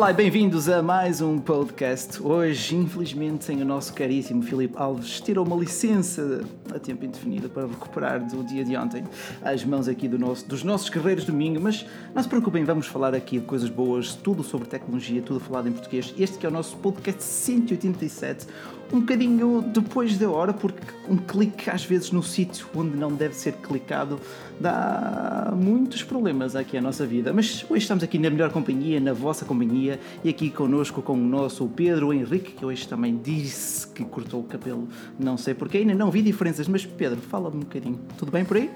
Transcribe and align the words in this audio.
Olá 0.00 0.12
e 0.12 0.14
bem-vindos 0.14 0.66
a 0.66 0.82
mais 0.82 1.20
um 1.20 1.38
podcast. 1.38 2.22
Hoje, 2.22 2.74
infelizmente, 2.74 3.44
sem 3.44 3.60
o 3.60 3.66
nosso 3.66 3.92
caríssimo 3.92 4.42
Filipe 4.42 4.74
Alves, 4.78 5.20
tirou 5.20 5.44
uma 5.44 5.54
licença 5.54 6.40
a 6.74 6.78
tempo 6.78 7.04
indefinido 7.04 7.48
para 7.48 7.66
recuperar 7.66 8.26
do 8.26 8.42
dia 8.44 8.64
de 8.64 8.76
ontem 8.76 9.04
as 9.42 9.64
mãos 9.64 9.88
aqui 9.88 10.08
do 10.08 10.18
nosso, 10.18 10.46
dos 10.46 10.62
nossos 10.62 10.88
guerreiros 10.88 11.24
domingo. 11.24 11.60
Mas 11.60 11.86
não 12.14 12.22
se 12.22 12.28
preocupem, 12.28 12.64
vamos 12.64 12.86
falar 12.86 13.14
aqui 13.14 13.38
de 13.38 13.44
coisas 13.46 13.68
boas, 13.68 14.14
tudo 14.14 14.42
sobre 14.42 14.68
tecnologia, 14.68 15.22
tudo 15.22 15.40
falado 15.40 15.68
em 15.68 15.72
português. 15.72 16.14
Este 16.18 16.38
que 16.38 16.46
é 16.46 16.48
o 16.48 16.52
nosso 16.52 16.76
podcast 16.76 17.22
187 17.22 18.46
um 18.92 19.00
bocadinho 19.00 19.62
depois 19.62 20.18
da 20.18 20.28
hora, 20.28 20.52
porque 20.52 20.82
um 21.08 21.16
clique 21.16 21.70
às 21.70 21.84
vezes 21.84 22.10
no 22.10 22.22
sítio 22.22 22.66
onde 22.74 22.96
não 22.96 23.12
deve 23.12 23.34
ser 23.34 23.52
clicado 23.52 24.20
dá 24.60 25.54
muitos 25.56 26.02
problemas 26.02 26.54
aqui 26.54 26.76
à 26.76 26.82
nossa 26.82 27.06
vida. 27.06 27.32
Mas 27.32 27.64
hoje 27.68 27.82
estamos 27.82 28.04
aqui 28.04 28.18
na 28.18 28.28
melhor 28.28 28.50
companhia, 28.50 29.00
na 29.00 29.12
vossa 29.12 29.44
companhia, 29.44 29.98
e 30.22 30.28
aqui 30.28 30.50
connosco 30.50 31.00
com 31.00 31.14
o 31.14 31.16
nosso 31.16 31.66
Pedro 31.68 32.12
Henrique, 32.12 32.52
que 32.52 32.64
hoje 32.64 32.86
também 32.86 33.16
disse 33.16 33.86
que 33.86 34.04
cortou 34.04 34.40
o 34.40 34.44
cabelo, 34.44 34.86
não 35.18 35.36
sei 35.36 35.54
porquê, 35.54 35.78
ainda 35.78 35.94
não 35.94 36.10
vi 36.10 36.20
diferenças, 36.60 36.68
mas 36.68 36.86
Pedro, 36.86 37.20
fala-me 37.20 37.56
um 37.56 37.60
bocadinho. 37.60 37.98
Tudo 38.18 38.30
bem 38.30 38.44
por 38.44 38.56
aí? 38.56 38.70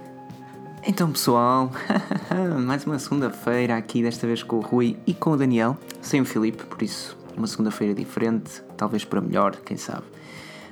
Então 0.87 1.11
pessoal, 1.11 1.71
mais 2.65 2.85
uma 2.85 2.99
segunda-feira 2.99 3.77
aqui, 3.77 4.03
desta 4.03 4.27
vez 4.27 4.43
com 4.43 4.57
o 4.57 4.61
Rui 4.61 4.97
e 5.07 5.15
com 5.15 5.31
o 5.31 5.37
Daniel, 5.37 5.79
sem 6.01 6.21
o 6.21 6.25
Filipe, 6.25 6.65
por 6.65 6.83
isso 6.83 7.17
uma 7.37 7.47
segunda-feira 7.49 7.95
diferente, 7.95 8.63
talvez 8.77 9.05
para 9.05 9.21
melhor, 9.21 9.57
quem 9.57 9.77
sabe. 9.77 10.05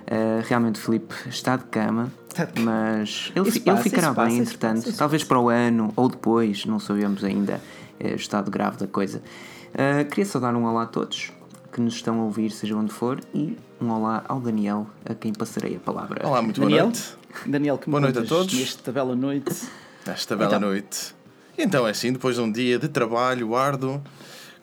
Uh, 0.02 0.46
realmente 0.46 0.76
o 0.76 0.82
Filipe 0.82 1.12
está 1.28 1.56
de 1.56 1.64
cama, 1.64 2.12
mas 2.60 3.32
ele, 3.34 3.46
passa, 3.46 3.70
ele 3.70 3.76
ficará 3.78 4.08
bem, 4.08 4.14
passa, 4.14 4.36
entretanto, 4.36 4.84
passa, 4.84 4.96
talvez 4.96 5.24
para 5.24 5.40
o 5.40 5.48
ano 5.48 5.92
ou 5.96 6.08
depois, 6.08 6.64
não 6.66 6.78
sabemos 6.78 7.24
ainda 7.24 7.60
uh, 8.00 8.12
o 8.12 8.14
estado 8.14 8.48
grave 8.48 8.76
da 8.76 8.86
coisa. 8.86 9.22
Uh, 9.70 10.08
queria 10.08 10.26
só 10.26 10.38
dar 10.38 10.54
um 10.54 10.64
olá 10.66 10.82
a 10.82 10.86
todos 10.86 11.32
que 11.72 11.80
nos 11.80 11.94
estão 11.94 12.20
a 12.20 12.24
ouvir, 12.24 12.50
seja 12.50 12.76
onde 12.76 12.92
for, 12.92 13.18
e 13.34 13.56
um 13.80 13.90
olá 13.90 14.22
ao 14.28 14.38
Daniel, 14.38 14.86
a 15.08 15.14
quem 15.14 15.32
passarei 15.32 15.76
a 15.76 15.80
palavra. 15.80 16.26
Olá, 16.26 16.42
muito 16.42 16.60
Daniel, 16.60 16.90
boa 16.90 16.92
noite. 16.92 17.16
Daniel, 17.46 17.78
que 17.78 17.90
boa 17.90 18.00
noite 18.00 18.18
a 18.18 18.24
todos. 18.24 18.52
Nesta 18.52 18.92
bela 18.92 19.16
noite. 19.16 19.68
Nesta 20.06 20.36
bela 20.36 20.56
então. 20.56 20.68
noite. 20.68 21.14
Então 21.56 21.86
é 21.86 21.90
assim, 21.90 22.12
depois 22.12 22.36
de 22.36 22.42
um 22.42 22.52
dia 22.52 22.78
de 22.78 22.88
trabalho 22.88 23.56
árduo, 23.56 24.02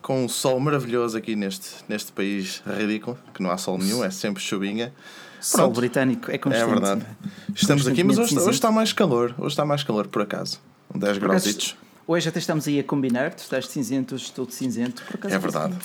com 0.00 0.24
um 0.24 0.28
sol 0.28 0.60
maravilhoso 0.60 1.18
aqui 1.18 1.34
neste, 1.34 1.84
neste 1.88 2.12
país 2.12 2.62
ridículo, 2.64 3.18
que 3.34 3.42
não 3.42 3.50
há 3.50 3.58
sol 3.58 3.76
nenhum, 3.76 4.04
é 4.04 4.10
sempre 4.10 4.40
chuvinha. 4.40 4.94
Sol 5.40 5.64
Pronto. 5.64 5.80
britânico 5.80 6.30
é 6.30 6.38
constante. 6.38 6.64
É 6.64 6.66
verdade. 6.66 7.06
Estamos 7.54 7.88
aqui, 7.88 8.04
mas 8.04 8.18
hoje, 8.18 8.38
hoje, 8.38 8.50
está 8.50 8.70
mais 8.70 8.92
calor. 8.92 9.34
Hoje 9.36 9.48
está 9.48 9.64
mais 9.64 9.82
calor, 9.82 10.06
por 10.06 10.22
acaso. 10.22 10.60
10 10.94 11.18
graus. 11.18 11.76
Hoje 12.06 12.28
até 12.28 12.38
estamos 12.38 12.68
aí 12.68 12.78
a 12.78 12.84
combinar, 12.84 13.34
tu 13.34 13.38
estás 13.38 13.66
cinzento, 13.68 14.14
estou 14.14 14.44
de 14.44 14.54
cinzento. 14.54 15.02
Por 15.04 15.14
acaso 15.14 15.34
é 15.34 15.38
verdade. 15.38 15.76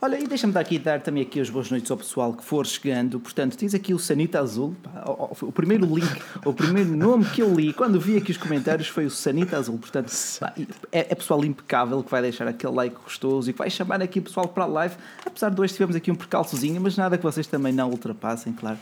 Olha, 0.00 0.16
e 0.16 0.28
deixa-me 0.28 0.52
dar 0.52 0.60
aqui, 0.60 0.78
dar 0.78 1.00
também 1.00 1.24
aqui 1.24 1.40
as 1.40 1.50
boas 1.50 1.72
noites 1.72 1.90
ao 1.90 1.96
pessoal 1.96 2.32
que 2.32 2.44
for 2.44 2.64
chegando. 2.64 3.18
Portanto, 3.18 3.56
tens 3.56 3.74
aqui 3.74 3.92
o 3.92 3.98
Sanita 3.98 4.38
Azul. 4.38 4.76
Pá, 4.80 5.02
o, 5.04 5.46
o, 5.46 5.50
primeiro 5.50 5.84
link, 5.92 6.22
o 6.44 6.52
primeiro 6.52 6.96
nome 6.96 7.24
que 7.24 7.42
eu 7.42 7.52
li 7.52 7.72
quando 7.72 7.98
vi 7.98 8.16
aqui 8.16 8.30
os 8.30 8.36
comentários 8.36 8.86
foi 8.86 9.06
o 9.06 9.10
Sanita 9.10 9.56
Azul. 9.56 9.76
Portanto, 9.76 10.12
pá, 10.38 10.54
é, 10.92 11.00
é, 11.00 11.14
pessoal 11.16 11.44
impecável 11.44 12.00
que 12.04 12.10
vai 12.12 12.22
deixar 12.22 12.46
aquele 12.46 12.74
like 12.74 12.94
gostoso 13.02 13.50
e 13.50 13.52
que 13.52 13.58
vai 13.58 13.68
chamar 13.70 14.00
aqui 14.00 14.20
o 14.20 14.22
pessoal 14.22 14.46
para 14.46 14.62
a 14.62 14.66
live. 14.68 14.94
Apesar 15.26 15.50
de 15.50 15.60
hoje 15.60 15.72
tivemos 15.72 15.96
aqui 15.96 16.12
um 16.12 16.14
percalçozinho, 16.14 16.80
mas 16.80 16.96
nada 16.96 17.18
que 17.18 17.24
vocês 17.24 17.48
também 17.48 17.72
não 17.72 17.90
ultrapassem, 17.90 18.52
claro. 18.52 18.78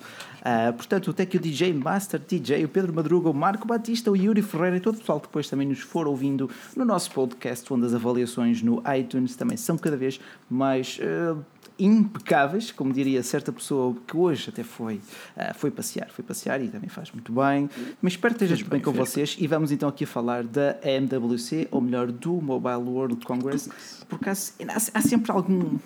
Uh, 0.46 0.72
portanto, 0.74 1.10
até 1.10 1.26
que 1.26 1.38
o 1.38 1.40
DJ 1.40 1.72
Master 1.72 2.20
DJ, 2.20 2.64
o 2.64 2.68
Pedro 2.68 2.92
Madruga, 2.92 3.28
o 3.28 3.34
Marco 3.34 3.66
Batista, 3.66 4.12
o 4.12 4.16
Yuri 4.16 4.42
Ferreira 4.42 4.76
e 4.76 4.80
todo 4.80 4.94
o 4.94 4.98
pessoal 4.98 5.18
que 5.18 5.26
depois 5.26 5.48
também 5.48 5.66
nos 5.66 5.80
for 5.80 6.06
ouvindo 6.06 6.48
no 6.76 6.84
nosso 6.84 7.10
podcast, 7.10 7.72
onde 7.72 7.86
as 7.86 7.94
avaliações 7.94 8.62
no 8.62 8.80
iTunes 8.96 9.34
também 9.34 9.56
são 9.56 9.76
cada 9.76 9.96
vez 9.96 10.20
mais 10.48 11.00
uh, 11.06 11.44
impecáveis, 11.78 12.70
como 12.72 12.92
diria 12.92 13.22
certa 13.22 13.52
pessoa 13.52 13.94
que 14.06 14.16
hoje 14.16 14.50
até 14.50 14.62
foi, 14.62 14.96
uh, 15.36 15.54
foi 15.54 15.70
passear, 15.70 16.08
foi 16.10 16.24
passear 16.24 16.60
e 16.62 16.68
também 16.68 16.88
faz 16.88 17.10
muito 17.12 17.32
bem. 17.32 17.68
Mas 18.02 18.14
espero 18.14 18.34
que 18.34 18.44
esteja 18.44 18.62
bem, 18.62 18.70
bem 18.72 18.80
com 18.80 18.92
vocês 18.92 19.36
e 19.38 19.46
vamos 19.46 19.72
então 19.72 19.88
aqui 19.88 20.06
falar 20.06 20.44
da 20.44 20.76
MWC, 20.82 21.68
ou 21.70 21.80
melhor, 21.80 22.10
do 22.10 22.32
Mobile 22.34 22.88
World 22.88 23.24
Congress, 23.24 23.70
porque 24.08 24.28
há, 24.28 24.32
há 24.32 25.00
sempre 25.00 25.32
algum 25.32 25.78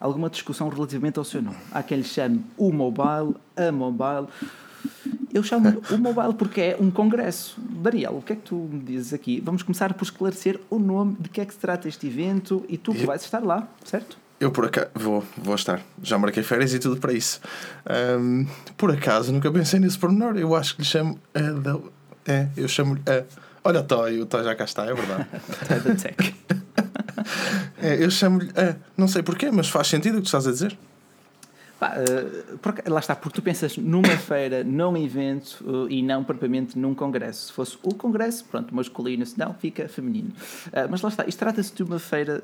alguma 0.00 0.28
discussão 0.28 0.68
relativamente 0.68 1.18
ao 1.18 1.24
seu 1.24 1.40
nome. 1.40 1.56
Há 1.72 1.82
quem 1.82 1.98
lhe 1.98 2.04
chame 2.04 2.44
o 2.58 2.70
mobile, 2.70 3.34
a 3.56 3.72
mobile. 3.72 4.28
Eu 5.32 5.42
chamo 5.42 5.82
o 5.90 5.98
mobile 5.98 6.34
porque 6.34 6.60
é 6.60 6.76
um 6.78 6.90
congresso. 6.90 7.56
Daniel, 7.58 8.18
o 8.18 8.22
que 8.22 8.34
é 8.34 8.36
que 8.36 8.42
tu 8.42 8.54
me 8.54 8.80
dizes 8.80 9.14
aqui? 9.14 9.40
Vamos 9.40 9.62
começar 9.62 9.94
por 9.94 10.04
esclarecer 10.04 10.60
o 10.68 10.78
nome, 10.78 11.16
de 11.18 11.28
que 11.30 11.40
é 11.40 11.44
que 11.46 11.54
se 11.54 11.58
trata 11.58 11.88
este 11.88 12.06
evento 12.06 12.64
e 12.68 12.76
tu 12.76 12.92
que 12.92 13.06
vais 13.06 13.24
estar 13.24 13.42
lá, 13.42 13.66
certo? 13.82 14.18
Eu 14.40 14.50
por 14.50 14.66
acaso 14.66 14.88
vou, 14.94 15.24
vou 15.36 15.54
estar. 15.54 15.80
Já 16.02 16.18
marquei 16.18 16.42
férias 16.42 16.74
e 16.74 16.78
tudo 16.78 17.00
para 17.00 17.12
isso. 17.12 17.40
Um, 18.18 18.46
por 18.76 18.90
acaso 18.90 19.32
nunca 19.32 19.50
pensei 19.50 19.78
nesse 19.80 19.98
pormenor. 19.98 20.36
Eu 20.36 20.54
acho 20.54 20.74
que 20.74 20.82
lhe 20.82 20.88
chamo 20.88 21.18
a. 21.34 22.30
É, 22.30 22.48
eu 22.56 22.68
chamo-lhe 22.68 23.02
a. 23.06 23.24
Olha 23.62 23.80
o 23.80 23.84
Toy, 23.84 24.20
o 24.20 24.26
Toy 24.26 24.44
já 24.44 24.54
cá 24.54 24.64
está, 24.64 24.84
é 24.84 24.94
verdade. 24.94 25.26
Toy 25.68 25.80
da 25.80 25.94
Tech. 25.94 26.34
É, 27.78 28.02
eu 28.02 28.10
chamo-lhe. 28.10 28.50
É, 28.54 28.76
não 28.96 29.06
sei 29.06 29.22
porquê, 29.22 29.50
mas 29.50 29.68
faz 29.68 29.88
sentido 29.88 30.18
o 30.18 30.20
que 30.20 30.26
estás 30.26 30.46
a 30.46 30.50
dizer. 30.50 30.76
Pá, 31.84 31.96
uh, 31.98 32.58
porque, 32.58 32.88
lá 32.88 32.98
está, 32.98 33.14
porque 33.14 33.36
tu 33.36 33.42
pensas 33.42 33.76
numa 33.76 34.16
feira, 34.16 34.64
num 34.64 34.96
evento 34.96 35.62
uh, 35.66 35.90
e 35.90 36.02
não 36.02 36.24
propriamente 36.24 36.78
num 36.78 36.94
congresso. 36.94 37.48
Se 37.48 37.52
fosse 37.52 37.78
o 37.82 37.94
congresso, 37.94 38.44
pronto, 38.46 38.74
masculino, 38.74 39.26
se 39.26 39.38
não, 39.38 39.52
fica 39.52 39.86
feminino. 39.86 40.30
Uh, 40.68 40.88
mas 40.88 41.02
lá 41.02 41.10
está, 41.10 41.26
isto 41.26 41.38
trata-se 41.38 41.74
de 41.74 41.82
uma 41.82 41.98
feira 41.98 42.42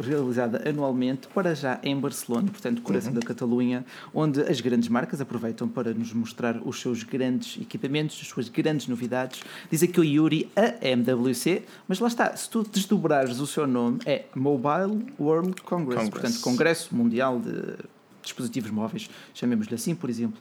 realizada 0.00 0.68
anualmente, 0.68 1.26
para 1.28 1.54
já 1.54 1.80
em 1.82 1.98
Barcelona, 1.98 2.48
portanto, 2.50 2.80
coração 2.82 3.12
uhum. 3.12 3.18
da 3.18 3.26
Catalunha, 3.26 3.84
onde 4.14 4.42
as 4.42 4.60
grandes 4.60 4.88
marcas 4.88 5.20
aproveitam 5.20 5.66
para 5.66 5.92
nos 5.92 6.12
mostrar 6.12 6.60
os 6.64 6.80
seus 6.80 7.02
grandes 7.02 7.60
equipamentos, 7.60 8.18
as 8.22 8.28
suas 8.28 8.48
grandes 8.48 8.86
novidades. 8.86 9.42
Diz 9.70 9.82
aqui 9.82 9.98
o 9.98 10.04
Yuri, 10.04 10.50
a 10.54 10.86
MWC, 10.86 11.64
mas 11.88 11.98
lá 11.98 12.06
está, 12.06 12.36
se 12.36 12.48
tu 12.48 12.62
desdobrares 12.62 13.40
o 13.40 13.46
seu 13.46 13.66
nome, 13.66 13.98
é 14.06 14.26
Mobile 14.34 15.06
World 15.18 15.60
Congress, 15.62 16.04
Congress. 16.04 16.10
portanto, 16.10 16.40
Congresso 16.40 16.94
Mundial 16.94 17.40
de 17.40 17.97
dispositivos 18.28 18.70
móveis, 18.70 19.10
chamemos-lhe 19.34 19.74
assim, 19.74 19.94
por 19.94 20.08
exemplo. 20.08 20.40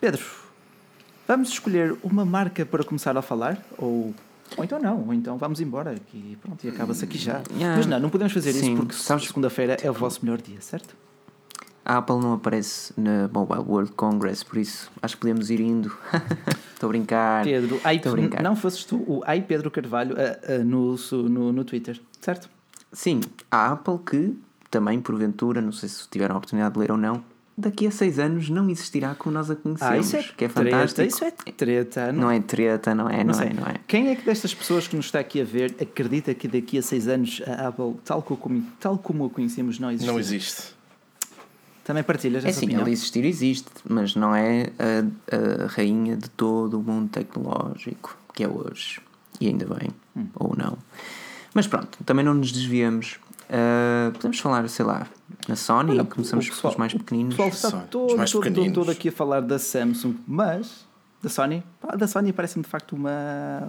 Pedro, 0.00 0.22
vamos 1.26 1.48
escolher 1.48 1.96
uma 2.02 2.24
marca 2.24 2.66
para 2.66 2.84
começar 2.84 3.16
a 3.16 3.22
falar? 3.22 3.58
Ou, 3.78 4.14
ou 4.56 4.64
então 4.64 4.80
não, 4.80 5.06
ou 5.06 5.14
então 5.14 5.38
vamos 5.38 5.60
embora 5.60 5.94
e 6.12 6.36
pronto, 6.40 6.64
e 6.64 6.68
acaba-se 6.68 7.04
aqui 7.04 7.18
já. 7.18 7.42
Yeah. 7.52 7.76
Mas 7.76 7.86
não, 7.86 7.98
não 7.98 8.10
podemos 8.10 8.32
fazer 8.32 8.52
Sim, 8.52 8.74
isso 8.74 8.76
porque 8.76 8.94
segunda-feira 9.26 9.76
é 9.82 9.90
o 9.90 9.94
vosso 9.94 10.24
melhor 10.24 10.40
dia, 10.40 10.60
certo? 10.60 10.94
A 11.84 11.98
Apple 11.98 12.16
não 12.16 12.32
aparece 12.32 12.94
na 12.96 13.28
Mobile 13.28 13.60
World 13.60 13.92
Congress, 13.92 14.42
por 14.42 14.56
isso 14.56 14.90
acho 15.02 15.16
que 15.16 15.20
podemos 15.20 15.50
ir 15.50 15.60
indo. 15.60 15.94
Estou 16.72 16.88
a 16.88 16.92
brincar. 16.92 17.44
Pedro, 17.44 17.78
ai, 17.84 18.00
a 18.02 18.10
brincar. 18.10 18.42
não 18.42 18.56
fosses 18.56 18.84
tu 18.84 18.96
o 19.06 19.22
Ai 19.26 19.42
Pedro 19.42 19.70
Carvalho 19.70 20.14
uh, 20.14 20.60
uh, 20.60 20.64
no, 20.64 20.96
no, 21.28 21.52
no 21.52 21.64
Twitter, 21.64 22.00
certo? 22.20 22.48
Sim, 22.90 23.20
a 23.50 23.72
Apple 23.72 23.98
que 23.98 24.34
também, 24.74 25.00
porventura, 25.00 25.60
não 25.60 25.70
sei 25.70 25.88
se 25.88 26.08
tiveram 26.08 26.34
a 26.34 26.38
oportunidade 26.38 26.74
de 26.74 26.80
ler 26.80 26.90
ou 26.90 26.98
não, 26.98 27.22
daqui 27.56 27.86
a 27.86 27.92
seis 27.92 28.18
anos 28.18 28.50
não 28.50 28.68
existirá 28.68 29.14
como 29.14 29.32
nós 29.32 29.48
a 29.48 29.54
conhecemos. 29.54 29.94
Ah, 29.94 29.98
isso 29.98 30.16
é 30.16 30.22
que 30.36 30.44
é 30.46 30.48
treta, 30.48 30.70
fantástico. 30.70 31.02
Isso 31.02 31.24
é 31.24 31.30
treta. 31.30 32.12
Não, 32.12 32.22
não 32.22 32.30
é 32.32 32.40
treta, 32.40 32.92
não 32.92 33.08
é, 33.08 33.22
não, 33.22 33.32
não 33.32 33.40
é, 33.40 33.52
não 33.52 33.66
é. 33.68 33.76
Quem 33.86 34.08
é 34.08 34.16
que 34.16 34.24
destas 34.24 34.52
pessoas 34.52 34.88
que 34.88 34.96
nos 34.96 35.06
está 35.06 35.20
aqui 35.20 35.40
a 35.40 35.44
ver 35.44 35.76
acredita 35.80 36.34
que 36.34 36.48
daqui 36.48 36.76
a 36.76 36.82
seis 36.82 37.06
anos 37.06 37.40
a 37.46 37.68
Apple, 37.68 37.94
tal 38.04 38.20
como, 38.20 38.62
tal 38.80 38.98
como 38.98 39.26
a 39.26 39.30
conhecemos, 39.30 39.78
não 39.78 39.92
existe? 39.92 40.10
Não 40.10 40.18
existe. 40.18 40.74
Também 41.84 42.02
partilhas 42.02 42.44
é 42.44 42.48
essa 42.48 42.58
sim, 42.58 42.66
opinião? 42.66 42.82
ela 42.82 42.90
existir 42.90 43.24
existe, 43.24 43.70
mas 43.88 44.16
não 44.16 44.34
é 44.34 44.72
a, 44.76 45.64
a, 45.64 45.66
rainha 45.68 46.16
de 46.16 46.28
todo 46.30 46.80
o 46.80 46.82
mundo 46.82 47.10
tecnológico 47.10 48.16
que 48.34 48.42
é 48.42 48.48
hoje. 48.48 49.00
E 49.40 49.46
ainda 49.46 49.66
bem, 49.66 49.90
hum. 50.16 50.26
ou 50.34 50.56
não. 50.56 50.76
Mas 51.52 51.68
pronto, 51.68 51.96
também 52.04 52.24
não 52.24 52.34
nos 52.34 52.50
desviamos 52.50 53.20
Uh, 53.44 54.12
podemos 54.12 54.38
falar, 54.38 54.68
sei 54.68 54.84
lá, 54.84 55.06
na 55.48 55.56
Sony, 55.56 55.92
Olha, 55.92 56.04
começamos 56.04 56.48
pessoal, 56.48 56.62
pelos 56.62 56.76
mais 56.76 56.94
pequeninos. 56.94 57.34
O 57.34 57.36
pessoal 57.36 57.48
está 57.50 57.80
todo, 57.88 58.16
mais 58.16 58.30
todo, 58.30 58.50
todo, 58.50 58.72
todo, 58.72 58.90
aqui 58.90 59.08
a 59.08 59.12
falar 59.12 59.40
da 59.40 59.58
Samsung, 59.58 60.16
mas 60.26 60.86
da 61.22 61.28
Sony, 61.28 61.62
da 61.96 62.06
Sony 62.06 62.32
parece-me 62.32 62.64
de 62.64 62.70
facto 62.70 62.94
uma 62.94 63.68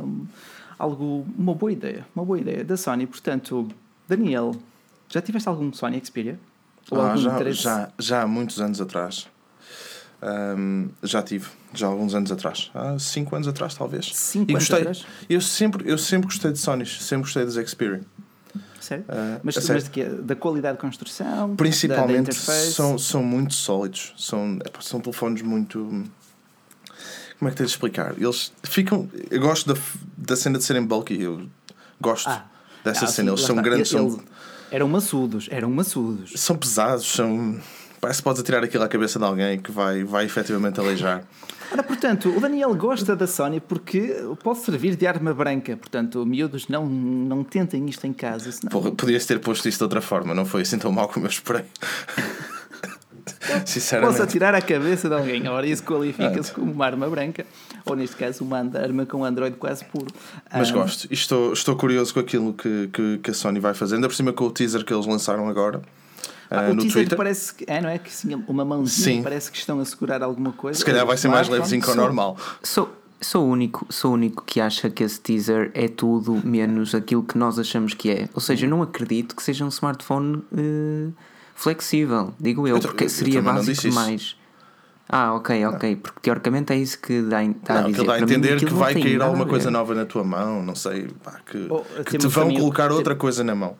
algo, 0.77 1.25
uma 1.37 1.53
boa 1.53 1.71
ideia, 1.71 2.05
uma 2.15 2.25
boa 2.25 2.39
ideia 2.39 2.63
da 2.63 2.77
Sony. 2.77 3.07
Portanto, 3.07 3.67
Daniel, 4.07 4.55
já 5.09 5.21
tiveste 5.21 5.47
algum 5.47 5.71
Sony 5.73 6.01
Xperia? 6.03 6.39
Ou 6.91 7.01
ah, 7.01 7.11
algum 7.11 7.21
já, 7.21 7.51
já, 7.51 7.89
já 7.97 8.21
há 8.23 8.27
muitos 8.27 8.59
anos 8.61 8.79
atrás. 8.79 9.27
Um, 10.21 10.89
já 11.03 11.21
tive, 11.21 11.47
já 11.73 11.87
há 11.87 11.89
alguns 11.89 12.15
anos 12.15 12.31
atrás, 12.31 12.71
há 12.73 12.97
5 12.97 13.35
anos 13.35 13.47
atrás 13.47 13.75
talvez. 13.75 14.15
5 14.15 14.51
anos 14.51 14.53
gostei, 14.53 14.79
atrás? 14.79 15.05
Eu 15.29 15.41
sempre, 15.41 15.89
eu 15.89 15.97
sempre 15.97 16.27
gostei 16.27 16.51
de 16.51 16.57
Sony, 16.57 16.85
sempre 16.85 17.23
gostei 17.23 17.45
dos 17.45 17.55
Xperia. 17.55 18.01
Sério? 18.85 19.03
Uh, 19.09 19.39
mas, 19.41 19.67
mas 19.67 19.83
de 19.85 19.89
quê? 19.89 20.05
Da 20.05 20.35
qualidade 20.35 20.77
de 20.77 20.81
construção? 20.81 21.55
Principalmente 21.55 22.25
da, 22.27 22.31
da 22.31 22.71
são, 22.71 22.99
são 22.99 23.23
muito 23.23 23.55
sólidos. 23.55 24.13
São, 24.15 24.59
são 24.79 24.99
telefones 24.99 25.41
muito. 25.41 25.79
Como 27.39 27.49
é 27.49 27.51
que 27.51 27.57
tens 27.57 27.69
de 27.69 27.71
explicar? 27.71 28.13
Eles 28.15 28.53
ficam. 28.61 29.09
Eu 29.31 29.41
gosto 29.41 29.73
da, 29.73 29.79
da 30.15 30.35
cena 30.35 30.59
de 30.59 30.63
serem 30.63 30.85
bulky. 30.85 31.19
Eu 31.19 31.47
gosto 31.99 32.29
ah, 32.29 32.45
dessa 32.83 33.05
ah, 33.05 33.07
cena. 33.07 33.31
Eles 33.31 33.41
são 33.41 33.55
grandes. 33.55 33.91
Ele, 33.91 34.11
são, 34.11 34.23
Eram 34.69 34.87
maçudos, 34.87 35.47
eram 35.49 35.71
maçudos. 35.71 36.33
São 36.35 36.55
pesados, 36.55 37.11
são. 37.11 37.59
Parece 37.99 38.19
que 38.19 38.23
podes 38.23 38.39
atirar 38.39 38.63
aquilo 38.63 38.83
à 38.83 38.87
cabeça 38.87 39.17
de 39.17 39.25
alguém 39.25 39.59
que 39.59 39.71
vai, 39.71 40.03
vai 40.03 40.25
efetivamente 40.25 40.79
aleijar. 40.79 41.23
Ora, 41.71 41.83
portanto, 41.83 42.29
o 42.35 42.39
Daniel 42.39 42.73
gosta 42.75 43.15
da 43.15 43.27
Sony 43.27 43.59
porque 43.59 44.15
pode 44.43 44.59
servir 44.59 44.95
de 44.95 45.07
arma 45.07 45.33
branca. 45.33 45.75
Portanto, 45.77 46.25
miúdos, 46.25 46.67
não, 46.67 46.85
não 46.85 47.43
tentem 47.43 47.85
isto 47.87 48.05
em 48.05 48.13
casa. 48.13 48.51
Senão... 48.51 48.71
Porra, 48.71 48.91
Podias 48.91 49.25
ter 49.25 49.39
posto 49.39 49.67
isto 49.67 49.79
de 49.79 49.83
outra 49.83 50.01
forma, 50.01 50.33
não 50.33 50.45
foi 50.45 50.61
assim 50.61 50.77
tão 50.77 50.91
mal 50.91 51.07
como 51.07 51.25
eu 51.25 51.29
esperei. 51.29 51.65
Posso 53.25 53.61
Sinceramente. 53.65 54.21
atirar 54.21 54.55
à 54.55 54.61
cabeça 54.61 55.07
de 55.09 55.15
alguém. 55.15 55.47
Ora, 55.47 55.65
isso 55.65 55.83
qualifica-se 55.83 56.51
como 56.51 56.71
uma 56.71 56.85
arma 56.85 57.09
branca. 57.09 57.45
Ou, 57.85 57.95
neste 57.95 58.15
caso, 58.15 58.43
uma 58.43 58.57
arma 58.59 59.05
com 59.05 59.23
Android 59.23 59.55
quase 59.57 59.83
puro. 59.85 60.07
Mas 60.51 60.69
Ah, 60.69 60.73
gosto. 60.73 61.07
E 61.09 61.13
Estou, 61.13 61.53
estou 61.53 61.75
curioso 61.75 62.13
com 62.13 62.19
aquilo 62.19 62.53
que, 62.53 62.89
que, 62.91 63.17
que 63.19 63.31
a 63.31 63.33
Sony 63.33 63.59
vai 63.59 63.73
fazer. 63.73 63.95
Ainda 63.95 64.07
por 64.07 64.15
cima 64.15 64.33
com 64.33 64.45
o 64.45 64.51
teaser 64.51 64.83
que 64.83 64.93
eles 64.93 65.05
lançaram 65.05 65.47
agora 65.47 65.81
ah, 66.49 66.69
o 66.69 66.73
no 66.73 66.81
teaser 66.81 66.91
Twitter. 66.93 67.17
parece 67.17 67.53
que 67.53 67.65
é, 67.67 67.81
não 67.81 67.89
é? 67.89 67.97
Que 67.97 68.11
sim, 68.11 68.43
uma 68.47 68.63
mãozinha 68.65 69.17
Sim. 69.17 69.23
parece 69.23 69.51
que 69.51 69.57
estão 69.57 69.79
a 69.79 69.85
segurar 69.85 70.21
alguma 70.23 70.51
coisa. 70.51 70.77
Se 70.79 70.85
calhar 70.85 71.05
vai 71.05 71.17
ser 71.17 71.27
mais 71.27 71.47
levezinho 71.49 71.81
que 71.81 71.89
o 71.89 71.95
normal. 71.95 72.37
Sou, 72.61 72.89
sou, 73.21 73.45
o 73.47 73.49
único, 73.49 73.85
sou 73.89 74.13
único 74.13 74.43
que 74.45 74.59
acha 74.61 74.89
que 74.89 75.03
esse 75.03 75.19
teaser 75.19 75.71
é 75.73 75.87
tudo 75.87 76.41
menos 76.45 76.93
aquilo 76.93 77.23
que 77.23 77.37
nós 77.37 77.57
achamos 77.57 77.93
que 77.93 78.11
é. 78.11 78.29
Ou 78.33 78.41
seja, 78.41 78.65
eu 78.65 78.69
não 78.69 78.81
acredito 78.81 79.35
que 79.35 79.41
seja 79.43 79.65
um 79.65 79.69
smartphone 79.69 80.43
eh, 80.55 81.09
flexível, 81.55 82.33
digo 82.39 82.67
eu, 82.67 82.75
Eu 82.75 82.81
porque 82.81 83.05
eu 83.05 83.09
seria 83.09 83.41
não 83.41 83.53
básico 83.55 83.81
demais. 83.81 84.35
Ah, 85.07 85.35
ok, 85.35 85.65
ok. 85.67 85.95
Porque 85.97 86.19
teoricamente 86.21 86.73
é 86.73 86.77
isso 86.77 86.99
que 86.99 87.21
dá, 87.21 87.37
dá 87.63 87.79
a 87.79 87.81
Não, 87.83 87.91
dizer. 87.91 88.01
aquilo 88.01 88.05
dá 88.07 88.13
a 88.13 88.17
mim, 88.17 88.23
entender 88.23 88.53
aquilo 88.53 88.71
que 88.71 88.77
vai 88.77 88.93
cair 88.93 89.21
alguma 89.21 89.45
a 89.45 89.47
coisa 89.47 89.69
nova 89.69 89.93
na 89.93 90.03
tua 90.05 90.23
mão, 90.23 90.63
não 90.63 90.73
sei, 90.73 91.07
pá, 91.23 91.39
que, 91.45 91.67
Oh, 91.69 91.81
que 92.03 92.17
te 92.17 92.27
vão 92.27 92.51
colocar 92.53 92.91
outra 92.91 93.15
coisa 93.15 93.43
na 93.43 93.53
mão. 93.53 93.77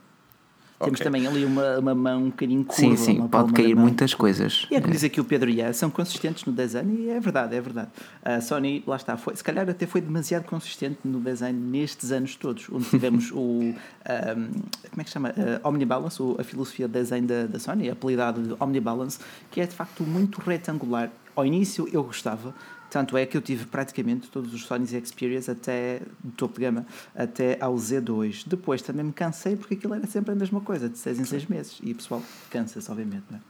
Temos 0.83 0.99
também 0.99 1.25
ali 1.25 1.45
uma, 1.45 1.79
uma 1.79 1.95
mão 1.95 2.23
um 2.23 2.29
bocadinho 2.29 2.65
curva. 2.65 2.81
Sim, 2.81 2.97
sim, 2.97 3.27
pode 3.27 3.53
cair 3.53 3.75
muitas 3.75 4.13
coisas. 4.13 4.67
E 4.69 4.75
é 4.75 4.81
como 4.81 4.91
diz 4.91 5.05
aqui 5.05 5.21
o 5.21 5.23
Pedro 5.23 5.49
Iá, 5.49 5.71
são 5.71 5.89
consistentes 5.89 6.43
no 6.43 6.51
design 6.51 6.93
e 6.99 7.09
é 7.09 7.19
verdade, 7.19 7.55
é 7.55 7.61
verdade. 7.61 7.89
A 8.23 8.41
Sony, 8.41 8.83
lá 8.85 8.97
está, 8.97 9.15
foi, 9.15 9.35
se 9.35 9.43
calhar 9.43 9.69
até 9.69 9.87
foi 9.87 10.01
demasiado 10.01 10.43
consistente 10.43 10.99
no 11.05 11.21
design 11.21 11.57
nestes 11.57 12.11
anos 12.11 12.35
todos, 12.35 12.67
onde 12.69 12.89
tivemos 12.89 13.31
o. 13.31 13.73
ahm, 14.05 14.51
como 14.89 15.01
é 15.01 15.03
que 15.03 15.09
se 15.09 15.13
chama? 15.13 15.29
Uh, 15.29 15.67
Omnibalance, 15.67 16.21
a 16.37 16.43
filosofia 16.43 16.87
de 16.87 16.93
design 16.99 17.25
da, 17.25 17.45
da 17.45 17.59
Sony, 17.59 17.89
apelidado 17.89 18.41
de 18.41 18.55
Omnibalance, 18.59 19.19
que 19.49 19.61
é 19.61 19.65
de 19.65 19.73
facto 19.73 20.03
muito 20.03 20.41
retangular. 20.41 21.09
Ao 21.35 21.45
início 21.45 21.87
eu 21.91 22.03
gostava, 22.03 22.53
tanto 22.95 23.17
é 23.17 23.25
que 23.25 23.35
eu 23.35 23.41
tive 23.41 23.65
praticamente 23.65 24.29
todos 24.29 24.53
os 24.53 24.63
Sony 24.63 24.87
Xperias 24.87 25.49
até 25.49 25.99
do 26.23 26.31
topo 26.31 26.55
de 26.55 26.61
gama, 26.61 26.85
até 27.13 27.57
ao 27.59 27.75
Z2. 27.75 28.45
Depois 28.47 28.81
também 28.81 29.03
me 29.03 29.11
cansei 29.11 29.57
porque 29.57 29.73
aquilo 29.73 29.95
era 29.95 30.07
sempre 30.07 30.31
a 30.31 30.35
mesma 30.35 30.61
coisa, 30.61 30.87
de 30.87 30.97
6 30.97 31.19
em 31.19 31.25
6 31.25 31.45
meses. 31.47 31.77
E 31.83 31.91
o 31.91 31.95
pessoal 31.95 32.23
cansa-se, 32.49 32.89
obviamente, 32.89 33.25
não 33.29 33.37
é? 33.37 33.41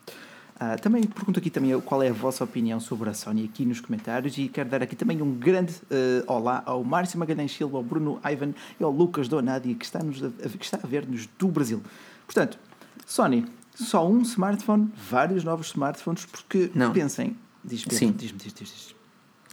Ah, 0.59 0.77
também 0.77 1.03
pergunto 1.03 1.38
aqui 1.38 1.51
também 1.51 1.80
qual 1.81 2.01
é 2.01 2.09
a 2.09 2.13
vossa 2.13 2.44
opinião 2.44 2.80
sobre 2.80 3.07
a 3.07 3.13
Sony 3.13 3.45
aqui 3.45 3.68
nos 3.68 3.80
comentários 3.80 4.36
e 4.36 4.47
quero 4.47 4.68
dar 4.68 4.81
aqui 4.81 4.95
também 4.95 5.21
um 5.21 5.36
grande 5.36 5.75
eh, 5.92 6.24
olá 6.25 6.63
ao 6.65 6.83
Márcio 6.83 7.19
Magalhães 7.19 7.51
Silva, 7.51 7.77
ao 7.77 7.83
Bruno 7.83 8.19
Ivan 8.25 8.51
e 8.80 8.83
ao 8.83 8.89
Lucas 8.89 9.27
Donadi 9.27 9.75
que 9.75 9.86
está, 9.86 10.01
nos 10.01 10.24
a, 10.24 10.30
que 10.31 10.65
está 10.65 10.80
a 10.81 10.88
ver-nos 10.88 11.27
do 11.38 11.50
Brasil. 11.50 11.83
Portanto, 12.25 12.57
Sony, 13.06 13.45
só 13.75 14.09
um 14.09 14.21
smartphone, 14.21 14.92
vários 15.07 15.44
novos 15.44 15.68
smartphones, 15.68 16.25
porque 16.25 16.71
Não. 16.74 16.92
pensem, 16.92 17.38
diz-me, 17.63 18.12
diz, 18.13 18.33
diz, 18.36 18.53
diz. 18.53 18.94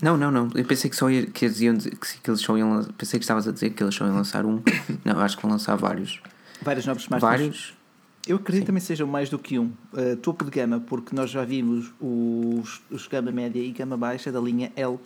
Não, 0.03 0.17
não, 0.17 0.33
não. 0.33 0.51
Eu 0.57 0.65
pensei 0.65 0.91
que 0.91 0.97
só 0.97 1.09
ia, 1.09 1.27
que 1.27 1.45
eles 1.45 1.61
iam 1.61 1.79
que, 1.79 2.21
que 2.21 2.29
eles 2.29 2.41
só 2.41 2.59
iam 2.59 2.83
pensei 2.99 3.21
que 3.21 3.25
estavas 3.25 3.47
a 3.47 3.53
dizer 3.53 3.71
que 3.71 3.85
eles 3.85 3.95
só 3.95 4.05
iam 4.05 4.17
lançar 4.17 4.45
um. 4.45 4.61
Não, 5.05 5.21
acho 5.21 5.37
que 5.37 5.43
vão 5.43 5.53
lançar 5.53 5.77
vários. 5.77 6.21
vários 6.61 6.85
novos 6.85 7.05
smartphones. 7.05 7.41
Vários. 7.41 7.75
Eu 8.27 8.37
acredito 8.37 8.63
que 8.63 8.67
também 8.67 8.81
sejam 8.81 9.07
mais 9.07 9.31
do 9.31 9.39
que 9.39 9.61
um. 9.61 9.73
Uh, 9.93 10.17
topo 10.17 10.45
de 10.45 10.51
gama, 10.51 10.81
porque 10.81 11.15
nós 11.15 11.31
já 11.31 11.45
vimos 11.45 11.93
os, 12.01 12.81
os 12.91 13.07
gama 13.07 13.31
média 13.31 13.61
e 13.61 13.71
gama 13.71 13.97
baixa 13.97 14.33
da 14.33 14.41
linha 14.41 14.73
L 14.75 14.99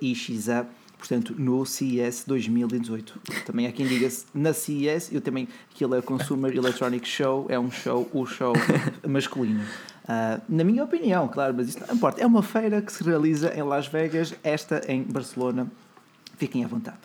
e 0.00 0.14
XA, 0.14 0.66
portanto, 0.98 1.34
no 1.38 1.64
CES 1.64 2.24
2018. 2.26 3.20
Também 3.46 3.66
há 3.68 3.72
quem 3.72 3.86
diga 3.86 4.08
na 4.34 4.52
CES, 4.52 5.12
eu 5.12 5.20
também, 5.20 5.48
aquilo 5.72 5.94
é 5.94 5.98
o 5.98 6.02
Consumer 6.02 6.50
Electronic 6.54 7.08
Show, 7.08 7.46
é 7.48 7.58
um 7.58 7.70
show, 7.70 8.08
o 8.12 8.26
show 8.26 8.52
masculino. 9.08 9.64
Uh, 10.10 10.42
na 10.48 10.64
minha 10.64 10.82
opinião, 10.82 11.28
claro, 11.28 11.54
mas 11.56 11.68
isso 11.68 11.78
não 11.86 11.94
importa. 11.94 12.20
É 12.20 12.26
uma 12.26 12.42
feira 12.42 12.82
que 12.82 12.92
se 12.92 13.04
realiza 13.04 13.54
em 13.54 13.62
Las 13.62 13.86
Vegas, 13.86 14.34
esta 14.42 14.82
em 14.88 15.04
Barcelona. 15.04 15.68
Fiquem 16.36 16.64
à 16.64 16.68
vontade. 16.68 16.96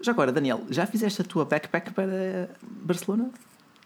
Já 0.00 0.12
agora, 0.12 0.30
Daniel, 0.30 0.62
já 0.70 0.86
fizeste 0.86 1.22
a 1.22 1.24
tua 1.24 1.44
backpack 1.44 1.92
para 1.92 2.48
Barcelona? 2.62 3.30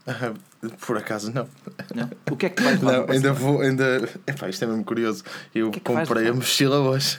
Ah, 0.07 0.33
Por 0.87 0.99
acaso 0.99 1.33
não. 1.33 1.49
Não? 1.95 2.11
O 2.31 2.37
que 2.37 2.47
é 2.47 2.49
que 2.51 2.57
tu 2.57 2.65
vais 2.65 2.79
levar 2.83 3.07
Não, 3.07 3.11
ainda 3.11 3.33
vou, 3.33 3.63
ainda. 3.63 4.07
Epá, 4.27 4.49
isto 4.51 4.63
é 4.63 4.69
mesmo 4.69 4.85
curioso. 4.85 5.25
Eu 5.55 5.71
que 5.71 5.79
é 5.79 5.81
que 5.81 5.93
comprei 5.93 6.29
a 6.29 6.35
mochila 6.35 6.81
hoje. 6.81 7.19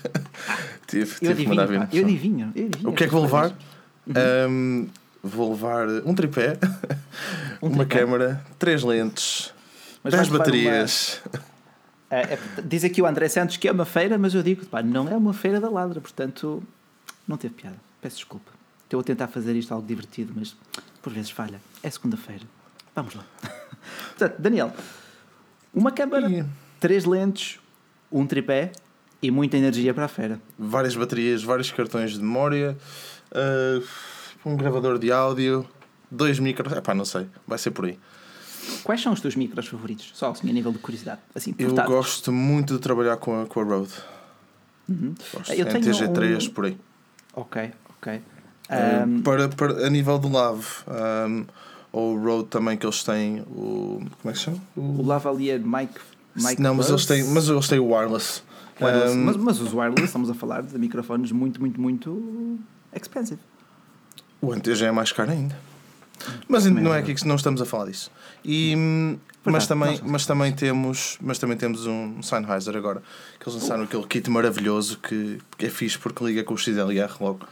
tive, 0.86 1.04
Eu 1.04 1.08
tive 1.08 1.18
que 1.18 1.28
adivinho, 1.28 1.50
mandar 1.50 1.74
eu 1.74 2.04
adivinho, 2.04 2.52
eu 2.56 2.66
adivinho. 2.68 2.90
O 2.90 2.94
que 2.94 3.04
é 3.04 3.08
que 3.08 3.14
vou 3.14 3.24
levar? 3.24 3.50
Uhum. 4.06 4.14
Ahm, 4.16 4.88
vou 5.24 5.52
levar 5.52 5.88
um 6.06 6.14
tripé, 6.14 6.58
uma 7.62 7.86
tripé. 7.86 8.00
câmara, 8.00 8.44
três 8.60 8.84
lentes, 8.84 9.54
Mas 10.04 10.14
levar 10.14 10.38
baterias. 10.40 11.22
É, 12.10 12.34
é, 12.34 12.40
diz 12.64 12.84
aqui 12.84 13.02
o 13.02 13.06
André 13.06 13.30
Santos 13.30 13.58
que 13.58 13.68
é 13.68 13.72
uma 13.72 13.86
feira, 13.86 14.18
mas 14.18 14.34
eu 14.34 14.44
digo, 14.44 14.66
pá, 14.66 14.84
não 14.84 15.08
é 15.08 15.16
uma 15.16 15.34
feira 15.34 15.62
da 15.62 15.70
ladra, 15.70 16.02
portanto, 16.02 16.62
não 17.28 17.38
teve 17.38 17.54
piada. 17.54 17.78
Peço 18.02 18.18
desculpa. 18.18 18.52
Estou 18.84 19.00
a 19.00 19.04
tentar 19.04 19.28
fazer 19.28 19.56
isto 19.56 19.74
algo 19.74 19.88
divertido, 19.88 20.34
mas 20.36 20.56
por 21.02 21.14
vezes 21.14 21.32
falha. 21.32 21.62
É 21.82 21.90
segunda-feira. 21.90 22.44
Vamos 22.94 23.16
lá. 23.16 23.24
Portanto, 24.10 24.36
Daniel, 24.38 24.74
uma 25.74 25.92
câmara, 25.92 26.30
E 26.30 26.44
três 26.80 27.06
lentes, 27.06 27.60
um 28.12 28.28
tripé 28.28 28.72
e 29.22 29.32
muita 29.32 29.56
energia 29.56 29.94
para 29.94 30.06
a 30.06 30.08
feira. 30.10 30.42
várias 30.60 30.96
baterias, 30.96 31.44
vários 31.44 31.72
cartões 31.72 32.12
de 32.14 32.20
memória, 32.20 32.78
ah, 33.32 33.82
um 34.46 34.58
gravador 34.58 35.00
de 35.00 35.12
áudio, 35.12 35.66
dois 36.10 36.40
micros. 36.40 36.74
Epá, 36.74 36.94
não 36.94 37.06
sei, 37.06 37.28
vai 37.48 37.58
ser 37.58 37.72
por 37.72 37.86
aí. 37.86 37.98
Quais 38.84 39.02
são 39.02 39.14
os 39.14 39.20
teus 39.22 39.36
micros 39.36 39.68
favoritos? 39.68 40.12
Só 40.14 40.32
assim, 40.32 40.50
a 40.50 40.54
nível 40.54 40.72
de 40.72 40.80
curiosidade. 40.80 41.22
Assim, 41.34 41.54
Eu 41.58 41.74
gosto 41.74 42.32
muito 42.32 42.76
de 42.76 42.80
trabalhar 42.80 43.18
com 43.18 43.42
a, 43.42 43.46
com 43.46 43.60
a 43.62 43.64
Rode. 43.64 43.94
Gosto. 45.34 45.54
Eu 45.54 45.66
é 45.68 45.70
tenho 45.70 45.84
TG3 45.86 46.48
um- 46.48 46.50
por 46.52 46.66
aí. 46.66 46.78
Ok, 47.34 47.72
ok. 47.98 48.22
Ah, 48.70 49.04
Ahm, 49.04 49.22
para, 49.22 49.50
para, 49.50 49.86
a 49.88 49.90
nível 49.90 50.18
do 50.20 50.30
Lave, 50.30 50.66
ahm, 50.88 51.44
ou 51.92 52.16
o 52.18 52.24
Rode 52.24 52.48
também 52.50 52.78
que 52.78 52.86
eles 52.86 53.04
têm, 53.04 53.42
o. 53.42 54.02
Como 54.22 54.30
é 54.30 54.32
que 54.32 54.38
se 54.38 54.46
chama? 54.46 54.58
o 54.76 55.02
Lavalier 55.06 55.60
Mic. 55.60 55.92
Mic 56.36 56.62
não, 56.62 56.74
mas 56.76 56.90
eles, 56.90 57.06
têm, 57.06 57.24
mas 57.26 57.48
eles 57.50 57.68
têm 57.68 57.80
o 57.80 57.94
wireless. 57.94 58.42
Mas, 58.80 59.38
mas 59.38 59.60
os 59.62 59.74
wireless, 59.74 60.06
estamos 60.06 60.30
a 60.30 60.34
falar 60.34 60.64
de 60.64 60.78
microfones 60.78 61.32
muito, 61.32 61.60
muito, 61.60 61.80
muito 61.80 62.60
expensive. 62.94 63.40
O 64.42 64.54
NTG 64.56 64.86
é 64.86 64.92
mais 64.92 65.12
caro 65.12 65.32
ainda. 65.32 65.56
Mas 66.48 66.64
Também 66.64 66.84
não 66.84 66.94
é 66.94 66.98
é 66.98 67.02
aqui 67.02 67.16
que 67.16 67.28
não 67.28 67.36
estamos 67.36 67.62
a 67.62 67.66
falar 67.66 67.86
disso. 67.86 68.12
E, 68.44 68.76
hum, 68.76 69.18
mas, 69.44 69.68
também, 69.68 70.00
mas, 70.04 70.26
também 70.26 70.52
temos, 70.52 71.18
mas 71.22 71.40
também 71.40 71.58
temos 71.58 71.88
um 71.88 72.22
Sennheiser 72.22 72.76
agora. 72.76 73.02
Que 73.40 73.50
eles 73.50 73.62
lançaram 73.62 73.84
aquele 73.84 74.06
kit 74.06 74.30
maravilhoso 74.30 75.00
que, 75.00 75.40
que 75.58 75.66
é 75.66 75.70
fixe 75.70 75.98
porque 75.98 76.24
liga 76.24 76.44
com 76.44 76.54
o 76.54 76.58
XLR 76.58 77.12
logo. 77.20 77.48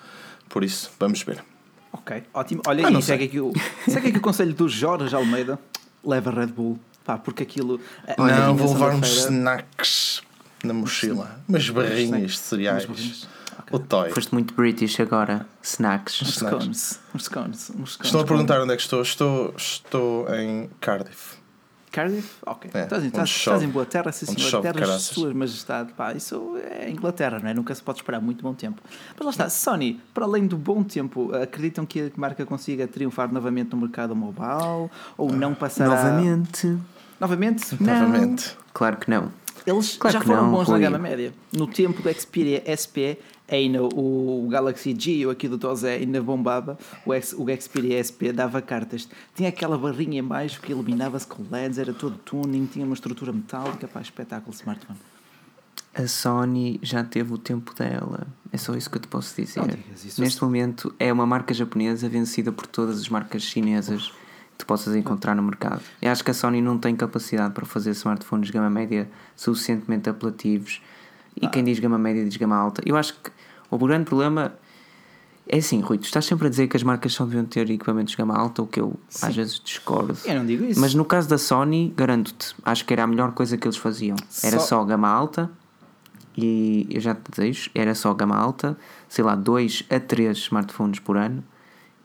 Por 0.47 0.63
isso, 0.63 0.91
vamos 0.99 1.21
ver. 1.23 1.43
Ok, 1.91 2.23
ótimo. 2.33 2.61
Olha, 2.67 2.88
Ah, 2.88 2.91
e 2.91 3.01
segue 3.01 3.25
aqui, 3.25 3.39
o, 3.39 3.51
segue 3.88 4.09
aqui 4.09 4.17
o 4.17 4.21
conselho 4.21 4.53
do 4.53 4.69
Jorge 4.69 5.15
Almeida. 5.15 5.59
Leva 6.03 6.31
Red 6.31 6.47
Bull. 6.47 6.79
Pá, 7.03 7.17
porque 7.17 7.43
aquilo. 7.43 7.79
a 8.07 8.27
não, 8.27 8.55
vou 8.55 8.73
levar 8.73 8.93
uns 8.93 9.07
snacks 9.07 10.21
na 10.63 10.73
mochila. 10.73 11.41
Umas 11.47 11.69
barrinhas 11.69 12.31
de 12.33 12.38
cereais. 12.38 12.88
O 13.71 13.79
toy. 13.79 14.09
Foste 14.11 14.33
muito 14.33 14.53
British 14.53 14.99
agora. 14.99 15.45
Snacks. 15.61 16.21
Uns 16.21 16.37
snacks. 16.37 16.57
scones. 16.57 16.99
Uns 17.15 17.23
scones. 17.23 17.69
Uns 17.69 17.93
scones 17.93 18.05
Estão 18.05 18.21
a 18.21 18.25
perguntar 18.25 18.61
onde 18.61 18.73
é 18.73 18.75
que 18.75 18.81
estou. 18.81 19.01
Estou, 19.01 19.53
estou 19.57 20.33
em 20.35 20.69
Cardiff. 20.79 21.39
Cardiff? 21.91 22.35
Ok. 22.45 22.69
É, 22.73 22.83
estás, 22.83 23.03
estás, 23.03 23.29
estás 23.29 23.63
em 23.63 23.69
boa 23.69 23.85
terra, 23.85 24.11
sim 24.11 24.25
senhor. 24.25 24.61
Terras 24.61 24.75
de 24.75 24.79
caraças. 24.79 25.15
Sua 25.15 25.33
Majestade. 25.33 25.93
Pá, 25.93 26.13
isso 26.13 26.55
é 26.63 26.89
Inglaterra, 26.89 27.39
não 27.39 27.49
é? 27.49 27.53
Nunca 27.53 27.73
se 27.73 27.81
pode 27.81 27.99
esperar 27.99 28.21
muito 28.21 28.43
bom 28.43 28.53
tempo. 28.53 28.81
Mas 29.17 29.25
lá 29.25 29.31
está, 29.31 29.49
Sony, 29.49 29.99
para 30.13 30.25
além 30.25 30.45
do 30.45 30.57
bom 30.57 30.83
tempo, 30.83 31.33
acreditam 31.35 31.85
que 31.85 32.01
a 32.01 32.11
marca 32.15 32.45
consiga 32.45 32.87
triunfar 32.87 33.33
novamente 33.33 33.71
no 33.71 33.81
mercado 33.81 34.15
mobile? 34.15 34.89
Ou 35.17 35.31
não 35.31 35.55
passará... 35.55 35.89
Novamente. 35.89 36.77
Novamente? 37.19 37.75
Não. 37.83 37.93
Novamente. 37.93 38.57
Claro 38.71 38.97
que 38.97 39.09
não. 39.09 39.31
Eles 39.65 39.97
Claro 39.97 40.19
já 40.19 40.23
foram 40.23 40.43
não, 40.43 40.51
bons 40.51 40.69
na 40.69 40.79
gama 40.79 40.97
média. 40.97 41.33
No 41.51 41.67
tempo 41.67 42.01
do 42.01 42.13
Xperia 42.13 42.63
SP, 42.65 43.19
ainda 43.49 43.83
o 43.83 44.47
Galaxy 44.49 44.95
G, 44.97 45.25
ou 45.25 45.31
aqui 45.31 45.47
do 45.47 45.57
Tozé, 45.57 45.95
ainda 45.95 46.21
bombava. 46.21 46.77
O, 47.05 47.13
X, 47.13 47.33
o 47.33 47.45
Xperia 47.59 48.03
SP 48.03 48.31
dava 48.31 48.61
cartas. 48.61 49.07
Tinha 49.35 49.49
aquela 49.49 49.77
barrinha 49.77 50.19
em 50.19 50.23
baixo 50.23 50.61
que 50.61 50.71
iluminava-se 50.71 51.27
com 51.27 51.43
LEDs, 51.49 51.77
era 51.77 51.93
todo 51.93 52.17
tuning, 52.17 52.65
tinha 52.65 52.85
uma 52.85 52.93
estrutura 52.93 53.31
metálica. 53.31 53.87
Pá, 53.87 54.01
espetáculo 54.01 54.53
smartphone. 54.53 54.99
A 55.93 56.07
Sony 56.07 56.79
já 56.83 57.03
teve 57.03 57.33
o 57.33 57.37
tempo 57.37 57.73
dela. 57.73 58.27
É 58.51 58.57
só 58.57 58.75
isso 58.75 58.89
que 58.89 58.97
eu 58.97 59.01
te 59.01 59.07
posso 59.07 59.35
dizer. 59.35 59.61
Digas. 59.61 60.17
Neste 60.17 60.41
momento 60.43 60.93
é 60.99 61.11
uma 61.11 61.25
marca 61.25 61.53
japonesa 61.53 62.07
vencida 62.07 62.51
por 62.51 62.67
todas 62.67 62.99
as 62.99 63.09
marcas 63.09 63.41
chinesas 63.41 64.11
de 64.57 64.65
possas 64.65 64.95
encontrar 64.95 65.35
no 65.35 65.41
mercado. 65.41 65.81
Eu 66.01 66.11
acho 66.11 66.23
que 66.23 66.31
a 66.31 66.33
Sony 66.33 66.61
não 66.61 66.77
tem 66.77 66.95
capacidade 66.95 67.53
para 67.53 67.65
fazer 67.65 67.91
smartphones 67.91 68.47
de 68.47 68.53
gama 68.53 68.69
média 68.69 69.09
suficientemente 69.35 70.09
apelativos. 70.09 70.81
E 71.41 71.47
quem 71.47 71.63
diz 71.63 71.79
gama 71.79 71.97
média 71.97 72.23
diz 72.25 72.35
gama 72.37 72.55
alta. 72.55 72.81
Eu 72.85 72.97
acho 72.97 73.13
que 73.13 73.31
o 73.69 73.77
grande 73.88 74.05
problema 74.05 74.53
é 75.47 75.57
assim, 75.57 75.79
Rui, 75.81 75.97
tu 75.97 76.03
estás 76.05 76.25
sempre 76.25 76.45
a 76.47 76.49
dizer 76.49 76.67
que 76.67 76.77
as 76.77 76.83
marcas 76.83 77.11
só 77.13 77.25
deviam 77.25 77.43
ter 77.43 77.69
equipamentos 77.69 78.11
de 78.11 78.17
gama 78.17 78.35
alta, 78.38 78.61
o 78.61 78.67
que 78.67 78.79
eu 78.79 78.93
às 79.21 79.35
vezes 79.35 79.59
discordo. 79.63 80.15
Eu 80.25 80.35
não 80.35 80.45
digo 80.45 80.63
isso. 80.63 80.79
Mas 80.79 80.93
no 80.93 81.03
caso 81.03 81.27
da 81.27 81.38
Sony, 81.39 81.91
garanto-te, 81.97 82.55
acho 82.63 82.85
que 82.85 82.93
era 82.93 83.03
a 83.03 83.07
melhor 83.07 83.31
coisa 83.31 83.57
que 83.57 83.67
eles 83.67 83.77
faziam. 83.77 84.15
Era 84.43 84.59
Só- 84.59 84.67
só 84.77 84.83
gama 84.85 85.07
alta 85.09 85.49
e 86.38 86.88
eu 86.91 87.01
já 87.01 87.15
te 87.15 87.31
deixo, 87.35 87.69
era 87.73 87.95
só 87.95 88.13
gama 88.13 88.38
alta, 88.38 88.77
sei 89.07 89.23
lá, 89.25 89.33
2 89.35 89.83
a 89.89 89.99
3 89.99 90.38
smartphones 90.38 90.99
por 90.99 91.17
ano 91.17 91.43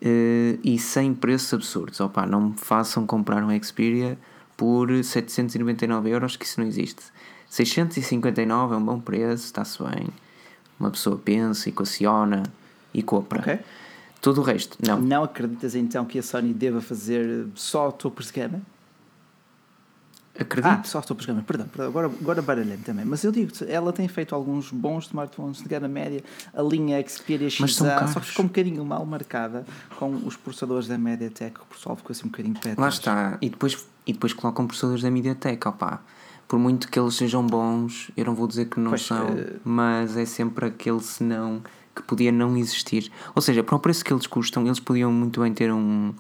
eh, 0.01 0.59
e 0.65 0.79
sem 0.79 1.13
preços 1.15 1.53
absurdos. 1.53 2.01
Opa, 2.01 2.25
não 2.27 2.49
me 2.49 2.55
façam 2.57 3.07
comprar 3.07 3.45
um 3.45 3.63
Xperia 3.63 4.19
por 4.57 4.89
799 5.05 6.09
euros, 6.11 6.37
que 6.37 6.47
isso 6.47 6.61
não 6.61 6.67
existe. 6.67 7.03
659 7.49 8.75
é 8.75 8.79
um 8.79 8.85
bom 8.85 8.99
preço, 8.99 9.45
está-se 9.45 9.83
bem. 9.83 10.09
Uma 10.79 10.91
pessoa 10.91 11.17
pensa, 11.17 11.69
equaciona 11.69 12.43
e 12.93 13.03
compra. 13.03 13.41
Ok. 13.41 13.59
Todo 14.21 14.41
o 14.41 14.43
resto, 14.43 14.79
não. 14.81 15.01
Não 15.01 15.23
acreditas 15.23 15.75
então 15.75 16.05
que 16.07 16.19
a 16.19 16.23
Sony 16.23 16.55
deva 16.55 16.81
fazer 16.81 17.47
só 17.55 17.91
topos 17.91 18.29
de 18.29 18.41
gama? 18.41 18.63
Acredito. 20.39 20.67
Ah, 20.67 20.83
só 20.83 21.01
topos 21.03 21.27
de 21.27 21.31
gama, 21.31 21.45
perdão, 21.47 21.69
perdão, 21.69 21.87
agora, 21.89 22.07
agora 22.07 22.41
baralhei 22.41 22.79
também. 22.79 23.05
Mas 23.05 23.23
eu 23.23 23.31
digo 23.31 23.53
ela 23.69 23.93
tem 23.93 24.09
feito 24.09 24.35
alguns 24.35 24.71
bons 24.71 25.07
smartphones 25.07 25.59
de 25.59 25.69
gama 25.69 25.89
média. 25.89 26.25
A 26.55 26.63
linha 26.63 27.07
Xperia 27.07 27.51
XA, 27.51 27.67
só 28.09 28.19
que 28.19 28.27
ficou 28.27 28.47
um 28.47 28.49
bocadinho 28.49 28.85
mal 28.85 29.05
marcada 29.05 29.67
com 29.97 30.15
os 30.27 30.37
processadores 30.37 30.89
da 30.89 30.97
MediaTek. 30.97 31.61
O 31.61 31.67
pessoal 31.67 31.95
ficou 31.95 32.13
assim 32.13 32.27
um 32.27 32.31
bocadinho 32.31 32.59
pé 32.59 32.75
Lá 32.79 32.89
está. 32.89 33.37
E 33.43 33.51
depois, 33.51 33.87
e 34.07 34.13
depois 34.15 34.33
colocam 34.33 34.67
processadores 34.67 35.03
da 35.03 35.11
MediaTek, 35.11 35.69
opá. 35.69 36.01
Por 36.47 36.59
muito 36.59 36.89
que 36.89 36.99
eles 36.99 37.15
sejam 37.15 37.47
bons, 37.47 38.11
eu 38.17 38.25
não 38.25 38.35
vou 38.35 38.47
dizer 38.47 38.67
que 38.67 38.79
não 38.79 38.91
Pois, 38.91 39.03
são, 39.03 39.29
eh, 39.29 39.57
mas 39.65 40.17
é 40.17 40.25
sempre 40.25 40.67
aquele 40.67 41.01
senão 41.01 41.63
que 41.95 42.03
podia 42.03 42.31
não 42.33 42.57
existir. 42.57 43.11
Ou 43.35 43.41
seja, 43.43 43.63
para 43.63 43.77
o 43.77 43.79
preço 43.79 44.05
que 44.05 44.13
eles 44.13 44.27
custam, 44.27 44.65
eles 44.67 44.81
podiam 44.81 45.13
muito 45.13 45.41
bem 45.41 45.55
ter 45.55 45.73
um, 45.73 46.13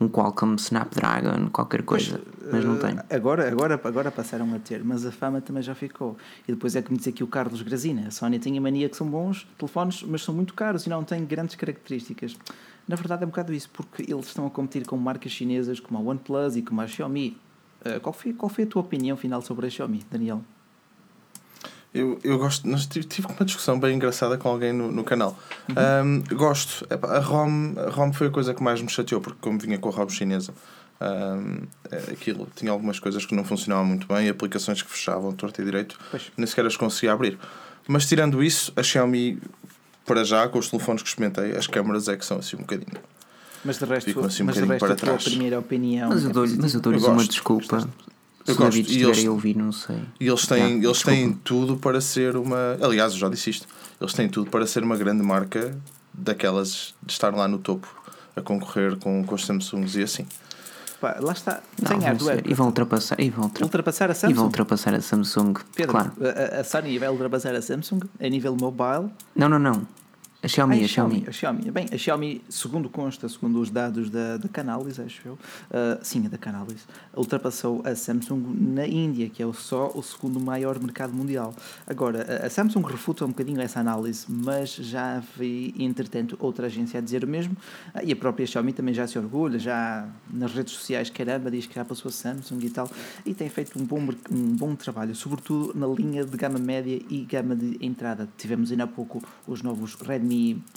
um 0.00 0.08
Qualcomm 0.08 0.56
Snapdragon, 0.56 1.48
qualquer 1.50 1.82
coisa, 1.82 2.20
mas 2.52 2.64
não 2.64 2.76
tem. 2.78 2.96
Eh, 3.08 3.16
Agora, 3.16 3.48
agora, 3.48 3.80
agora 3.82 4.10
passaram 4.10 4.54
a 4.54 4.58
ter, 4.58 4.84
mas 4.84 5.04
a 5.06 5.10
fama 5.10 5.40
também 5.40 5.62
já 5.62 5.74
ficou. 5.74 6.16
E 6.46 6.52
depois 6.52 6.76
é 6.76 6.82
como 6.82 6.96
diz 6.96 7.08
aqui 7.08 7.24
o 7.24 7.26
Carlos 7.26 7.62
Grazina: 7.62 8.08
a 8.08 8.10
Sony 8.10 8.38
tem 8.38 8.56
a 8.56 8.60
mania 8.60 8.88
que 8.88 8.96
são 8.96 9.08
bons 9.08 9.46
telefones, 9.58 10.02
mas 10.02 10.22
são 10.22 10.34
muito 10.34 10.54
caros 10.54 10.86
e 10.86 10.88
não 10.88 11.02
têm 11.02 11.24
grandes 11.24 11.56
características. 11.56 12.36
Na 12.86 12.94
verdade, 12.94 13.24
é 13.24 13.26
um 13.26 13.30
bocado 13.30 13.52
isso, 13.52 13.68
porque 13.72 14.02
eles 14.02 14.26
estão 14.26 14.46
a 14.46 14.50
competir 14.50 14.86
com 14.86 14.96
marcas 14.96 15.32
chinesas 15.32 15.80
como 15.80 15.98
a 15.98 16.02
OnePlus 16.10 16.54
e 16.56 16.62
como 16.62 16.80
a 16.80 16.86
Xiaomi. 16.86 17.36
Eh, 17.86 18.00
qual, 18.00 18.12
foi, 18.12 18.32
qual 18.32 18.48
foi 18.48 18.64
a 18.64 18.66
tua 18.66 18.82
opinião 18.82 19.16
final 19.16 19.40
sobre 19.40 19.66
a 19.66 19.70
Xiaomi, 19.70 20.04
Daniel? 20.10 20.42
Eu, 21.94 22.18
eu 22.22 22.38
gosto, 22.38 22.68
nós 22.68 22.84
tive, 22.86 23.06
tive 23.06 23.26
uma 23.28 23.44
discussão 23.44 23.78
bem 23.80 23.96
engraçada 23.96 24.36
com 24.36 24.48
alguém 24.48 24.72
no, 24.72 24.90
no 24.92 25.02
canal. 25.02 25.38
Uhum. 25.68 26.22
Um, 26.30 26.36
gosto, 26.36 26.86
a 26.90 27.18
ROM, 27.20 27.74
a 27.78 27.90
ROM 27.90 28.12
foi 28.12 28.26
a 28.26 28.30
coisa 28.30 28.52
que 28.52 28.62
mais 28.62 28.82
me 28.82 28.88
chateou, 28.90 29.20
porque 29.20 29.38
como 29.40 29.58
vinha 29.58 29.78
com 29.78 29.88
a 29.88 29.92
ROM 29.92 30.08
chinesa, 30.08 30.52
um, 31.00 31.62
é, 31.90 32.12
aquilo 32.12 32.48
tinha 32.54 32.70
algumas 32.70 32.98
coisas 32.98 33.24
que 33.24 33.34
não 33.34 33.44
funcionavam 33.44 33.86
muito 33.86 34.06
bem, 34.06 34.28
aplicações 34.28 34.82
que 34.82 34.90
fechavam 34.90 35.32
torto 35.32 35.62
e 35.62 35.64
direito, 35.64 35.98
Pois. 36.10 36.30
nem 36.36 36.46
sequer 36.46 36.66
as 36.66 36.76
conseguia 36.76 37.12
abrir. 37.12 37.38
Mas 37.88 38.06
tirando 38.06 38.42
isso, 38.42 38.72
a 38.76 38.82
Xiaomi, 38.82 39.40
para 40.04 40.22
já, 40.22 40.46
com 40.48 40.58
os 40.58 40.68
telefones 40.68 41.02
que 41.02 41.08
experimentei, 41.08 41.56
as 41.56 41.66
câmaras 41.66 42.08
é 42.08 42.16
que 42.16 42.26
são 42.26 42.38
assim 42.38 42.56
um 42.56 42.60
bocadinho. 42.60 43.00
Mas 43.66 43.78
de 43.78 43.84
resto, 43.84 44.06
Ficam 44.06 44.24
assim 44.24 44.42
um 44.42 44.46
mas 44.46 44.54
de 44.54 44.60
resto 44.64 44.78
para 44.78 44.92
a 44.92 44.96
tua 44.96 45.06
trás. 45.08 45.24
primeira 45.24 45.58
opinião. 45.58 46.08
Mas 46.08 46.22
eu 46.24 46.30
é 46.30 46.32
dou-lhes 46.32 46.74
Eu 46.74 46.80
uma 46.90 47.14
gosto, 47.14 47.30
desculpa. 47.30 47.88
Eu 48.46 48.54
Se 48.54 48.60
gosto, 48.60 48.76
e 48.76 48.80
estiver 48.80 49.04
eles- 49.08 49.26
a 49.26 49.30
ouvir, 49.32 49.56
não 49.56 49.72
sei. 49.72 49.98
E 50.20 50.28
eles 50.28 50.46
têm, 50.46 50.80
Já, 50.80 50.86
eles 50.88 51.02
têm 51.02 51.32
tudo 51.32 51.76
para 51.76 52.00
ser 52.00 52.36
uma. 52.36 52.78
Aliás, 52.80 53.12
eu 53.12 53.18
já 53.18 53.28
disse 53.28 53.50
isto. 53.50 53.66
Eles 54.00 54.12
têm 54.12 54.28
tudo 54.28 54.50
para 54.50 54.64
ser 54.66 54.84
uma 54.84 54.96
grande 54.96 55.22
marca 55.22 55.76
daquelas 56.14 56.94
de 57.02 57.12
estar 57.12 57.34
lá 57.34 57.48
no 57.48 57.58
topo 57.58 57.88
a 58.36 58.40
concorrer 58.40 58.96
com, 58.96 59.24
com 59.24 59.34
os 59.34 59.44
Samsungs 59.44 59.96
e 59.96 60.02
assim. 60.02 60.26
Pá, 61.00 61.16
lá 61.20 61.32
está, 61.32 61.60
Não, 61.82 61.88
tem 61.90 61.98
vão 61.98 62.06
hardware. 62.06 62.36
ser. 62.42 62.50
E 62.50 62.54
vão 62.54 62.66
ultrapassar. 62.66 63.20
E 63.20 63.28
vão, 63.30 63.44
ultra- 63.44 63.64
Ultrapassar 63.64 64.08
a 64.10 64.12
e 64.12 64.14
Samsung. 64.14 64.34
vão 64.34 64.44
ultrapassar 64.46 64.94
a 64.94 65.00
Samsung. 65.00 65.54
Pedro, 65.74 65.92
Claro. 65.92 66.12
a, 66.22 66.60
a 66.60 66.64
Sony 66.64 66.98
vai 66.98 67.08
ultrapassar 67.10 67.54
a 67.54 67.60
Samsung 67.60 68.00
a 68.20 68.28
nível 68.28 68.56
mobile. 68.58 69.10
Não, 69.34 69.48
não, 69.48 69.58
não. 69.58 69.86
A 70.42 70.48
Xiaomi, 70.48 70.76
Ai, 70.76 70.84
a 70.84 70.88
Xiaomi. 70.88 71.24
A 71.26 71.32
Xiaomi. 71.32 71.70
Bem, 71.70 71.86
a 71.90 71.96
Xiaomi, 71.96 72.42
segundo 72.48 72.88
consta, 72.90 73.28
segundo 73.28 73.58
os 73.58 73.70
dados 73.70 74.10
da, 74.10 74.36
da 74.36 74.48
Canalys, 74.48 75.00
acho 75.00 75.26
eu, 75.26 75.38
ah, 75.70 75.98
sim, 76.02 76.20
da 76.22 76.36
Canalys, 76.36 76.86
ultrapassou 77.16 77.82
a 77.84 77.94
Samsung 77.94 78.44
na 78.54 78.86
Índia, 78.86 79.30
que 79.30 79.42
é 79.42 79.52
só 79.54 79.90
o 79.94 80.02
segundo 80.02 80.38
maior 80.38 80.78
mercado 80.78 81.12
mundial. 81.12 81.54
Agora, 81.86 82.44
a, 82.44 82.50
Samsung 82.50 82.82
refuta 82.82 83.24
um 83.24 83.28
bocadinho 83.28 83.60
essa 83.60 83.80
análise, 83.80 84.26
mas 84.28 84.74
já 84.74 85.22
vi, 85.36 85.74
entretanto, 85.78 86.36
outra 86.38 86.66
agência 86.66 86.98
a 86.98 87.02
dizer 87.02 87.24
o 87.24 87.26
mesmo, 87.26 87.56
Ah, 87.94 88.04
e 88.04 88.12
a 88.12 88.16
própria 88.16 88.46
Xiaomi 88.46 88.72
também 88.72 88.94
já 88.94 89.06
se 89.06 89.18
orgulha, 89.18 89.58
já 89.58 90.06
nas 90.30 90.52
redes 90.52 90.74
sociais, 90.74 91.08
caramba, 91.08 91.50
diz 91.50 91.66
que 91.66 91.74
já 91.74 91.84
passou 91.84 92.10
a 92.10 92.12
Samsung 92.12 92.58
e 92.62 92.70
tal, 92.70 92.90
e 93.24 93.32
tem 93.32 93.48
feito 93.48 93.80
um 93.80 93.84
bom, 93.84 94.00
um 94.30 94.54
bom 94.54 94.76
trabalho, 94.76 95.14
sobretudo 95.14 95.72
na 95.74 95.86
linha 95.86 96.24
de 96.24 96.36
gama 96.36 96.58
média 96.58 97.00
e 97.08 97.24
gama 97.24 97.56
de 97.56 97.78
entrada. 97.80 98.28
Tivemos 98.36 98.70
ainda 98.70 98.84
há 98.84 98.86
pouco 98.86 99.22
os 99.46 99.62
novos 99.62 99.94
Redmi, 99.94 100.25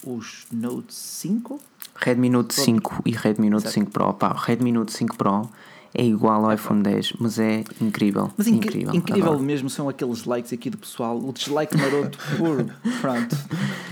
os 0.04 0.46
Note 0.52 0.94
5, 0.94 1.60
Redmi 1.96 2.30
Note 2.30 2.54
5 2.54 3.04
e 3.06 3.12
Redmi 3.12 3.50
Note 3.50 3.64
Certo. 3.64 3.74
5 3.76 3.92
Pro. 3.92 4.14
Pá, 4.14 4.32
o 4.32 4.36
Redmi 4.36 4.72
Note 4.72 4.94
5 4.94 5.16
Pro 5.16 5.50
é 5.94 6.04
igual 6.06 6.46
ao 6.46 6.54
iPhone 6.54 6.84
10, 6.84 7.14
mas 7.20 7.40
é 7.40 7.64
incrível. 7.82 8.32
Mas 8.38 8.48
incri- 8.48 8.68
incrível. 8.70 8.94
incrível, 8.96 9.24
adoro. 9.32 9.44
mesmo 9.44 9.70
são 9.70 9.90
aqueles 9.90 10.24
likes 10.26 10.54
aqui 10.54 10.70
do 10.70 10.78
pessoal, 10.78 11.18
o 11.18 11.34
dislike 11.34 11.76
maroto 11.76 12.18
puro. 12.38 12.70
Pronto. 13.02 13.36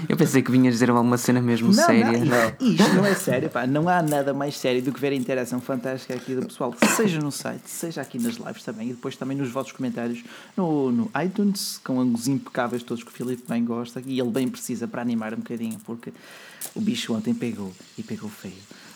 Eu 0.08 0.16
pensei 0.16 0.42
que 0.42 0.52
vinhas 0.52 0.74
dizer 0.76 0.90
alguma 0.90 1.18
cena 1.18 1.42
mesmo 1.42 1.68
Não, 1.68 1.86
séria. 1.86 2.20
não, 2.24 2.68
isto 2.68 2.94
não 2.94 3.06
é 3.06 3.16
sério, 3.16 3.50
pá. 3.50 3.66
Não 3.66 3.90
há 3.90 4.02
nada 4.02 4.34
mais 4.34 4.56
sério 4.58 4.82
do 4.82 4.92
que 4.92 5.00
ver 5.00 5.12
a 5.12 5.16
interação 5.16 5.60
fantástica 5.60 6.14
aqui 6.14 6.36
do 6.36 6.46
pessoal, 6.46 6.74
seja 6.96 7.20
no 7.20 7.32
site, 7.32 7.68
seja 7.70 8.02
aqui 8.02 8.20
nas 8.20 8.36
lives 8.36 8.64
também, 8.64 8.90
e 8.90 8.94
depois 8.94 9.16
também 9.16 9.36
nos 9.36 9.50
vossos 9.50 9.72
comentários 9.72 10.24
no, 10.56 10.92
no 10.92 11.12
iTunes, 11.26 11.80
com 11.84 12.00
ângulos 12.00 12.28
impecáveis, 12.28 12.84
todos 12.84 13.04
que 13.04 13.10
o 13.10 13.14
Filipe 13.14 13.44
bem 13.50 13.66
gosta, 13.66 14.02
e 14.06 14.20
ele 14.20 14.30
bem 14.30 14.48
precisa 14.48 14.88
para 14.88 15.02
animar 15.02 15.34
um 15.34 15.38
bocadinho, 15.38 15.78
porque 15.86 16.14
o 16.76 16.80
bicho 16.82 17.14
ontem 17.16 17.34
pegou 17.34 17.74
e 17.98 18.04
pegou 18.04 18.30
feio. 18.30 18.54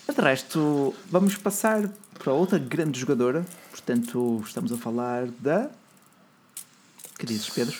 Mas 0.08 0.15
de 0.15 0.22
resto, 0.22 0.93
vamos 1.10 1.36
passar 1.38 1.89
para 2.24 2.34
outra 2.34 2.60
grande 2.60 3.00
jogadora, 3.00 3.46
portanto, 3.72 4.42
estamos 4.46 4.72
a 4.72 4.78
falar 4.78 5.28
da. 5.40 5.70
Que 7.18 7.25
dizes, 7.25 7.50
Pedro? 7.50 7.75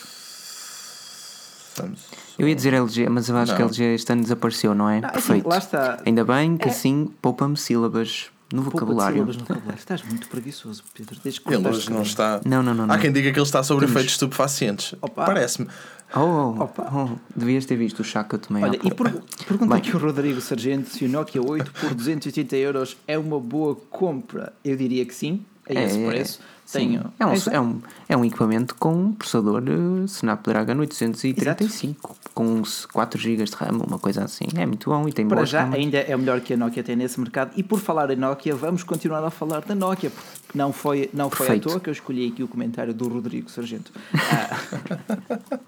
Eu 2.38 2.46
ia 2.48 2.54
dizer 2.54 2.74
LG, 2.74 3.08
mas 3.08 3.28
eu 3.28 3.36
acho 3.36 3.52
que 3.54 3.58
Não. 3.60 3.68
LG 3.68 3.94
este 3.94 4.12
ano 4.12 4.22
desapareceu, 4.22 4.74
não 4.74 4.88
é? 4.90 4.98
Ah, 5.02 5.06
assim, 5.08 5.12
Perfeito. 5.12 5.48
lá 5.48 5.58
está. 5.58 6.02
Ainda 6.04 6.24
bem 6.24 6.56
que 6.56 6.68
É. 6.68 6.70
assim 6.70 7.10
poupa-me 7.22 7.56
sílabas 7.56 8.26
no 8.52 8.62
vocabulário. 8.62 9.14
sílabas 9.14 9.36
no 9.36 9.42
vocabulário. 9.44 9.78
Estás 9.78 10.02
muito 10.02 10.28
preguiçoso, 10.28 10.84
Pedro. 10.92 11.16
Desde 11.24 11.40
que 11.40 11.52
Ele 11.54 11.66
hoje 11.66 11.90
não 11.90 12.02
está. 12.02 12.40
Não, 12.44 12.62
não, 12.62 12.74
não. 12.74 12.86
não. 12.86 12.94
Há 12.94 12.98
quem 12.98 13.10
diga 13.10 13.32
que 13.32 13.38
ele 13.38 13.46
está 13.46 13.62
sobre 13.62 13.86
Temos- 13.86 13.96
efeitos 13.96 14.14
estupefacientes. 14.14 14.94
Parece-me. 15.14 15.68
Oh, 16.14 16.54
oh, 16.58 16.68
oh, 16.78 17.08
devias 17.34 17.64
ter 17.64 17.76
visto 17.76 18.00
o 18.00 18.04
chá 18.04 18.22
que 18.22 18.34
eu 18.34 18.38
tomei. 18.38 18.62
Olha, 18.62 18.78
e 18.82 18.90
per- 18.92 19.14
pergunta 19.46 19.74
aqui 19.76 19.96
o 19.96 19.98
Rodrigo 19.98 20.40
Sargento 20.40 20.90
se 20.90 21.04
o 21.04 21.08
Nokia 21.08 21.42
8 21.42 21.72
por 21.72 21.94
280 21.94 22.56
euros 22.56 22.96
é 23.08 23.18
uma 23.18 23.40
boa 23.40 23.74
compra. 23.90 24.52
Eu 24.64 24.76
diria 24.76 25.04
que 25.06 25.14
sim, 25.14 25.44
a 25.68 25.72
esse 25.72 25.98
preço. 26.04 26.32
sim. 26.38 26.44
Tenho. 26.72 27.12
É, 27.18 27.26
um, 27.26 27.32
Exato. 27.32 27.56
é, 27.56 27.60
um, 27.60 27.80
é 28.08 28.16
um 28.16 28.24
equipamento 28.24 28.74
com 28.76 28.92
um 28.94 29.12
processador 29.12 29.62
eh, 29.66 30.04
Snapdragon 30.06 30.78
835 30.78 32.16
com 32.34 32.62
4 32.92 33.20
GB 33.20 33.44
de 33.44 33.52
RAM, 33.52 33.78
uma 33.86 33.98
coisa 33.98 34.24
assim. 34.24 34.46
É 34.56 34.64
muito 34.64 34.90
bom 34.90 35.06
e 35.08 35.12
tem 35.12 35.28
Para 35.28 35.44
já 35.44 35.60
câmaras. 35.60 35.84
ainda 35.84 35.98
é 35.98 36.16
o 36.16 36.18
melhor 36.18 36.40
que 36.40 36.54
a 36.54 36.56
Nokia 36.56 36.82
tem 36.82 36.96
nesse 36.96 37.20
mercado. 37.20 37.52
E 37.56 37.62
por 37.62 37.78
falar 37.80 38.10
em 38.10 38.16
Nokia, 38.16 38.54
vamos 38.54 38.82
continuar 38.82 39.22
a 39.24 39.30
falar 39.30 39.60
da 39.60 39.74
Nokia, 39.74 40.10
porque 40.10 40.58
não 40.58 40.72
foi, 40.72 41.10
não 41.12 41.30
foi 41.30 41.56
à 41.56 41.60
toa 41.60 41.78
que 41.78 41.88
eu 41.88 41.92
escolhi 41.92 42.28
aqui 42.28 42.42
o 42.42 42.48
comentário 42.48 42.94
do 42.94 43.08
Rodrigo 43.08 43.50
Sargento. 43.50 43.92
Ah, 44.14 45.58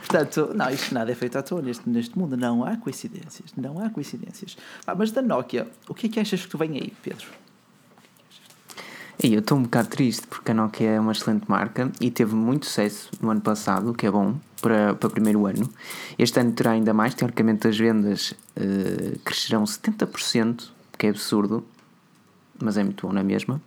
Portanto, 0.00 0.50
não, 0.54 0.70
isto 0.70 0.92
nada 0.92 1.12
é 1.12 1.14
feito 1.14 1.36
à 1.38 1.42
toa 1.42 1.62
neste, 1.62 1.88
neste 1.88 2.18
mundo. 2.18 2.36
Não 2.36 2.64
há 2.64 2.76
coincidências. 2.76 3.52
Não 3.56 3.80
há 3.80 3.90
coincidências. 3.90 4.56
Ah, 4.86 4.94
mas 4.94 5.12
da 5.12 5.22
Nokia, 5.22 5.68
o 5.88 5.94
que 5.94 6.06
é 6.06 6.10
que 6.10 6.20
achas 6.20 6.44
que 6.44 6.56
vem 6.56 6.72
aí, 6.72 6.92
Pedro? 7.02 7.26
E 9.22 9.34
eu 9.34 9.40
estou 9.40 9.58
um 9.58 9.62
bocado 9.64 9.88
triste 9.88 10.26
porque 10.26 10.50
a 10.50 10.54
Nokia 10.54 10.92
é 10.92 11.00
uma 11.00 11.12
excelente 11.12 11.44
marca 11.48 11.92
e 12.00 12.10
teve 12.10 12.34
muito 12.34 12.66
sucesso 12.66 13.10
no 13.20 13.30
ano 13.30 13.40
passado, 13.40 13.90
o 13.90 13.94
que 13.94 14.06
é 14.06 14.10
bom 14.10 14.34
para, 14.62 14.94
para 14.94 15.06
o 15.08 15.10
primeiro 15.10 15.44
ano. 15.46 15.68
Este 16.18 16.40
ano 16.40 16.52
terá 16.52 16.70
ainda 16.70 16.94
mais, 16.94 17.12
teoricamente 17.14 17.68
as 17.68 17.76
vendas 17.76 18.34
eh, 18.56 19.16
crescerão 19.22 19.64
70%, 19.64 20.68
que 20.96 21.06
é 21.06 21.10
absurdo, 21.10 21.62
mas 22.62 22.78
é 22.78 22.82
muito 22.84 23.06
bom 23.06 23.12
na 23.12 23.22
mesma. 23.22 23.60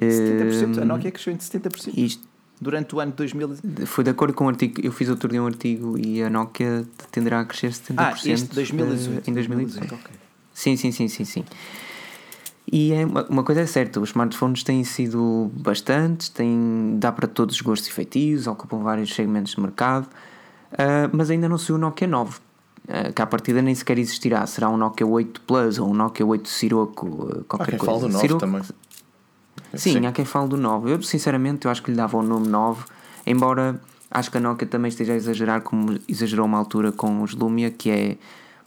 70%? 0.00 0.78
A 0.78 0.82
Eh, 0.82 0.84
Nokia 0.86 1.10
cresceu 1.10 1.32
em 1.34 1.36
70%. 1.36 1.92
Isto 1.96 2.32
Durante 2.60 2.94
o 2.94 3.00
ano 3.00 3.10
de 3.10 3.16
2000. 3.16 3.56
foi 3.86 4.04
de 4.04 4.10
acordo 4.10 4.34
com 4.34 4.44
o 4.44 4.48
artigo, 4.48 4.80
eu 4.84 4.92
fiz 4.92 5.08
outro 5.08 5.28
dia 5.28 5.42
um 5.42 5.46
artigo 5.48 5.98
e 5.98 6.22
a 6.22 6.30
Nokia 6.30 6.86
tenderá 7.10 7.40
a 7.40 7.44
crescer 7.44 7.72
70% 7.72 7.94
Ah, 7.98 8.12
este 8.24 8.54
2018. 8.54 9.26
eh, 9.26 9.30
em 9.30 9.34
2018. 9.34 9.92
ok. 9.96 10.10
Sim, 10.54 10.76
sim, 10.76 10.92
sim, 10.92 11.08
sim, 11.08 11.24
sim. 11.24 11.44
E 12.70 12.92
é 12.92 13.04
uma, 13.04 13.24
uma 13.28 13.42
coisa 13.42 13.60
é 13.62 13.66
certa, 13.66 14.00
os 14.00 14.10
smartphones 14.10 14.62
têm 14.62 14.84
sido 14.84 15.50
bastantes, 15.54 16.28
têm, 16.28 16.96
dá 16.98 17.10
para 17.10 17.26
todos 17.26 17.56
os 17.56 17.60
gostos 17.60 17.88
e 17.88 17.92
feitios, 17.92 18.46
ocupam 18.46 18.78
vários 18.78 19.12
segmentos 19.14 19.52
de 19.54 19.60
mercado, 19.60 20.04
uh, 20.04 21.10
mas 21.12 21.28
ainda 21.30 21.48
não 21.48 21.58
saiu 21.58 21.74
o 21.76 21.78
Nokia 21.78 22.06
9, 22.06 22.38
uh, 22.38 23.12
que 23.12 23.20
à 23.20 23.26
partida 23.26 23.60
nem 23.60 23.74
sequer 23.74 23.98
existirá. 23.98 24.46
Será 24.46 24.70
um 24.70 24.76
Nokia 24.76 25.06
8 25.06 25.40
Plus 25.42 25.78
ou 25.78 25.90
um 25.90 25.94
Nokia 25.94 26.24
8 26.24 26.48
Sirocco, 26.48 27.06
uh, 27.06 27.44
qualquer 27.44 27.64
Há 27.64 27.66
quem 27.70 27.78
coisa. 27.78 27.92
fale 27.94 28.00
do 28.00 28.08
9 28.12 28.20
Sirocco- 28.20 28.40
também. 28.46 28.62
Sim, 29.74 29.92
Sim. 29.94 30.06
há 30.06 30.12
quem 30.12 30.24
fale 30.24 30.48
do 30.48 30.56
9. 30.56 30.90
Eu, 30.92 31.02
sinceramente, 31.02 31.64
eu 31.66 31.70
acho 31.70 31.82
que 31.82 31.90
lhe 31.90 31.96
dava 31.96 32.16
o 32.16 32.22
nome 32.22 32.46
9, 32.46 32.84
embora 33.26 33.80
acho 34.10 34.30
que 34.30 34.36
a 34.36 34.40
Nokia 34.40 34.68
também 34.68 34.88
esteja 34.90 35.14
a 35.14 35.16
exagerar, 35.16 35.62
como 35.62 35.98
exagerou 36.06 36.46
uma 36.46 36.58
altura 36.58 36.92
com 36.92 37.22
os 37.22 37.34
Lumia, 37.34 37.70
que 37.70 37.90
é, 37.90 38.16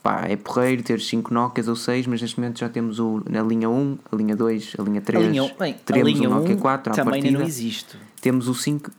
pá, 0.06 0.24
é 0.28 0.36
porreiro 0.36 0.84
ter 0.84 1.00
5 1.00 1.34
Nokias 1.34 1.66
ou 1.66 1.74
6, 1.74 2.06
mas 2.06 2.22
neste 2.22 2.38
momento 2.38 2.60
já 2.60 2.68
temos 2.68 3.00
o, 3.00 3.20
na 3.28 3.42
linha 3.42 3.68
1, 3.68 3.98
a 4.12 4.16
linha 4.16 4.36
2, 4.36 4.76
a 4.78 4.82
linha 4.82 5.00
3, 5.00 5.24
A 5.24 5.28
linha, 5.28 5.54
bem, 5.58 5.72
a 5.72 5.78
teremos 5.84 6.12
linha 6.12 6.28
o 6.30 6.34
Nokia 6.34 6.54
1 6.54 6.58
4 6.58 6.92
à 6.92 6.96
também 6.96 7.12
partida, 7.14 7.38
não 7.40 7.44
existe. 7.44 7.98
temos 8.20 8.46
o 8.46 8.54
5, 8.54 8.90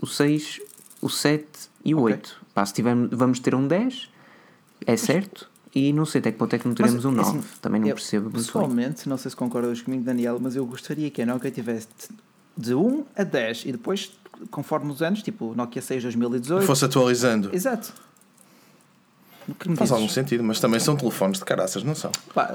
o 0.00 0.06
6, 0.06 0.60
o 1.02 1.10
7 1.10 1.46
e 1.84 1.94
o 1.94 1.98
Ok. 1.98 2.14
8. 2.14 2.40
Pá, 2.54 2.64
se 2.64 2.72
tivermos, 2.72 3.10
vamos 3.12 3.38
ter 3.40 3.54
um 3.54 3.68
10, 3.68 4.08
é 4.86 4.96
certo, 4.96 5.50
e 5.74 5.92
não 5.92 6.06
sei 6.06 6.20
até 6.20 6.32
que 6.32 6.38
ponto 6.38 6.54
é 6.54 6.58
que 6.58 6.66
não 6.66 6.74
teremos 6.74 7.04
um 7.04 7.10
Mas, 7.12 7.26
9, 7.26 7.38
assim, 7.40 7.48
também 7.60 7.80
não 7.82 7.88
eu, 7.88 7.94
percebo 7.94 8.24
muito 8.24 8.36
bem. 8.36 8.44
Pessoalmente, 8.44 9.08
não 9.08 9.18
sei 9.18 9.30
se 9.30 9.36
concordas 9.36 9.82
comigo, 9.82 10.02
Daniel, 10.02 10.38
mas 10.40 10.56
eu 10.56 10.64
gostaria 10.64 11.10
que 11.10 11.20
a 11.20 11.26
Nokia 11.26 11.50
tivesse 11.50 11.88
de 12.56 12.74
1 12.74 13.04
a 13.14 13.22
10 13.22 13.64
e 13.66 13.72
depois, 13.72 14.12
conforme 14.50 14.90
os 14.90 15.02
anos, 15.02 15.22
tipo 15.22 15.50
o 15.50 15.54
Nokia 15.54 15.82
6 15.82 16.04
2018. 16.04 16.64
Fosse 16.64 16.84
atualizando. 16.86 17.50
Exato. 17.52 17.92
O 19.46 19.54
que 19.54 19.68
me 19.68 19.76
Faz 19.76 19.90
dizes? 19.90 19.92
algum 20.02 20.12
sentido, 20.12 20.42
mas 20.42 20.58
também 20.58 20.80
são 20.80 20.96
telefones 20.96 21.38
de 21.38 21.44
caraças, 21.44 21.82
não 21.82 21.94
são? 21.94 22.10
Pá, 22.34 22.52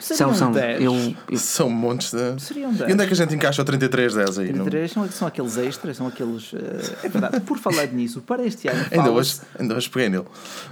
São, 0.00 0.34
são, 0.34 0.50
10. 0.52 0.82
eu, 0.82 1.14
eu 1.30 1.38
São 1.38 1.70
montes 1.70 2.10
de. 2.12 2.42
Seriam 2.42 2.72
10. 2.72 2.90
E 2.90 2.92
onde 2.92 3.04
é 3.04 3.06
que 3.06 3.12
a 3.12 3.16
gente 3.16 3.34
encaixa 3.34 3.62
o 3.62 3.64
3310 3.64 4.38
aí? 4.38 4.46
Não- 4.52 4.64
33 4.64 4.90
são, 4.92 5.08
são 5.10 5.28
aqueles 5.28 5.56
extras, 5.56 5.96
são 5.96 6.06
aqueles. 6.08 6.52
eh, 6.54 6.96
é 7.04 7.08
verdade, 7.08 7.40
por 7.40 7.58
falar 7.58 7.86
nisso, 7.86 8.20
para 8.22 8.44
este 8.44 8.66
ano. 8.68 8.84
Ainda 8.90 9.10
hoje, 9.10 9.40
ainda 9.58 9.76
hoje 9.76 9.88
peguei 9.88 10.08
nele. 10.08 10.24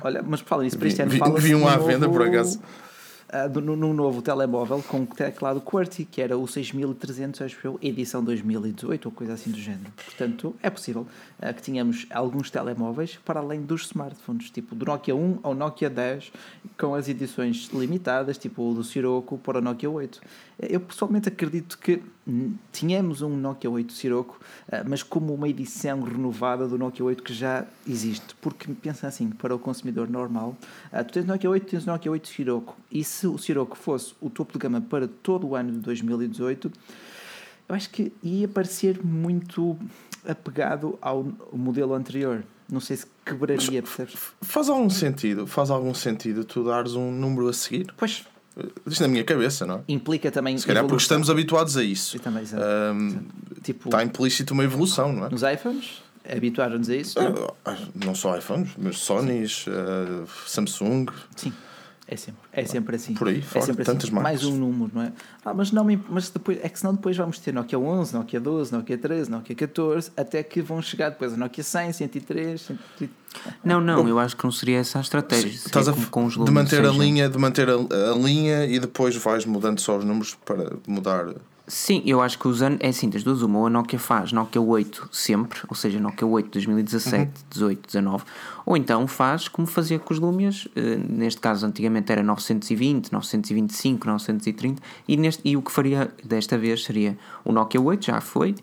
Olha, 0.02 0.22
mas 0.26 0.42
por 0.42 0.48
falar 0.48 0.64
nisso, 0.64 0.76
para 0.78 0.88
este 0.88 1.02
ano 1.02 1.10
vi- 1.10 1.20
vi 1.40 1.54
um 1.54 1.68
à 1.68 1.76
venda, 1.76 2.08
por 2.08 2.22
acaso. 2.22 2.60
Num, 3.60 3.76
num 3.76 3.92
novo 3.92 4.22
telemóvel 4.22 4.82
com 4.86 5.04
teclado 5.04 5.60
QWERTY, 5.60 6.04
que 6.04 6.20
era 6.20 6.36
o 6.36 6.46
6300, 6.46 7.42
acho 7.42 7.66
eu, 7.66 7.78
edição 7.82 8.22
2018 8.22 9.06
ou 9.06 9.12
coisa 9.12 9.34
assim 9.34 9.50
do 9.50 9.58
género. 9.58 9.92
Portanto, 10.04 10.54
é 10.62 10.70
possível 10.70 11.06
ah, 11.40 11.52
que 11.52 11.62
tenhamos 11.62 12.06
alguns 12.10 12.50
telemóveis 12.50 13.18
para 13.24 13.40
além 13.40 13.62
dos 13.62 13.86
smartphones, 13.86 14.50
tipo 14.50 14.74
do 14.74 14.84
Nokia 14.84 15.14
1 15.14 15.40
ao 15.42 15.54
Nokia 15.54 15.90
10, 15.90 16.32
com 16.78 16.94
as 16.94 17.08
edições 17.08 17.70
limitadas, 17.72 18.38
tipo 18.38 18.70
o 18.70 18.74
do 18.74 18.84
Sirocco 18.84 19.38
para 19.38 19.58
o 19.58 19.60
Nokia 19.60 19.90
8. 19.90 20.20
Eu 20.58 20.80
pessoalmente 20.80 21.28
acredito 21.28 21.78
que 21.78 22.02
tínhamos 22.72 23.22
um 23.22 23.36
Nokia 23.36 23.70
8 23.70 23.92
Sirocco, 23.92 24.40
ah, 24.70 24.84
mas 24.86 25.02
como 25.02 25.34
uma 25.34 25.48
edição 25.48 26.02
renovada 26.02 26.66
do 26.66 26.78
Nokia 26.78 27.04
8 27.04 27.22
que 27.22 27.34
já 27.34 27.66
existe. 27.86 28.34
Porque 28.40 28.72
pensa 28.74 29.06
assim, 29.06 29.30
para 29.30 29.54
o 29.54 29.58
consumidor 29.58 30.08
normal, 30.08 30.56
ah, 30.92 31.02
tu 31.02 31.12
tens 31.12 31.24
o 31.24 31.28
Nokia 31.28 31.50
8, 31.50 31.66
tens 31.66 31.84
o 31.84 31.86
Nokia 31.86 32.10
8 32.10 32.28
Sirocco. 32.28 32.76
E 32.90 33.02
se 33.02 33.26
o 33.26 33.36
Sirocco 33.36 33.76
fosse 33.76 34.14
o 34.20 34.30
topo 34.30 34.52
de 34.52 34.58
gama 34.58 34.80
para 34.80 35.08
todo 35.08 35.48
o 35.48 35.56
ano 35.56 35.72
de 35.72 35.78
2018, 35.78 36.70
eu 37.68 37.74
acho 37.74 37.90
que 37.90 38.12
ia 38.22 38.46
parecer 38.46 39.04
muito 39.04 39.76
apegado 40.26 40.98
ao 41.00 41.26
modelo 41.52 41.94
anterior. 41.94 42.44
Não 42.70 42.80
sei 42.80 42.96
se 42.96 43.06
quebraria, 43.24 43.82
percebes? 43.82 44.16
Faz 44.40 44.68
algum 44.68 44.88
sentido, 44.88 45.46
faz 45.46 45.70
algum 45.70 45.92
sentido 45.92 46.44
tu 46.44 46.64
dares 46.64 46.94
um 46.94 47.10
número 47.12 47.48
a 47.48 47.52
seguir? 47.52 47.92
Pois, 47.96 48.24
Isto 48.86 49.00
na 49.02 49.08
minha 49.08 49.24
cabeça, 49.24 49.66
não 49.66 49.76
é? 49.76 49.80
implica 49.88 50.30
também. 50.30 50.56
Se 50.56 50.66
calhar 50.66 50.84
porque 50.84 51.02
estamos 51.02 51.28
habituados 51.28 51.76
a 51.76 51.82
isso. 51.82 52.18
Também. 52.20 52.44
Ahm, 52.54 53.18
Tipo, 53.62 53.88
Está 53.88 54.04
implícito 54.04 54.52
uma 54.52 54.62
evolução, 54.62 55.10
não 55.12 55.26
é? 55.26 55.30
nos 55.30 55.42
iPhones, 55.42 56.02
habituaram-nos 56.30 56.90
a 56.90 56.96
isso. 56.96 57.18
Ah, 57.64 57.76
Não 58.04 58.14
só 58.14 58.36
iPhones, 58.36 58.70
mas 58.76 58.98
Sonys, 58.98 59.64
ah, 59.68 60.24
Samsung, 60.46 61.06
Sim. 61.34 61.52
É 62.06 62.16
sempre, 62.16 62.40
é 62.52 62.64
sempre 62.66 62.96
assim. 62.96 63.14
Por 63.14 63.28
aí 63.28 63.38
é 63.38 63.42
fora, 63.42 63.64
sempre 63.64 63.84
tantas 63.84 64.04
assim. 64.04 64.14
marcas. 64.14 64.42
Mais 64.42 64.44
um 64.44 64.58
número, 64.58 64.90
não 64.94 65.02
é? 65.02 65.12
Ah, 65.42 65.54
mas, 65.54 65.72
não, 65.72 65.86
mas 66.08 66.28
depois, 66.28 66.58
é 66.62 66.68
que 66.68 66.78
senão 66.78 66.94
depois 66.94 67.16
vamos 67.16 67.38
ter 67.38 67.52
Nokia 67.52 67.78
11, 67.78 68.14
Nokia 68.14 68.40
12, 68.40 68.72
Nokia 68.72 68.98
13, 68.98 69.30
Nokia 69.30 69.56
14, 69.56 70.10
até 70.14 70.42
que 70.42 70.60
vão 70.60 70.82
chegar 70.82 71.10
depois 71.10 71.32
a 71.32 71.36
Nokia 71.36 71.64
100, 71.64 71.92
103, 71.94 72.60
103. 72.60 73.10
Não, 73.64 73.80
não, 73.80 74.06
eu 74.06 74.18
acho 74.18 74.36
que 74.36 74.44
não 74.44 74.52
seria 74.52 74.78
essa 74.78 74.98
a 74.98 75.00
estratégia. 75.00 75.50
Seria 75.50 75.66
Estás 75.66 75.88
a, 75.88 75.92
com 76.10 76.26
os 76.26 76.34
de 76.34 76.50
manter 76.50 76.84
a 76.84 76.90
linha, 76.90 77.28
de 77.28 77.38
manter 77.38 77.68
a, 77.70 77.74
a 77.74 78.14
linha 78.16 78.66
e 78.66 78.78
depois 78.78 79.16
vais 79.16 79.46
mudando 79.46 79.80
só 79.80 79.96
os 79.96 80.04
números 80.04 80.36
para 80.44 80.72
mudar. 80.86 81.34
Sim, 81.66 82.02
eu 82.04 82.20
acho 82.20 82.38
que 82.38 82.46
usando. 82.46 82.76
É 82.80 82.88
assim, 82.88 83.08
das 83.08 83.22
duas, 83.22 83.40
uma. 83.40 83.58
Ou 83.60 83.66
a 83.68 83.70
Nokia 83.70 83.98
faz 83.98 84.32
Nokia 84.32 84.60
8 84.60 85.08
sempre, 85.10 85.60
ou 85.66 85.74
seja, 85.74 85.98
Nokia 85.98 86.26
8 86.26 86.50
2017, 86.50 87.30
18, 87.48 87.86
19. 87.86 88.22
Ou 88.66 88.76
então 88.76 89.06
faz 89.06 89.48
como 89.48 89.66
fazia 89.66 89.98
com 89.98 90.12
os 90.12 90.20
Lumias. 90.20 90.68
eh, 90.76 90.96
neste 91.08 91.40
caso, 91.40 91.64
antigamente 91.64 92.12
era 92.12 92.22
920, 92.22 93.10
925, 93.10 94.06
930. 94.06 94.82
E, 95.08 95.16
neste, 95.16 95.40
e 95.42 95.56
o 95.56 95.62
que 95.62 95.72
faria 95.72 96.12
desta 96.22 96.58
vez 96.58 96.84
seria 96.84 97.16
o 97.44 97.50
Nokia 97.50 97.80
8, 97.80 98.04
já 98.06 98.20
foi. 98.20 98.54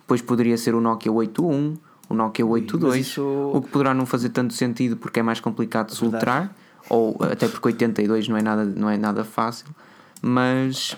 Depois 0.00 0.22
poderia 0.22 0.56
ser 0.56 0.76
o 0.76 0.80
Nokia 0.80 1.10
81, 1.10 1.74
o 2.08 2.14
Nokia 2.14 2.46
82. 2.46 3.00
isso- 3.08 3.50
O 3.52 3.60
que 3.62 3.68
poderá 3.70 3.92
não 3.92 4.06
fazer 4.06 4.28
tanto 4.28 4.54
sentido 4.54 4.96
porque 4.96 5.18
é 5.18 5.22
mais 5.24 5.40
complicado 5.40 5.92
de 5.92 6.00
Verdade. 6.00 6.24
soltar. 6.24 6.56
Ou 6.88 7.16
até 7.20 7.48
porque 7.48 7.66
82 7.68 8.28
não 8.28 8.36
é 8.36 8.42
nada, 8.42 8.64
não 8.64 8.88
é 8.88 8.96
nada 8.96 9.24
fácil. 9.24 9.66
Mas 10.22 10.96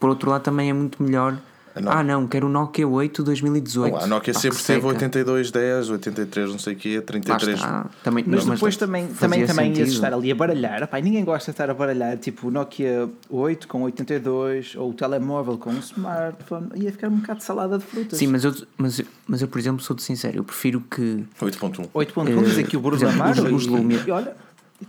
por 0.00 0.08
outro 0.10 0.30
lado 0.30 0.42
também 0.42 0.70
é 0.70 0.72
muito 0.72 1.02
melhor. 1.02 1.38
No- 1.78 1.90
Ah, 1.90 2.02
não, 2.02 2.26
quero 2.26 2.46
o 2.46 2.48
Nokia 2.48 2.88
8 2.88 3.22
2018. 3.22 3.92
Olá, 3.94 4.04
a 4.04 4.06
Nokia 4.06 4.32
Pá, 4.32 4.40
sempre 4.40 4.56
teve 4.56 4.80
seca. 4.80 4.86
8210, 4.86 5.90
83, 5.90 6.48
não 6.50 6.58
sei 6.58 6.72
o 6.72 6.76
quê, 6.76 6.96
Lá 6.96 7.02
33. 7.02 7.58
está. 7.58 7.86
Também, 8.02 8.24
Mas 8.26 8.46
não, 8.46 8.54
depois 8.54 8.78
também, 8.78 9.08
também, 9.08 9.44
também 9.46 9.68
ia 9.68 9.74
sentido. 9.76 9.92
estar 9.94 10.14
ali 10.14 10.32
a 10.32 10.34
baralhar. 10.34 10.82
Epá, 10.82 10.98
ninguém 11.02 11.22
gosta 11.22 11.50
de 11.50 11.54
estar 11.54 11.68
a 11.68 11.74
baralhar, 11.74 12.16
tipo 12.16 12.48
o 12.48 12.50
Nokia 12.50 13.10
8 13.28 13.68
com 13.68 13.82
82 13.82 14.74
ou 14.74 14.88
o 14.88 14.94
telemóvel 14.94 15.58
com 15.58 15.68
um 15.68 15.78
smartphone. 15.80 16.68
Ia 16.76 16.90
ficar 16.92 17.08
um 17.08 17.16
bocado 17.16 17.40
de 17.40 17.44
salada 17.44 17.76
de 17.76 17.84
frutas. 17.84 18.18
Sim, 18.18 18.28
mas 18.28 18.42
eu, 18.44 18.54
mas, 18.78 18.98
eu- 18.98 19.06
mas 19.28 19.42
eu, 19.42 19.48
por 19.48 19.58
exemplo, 19.58 19.82
sou-te 19.82 20.02
sincero. 20.02 20.38
Eu 20.38 20.44
prefiro 20.44 20.80
que 20.80 21.26
8.1. 21.38 21.90
8.1, 21.92 22.24
vamos 22.34 22.48
dizer 22.48 22.66
que 22.66 22.78
o 22.78 22.80
Bruno 22.80 22.96
por 22.98 23.06
exemplo, 23.06 23.22
Amaro 23.22 23.54
os- 23.54 23.62
os 23.62 23.64
e- 23.66 23.68
Lumia. 23.68 24.02
e 24.06 24.10
olha, 24.10 24.34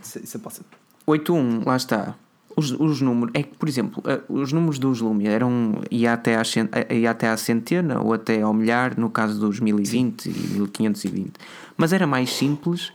isso, 0.02 0.38
pode 0.38 0.54
ser. 0.54 0.62
8.1, 1.06 1.64
lá 1.66 1.76
está. 1.76 2.14
Os, 2.58 2.72
os 2.72 3.00
números, 3.00 3.30
é 3.34 3.42
que, 3.44 3.56
por 3.56 3.68
exemplo, 3.68 4.02
eh, 4.06 4.20
os 4.28 4.52
números 4.52 4.78
dos 4.78 5.00
Lumia 5.00 5.30
eram, 5.30 5.80
ia 5.90 6.12
até, 6.12 6.34
à, 6.36 6.42
cen- 6.44 6.68
eh, 6.72 6.98
ia 6.98 7.10
até 7.12 7.28
à 7.28 7.36
centena 7.36 8.00
ou 8.00 8.12
até 8.12 8.42
ao 8.42 8.52
milhar, 8.52 8.98
no 8.98 9.08
caso 9.10 9.38
dos 9.38 9.60
1020 9.60 10.26
e 10.26 10.30
1520. 10.58 11.32
Mas 11.76 11.92
era 11.92 12.06
mais 12.06 12.30
simples 12.32 12.92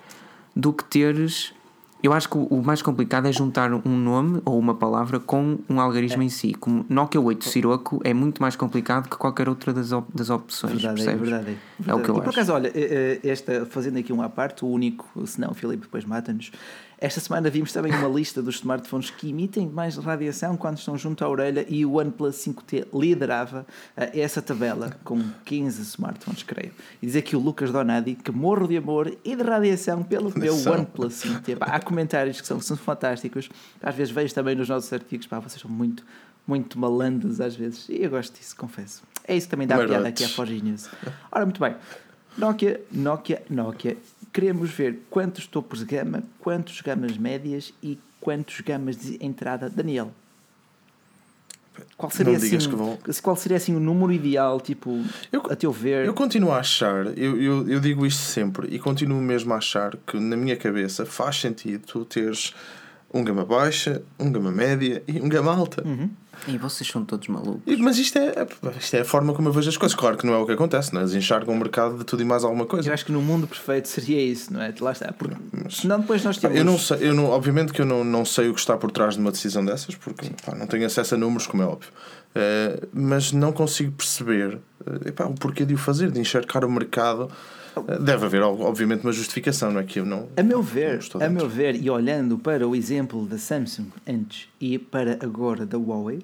do 0.55 0.73
que 0.73 0.83
teres. 0.83 1.53
Eu 2.01 2.11
acho 2.11 2.27
que 2.27 2.35
o, 2.37 2.61
mais 2.61 2.81
complicado 2.81 3.27
é 3.27 3.31
juntar 3.31 3.71
um 3.73 3.97
nome 3.97 4.41
ou 4.43 4.59
uma 4.59 4.75
palavra 4.75 5.21
com 5.21 5.57
um 5.69 5.79
algarismo 5.79 6.21
É. 6.21 6.25
em 6.25 6.29
si. 6.29 6.53
Como 6.53 6.85
Nokia 6.89 7.21
8 7.21 7.45
Sirocco 7.47 8.01
é 8.03 8.13
muito 8.13 8.41
mais 8.41 8.57
complicado 8.57 9.07
que 9.07 9.15
qualquer 9.15 9.47
outra 9.47 9.71
das, 9.71 9.93
op- 9.93 10.09
das 10.13 10.29
opções. 10.29 10.73
Verdade, 10.81 11.01
é 11.01 11.05
percebes? 11.05 11.29
verdade. 11.29 11.57
É, 11.87 11.91
É 11.91 11.93
o 11.95 12.01
que 12.03 12.09
eu 12.09 12.15
e 12.15 12.17
por 12.17 12.23
acho. 12.27 12.29
acaso, 12.31 12.51
olha, 12.51 12.69
eh, 12.75 13.21
esta, 13.23 13.65
fazendo 13.67 13.97
aqui 13.99 14.11
um 14.11 14.21
à 14.21 14.27
parte, 14.27 14.65
o 14.65 14.67
único, 14.67 15.07
se 15.25 15.39
não, 15.39 15.53
Filipe 15.53 15.83
depois 15.83 16.03
mata-nos. 16.03 16.51
Esta 17.03 17.19
semana 17.19 17.49
vimos 17.49 17.73
também 17.73 17.93
uma 17.93 18.07
lista 18.07 18.41
dos 18.41 18.55
smartphones 18.55 19.09
que 19.09 19.29
emitem 19.29 19.67
mais 19.67 19.97
radiação 19.97 20.55
quando 20.55 20.77
estão 20.77 20.97
junto 20.97 21.25
à 21.25 21.27
orelha 21.27 21.65
e 21.67 21.85
o 21.85 21.95
OnePlus 21.95 22.37
5T 22.37 22.87
liderava 22.93 23.67
eh, 23.97 24.21
essa 24.21 24.41
tabela 24.41 24.89
com 25.03 25.21
15 25.43 25.81
smartphones, 25.81 26.43
creio. 26.43 26.71
E 27.01 27.05
diz 27.05 27.17
aqui 27.17 27.35
o 27.35 27.39
Lucas 27.39 27.73
Donadi 27.73 28.15
que 28.15 28.31
morro 28.31 28.69
de 28.69 28.77
amor 28.77 29.17
e 29.21 29.35
de 29.35 29.43
radiação 29.43 30.01
pelo 30.01 30.31
meu. 30.33 30.55
OnePlus 30.55 31.15
5T. 31.15 31.57
Pá, 31.57 31.65
há 31.65 31.81
comentários 31.81 32.39
que 32.39 32.47
são, 32.47 32.61
são 32.61 32.77
fantásticos. 32.77 33.49
Às 33.81 33.95
vezes 33.95 34.13
vejo 34.13 34.33
também 34.33 34.55
nos 34.55 34.69
nossos 34.69 34.93
artigos, 34.93 35.27
pá, 35.27 35.39
vocês 35.39 35.61
são 35.61 35.69
muito, 35.69 36.05
muito 36.47 36.79
malandros 36.79 37.41
às 37.41 37.53
vezes. 37.53 37.89
E 37.89 38.01
eu 38.01 38.11
gosto 38.11 38.39
disso, 38.39 38.55
confesso. 38.55 39.03
É 39.27 39.35
isso 39.35 39.47
que 39.47 39.51
também 39.51 39.67
dá 39.67 39.75
Marotes. 39.75 39.93
piada 39.93 40.07
aqui 40.07 40.23
à 40.23 40.29
Forge 40.29 40.61
News. 40.61 40.89
Ora, 41.29 41.43
muito 41.43 41.59
bem. 41.59 41.75
Nokia, 42.37 42.81
Nokia, 42.91 43.41
Nokia. 43.49 43.97
Queremos 44.31 44.71
ver 44.71 44.99
quantos 45.09 45.45
topos 45.45 45.79
de 45.79 45.85
gama, 45.85 46.23
quantos 46.39 46.81
gamas 46.81 47.17
médias 47.17 47.71
e 47.83 47.97
quantos 48.19 48.59
gamas 48.61 48.95
de 48.97 49.23
entrada. 49.23 49.69
Daniel, 49.69 50.11
qual 51.97 52.09
seria, 52.11 52.33
Não 52.33 52.39
digas 52.39 52.65
assim, 52.65 52.75
vou- 52.75 52.99
qual 53.21 53.35
seria 53.35 53.57
assim 53.57 53.75
o 53.75 53.79
número 53.79 54.11
ideal, 54.11 54.59
tipo, 54.59 55.03
Eu- 55.31 55.43
a 55.51 55.55
teu 55.55 55.71
ver? 55.71 56.05
Eu 56.07 56.13
continuo 56.15 56.51
a 56.51 56.57
achar, 56.59 57.05
eu, 57.17 57.39
eu, 57.39 57.69
eu 57.69 57.79
digo 57.79 58.05
isto 58.05 58.21
sempre 58.21 58.67
e 58.73 58.79
continuo 58.79 59.21
mesmo 59.21 59.53
a 59.53 59.57
achar 59.57 59.95
que 60.07 60.19
na 60.19 60.35
minha 60.35 60.55
cabeça 60.57 61.05
faz 61.05 61.37
sentido 61.39 61.85
tu 61.85 62.05
teres 62.05 62.53
um 63.13 63.23
gama 63.23 63.45
baixa, 63.45 64.01
um 64.19 64.31
gama 64.31 64.51
média 64.51 65.03
e 65.07 65.21
um 65.21 65.29
gama 65.29 65.55
alta. 65.55 65.87
Uhum. 65.87 66.09
E 66.47 66.57
vocês 66.57 66.89
são 66.89 67.03
todos 67.05 67.27
malucos. 67.27 67.61
E- 67.65 67.75
Mas 67.77 67.97
isto 67.97 68.17
é, 68.17 68.33
isto 68.79 68.95
é 68.95 69.01
a 69.01 69.05
forma 69.05 69.33
como 69.33 69.47
eu 69.49 69.53
vejo 69.53 69.69
as 69.69 69.77
coisas. 69.77 69.95
Claro 69.97 70.17
que 70.17 70.25
não 70.25 70.33
é 70.33 70.37
o 70.37 70.45
que 70.45 70.51
acontece, 70.51 70.93
não 70.93 71.01
é? 71.01 71.03
Eles 71.03 71.13
enxergam 71.15 71.53
o 71.53 71.57
mercado 71.57 71.97
de 71.97 72.03
tudo 72.03 72.21
e 72.21 72.25
mais 72.25 72.43
alguma 72.43 72.65
coisa. 72.65 72.89
Eu 72.89 72.93
acho 72.93 73.05
que 73.05 73.11
no 73.11 73.21
mundo 73.21 73.47
perfeito 73.47 73.87
seria 73.87 74.21
isso, 74.21 74.51
não 74.53 74.61
é? 74.61 74.73
Lá 74.79 74.91
está. 74.91 75.11
Porque 75.13 75.35
senão 75.69 75.99
depois 75.99 76.23
nós 76.23 76.37
temos. 76.37 76.57
Eu 76.57 76.65
não 76.65 76.77
sei, 76.77 76.97
eu 77.01 77.13
não, 77.13 77.25
obviamente 77.29 77.71
que 77.73 77.81
eu 77.81 77.85
não, 77.85 78.03
não 78.03 78.25
sei 78.25 78.49
o 78.49 78.53
que 78.53 78.59
está 78.59 78.75
por 78.77 78.91
trás 78.91 79.15
de 79.15 79.21
uma 79.21 79.31
decisão 79.31 79.63
dessas, 79.63 79.95
porque 79.95 80.29
pá, 80.45 80.53
não 80.55 80.67
tenho 80.67 80.85
acesso 80.85 81.15
a 81.15 81.17
números, 81.17 81.47
como 81.47 81.63
é 81.63 81.65
óbvio. 81.65 81.89
Eh, 82.35 82.87
mas 82.93 83.31
não 83.31 83.51
consigo 83.51 83.91
perceber 83.91 84.59
eh, 84.85 85.09
epá, 85.09 85.25
o 85.25 85.33
porquê 85.35 85.65
de 85.65 85.73
o 85.73 85.77
fazer, 85.77 86.11
de 86.11 86.19
enxergar 86.19 86.65
o 86.65 86.71
mercado. 86.71 87.29
Deve 88.01 88.25
haver, 88.25 88.41
ob- 88.41 88.61
obviamente, 88.61 89.01
uma 89.03 89.11
justificação, 89.13 89.71
não 89.71 89.79
é? 89.79 89.83
Que 89.83 89.99
eu 89.99 90.05
não. 90.05 90.29
A 90.37 90.43
meu 90.43 90.61
ver, 90.61 90.99
a 91.19 91.29
meu 91.29 91.47
ver, 91.49 91.75
e 91.81 91.89
olhando 91.89 92.37
para 92.37 92.67
o 92.67 92.75
exemplo 92.75 93.25
da 93.25 93.37
Samsung 93.37 93.87
antes 94.07 94.47
e 94.59 94.77
para 94.77 95.13
agora 95.21 95.65
da 95.65 95.77
Huawei, 95.77 96.23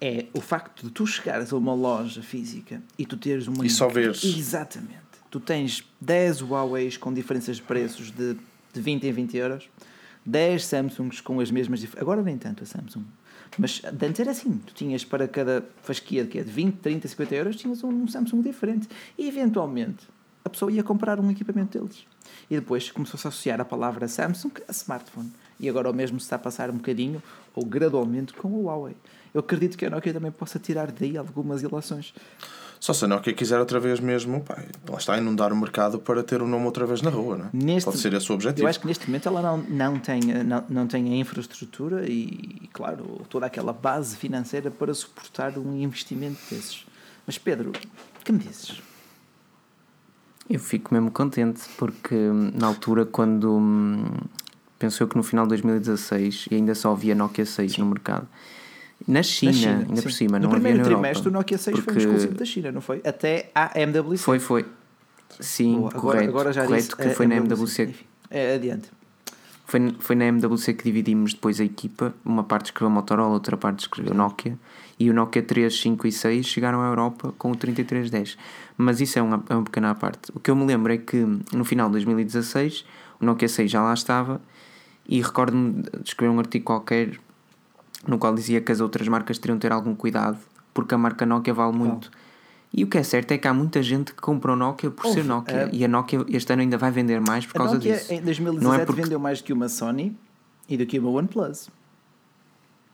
é 0.00 0.26
o 0.34 0.40
facto 0.40 0.86
de 0.86 0.90
tu 0.92 1.06
chegares 1.06 1.52
a 1.52 1.56
uma 1.56 1.74
loja 1.74 2.22
física 2.22 2.82
e 2.98 3.06
tu 3.06 3.16
teres 3.16 3.46
uma. 3.46 3.64
E 3.64 3.70
só 3.70 3.88
veres. 3.88 4.22
Exatamente. 4.24 4.92
Tu 5.30 5.40
tens 5.40 5.82
10 6.00 6.42
Huaweis 6.42 6.96
com 6.96 7.12
diferenças 7.12 7.56
de 7.56 7.62
preços 7.62 8.10
de, 8.10 8.34
de 8.72 8.80
20 8.80 9.06
em 9.06 9.12
20 9.12 9.36
euros, 9.38 9.68
10 10.26 10.64
Samsungs 10.64 11.20
com 11.20 11.40
as 11.40 11.50
mesmas 11.50 11.80
diferenças. 11.80 12.02
Agora 12.02 12.22
nem 12.22 12.36
tanto 12.36 12.62
a 12.62 12.66
Samsung. 12.66 13.04
Mas 13.58 13.80
de 13.80 14.06
antes 14.06 14.18
era 14.20 14.30
assim, 14.30 14.60
tu 14.66 14.72
tinhas 14.74 15.04
para 15.04 15.28
cada 15.28 15.62
fasquia 15.82 16.24
que 16.24 16.38
é 16.38 16.42
de 16.42 16.50
20, 16.50 16.76
30, 16.76 17.06
50 17.08 17.34
euros, 17.34 17.56
tinhas 17.56 17.82
um 17.84 18.06
Samsung 18.08 18.40
diferente. 18.42 18.88
E 19.18 19.28
eventualmente 19.28 20.06
a 20.44 20.48
pessoa 20.48 20.70
ia 20.72 20.82
comprar 20.82 21.18
um 21.20 21.30
equipamento 21.30 21.78
deles. 21.78 22.04
E 22.50 22.54
depois 22.56 22.90
começou-se 22.90 23.26
a 23.26 23.30
associar 23.30 23.60
a 23.60 23.64
palavra 23.64 24.08
Samsung 24.08 24.52
a 24.68 24.72
smartphone. 24.72 25.32
E 25.60 25.68
agora 25.68 25.90
o 25.90 25.94
mesmo 25.94 26.18
se 26.18 26.24
está 26.26 26.36
a 26.36 26.38
passar 26.38 26.70
um 26.70 26.74
bocadinho, 26.76 27.22
ou 27.54 27.64
gradualmente, 27.64 28.32
com 28.34 28.48
o 28.48 28.64
Huawei. 28.64 28.96
Eu 29.32 29.40
acredito 29.40 29.78
que 29.78 29.86
a 29.86 29.90
Nokia 29.90 30.12
também 30.12 30.30
possa 30.32 30.58
tirar 30.58 30.90
daí 30.90 31.16
algumas 31.16 31.62
ilações. 31.62 32.12
Só 32.80 32.92
se 32.92 33.04
a 33.04 33.08
Nokia 33.08 33.32
quiser 33.32 33.60
outra 33.60 33.78
vez 33.78 34.00
mesmo, 34.00 34.40
pá, 34.42 34.58
lá 34.90 34.98
está, 34.98 35.16
inundar 35.16 35.52
o 35.52 35.56
mercado 35.56 36.00
para 36.00 36.20
ter 36.24 36.42
o 36.42 36.48
nome 36.48 36.64
outra 36.66 36.84
vez 36.84 37.00
na 37.00 37.10
rua, 37.10 37.38
não 37.38 37.44
é? 37.46 37.50
Neste- 37.52 37.84
Pode 37.84 37.98
ser 37.98 38.12
esse 38.12 38.30
o 38.30 38.34
objetivo. 38.34 38.64
Eu 38.64 38.68
acho 38.68 38.80
que 38.80 38.86
neste 38.88 39.06
momento 39.06 39.28
ela 39.28 39.40
não, 39.40 39.58
não, 39.58 39.98
tem, 40.00 40.20
não, 40.44 40.64
não 40.68 40.86
tem 40.88 41.12
a 41.12 41.16
infraestrutura 41.16 42.04
e, 42.08 42.68
claro, 42.72 43.20
toda 43.30 43.46
aquela 43.46 43.72
base 43.72 44.16
financeira 44.16 44.68
para 44.68 44.92
suportar 44.92 45.56
um 45.56 45.76
investimento 45.80 46.40
desses. 46.50 46.84
Mas 47.24 47.38
Pedro, 47.38 47.70
que 48.24 48.32
me 48.32 48.40
dizes? 48.40 48.82
Eu 50.52 50.60
fico 50.60 50.92
mesmo 50.92 51.10
contente 51.10 51.62
porque 51.78 52.14
hum, 52.14 52.52
na 52.54 52.66
altura 52.66 53.06
quando 53.06 53.56
hum, 53.56 54.04
penso 54.78 55.02
eu 55.02 55.08
que 55.08 55.16
no 55.16 55.22
final 55.22 55.46
de 55.46 55.50
2016 55.50 56.48
e 56.50 56.56
ainda 56.56 56.74
só 56.74 56.92
havia 56.92 57.14
Nokia 57.14 57.46
6 57.46 57.78
no 57.78 57.86
mercado. 57.86 58.28
Na 59.08 59.22
China, 59.22 59.52
Na 59.52 59.58
China, 59.58 59.78
ainda 59.78 59.96
sim. 59.96 60.02
por 60.02 60.12
cima, 60.12 60.38
no 60.38 60.44
não 60.44 60.50
havia 60.50 60.60
primeiro 60.60 60.78
na 60.78 60.84
Europa. 60.84 61.02
trimestre 61.02 61.28
o 61.28 61.32
Nokia 61.32 61.56
6 61.56 61.78
foi 61.78 61.94
um 61.94 61.96
exclusivo 61.96 62.34
da 62.34 62.44
China, 62.44 62.70
não 62.70 62.82
foi? 62.82 63.00
Até 63.02 63.50
a 63.54 63.80
MWC. 63.80 64.18
Foi, 64.18 64.38
foi. 64.38 64.66
Sim, 65.40 65.78
Boa, 65.78 65.90
correto. 65.90 66.32
correto 66.32 66.74
disse 66.74 66.94
que 66.94 67.02
a 67.02 67.14
foi 67.14 67.26
na 67.26 67.36
MWC. 67.36 67.84
Enfim, 67.84 68.04
é, 68.28 68.54
adiante. 68.54 68.90
Foi, 69.64 69.96
foi 70.00 70.14
na 70.14 70.26
MWC 70.26 70.74
que 70.74 70.84
dividimos 70.84 71.32
depois 71.32 71.60
a 71.60 71.64
equipa. 71.64 72.12
Uma 72.22 72.44
parte 72.44 72.66
escreveu 72.66 72.90
Motorola, 72.90 73.32
outra 73.32 73.56
parte 73.56 73.80
escreveu 73.80 74.12
Nokia. 74.12 74.58
E 75.02 75.10
o 75.10 75.12
Nokia 75.12 75.42
3, 75.42 75.80
5 75.80 76.06
e 76.06 76.12
6 76.12 76.46
chegaram 76.46 76.80
à 76.80 76.86
Europa 76.86 77.34
com 77.36 77.50
o 77.50 77.56
3310. 77.56 78.38
Mas 78.76 79.00
isso 79.00 79.18
é 79.18 79.22
uma, 79.22 79.42
é 79.48 79.54
uma 79.54 79.64
pequena 79.64 79.92
parte. 79.96 80.30
O 80.32 80.38
que 80.38 80.48
eu 80.48 80.54
me 80.54 80.64
lembro 80.64 80.92
é 80.92 80.96
que 80.96 81.16
no 81.52 81.64
final 81.64 81.88
de 81.88 81.94
2016 81.94 82.84
o 83.20 83.24
Nokia 83.24 83.48
6 83.48 83.68
já 83.68 83.82
lá 83.82 83.92
estava. 83.92 84.40
E 85.08 85.20
recordo-me 85.20 85.82
de 85.82 85.90
escrever 86.04 86.32
um 86.32 86.38
artigo 86.38 86.64
qualquer 86.66 87.18
no 88.06 88.16
qual 88.16 88.32
dizia 88.32 88.60
que 88.60 88.70
as 88.70 88.78
outras 88.80 89.08
marcas 89.08 89.38
teriam 89.38 89.56
de 89.56 89.62
ter 89.62 89.72
algum 89.72 89.92
cuidado 89.94 90.38
porque 90.72 90.94
a 90.94 90.98
marca 90.98 91.26
Nokia 91.26 91.52
vale 91.52 91.76
muito. 91.76 92.08
E 92.72 92.84
o 92.84 92.86
que 92.86 92.96
é 92.96 93.02
certo 93.02 93.32
é 93.32 93.38
que 93.38 93.48
há 93.48 93.52
muita 93.52 93.82
gente 93.82 94.14
que 94.14 94.20
compra 94.22 94.52
o 94.52 94.56
Nokia 94.56 94.88
por 94.92 95.02
ser 95.06 95.18
Houve, 95.18 95.28
Nokia. 95.28 95.56
eh, 95.64 95.70
E 95.72 95.84
a 95.84 95.88
Nokia 95.88 96.24
este 96.28 96.52
ano 96.52 96.62
ainda 96.62 96.78
vai 96.78 96.92
vender 96.92 97.20
mais 97.20 97.44
por 97.44 97.54
causa 97.54 97.74
Nokia 97.74 97.94
disso. 97.96 98.12
em 98.14 98.22
2017 98.22 98.64
Não 98.64 98.72
é 98.72 98.86
porque- 98.86 99.02
vendeu 99.02 99.18
mais 99.18 99.40
do 99.40 99.44
que 99.46 99.52
uma 99.52 99.68
Sony 99.68 100.16
e 100.68 100.76
do 100.76 100.86
que 100.86 100.96
uma 101.00 101.10
OnePlus. 101.10 101.68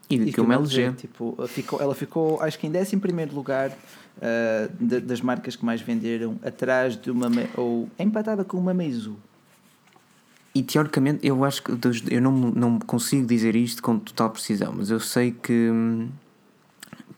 E 0.09 0.17
do 0.17 0.27
E 0.27 0.33
que 0.33 0.41
uma 0.41 0.55
LG. 0.55 0.93
Tipo, 0.93 1.37
ficou, 1.47 1.79
ela 1.81 1.93
ficou, 1.93 2.41
acho 2.41 2.57
que 2.57 2.65
em 2.67 2.75
11 2.75 2.97
primeiro 2.97 3.35
lugar 3.35 3.71
ah, 4.21 4.69
da- 4.79 4.99
das 4.99 5.21
marcas 5.21 5.55
que 5.55 5.63
mais 5.63 5.81
venderam, 5.81 6.39
atrás 6.43 6.95
de 6.99 7.11
uma. 7.11 7.29
Me- 7.29 7.47
ou 7.55 7.87
empatada 7.99 8.43
com 8.43 8.57
uma 8.57 8.73
Meizu. 8.73 9.15
E 10.53 10.63
teoricamente, 10.63 11.25
eu 11.25 11.43
acho 11.45 11.61
que 11.61 11.71
eu 12.11 12.21
não, 12.21 12.31
não 12.31 12.79
consigo 12.79 13.25
dizer 13.27 13.55
isto 13.55 13.83
com 13.83 13.99
total 13.99 14.31
precisão, 14.31 14.73
mas 14.75 14.89
eu 14.89 14.99
sei 14.99 15.31
que, 15.31 15.69
hum, 15.71 16.09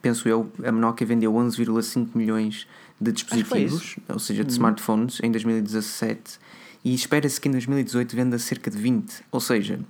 penso 0.02 0.28
eu, 0.28 0.50
a 0.62 0.70
Nokia 0.70 1.06
vendeu 1.06 1.32
11,5 1.32 2.08
milhões 2.14 2.66
de 3.00 3.10
dispositivos, 3.10 3.96
ou 4.08 4.18
seja, 4.18 4.44
de 4.44 4.52
smartphones, 4.52 5.18
em 5.22 5.30
2017, 5.30 6.38
e 6.84 6.94
espera-se 6.94 7.40
que 7.40 7.48
em 7.48 7.52
2018 7.52 8.14
venda 8.14 8.38
cerca 8.38 8.70
de 8.70 8.76
20. 8.76 9.24
Ou 9.32 9.40
seja, 9.40 9.80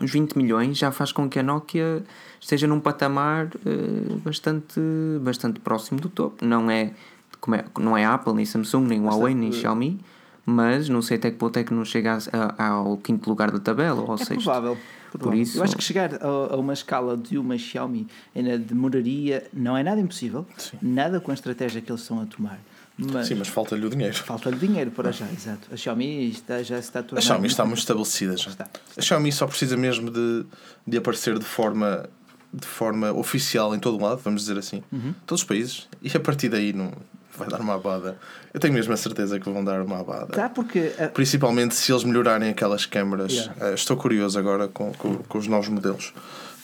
os 0.00 0.10
20 0.10 0.36
milhões 0.36 0.76
já 0.76 0.90
faz 0.92 1.12
com 1.12 1.28
que 1.28 1.38
a 1.38 1.42
Nokia 1.42 2.02
esteja 2.40 2.66
num 2.66 2.80
patamar 2.80 3.48
eh, 3.64 4.14
bastante, 4.24 4.80
bastante 5.20 5.60
próximo 5.60 6.00
do 6.00 6.08
topo. 6.08 6.44
Não 6.44 6.70
é, 6.70 6.92
como 7.40 7.56
é, 7.56 7.64
não 7.78 7.96
é 7.96 8.04
Apple, 8.04 8.34
nem 8.34 8.44
Samsung, 8.44 8.86
nem 8.86 9.00
Huawei, 9.00 9.34
nem 9.34 9.50
Xiaomi, 9.52 9.98
mas 10.44 10.88
não 10.88 11.00
sei 11.02 11.16
até 11.16 11.30
que 11.30 11.36
ponto 11.38 11.56
é 11.58 11.64
que 11.64 11.72
não 11.74 11.84
chega 11.84 12.18
a- 12.32 12.54
a- 12.58 12.68
ao 12.68 12.96
quinto 12.98 13.28
lugar 13.28 13.50
da 13.50 13.58
tabela 13.58 14.00
ou 14.02 14.08
ao 14.08 14.14
É 14.14 14.18
sexto. 14.18 14.44
provável. 14.44 14.76
provável. 15.12 15.40
isso- 15.40 15.58
Eu 15.58 15.64
acho 15.64 15.76
que 15.76 15.82
chegar 15.82 16.14
a, 16.22 16.26
a 16.26 16.56
uma 16.56 16.72
escala 16.74 17.16
de 17.16 17.38
uma 17.38 17.56
Xiaomi 17.56 18.06
ainda 18.34 18.58
demoraria, 18.58 19.46
não 19.52 19.76
é 19.76 19.82
nada 19.82 20.00
impossível, 20.00 20.44
nada 20.82 21.20
com 21.20 21.30
a 21.30 21.34
estratégia 21.34 21.80
que 21.80 21.90
eles 21.90 22.02
estão 22.02 22.20
a 22.20 22.26
tomar. 22.26 22.58
Mas, 22.98 23.26
Sim, 23.28 23.34
mas 23.34 23.48
falta-lhe 23.48 23.84
o 23.84 23.90
dinheiro. 23.90 24.14
falta-lhe 24.16 24.56
dinheiro 24.56 24.90
para 24.90 25.12
já, 25.12 25.26
exato. 25.30 25.68
A 25.70 25.76
Xiaomi 25.76 26.30
está, 26.30 26.62
já 26.62 26.80
se 26.80 26.88
está 26.88 27.00
a 27.00 27.18
A. 27.18 27.20
Xiaomi 27.20 27.46
está 27.46 27.64
muito 27.64 27.78
estabelecida 27.80 28.36
já. 28.38 28.50
Está. 28.50 28.66
A 28.96 29.02
Xiaomi 29.02 29.30
só 29.32 29.46
precisa 29.46 29.76
mesmo 29.76 30.10
de, 30.10 30.46
de 30.86 30.96
aparecer 30.96 31.38
de 31.38 31.44
forma, 31.44 32.08
de 32.54 32.66
forma 32.66 33.12
oficial 33.12 33.74
em 33.74 33.78
todo 33.78 33.98
o 33.98 34.02
lado, 34.02 34.22
vamos 34.24 34.40
dizer 34.42 34.56
assim. 34.58 34.82
Uhum. 34.90 35.12
Todos 35.26 35.42
os 35.42 35.46
países. 35.46 35.88
E 36.02 36.08
a 36.16 36.20
partir 36.20 36.48
daí 36.48 36.72
não 36.72 36.90
vai 37.36 37.46
dar 37.48 37.60
uma 37.60 37.74
abada. 37.74 38.16
Eu 38.54 38.58
tenho 38.60 38.72
mesmo 38.72 38.94
a 38.94 38.96
certeza 38.96 39.38
que 39.38 39.50
vão 39.50 39.62
dar 39.62 39.82
uma 39.82 40.00
abada. 40.00 40.28
Tá, 40.28 40.48
porque 40.48 40.94
a- 40.98 41.08
Principalmente 41.08 41.74
se 41.74 41.92
eles 41.92 42.02
melhorarem 42.02 42.48
aquelas 42.48 42.86
câmaras. 42.86 43.30
Yeah. 43.30 43.54
Eh, 43.60 43.74
estou 43.74 43.98
curioso 43.98 44.38
agora 44.38 44.68
com, 44.68 44.90
com, 44.94 45.16
com 45.18 45.36
os 45.36 45.46
novos 45.46 45.68
modelos. 45.68 46.14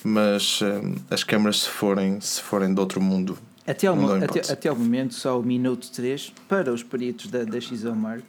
Mas 0.02 0.60
eh, 0.62 0.80
as 1.10 1.22
câmaras, 1.22 1.60
se 1.60 1.68
forem, 1.68 2.18
se 2.22 2.40
forem 2.40 2.72
de 2.72 2.80
outro 2.80 3.02
mundo, 3.02 3.36
Até 3.64 3.87
ao, 3.87 3.96
até, 4.16 4.53
até 4.53 4.68
ao 4.68 4.75
momento, 4.75 5.14
só 5.14 5.38
o 5.38 5.42
Minute 5.42 5.92
3, 5.92 6.33
para 6.48 6.72
os 6.72 6.83
peritos 6.83 7.31
da, 7.31 7.44
da 7.44 7.61
XOMark, 7.61 8.25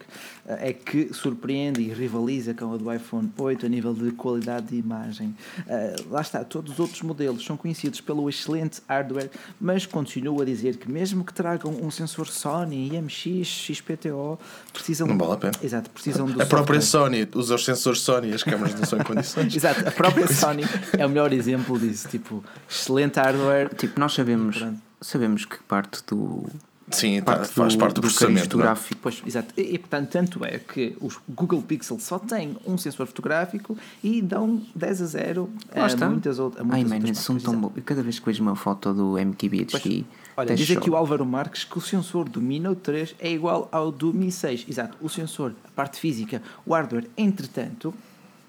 eh, 0.46 0.70
é 0.70 0.74
que 0.74 1.12
surpreende 1.12 1.82
e 1.82 1.92
rivaliza 1.92 2.54
com 2.54 2.66
o 2.66 2.78
do 2.78 2.94
iPhone 2.94 3.32
8 3.36 3.66
a 3.66 3.70
nível 3.70 3.96
de 3.96 4.12
qualidade 4.12 4.68
de 4.68 4.76
imagem. 4.76 5.36
Eh, 5.68 5.96
lá 6.12 6.22
está, 6.22 6.44
todos 6.44 6.74
os 6.74 6.80
outros 6.80 7.02
modelos 7.02 7.44
são 7.44 7.58
conhecidos 7.58 8.00
pelo 8.00 8.30
excelente 8.30 8.82
hardware, 8.88 9.32
mas 9.60 9.88
continuo 9.88 10.40
a 10.40 10.46
dizer 10.46 10.78
que 10.78 10.92
mesmo 10.92 11.24
que 11.24 11.34
tragam 11.34 11.72
um 11.82 11.90
sensor 11.90 12.28
Sony, 12.28 12.92
IMX, 12.94 13.48
XPTO, 13.48 14.38
precisam... 14.72 15.08
Não 15.08 15.18
vale 15.18 15.34
a 15.34 15.38
pena. 15.38 15.54
Exato, 15.64 15.90
precisam 15.90 16.28
do 16.28 16.44
a 16.44 16.46
própria 16.46 16.80
software. 16.80 17.26
Sony 17.26 17.30
usa 17.34 17.56
os 17.56 17.66
sensores 17.66 18.02
Sony 18.02 18.30
e 18.30 18.34
as 18.36 18.44
câmaras 18.44 18.76
não 18.76 18.86
são 18.86 19.00
em 19.00 19.04
condições. 19.04 19.56
Exato, 19.56 19.88
a 19.88 19.92
própria 19.92 20.28
Sony 20.28 20.64
é 20.96 21.04
o 21.04 21.10
melhor 21.10 21.34
exemplo 21.34 21.80
disso. 21.80 22.08
Tipo, 22.08 22.44
excelente 22.70 23.20
hardware. 23.20 23.74
Tipo, 23.74 24.00
nós 24.00 24.14
sabemos, 24.14 24.58
Pronto. 24.58 24.93
Sabemos 25.04 25.46
que 25.46 25.58
parte 25.64 26.02
do, 26.08 26.46
Sim, 26.92 27.22
tá, 27.22 27.38
parte 27.38 27.54
faz 27.54 27.76
parte 27.76 27.96
do, 27.96 28.02
cariz 28.02 28.16
processamento. 28.16 28.58
não 28.58 28.64
é? 28.66 28.68
fotográfico 28.76 29.00
Pois, 29.02 29.24
exato. 29.26 29.54
E, 29.58 29.62
e, 29.76 29.78
portanto, 29.80 30.10
tanto 30.10 30.44
é 30.46 30.60
que 30.60 30.96
os 31.02 31.18
Google 31.30 31.62
Pixel 31.62 32.00
só 32.00 32.20
têm 32.20 32.58
um 32.66 32.78
sensor 32.78 33.08
fotográfico 33.08 33.78
e 34.04 34.22
dão 34.22 34.62
10 34.76 35.02
a 35.02 35.06
0 35.06 35.50
Lá 35.76 35.84
a 35.84 35.88
está. 35.88 36.10
muitas, 36.10 36.40
out- 36.40 36.58
a 36.58 36.62
Ai, 36.62 36.66
muitas 36.66 36.90
mano, 36.90 36.96
outras 37.08 37.18
são 37.20 37.36
marcas. 37.36 37.44
tão 37.46 37.54
Exato. 37.54 37.70
bons. 37.70 37.78
Eu 37.78 37.84
cada 37.84 38.04
vez 38.04 38.20
que 38.20 38.26
vejo 38.26 38.44
uma 38.44 38.56
foto 38.56 38.94
do 38.94 39.18
MKBHD, 39.18 40.06
Olha, 40.36 40.56
diz 40.56 40.72
aqui 40.72 40.90
o 40.90 40.96
Álvaro 40.96 41.26
Marques 41.26 41.64
que 41.64 41.78
o 41.78 41.82
sensor 41.82 42.28
do 42.28 42.42
Mi 42.42 42.60
Note 42.60 42.82
3 42.82 43.16
é 43.20 43.32
igual 43.32 43.70
ao 43.72 43.92
do 43.92 44.14
Mi 44.14 44.32
6. 44.32 44.66
Exato, 44.68 44.98
o 45.02 45.08
sensor, 45.10 45.54
a 45.66 45.72
parte 45.72 46.00
física, 46.00 46.42
o 46.66 46.74
hardware, 46.74 47.08
entretanto, 47.16 47.94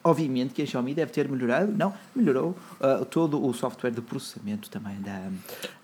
obviamente 0.05 0.53
que 0.53 0.63
a 0.63 0.67
Xiaomi 0.67 0.95
deve 0.95 1.11
ter 1.11 1.29
melhorado, 1.29 1.73
não, 1.73 1.93
melhorou 2.15 2.55
ah, 2.81 3.05
todo 3.11 3.45
o 3.45 3.53
software 3.55 3.91
de 3.91 4.03
processamento 4.03 4.69
também 4.69 5.01
da, 5.01 5.21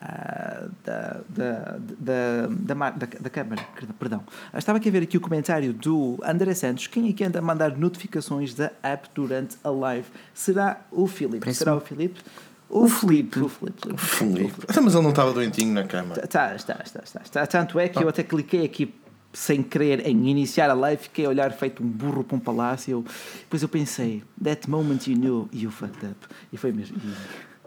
ah, 0.00 0.68
da, 0.85 1.20
da, 1.28 1.78
da, 1.98 2.46
da, 2.46 2.90
da, 2.90 3.06
da 3.20 3.30
câmara, 3.30 3.66
perdão. 3.98 4.22
Ah, 4.52 4.59
Estava 4.59 4.78
aqui 4.78 4.90
a 4.90 4.92
ver 4.92 5.02
aqui 5.02 5.16
o 5.16 5.20
comentário 5.20 5.72
do 5.72 6.18
André 6.22 6.54
Santos, 6.54 6.87
quem 6.87 7.09
é 7.09 7.12
que 7.12 7.24
anda 7.24 7.38
a 7.38 7.42
mandar 7.42 7.76
notificações 7.76 8.54
da 8.54 8.70
app 8.83 9.09
durante 9.14 9.56
a 9.64 9.70
live? 9.70 10.06
Será 10.35 10.80
o 10.92 11.06
Filipe? 11.06 11.52
Será 11.54 11.74
o 11.74 11.80
Filipe? 11.80 12.20
O 12.68 12.88
Filipe. 12.88 13.40
O 13.40 13.48
Filipe. 13.48 13.96
Filipe. 13.96 14.54
Então, 14.62 14.85
Mas 14.85 14.94
ele 14.94 15.02
não 15.02 15.11
estava 15.11 15.33
doentinho 15.33 15.74
na 15.74 15.85
cama. 15.85 16.14
Tá, 16.14 16.54
está, 16.54 16.80
está, 16.85 17.00
está, 17.02 17.20
está. 17.24 17.46
Tanto 17.46 17.80
é 17.80 17.88
que 17.88 18.00
eu 18.00 18.09
até 18.09 18.22
cliquei 18.22 18.64
aqui 18.64 18.94
sem 19.33 19.62
querer 19.62 20.07
em 20.07 20.29
iniciar 20.29 20.69
a 20.71 20.75
live, 20.75 21.03
fiquei 21.03 21.25
a 21.27 21.29
olhar 21.29 21.53
feito 21.53 21.83
um 21.83 21.87
burro 21.87 22.25
para 22.25 22.37
um 22.37 22.40
palácio. 22.40 23.05
Depois 23.40 23.62
eu 23.62 23.69
pensei, 23.69 24.23
that 24.43 24.69
moment 24.69 25.07
you 25.09 25.16
knew 25.16 25.49
you 25.53 25.71
fucked 25.71 26.05
up. 26.05 26.16
E 26.53 26.57
foi 26.57 26.73
mesmo. 26.73 26.97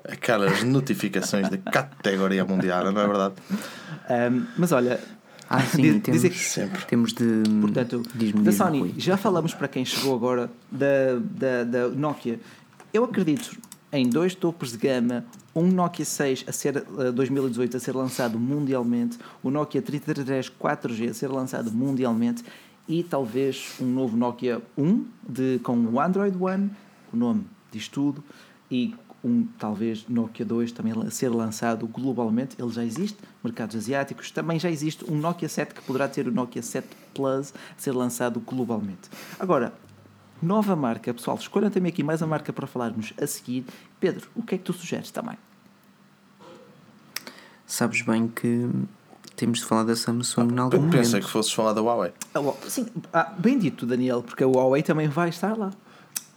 aquelas 0.08 0.64
notificações 0.64 1.50
de 1.50 1.58
categoria 1.58 2.44
mundial, 2.44 2.92
não 2.92 3.02
é 3.02 3.08
verdade? 3.08 3.36
Um, 4.10 4.46
mas 4.58 4.72
olha, 4.74 5.00
Ah, 5.50 5.62
sim, 5.62 5.82
Diz- 5.84 6.02
temos, 6.02 6.22
dizer 6.22 6.30
que- 6.32 6.40
Sempre. 6.40 6.86
temos 6.86 7.14
de. 7.14 7.44
Portanto, 7.62 8.02
da 8.42 8.52
Sony, 8.52 8.96
já 8.98 9.16
falamos 9.18 9.54
para 9.54 9.68
quem 9.68 9.86
chegou 9.86 10.16
agora 10.16 10.50
da, 10.72 11.20
da, 11.20 11.64
da 11.64 11.88
Nokia. 11.90 12.40
Eu 12.94 13.04
acredito 13.04 13.52
em 13.94 14.10
dois 14.10 14.34
topos 14.34 14.72
de 14.72 14.78
gama, 14.80 15.24
um 15.56 15.68
Nokia 15.68 16.04
6 16.04 16.46
a 16.48 16.52
ser 16.52 16.78
eh, 16.78 17.12
2018 17.12 17.78
a 17.78 17.80
ser 17.80 17.96
lançado 17.96 18.40
mundialmente, 18.40 19.20
o 19.44 19.52
Nokia 19.52 19.84
33 19.84 20.50
4G 20.50 21.12
a 21.12 21.14
ser 21.14 21.28
lançado 21.28 21.72
mundialmente 21.72 22.44
e 22.88 23.04
talvez 23.04 23.76
um 23.80 23.86
novo 23.86 24.18
Nokia 24.18 24.64
1 24.76 25.06
de, 25.30 25.60
com 25.64 25.78
o 25.78 26.00
Android 26.02 26.36
One, 26.42 26.72
o 27.14 27.16
nome 27.16 27.46
diz 27.72 27.88
tudo, 27.88 28.24
e 28.70 28.96
um 29.24 29.46
talvez 29.60 30.06
Nokia 30.10 30.44
2 30.44 30.72
também 30.72 30.92
a 30.94 31.12
ser 31.12 31.30
lançado 31.30 31.88
globalmente, 31.88 32.56
ele 32.60 32.72
já 32.72 32.84
existe, 32.84 33.18
mercados 33.44 33.76
asiáticos, 33.76 34.32
também 34.32 34.60
já 34.60 34.72
existe 34.72 35.06
um 35.10 35.16
Nokia 35.16 35.48
7 35.48 35.76
que 35.76 35.82
poderá 35.84 36.08
ter 36.08 36.28
o 36.28 36.32
Nokia 36.32 36.64
7 36.64 36.88
Plus 37.14 37.54
a 37.54 37.80
ser 37.80 37.92
lançado 37.92 38.40
globalmente. 38.40 39.08
Agora, 39.40 39.72
nova 40.44 40.76
marca, 40.76 41.14
pessoal, 41.14 41.38
escolham 41.38 41.70
também 41.72 41.90
aqui 41.92 42.04
mais 42.04 42.22
uma 42.22 42.28
marca 42.28 42.52
para 42.54 42.68
falarmos 42.68 43.14
a 43.22 43.26
seguir. 43.26 43.66
Pedro, 44.00 44.28
o 44.36 44.44
que 44.44 44.56
é 44.56 44.58
que 44.58 44.64
tu 44.64 44.74
sugeres 44.74 45.10
também? 45.12 45.38
Sabes 47.66 48.02
bem 48.02 48.28
que 48.28 48.70
temos 49.36 49.60
de 49.60 49.66
falar 49.66 49.84
da 49.84 49.96
Samsung 49.96 50.54
em 50.54 50.60
algum 50.60 50.76
Eu 50.78 50.82
momento. 50.82 50.98
pensei 50.98 51.20
que 51.22 51.30
fosses 51.30 51.52
falar 51.52 51.74
da 51.74 51.82
Huawei. 51.82 52.12
Ah, 52.36 52.40
Sim, 52.68 52.86
ah, 53.12 53.34
bem 53.38 53.58
dito, 53.58 53.86
Daniel, 53.86 54.22
porque 54.22 54.44
a 54.44 54.48
Huawei 54.48 54.84
também 54.84 55.08
vai 55.08 55.30
estar 55.30 55.58
lá. 55.58 55.72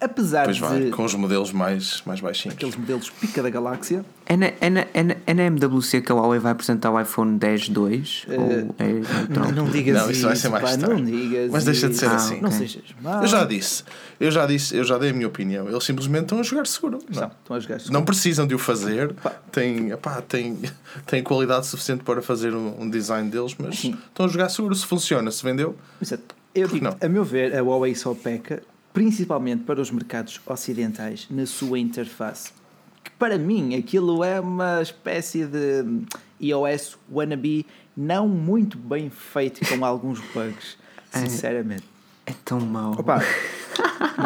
Apesar 0.06 0.44
Pois 0.44 0.58
vai, 0.58 0.84
de 0.84 0.90
com 0.90 1.04
os 1.04 1.14
modelos 1.14 1.52
mais, 1.52 2.02
mais 2.06 2.20
baixinhos. 2.20 2.56
aqueles 2.56 2.76
modelos 2.76 3.10
pica 3.10 3.42
da 3.42 3.50
galáxia, 3.50 4.04
É 4.24 4.36
na, 4.36 4.46
é, 4.60 4.70
na, 4.70 4.86
é, 4.94 5.02
na, 5.02 5.16
é 5.26 5.34
na 5.34 5.42
MWC 5.44 6.00
que 6.00 6.10
a 6.12 6.14
Huawei 6.14 6.38
vai 6.38 6.52
apresentar 6.52 6.90
o 6.90 7.00
iPhone 7.00 7.38
10.2? 7.38 8.24
Eh, 8.28 8.36
ou 8.36 8.74
é 8.78 9.28
não, 9.28 9.52
não 9.52 9.70
digas 9.70 10.02
Não, 10.02 10.10
isso 10.10 10.26
vai 10.26 10.36
ser 10.36 10.48
mais 10.48 10.62
pá, 10.64 10.76
tarde. 10.78 10.94
não 10.94 11.04
digas 11.04 11.50
Mas 11.50 11.64
deixa 11.64 11.88
de 11.88 11.96
ser 11.96 12.06
Ah, 12.06 12.14
assim. 12.16 12.40
Não 12.40 12.50
sejas 12.50 12.82
mau. 13.02 13.20
Eu 13.22 13.26
já 13.28 13.44
disse, 13.44 13.84
eu 14.20 14.30
já 14.30 14.46
disse, 14.46 14.76
eu 14.76 14.84
já 14.84 14.96
dei 14.98 15.10
a 15.10 15.12
minha 15.12 15.26
opinião. 15.28 15.68
Eles 15.68 15.84
simplesmente 15.84 16.22
estão 16.22 16.38
a 16.40 16.42
jogar 16.42 16.66
seguro. 16.66 16.98
Não, 17.12 17.20
Não, 17.22 17.28
estão 17.28 17.56
a 17.56 17.60
jogar 17.60 17.78
não 17.90 18.04
precisam 18.04 18.46
de 18.46 18.54
o 18.54 18.58
fazer. 18.58 19.12
Pá. 19.14 19.30
Têm, 19.52 19.90
epá, 19.90 20.22
têm, 20.22 20.58
têm 21.06 21.22
qualidade 21.22 21.66
suficiente 21.66 22.04
para 22.04 22.22
fazer 22.22 22.54
um, 22.54 22.82
um 22.82 22.88
design 22.90 23.28
deles, 23.30 23.54
mas 23.58 23.78
Sim. 23.78 23.96
estão 24.08 24.26
a 24.26 24.28
jogar 24.28 24.48
seguro. 24.48 24.74
Se 24.74 24.86
funciona, 24.86 25.30
se 25.30 25.42
vendeu, 25.42 25.76
Exato. 26.00 26.34
Eu 26.54 26.68
digo, 26.68 26.84
não? 26.84 26.96
a 26.98 27.08
meu 27.08 27.22
ver, 27.22 27.54
a 27.54 27.62
Huawei 27.62 27.94
só 27.94 28.14
peca, 28.14 28.62
principalmente 28.96 29.62
para 29.64 29.78
os 29.78 29.90
mercados 29.90 30.40
ocidentais, 30.46 31.26
na 31.28 31.44
sua 31.44 31.78
interface. 31.78 32.50
Que 33.04 33.10
para 33.10 33.36
mim 33.36 33.74
aquilo 33.74 34.24
é 34.24 34.40
uma 34.40 34.80
espécie 34.80 35.44
de 35.44 35.84
iOS 36.40 36.96
wannabe 37.12 37.66
não 37.94 38.26
muito 38.26 38.78
bem 38.78 39.10
feito 39.10 39.60
com 39.68 39.84
alguns 39.84 40.18
bugs, 40.32 40.78
sinceramente. 41.12 41.84
É 42.24 42.32
tão 42.42 42.58
mau. 42.58 42.92
Opa, 42.92 43.22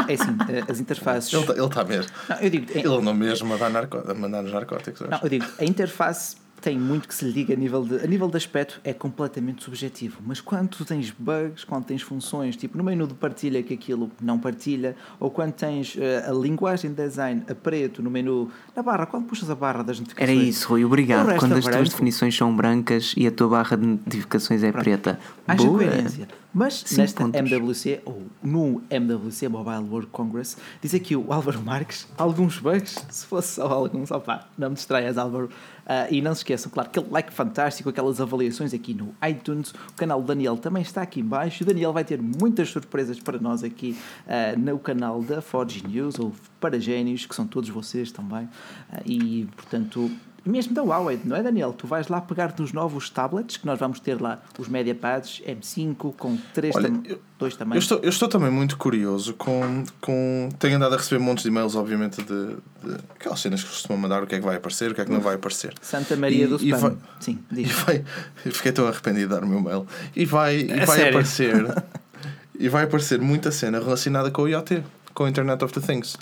é 0.09 0.15
assim, 0.15 0.39
as 0.71 0.79
interfaces. 0.79 1.33
ele 1.33 1.51
está 1.51 1.69
tá 1.69 1.85
mesmo. 1.85 2.13
Não, 2.29 2.37
eu 2.37 2.51
digo, 2.51 2.67
Ele 2.73 3.03
não 3.03 3.13
mesmo 3.13 3.53
a, 3.53 3.57
dar 3.57 3.71
narco, 3.71 3.99
a 4.09 4.15
mandar 4.15 4.41
nos 4.41 4.53
narcóticos. 4.53 5.01
Não, 5.01 5.19
eu 5.21 5.29
digo, 5.29 5.47
a 5.59 5.65
interface 5.65 6.37
tem 6.61 6.79
muito 6.79 7.09
que 7.09 7.15
se 7.15 7.25
lhe 7.25 7.33
diga 7.33 7.55
a 7.55 7.57
nível 7.57 7.83
de, 7.85 7.97
a 7.97 8.07
nível 8.07 8.29
de 8.29 8.37
aspecto 8.37 8.81
é 8.85 8.93
completamente 8.93 9.63
subjetivo, 9.65 10.19
mas 10.25 10.41
quando 10.41 10.69
tu 10.69 10.85
tens 10.85 11.11
bugs, 11.11 11.65
quando 11.65 11.85
tens 11.85 12.03
funções, 12.03 12.57
tipo 12.57 12.77
no 12.79 12.85
menu 12.85 13.07
de 13.07 13.15
partilha 13.15 13.63
que 13.63 13.75
aquilo 13.75 14.11
não 14.21 14.39
partilha, 14.39 14.95
ou 15.19 15.31
quando 15.31 15.53
tens 15.53 15.97
eh, 15.99 16.25
a 16.29 16.33
linguagem 16.33 16.91
de 16.91 16.97
design 16.97 17.43
a 17.49 17.55
preto 17.55 18.03
no 18.03 18.11
menu, 18.11 18.51
na 18.77 18.83
barra, 18.83 19.07
quando 19.07 19.27
puxas 19.27 19.49
a 19.51 19.55
barra 19.55 19.83
das 19.83 19.97
Era 19.97 20.03
notificações. 20.03 20.49
isso, 20.49 20.69
Rui. 20.69 20.85
Obrigado. 20.85 21.27
resto 21.27 21.41
Quando 21.41 21.53
é 21.55 21.59
as 21.59 21.65
tuas 21.65 21.75
branco. 21.77 21.91
definições 21.91 22.37
são 22.37 22.55
brancas 22.55 23.15
e 23.17 23.27
a 23.27 23.31
tua 23.31 23.49
barra 23.49 23.77
de 23.77 23.87
notificações 23.87 24.63
é 24.63 24.71
preta. 24.73 25.19
Haja 25.49 25.65
Boa. 25.65 25.79
coerência. 25.79 26.29
Mas 26.53 26.85
nesta 26.97 27.25
pontos. 27.25 27.41
MWC, 27.41 28.01
ou 28.05 28.27
no 28.43 28.83
MWC 28.91 29.49
Mobile 29.49 29.89
World 29.89 30.09
Congress, 30.09 30.57
diz 30.83 30.95
aqui 30.95 31.15
o 31.15 31.33
Álvaro 31.33 31.63
Marques, 31.63 32.09
alguns 32.19 32.59
bugs, 32.59 32.97
se 33.09 33.25
fosse 33.27 33.55
só 33.55 33.67
alguns, 33.67 34.11
opá, 34.11 34.49
não 34.59 34.71
me 34.71 34.75
distraias 34.75 35.17
Álvaro. 35.17 35.49
Ah, 35.87 36.07
e 36.11 36.21
não 36.23 36.35
se 36.35 36.41
esqueçam, 36.41 36.71
claro, 36.71 36.89
aquele 36.89 37.07
like 37.11 37.33
fantástico, 37.33 37.89
aquelas 37.89 38.21
avaliações 38.21 38.73
aqui 38.73 38.95
no 38.95 39.13
iTunes, 39.29 39.71
o 39.71 39.93
canal 39.97 40.21
do 40.21 40.27
Daniel 40.27 40.57
também 40.57 40.83
está 40.83 41.03
aqui 41.03 41.21
em 41.21 41.25
baixo, 41.25 41.65
o 41.65 41.67
Daniel 41.67 41.93
vai 41.93 42.05
ter 42.05 42.21
muitas 42.23 42.69
surpresas 42.69 43.19
para 43.19 43.39
nós 43.39 43.65
aqui 43.65 43.99
ah, 44.29 44.55
no 44.57 44.79
canal 44.79 45.23
da 45.23 45.41
Forge 45.43 45.85
News, 45.87 46.19
ou 46.19 46.33
para 46.61 46.79
Génios, 46.79 47.27
que 47.27 47.35
são 47.35 47.47
todos 47.47 47.69
vocês 47.71 48.13
também, 48.13 48.49
Ah, 48.93 49.01
e 49.05 49.49
portanto... 49.57 50.11
Mesmo 50.45 50.75
da 50.75 50.83
Huawei, 50.83 51.21
não 51.25 51.37
é 51.37 51.43
Daniel? 51.43 51.73
Tu 51.73 51.87
vais 51.87 52.09
lá 52.09 52.21
pegar 52.21 52.55
nos 52.59 52.73
novos 52.73 53.11
tablets 53.11 53.57
que 53.59 53.67
nós 53.67 53.79
vamos 53.79 54.01
ter 54.01 54.21
lá, 54.21 54.41
os 54.59 54.69
MediaPads 54.69 55.43
M5 55.47 56.15
com 56.17 56.39
3 56.55 56.75
Olha, 56.77 56.89
tam 56.89 57.03
eu- 57.05 57.21
dois 57.39 57.53
Eu 57.53 57.59
tamanhos. 57.59 57.85
estou, 57.85 57.99
eu 57.99 58.09
estou 58.09 58.29
também 58.29 58.51
muito 58.51 58.77
curioso 58.79 59.35
com, 59.35 59.85
com. 60.01 60.49
Tenho 60.59 60.77
andado 60.77 60.95
a 60.95 60.97
receber 60.97 61.19
montes 61.23 61.43
de 61.43 61.51
e-mails, 61.51 61.75
obviamente, 61.77 62.23
de, 62.23 62.25
de 62.55 62.97
aquelas 63.15 63.39
cenas 63.41 63.63
que 63.63 63.69
costumam 63.69 63.99
mandar 64.01 64.23
o 64.23 64.27
que 64.27 64.35
é 64.35 64.39
que 64.39 64.45
vai 64.45 64.57
aparecer, 64.57 64.91
o 64.91 64.95
que 64.95 65.01
é 65.01 65.05
que 65.05 65.11
não 65.13 65.21
vai 65.21 65.35
aparecer. 65.35 65.75
Santa 65.83 66.17
Maria 66.17 66.45
E- 66.45 66.49
do 66.49 66.57
Spam. 66.57 66.79
vai- 66.79 66.97
Sim, 67.21 67.39
diz. 67.51 67.71
vai. 67.73 68.05
Eu 68.45 68.53
fiquei 68.53 68.73
tão 68.73 68.87
arrependido 68.87 69.29
de 69.29 69.35
dar 69.41 69.45
o 69.45 69.47
meu 69.49 69.61
mail. 69.61 69.87
E 70.17 70.25
vai, 70.25 70.57
e 70.61 70.71
É 70.71 70.87
vai 70.87 70.97
sério? 70.97 71.11
aparecer. 71.11 71.75
e 72.59 72.69
vai 72.69 72.85
aparecer 72.85 73.21
muita 73.21 73.51
cena 73.51 73.79
relacionada 73.79 74.31
com 74.31 74.43
o 74.43 74.49
IoT, 74.49 74.83
com 75.15 75.25
o 75.25 75.29
Internet 75.29 75.63
of 75.65 75.73
the 75.79 75.81
Things. 75.87 76.15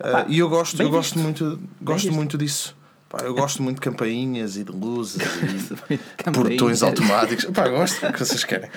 Uh, 0.00 0.24
e 0.28 0.38
eu 0.38 0.48
gosto, 0.48 0.80
eu 0.80 0.88
gosto 0.90 1.18
muito, 1.18 1.58
gosto 1.82 2.12
muito 2.12 2.38
disso. 2.38 2.76
Pá, 3.08 3.20
eu 3.22 3.34
gosto 3.34 3.62
muito 3.62 3.76
de 3.76 3.80
campainhas 3.82 4.56
e 4.56 4.64
de 4.64 4.70
luzes 4.72 5.22
e 5.90 5.98
portões 6.30 6.82
automáticos. 6.82 7.46
Pá, 7.46 7.66
gosto 7.68 8.06
do 8.06 8.12
que 8.12 8.18
vocês 8.18 8.44
querem. 8.44 8.68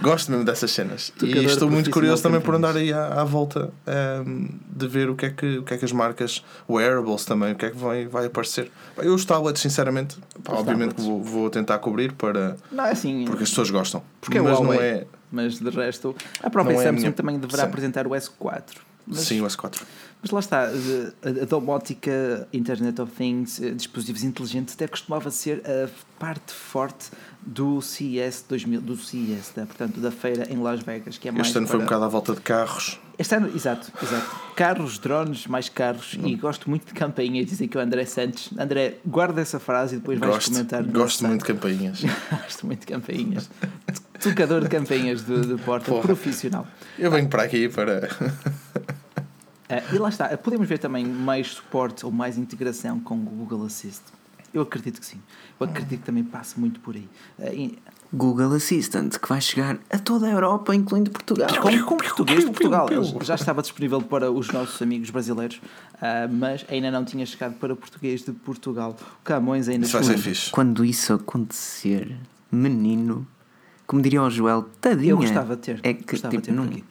Gosto 0.00 0.32
mesmo 0.32 0.44
dessas 0.44 0.72
cenas. 0.72 1.12
E 1.22 1.44
estou 1.44 1.70
muito 1.70 1.88
curioso 1.90 2.20
também 2.24 2.40
por 2.40 2.56
andar 2.56 2.76
aí 2.76 2.92
à, 2.92 3.20
à 3.20 3.24
volta 3.24 3.70
ehm, 3.86 4.48
de 4.68 4.88
ver 4.88 5.08
o 5.08 5.14
que, 5.14 5.26
é 5.26 5.30
que, 5.30 5.58
o 5.58 5.62
que 5.62 5.74
é 5.74 5.78
que 5.78 5.84
as 5.84 5.92
marcas, 5.92 6.42
wearables 6.68 7.24
também, 7.24 7.52
o 7.52 7.54
que 7.56 7.66
é 7.66 7.70
que 7.70 7.76
vai, 7.76 8.06
vai 8.06 8.26
aparecer. 8.26 8.68
Pá, 8.96 9.04
Eu 9.04 9.14
os 9.14 9.24
tablets, 9.24 9.62
sinceramente, 9.62 10.16
pá, 10.42 10.54
Os 10.54 10.58
obviamente 10.58 10.96
tablets. 10.96 11.04
vou, 11.06 11.22
vou 11.22 11.50
tentar 11.50 11.78
cobrir 11.78 12.12
para, 12.14 12.56
Não, 12.72 12.84
é 12.84 12.90
assim. 12.90 13.24
porque 13.26 13.44
as 13.44 13.50
pessoas 13.50 13.70
gostam. 13.70 14.02
Porque 14.20 14.38
é 14.38 14.42
mas 14.42 14.58
não 14.58 14.72
é. 14.72 15.06
Mas 15.30 15.60
de 15.60 15.70
resto, 15.70 16.16
a 16.42 16.50
própria 16.50 16.74
é 16.74 16.78
Samsung 16.82 16.96
minha- 16.98 17.12
também 17.12 17.38
deverá 17.38 17.62
Sim. 17.62 17.68
apresentar 17.68 18.06
o 18.06 18.10
S4. 18.10 18.62
Mas, 19.06 19.20
Sim, 19.20 19.40
o 19.40 19.46
S4. 19.46 19.80
Mas 20.22 20.30
lá 20.30 20.38
está, 20.40 20.62
a, 20.68 21.28
a 21.42 21.44
domótica, 21.46 22.46
Internet 22.52 23.00
of 23.00 23.10
Things, 23.12 23.60
eh, 23.60 23.70
dispositivos 23.70 24.22
inteligentes, 24.22 24.74
até 24.74 24.86
costumava 24.86 25.30
ser 25.30 25.62
a 25.66 25.88
parte 26.18 26.52
forte 26.54 27.10
do 27.44 27.82
CES 27.82 28.44
2000, 28.48 28.80
do 28.80 28.96
CES, 28.96 29.50
da, 29.56 29.66
portanto, 29.66 29.98
da 30.00 30.12
feira 30.12 30.46
em 30.48 30.56
Las 30.62 30.80
Vegas, 30.80 31.18
que 31.18 31.28
é 31.28 31.32
mais 31.32 31.48
Este 31.48 31.58
ano 31.58 31.66
foi 31.66 31.76
um 31.76 31.78
para- 31.80 31.86
bocado 31.86 32.04
à 32.04 32.08
volta 32.08 32.34
de 32.34 32.40
carros. 32.40 33.00
Este 33.18 33.34
ano, 33.34 33.50
exato, 33.54 33.92
exato. 34.02 34.36
Carros, 34.56 34.98
drones, 34.98 35.46
mais 35.46 35.68
carros 35.68 36.16
e 36.24 36.34
gosto 36.34 36.68
muito 36.70 36.86
de 36.86 36.92
campainha. 36.94 37.44
Dizem 37.44 37.68
que 37.68 37.76
o 37.76 37.80
André 37.80 38.04
Santos. 38.06 38.50
André, 38.58 38.98
guarda 39.04 39.40
essa 39.40 39.60
frase 39.60 39.96
e 39.96 39.98
depois 39.98 40.18
vais 40.18 40.32
Gosto, 40.32 40.50
comentar. 40.52 40.82
gosto 40.84 41.18
site. 41.18 41.28
muito 41.28 41.40
de 41.46 41.52
campainhas. 41.52 42.00
gosto 42.30 42.66
muito 42.66 42.80
de 42.80 42.86
campainhas. 42.86 43.50
Tocador 44.20 44.62
de 44.62 44.68
campainhas 44.68 45.24
de, 45.26 45.40
de 45.46 45.54
porta, 45.62 45.90
Porra. 45.90 46.02
profissional. 46.02 46.66
Eu 46.98 47.10
venho 47.10 47.28
para 47.28 47.42
aqui 47.42 47.68
para. 47.68 48.08
Ah, 49.72 49.94
e 49.94 49.98
lá 49.98 50.10
está, 50.10 50.36
podemos 50.36 50.68
ver 50.68 50.78
também 50.78 51.06
mais 51.06 51.48
suporte 51.48 52.04
ou 52.04 52.12
mais 52.12 52.36
integração 52.36 53.00
com 53.00 53.14
o 53.14 53.18
Google 53.18 53.64
Assist. 53.64 54.02
Eu 54.52 54.60
acredito 54.62 55.00
que 55.00 55.06
sim. 55.06 55.18
Eu 55.58 55.66
acredito 55.66 56.00
que 56.00 56.04
também 56.06 56.22
passe 56.22 56.60
muito 56.60 56.78
por 56.80 56.94
aí. 56.94 57.08
Ah, 57.40 57.52
e- 57.52 57.78
Google 58.14 58.52
Assistant, 58.52 59.16
que 59.16 59.26
vai 59.26 59.40
chegar 59.40 59.78
a 59.90 59.98
toda 59.98 60.26
a 60.26 60.30
Europa, 60.30 60.74
incluindo 60.74 61.10
Portugal. 61.10 61.48
com, 61.62 61.84
com 61.84 61.96
português 61.96 62.40
de 62.40 62.50
Portugal. 62.50 62.86
Ele 62.90 63.24
Já 63.24 63.34
estava 63.36 63.62
disponível 63.62 64.02
para 64.02 64.30
os 64.30 64.48
nossos 64.48 64.82
amigos 64.82 65.08
brasileiros, 65.08 65.62
ah, 65.94 66.28
mas 66.30 66.66
ainda 66.68 66.90
não 66.90 67.06
tinha 67.06 67.24
chegado 67.24 67.54
para 67.54 67.74
português 67.74 68.22
de 68.22 68.32
Portugal. 68.32 68.94
O 69.20 69.24
Camões 69.24 69.66
ainda 69.68 69.86
Isso 69.86 69.94
vai 69.94 70.04
ser 70.04 70.18
fixe. 70.18 70.50
Quando 70.50 70.84
isso 70.84 71.14
acontecer, 71.14 72.14
menino, 72.50 73.26
como 73.86 74.02
diria 74.02 74.22
o 74.22 74.28
Joel, 74.28 74.68
tadinha. 74.78 75.12
Eu 75.12 75.16
gostava 75.16 75.56
de 75.56 75.62
ter. 75.62 75.80
É 75.82 75.94
que, 75.94 76.04
gostava 76.04 76.32
tipo, 76.32 76.42
de 76.42 76.48
ter 76.48 76.54
não, 76.54 76.64
aqui. 76.64 76.84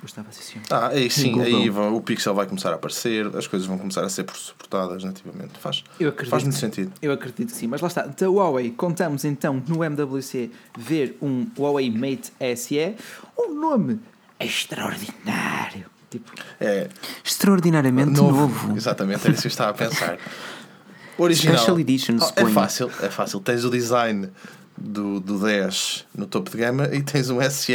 Gostava, 0.00 0.30
sim, 0.30 0.42
senhor. 0.42 0.64
Ah, 0.70 0.88
aí 0.88 1.10
sim, 1.10 1.32
Google. 1.32 1.44
aí 1.46 1.68
vão- 1.68 1.96
o 1.96 2.00
Pixel 2.00 2.32
vai 2.34 2.46
começar 2.46 2.70
a 2.70 2.76
aparecer, 2.76 3.26
as 3.36 3.46
coisas 3.48 3.66
vão 3.66 3.76
começar 3.76 4.04
a 4.04 4.08
ser 4.08 4.24
suportadas 4.32 5.02
nativamente. 5.02 5.58
Faz, 5.58 5.82
Eu 5.98 6.10
acredito. 6.10 6.30
faz 6.30 6.44
muito 6.44 6.56
sentido. 6.56 6.92
Eu 7.02 7.10
acredito 7.12 7.48
que 7.50 7.56
sim, 7.56 7.66
mas 7.66 7.80
lá 7.80 7.88
está. 7.88 8.02
Da 8.06 8.26
Huawei, 8.30 8.70
contamos 8.70 9.24
então 9.24 9.60
no 9.66 9.82
MWC 9.82 10.50
ver 10.78 11.18
um 11.20 11.46
Huawei 11.58 11.90
Mate 11.90 12.32
SE, 12.56 12.94
um 13.36 13.54
nome 13.54 13.98
extraordinário. 14.38 15.86
Tipo, 16.10 16.32
É 16.60 16.88
Extraordinariamente 17.24 18.12
novo. 18.12 18.74
Exatamente, 18.76 19.20
era 19.24 19.32
isso 19.32 19.42
que 19.42 19.48
eu 19.48 19.50
estava 19.50 19.70
a 19.70 19.74
pensar. 19.74 20.16
Original. 21.18 21.56
Special 21.58 21.80
Edition, 21.80 22.16
Oh, 22.20 22.32
é 22.40 22.46
fácil, 22.46 22.90
é 23.02 23.10
fácil. 23.10 23.40
Tens 23.40 23.64
o 23.64 23.70
design 23.70 24.30
do, 24.80 25.20
do 25.20 25.38
10 25.38 26.06
no 26.16 26.26
topo 26.26 26.50
de 26.50 26.56
gama 26.56 26.88
e 26.92 27.02
tens 27.02 27.30
um 27.30 27.40
SE 27.50 27.72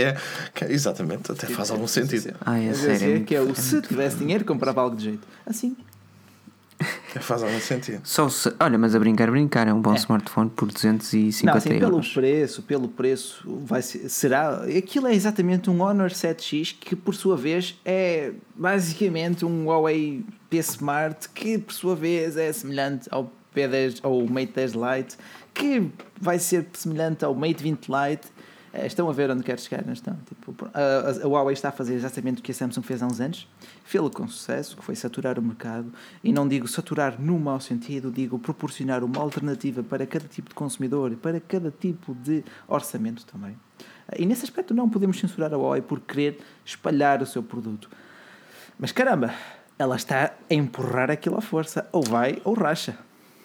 que 0.54 0.66
exatamente 0.66 1.32
até 1.32 1.48
faz 1.48 1.72
algum 1.72 1.88
sentido. 1.88 2.36
Ah, 2.42 2.60
é 2.60 2.74
sério, 2.74 3.18
é 3.18 3.20
que 3.22 3.36
é 3.36 3.42
o 3.42 3.54
se 3.56 3.82
tivesse 3.82 4.18
dinheiro 4.18 4.46
comprava 4.46 4.82
algo 4.82 4.96
de 4.96 5.04
jeito. 5.06 5.28
Assim. 5.46 5.76
Faz 7.22 7.44
algum 7.44 7.60
sentido. 7.60 8.02
Só 8.04 8.28
se, 8.28 8.54
olha, 8.60 8.78
mas 8.78 8.96
a 8.96 9.00
brincar, 9.00 9.30
brincar, 9.30 9.68
é 9.68 9.74
um 9.74 9.82
bom 9.82 9.94
smartphone 9.94 10.50
por 10.50 10.72
250 10.72 11.46
Não, 11.46 11.58
assim, 11.58 11.70
pelo 11.80 11.94
euros. 11.94 12.14
preço, 12.14 12.62
pelo 12.64 12.88
preço, 12.88 13.62
vai 13.66 13.82
ser, 13.82 14.10
será. 14.10 14.64
Aquilo 14.64 15.08
é 15.08 15.14
exatamente 15.14 15.70
um 15.70 15.82
Honor 15.82 16.10
7X 16.10 16.76
que, 16.80 16.96
por 16.96 17.16
sua 17.16 17.38
vez, 17.38 17.80
é 17.86 18.32
basicamente 18.56 19.46
um 19.46 19.68
Huawei 19.68 20.26
P 20.50 20.58
Smart 20.58 21.30
que, 21.30 21.58
por 21.58 21.74
sua 21.74 21.96
vez, 21.96 22.36
é 22.36 22.52
semelhante 22.52 23.08
ao 23.12 23.32
P10 23.56 24.00
ou 24.04 24.28
Mate 24.28 24.52
10 24.54 24.74
Lite, 24.74 25.18
que 25.54 25.92
vai 26.20 26.40
ser 26.40 26.68
semelhante 26.74 27.24
ao 27.26 27.34
Mate 27.36 27.62
20 27.64 27.88
Lite. 27.88 28.28
Eh, 28.74 28.88
Estão 28.88 29.08
a 29.10 29.14
ver 29.14 29.30
onde 29.30 29.44
quero 29.44 29.62
chegar, 29.62 29.86
não 29.86 29.94
estão? 29.94 30.18
Tipo, 30.28 30.68
a, 30.74 31.24
a- 31.24 31.28
Huawei 31.28 31.54
está 31.54 31.70
a 31.70 31.72
fazer 31.72 31.94
exatamente 31.94 32.40
o 32.40 32.44
que 32.44 32.52
a 32.52 32.56
Samsung 32.56 32.82
fez 32.82 33.04
há 33.04 33.06
uns 33.06 33.22
anos, 33.22 33.48
fê-lo 33.84 34.10
com 34.10 34.28
sucesso, 34.28 34.76
que 34.76 34.84
foi 34.84 34.96
saturar 34.96 35.38
o 35.38 35.42
mercado, 35.44 35.94
e 36.24 36.34
não 36.34 36.48
digo 36.48 36.68
saturar 36.68 37.22
no 37.22 37.38
mau 37.40 37.60
sentido, 37.60 38.10
digo 38.12 38.40
proporcionar 38.40 39.04
uma 39.04 39.20
alternativa 39.22 39.84
para 39.84 40.08
cada 40.08 40.26
tipo 40.28 40.50
de 40.50 40.56
consumidor 40.56 41.12
e 41.12 41.16
para 41.16 41.40
cada 41.40 41.70
tipo 41.70 42.16
de 42.16 42.44
orçamento 42.68 43.24
também. 43.28 43.56
E 44.18 44.26
nesse 44.26 44.44
aspecto 44.44 44.74
não 44.74 44.90
podemos 44.90 45.20
censurar 45.20 45.54
a 45.54 45.58
Huawei 45.58 45.82
por 45.82 46.00
querer 46.00 46.40
espalhar 46.66 47.22
o 47.22 47.26
seu 47.28 47.44
produto. 47.44 47.90
Mas 48.80 48.92
caramba, 48.92 49.34
ela 49.78 49.96
está 49.96 50.34
a 50.50 50.54
empurrar 50.54 51.12
aquilo 51.12 51.38
à 51.38 51.42
força, 51.42 51.88
ou 51.92 52.02
vai 52.02 52.42
ou 52.44 52.54
racha. 52.56 52.98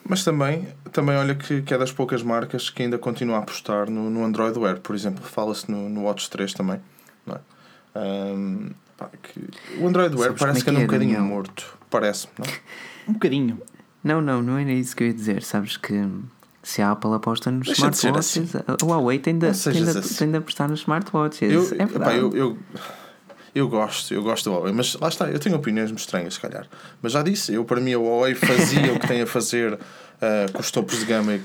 Mas 0.05 0.25
também, 0.25 0.67
também 0.93 1.17
olha 1.17 1.35
que, 1.35 1.63
que 1.63 1.75
é 1.75 1.79
das 1.79 1.93
poucas 1.93 2.23
marcas 2.23 2.71
que 2.71 2.83
ainda 2.83 2.99
continua 2.99 3.37
a 3.37 3.39
apostar 3.41 3.91
no, 3.91 4.09
no 4.09 4.25
Android 4.25 4.59
Wear. 4.59 4.81
Por 4.81 4.95
exemplo, 4.95 5.23
fala-se 5.25 5.71
no, 5.71 5.89
no 5.89 6.05
Watch 6.05 6.31
3 6.31 6.55
também. 6.55 6.81
Não 7.27 7.35
é? 7.37 7.41
Ahm, 7.95 8.71
pá, 8.97 9.11
que 9.23 9.41
o 9.81 9.87
Android 9.87 10.15
Wear 10.15 10.29
Sabes 10.29 10.41
parece 10.41 10.59
que 10.61 10.65
como 10.65 10.79
anda 10.79 10.81
é 10.81 10.81
um 10.81 10.85
é, 10.85 10.87
bocadinho 10.87 11.15
Daniel? 11.15 11.35
morto. 11.35 11.79
Parece-me, 11.91 12.33
não 12.39 12.47
é? 12.47 12.59
Um 13.09 13.13
bocadinho. 13.15 13.59
Não, 14.05 14.21
não, 14.21 14.43
não 14.43 14.59
era 14.59 14.71
isso 14.71 14.95
que 14.95 15.03
eu 15.03 15.09
ia 15.09 15.15
dizer. 15.15 15.43
Sabes 15.43 15.79
que 15.79 15.95
se 16.63 16.83
a 16.83 16.91
Apple 16.91 17.15
aposta 17.15 17.51
nos 17.51 17.67
Deixa 17.67 17.89
smartwatches, 17.89 18.55
a 18.57 18.85
Huawei 18.85 19.19
tem 19.19 19.39
de, 19.39 19.51
tem, 19.51 19.85
de, 19.85 19.99
assim. 19.99 20.15
tem 20.17 20.31
de 20.31 20.37
apostar 20.37 20.69
nos 20.69 20.81
smartwatches. 20.81 21.51
Eu, 21.51 21.63
é 21.63 21.83
epá, 21.85 21.87
verdade. 21.87 22.19
eu, 22.19 22.37
eu, 22.37 22.59
eu 23.59 23.69
gosto, 23.69 24.13
eu 24.15 24.23
gosto 24.23 24.49
da 24.49 24.57
Huawei, 24.57 24.73
mas 24.73 24.95
lá 24.95 25.09
está, 25.09 25.29
eu 25.29 25.39
tenho 25.39 25.57
opiniões 25.57 25.91
muito 25.91 26.01
estranhas, 26.01 26.35
se 26.35 26.41
calhar. 26.41 26.67
Mas 27.03 27.13
já 27.13 27.23
disse, 27.23 27.53
eu 27.53 27.65
para 27.65 27.81
mim 27.81 27.93
a 27.93 27.99
Huawei 27.99 28.35
fazia 28.35 28.93
o 28.93 28.99
que 28.99 29.07
tem 29.07 29.23
a 29.23 29.27
fazer 29.27 29.79
ah, 30.21 30.47
com 30.53 30.61
os 30.61 30.71
topos 30.71 30.99
de 31.01 31.05
gama, 31.05 31.35
e, 31.35 31.43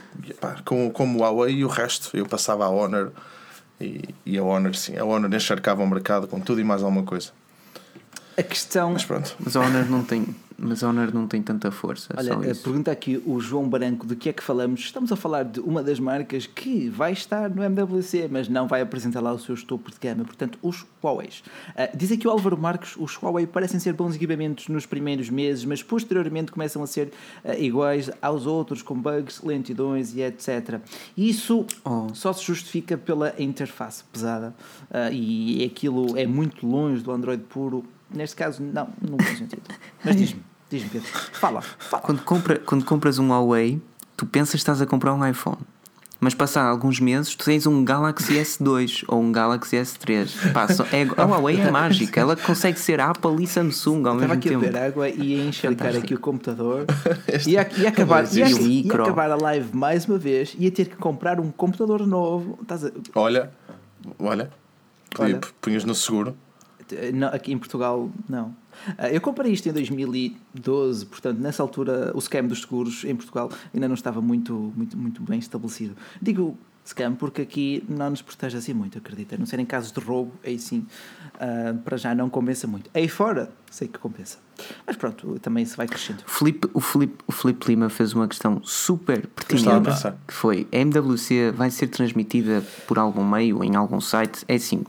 com, 0.63 0.89
como 0.91 1.19
o 1.19 1.21
Huawei 1.21 1.55
e 1.55 1.65
o 1.65 1.67
resto. 1.67 2.15
Eu 2.15 2.25
passava 2.25 2.65
a 2.65 2.69
Honor 2.69 3.11
e, 3.79 4.01
e 4.25 4.37
a 4.37 4.43
Honor, 4.43 4.75
sim, 4.75 4.97
a 4.97 5.03
Honor 5.03 5.33
encharcava 5.33 5.83
o 5.83 5.87
mercado 5.87 6.27
com 6.27 6.39
tudo 6.39 6.61
e 6.61 6.63
mais 6.63 6.83
alguma 6.83 7.03
coisa. 7.03 7.31
A 8.37 8.43
questão. 8.43 8.93
Mas 8.93 9.05
pronto. 9.05 9.35
Mas 9.39 9.55
a 9.55 9.61
Honor 9.61 9.85
não 9.85 10.03
tem, 10.03 10.35
mas 10.63 10.83
a 10.83 10.89
Honor 10.89 11.13
não 11.13 11.27
tem 11.27 11.41
tanta 11.41 11.69
força. 11.71 12.13
Olha, 12.17 12.33
só 12.33 12.39
a 12.41 12.47
isso. 12.47 12.63
pergunta 12.63 12.91
aqui 12.91 13.21
o 13.25 13.39
João 13.39 13.67
Branco 13.67 14.07
de 14.07 14.15
que 14.15 14.29
é 14.29 14.33
que 14.33 14.43
falamos. 14.43 14.79
Estamos 14.81 15.11
a 15.11 15.15
falar 15.15 15.43
de 15.43 15.59
uma 15.59 15.83
das 15.83 15.99
marcas 15.99 16.45
que 16.45 16.89
vai 16.89 17.11
estar 17.13 17.49
no 17.49 17.63
MWC, 17.63 18.27
mas 18.31 18.47
não 18.47 18.67
vai 18.67 18.81
apresentar 18.81 19.19
lá 19.21 19.33
os 19.33 19.43
seus 19.43 19.63
topos 19.63 19.93
de 19.93 19.99
gama, 19.99 20.23
portanto, 20.23 20.57
os 20.61 20.85
Huawei. 21.03 21.29
Ah, 21.75 21.89
diz 21.95 22.11
aqui 22.11 22.27
o 22.27 22.31
Álvaro 22.31 22.57
Marcos: 22.57 22.95
os 22.97 23.15
Huawei 23.21 23.45
parecem 23.45 23.79
ser 23.79 23.93
bons 23.93 24.15
equipamentos 24.15 24.67
nos 24.67 24.85
primeiros 24.85 25.29
meses, 25.29 25.65
mas 25.65 25.83
posteriormente 25.83 26.51
começam 26.51 26.81
a 26.81 26.87
ser 26.87 27.11
ah, 27.43 27.55
iguais 27.57 28.09
aos 28.21 28.45
outros, 28.45 28.81
com 28.81 28.95
bugs, 28.99 29.41
lentidões 29.43 30.13
e 30.15 30.21
etc. 30.21 30.79
Isso 31.17 31.65
Oh. 31.85 32.07
só 32.13 32.31
se 32.33 32.43
justifica 32.43 32.97
pela 32.97 33.33
interface 33.37 34.03
pesada 34.11 34.53
ah, 34.91 35.09
e 35.11 35.63
aquilo 35.63 36.17
é 36.17 36.25
muito 36.25 36.65
longe 36.65 37.01
do 37.03 37.11
Android 37.11 37.43
puro. 37.43 37.83
Neste 38.13 38.35
caso, 38.35 38.61
não, 38.61 38.87
não 39.01 39.17
tem 39.17 39.35
sentido. 39.35 39.63
Mas 40.03 40.15
diz-me, 40.15 40.41
diz-me, 40.73 40.89
Pedro. 40.89 41.07
Fala, 41.33 41.61
fala. 41.61 42.03
Quando, 42.03 42.21
compra, 42.23 42.59
quando 42.59 42.85
compras 42.85 43.19
um 43.19 43.29
Huawei, 43.29 43.81
tu 44.17 44.25
pensas 44.25 44.51
que 44.51 44.57
estás 44.57 44.81
a 44.81 44.85
comprar 44.85 45.13
um 45.13 45.25
iPhone. 45.25 45.57
Mas 46.19 46.33
passar 46.33 46.63
alguns 46.65 47.01
meses, 47.01 47.35
tu 47.35 47.43
tens 47.43 47.67
um 47.67 47.83
Galaxy 47.83 48.35
S2 48.39 49.03
ou 49.09 49.19
um 49.21 49.29
Galaxy 49.29 49.75
S3. 49.75 50.53
Pá, 50.53 50.69
só- 50.69 50.85
é, 50.85 51.03
a 51.17 51.25
Huawei 51.25 51.59
é 51.59 51.69
mágica, 51.69 52.21
ela 52.21 52.37
consegue 52.37 52.79
ser 52.79 53.01
Apple 53.01 53.43
e 53.43 53.47
Samsung 53.47 53.95
ao 54.07 54.13
Estava 54.15 54.15
mesmo 54.19 54.33
aqui 54.35 54.47
a 54.47 54.51
tempo. 54.51 54.61
beber 54.63 54.77
água 54.83 55.09
e 55.09 55.41
a 55.41 55.43
encharcar 55.43 55.77
Fantástico. 55.87 56.05
aqui 56.05 56.15
o 56.15 56.19
computador. 56.19 56.85
Ia, 57.45 57.69
ia, 57.77 57.89
acabar, 57.89 58.23
ia, 58.33 58.47
E 58.49 58.53
o 58.53 58.57
ia 58.61 58.67
micro. 58.67 59.03
acabar 59.03 59.31
a 59.31 59.35
live 59.35 59.75
mais 59.75 60.05
uma 60.05 60.17
vez. 60.17 60.55
Ia 60.57 60.71
ter 60.71 60.85
que 60.85 60.95
comprar 60.95 61.41
um 61.41 61.51
computador 61.51 62.07
novo. 62.07 62.57
Estás 62.61 62.85
a- 62.85 62.91
Olha, 63.15 63.51
olha, 64.17 64.49
Olha. 65.19 65.41
punhas 65.59 65.83
no 65.83 65.93
seguro. 65.93 66.37
não, 67.13 67.27
aqui 67.29 67.51
em 67.51 67.57
Portugal, 67.57 68.09
não. 68.29 68.55
Ah, 68.97 69.09
Eu 69.09 69.21
comprei 69.21 69.51
isto 69.51 69.67
em 69.67 69.73
2012, 69.73 71.05
portanto, 71.05 71.39
nessa 71.39 71.61
altura 71.63 72.11
o 72.15 72.21
scam 72.21 72.47
dos 72.47 72.61
seguros 72.61 73.03
em 73.03 73.15
Portugal 73.15 73.51
ainda 73.73 73.87
não 73.87 73.95
estava 73.95 74.21
muito, 74.21 74.73
muito, 74.75 74.97
muito 74.97 75.21
bem 75.23 75.39
estabelecido. 75.39 75.95
Digo 76.21 76.57
scam 76.85 77.15
porque 77.15 77.41
aqui 77.41 77.83
não 77.87 78.09
nos 78.09 78.21
protege 78.21 78.57
assim 78.57 78.73
muito, 78.73 78.97
acredita. 78.97 79.35
A 79.35 79.37
não 79.37 79.45
ser 79.45 79.59
em 79.59 79.65
casos 79.65 79.91
de 79.91 79.99
roubo, 79.99 80.33
aí 80.43 80.59
sim, 80.59 80.85
ah, 81.39 81.73
para 81.83 81.97
já 81.97 82.13
não 82.13 82.29
compensa 82.29 82.67
muito. 82.67 82.89
Aí 82.93 83.07
fora, 83.07 83.51
sei 83.71 83.87
que 83.87 83.97
compensa. 83.97 84.37
Mas 84.85 84.95
pronto, 84.95 85.39
também 85.39 85.65
se 85.65 85.75
vai 85.75 85.87
crescendo. 85.87 86.23
O 86.27 86.29
Felipe, 86.29 86.69
o, 86.73 86.79
Felipe, 86.79 87.23
o 87.25 87.31
Felipe 87.31 87.67
Lima 87.67 87.89
fez 87.89 88.13
uma 88.13 88.27
questão 88.27 88.61
super 88.63 89.25
pertinente 89.27 89.89
que 90.27 90.33
foi 90.33 90.67
a 90.71 90.77
MWC 90.77 91.51
vai 91.51 91.71
ser 91.71 91.87
transmitida 91.87 92.63
por 92.87 92.99
algum 92.99 93.23
meio, 93.25 93.63
em 93.63 93.75
algum 93.75 93.99
site? 93.99 94.43
É 94.47 94.55
assim, 94.55 94.83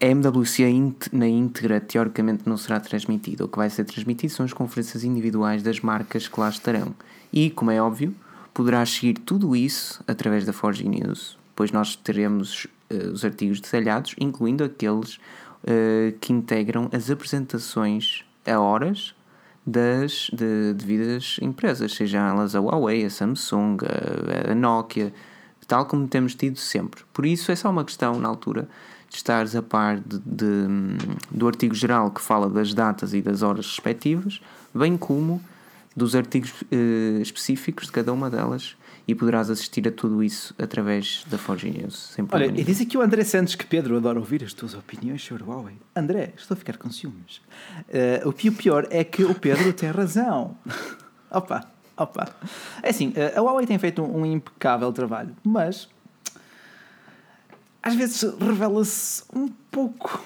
a 0.00 0.06
MWC 0.06 0.62
int- 0.68 1.08
na 1.12 1.26
íntegra 1.26 1.80
teoricamente 1.80 2.42
não 2.46 2.56
será 2.56 2.78
transmitida. 2.80 3.44
O 3.44 3.48
que 3.48 3.56
vai 3.56 3.70
ser 3.70 3.84
transmitido 3.84 4.32
são 4.32 4.44
as 4.44 4.52
conferências 4.52 5.04
individuais 5.04 5.62
das 5.62 5.80
marcas 5.80 6.28
que 6.28 6.38
lá 6.40 6.48
estarão. 6.48 6.94
E, 7.32 7.50
como 7.50 7.70
é 7.70 7.80
óbvio, 7.80 8.14
poderás 8.52 8.90
seguir 8.90 9.14
tudo 9.14 9.54
isso 9.56 10.02
através 10.06 10.44
da 10.44 10.52
Forge 10.52 10.86
News, 10.88 11.38
pois 11.54 11.72
nós 11.72 11.96
teremos 11.96 12.66
eh, 12.90 13.08
os 13.08 13.24
artigos 13.24 13.60
detalhados, 13.60 14.14
incluindo 14.18 14.64
aqueles 14.64 15.18
eh, 15.66 16.14
que 16.20 16.32
integram 16.32 16.88
as 16.92 17.10
apresentações 17.10 18.24
a 18.46 18.58
horas 18.60 19.14
das 19.66 20.30
de, 20.32 20.72
devidas 20.74 21.38
empresas, 21.42 21.92
sejam 21.94 22.20
elas 22.24 22.54
a 22.54 22.60
Huawei, 22.60 23.04
a 23.04 23.10
Samsung, 23.10 23.78
a, 23.82 24.52
a 24.52 24.54
Nokia, 24.54 25.12
tal 25.66 25.86
como 25.86 26.06
temos 26.06 26.34
tido 26.34 26.58
sempre. 26.58 27.02
Por 27.12 27.26
isso 27.26 27.50
é 27.50 27.56
só 27.56 27.68
uma 27.70 27.84
questão, 27.84 28.18
na 28.20 28.28
altura, 28.28 28.68
de 29.08 29.16
estares 29.16 29.54
a 29.56 29.62
par 29.62 29.98
de, 30.00 30.18
de- 30.18 30.66
do 31.30 31.46
artigo 31.46 31.74
geral 31.74 32.10
que 32.10 32.20
fala 32.20 32.48
das 32.48 32.74
datas 32.74 33.14
e 33.14 33.22
das 33.22 33.42
horas 33.42 33.66
respectivas, 33.66 34.40
bem 34.74 34.96
como 34.96 35.40
dos 35.94 36.14
artigos 36.14 36.52
eh, 36.70 37.20
específicos 37.22 37.86
de 37.86 37.92
cada 37.92 38.12
uma 38.12 38.28
delas 38.28 38.76
e 39.08 39.14
poderás 39.14 39.48
assistir 39.48 39.86
a 39.86 39.92
tudo 39.92 40.22
isso 40.22 40.52
através 40.58 41.24
da 41.30 41.38
Forge 41.38 41.70
News, 41.70 42.10
sem 42.12 42.26
Olha, 42.30 42.46
e 42.46 42.64
diz 42.64 42.80
aqui 42.80 42.98
o 42.98 43.00
André 43.00 43.22
Santos 43.24 43.54
que 43.54 43.64
Pedro 43.64 43.96
adora 43.96 44.18
ouvir 44.18 44.42
as 44.42 44.52
tuas 44.52 44.74
opiniões 44.74 45.22
sobre 45.22 45.44
o 45.44 45.46
Huawei. 45.46 45.76
André, 45.94 46.32
estou 46.36 46.54
a 46.54 46.58
ficar 46.58 46.76
com 46.76 46.90
ciúmes. 46.90 47.40
O 48.24 48.32
pi- 48.32 48.48
o 48.48 48.52
pior 48.52 48.86
é 48.90 49.04
que 49.04 49.24
o 49.24 49.32
Pedro 49.34 49.72
tem 49.72 49.90
razão. 49.92 50.56
opa, 51.30 51.64
opa. 51.96 52.28
É 52.82 52.90
assim, 52.90 53.12
eh, 53.14 53.32
a 53.36 53.40
Huawei 53.40 53.64
tem 53.64 53.78
feito 53.78 54.02
um, 54.02 54.22
um 54.22 54.26
impecável 54.26 54.92
trabalho, 54.92 55.34
mas 55.44 55.88
às 57.86 57.94
vezes 57.94 58.20
revela-se 58.40 59.22
um 59.32 59.46
pouco 59.70 60.20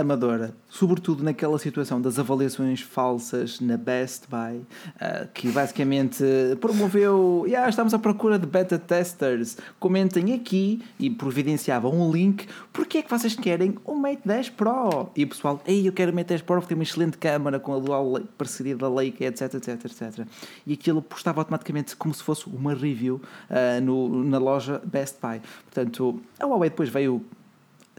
amadora, 0.00 0.54
sobretudo 0.68 1.22
naquela 1.22 1.58
situação 1.58 2.00
das 2.00 2.18
avaliações 2.18 2.80
falsas 2.80 3.60
na 3.60 3.76
Best 3.76 4.24
Buy, 4.28 4.62
ah, 5.00 5.26
que 5.32 5.48
basicamente 5.50 6.24
promoveu, 6.60 7.44
"Ya, 7.46 7.68
estamos 7.68 7.94
à 7.94 7.98
procura 7.98 8.38
de 8.38 8.46
beta 8.46 8.78
testers, 8.78 9.56
comentem 9.78 10.34
aqui 10.34 10.82
e 10.98 11.10
providenciavam 11.10 11.92
um 11.92 12.10
link, 12.10 12.46
porque 12.72 12.98
é 12.98 13.02
que 13.02 13.10
vocês 13.10 13.34
querem 13.34 13.76
o 13.84 13.94
Mate 13.94 14.22
10 14.24 14.50
Pro? 14.50 15.10
E 15.16 15.24
o 15.24 15.28
pessoal, 15.28 15.62
ei, 15.66 15.86
eu 15.86 15.92
quero 15.92 16.12
o 16.12 16.14
Mate 16.14 16.28
10 16.28 16.42
Pro 16.42 16.56
porque 16.56 16.68
tem 16.68 16.76
uma 16.76 16.84
excelente 16.84 17.18
câmara 17.18 17.58
com 17.60 17.74
a 17.74 17.78
dual 17.78 18.20
parceria 18.36 18.76
da 18.76 18.88
Leica, 18.88 19.24
etc, 19.24 19.54
etc, 19.54 19.84
etc. 19.84 20.26
E 20.66 20.72
aquilo 20.72 21.02
postava 21.02 21.40
automaticamente 21.40 21.96
como 21.96 22.14
se 22.14 22.22
fosse 22.22 22.46
uma 22.46 22.74
review 22.74 23.20
ah, 23.48 23.80
no, 23.80 24.24
na 24.24 24.38
loja 24.38 24.80
Best 24.84 25.18
Buy. 25.20 25.40
Portanto, 25.64 26.20
a 26.38 26.46
Huawei 26.46 26.70
depois 26.70 26.88
veio 26.88 27.24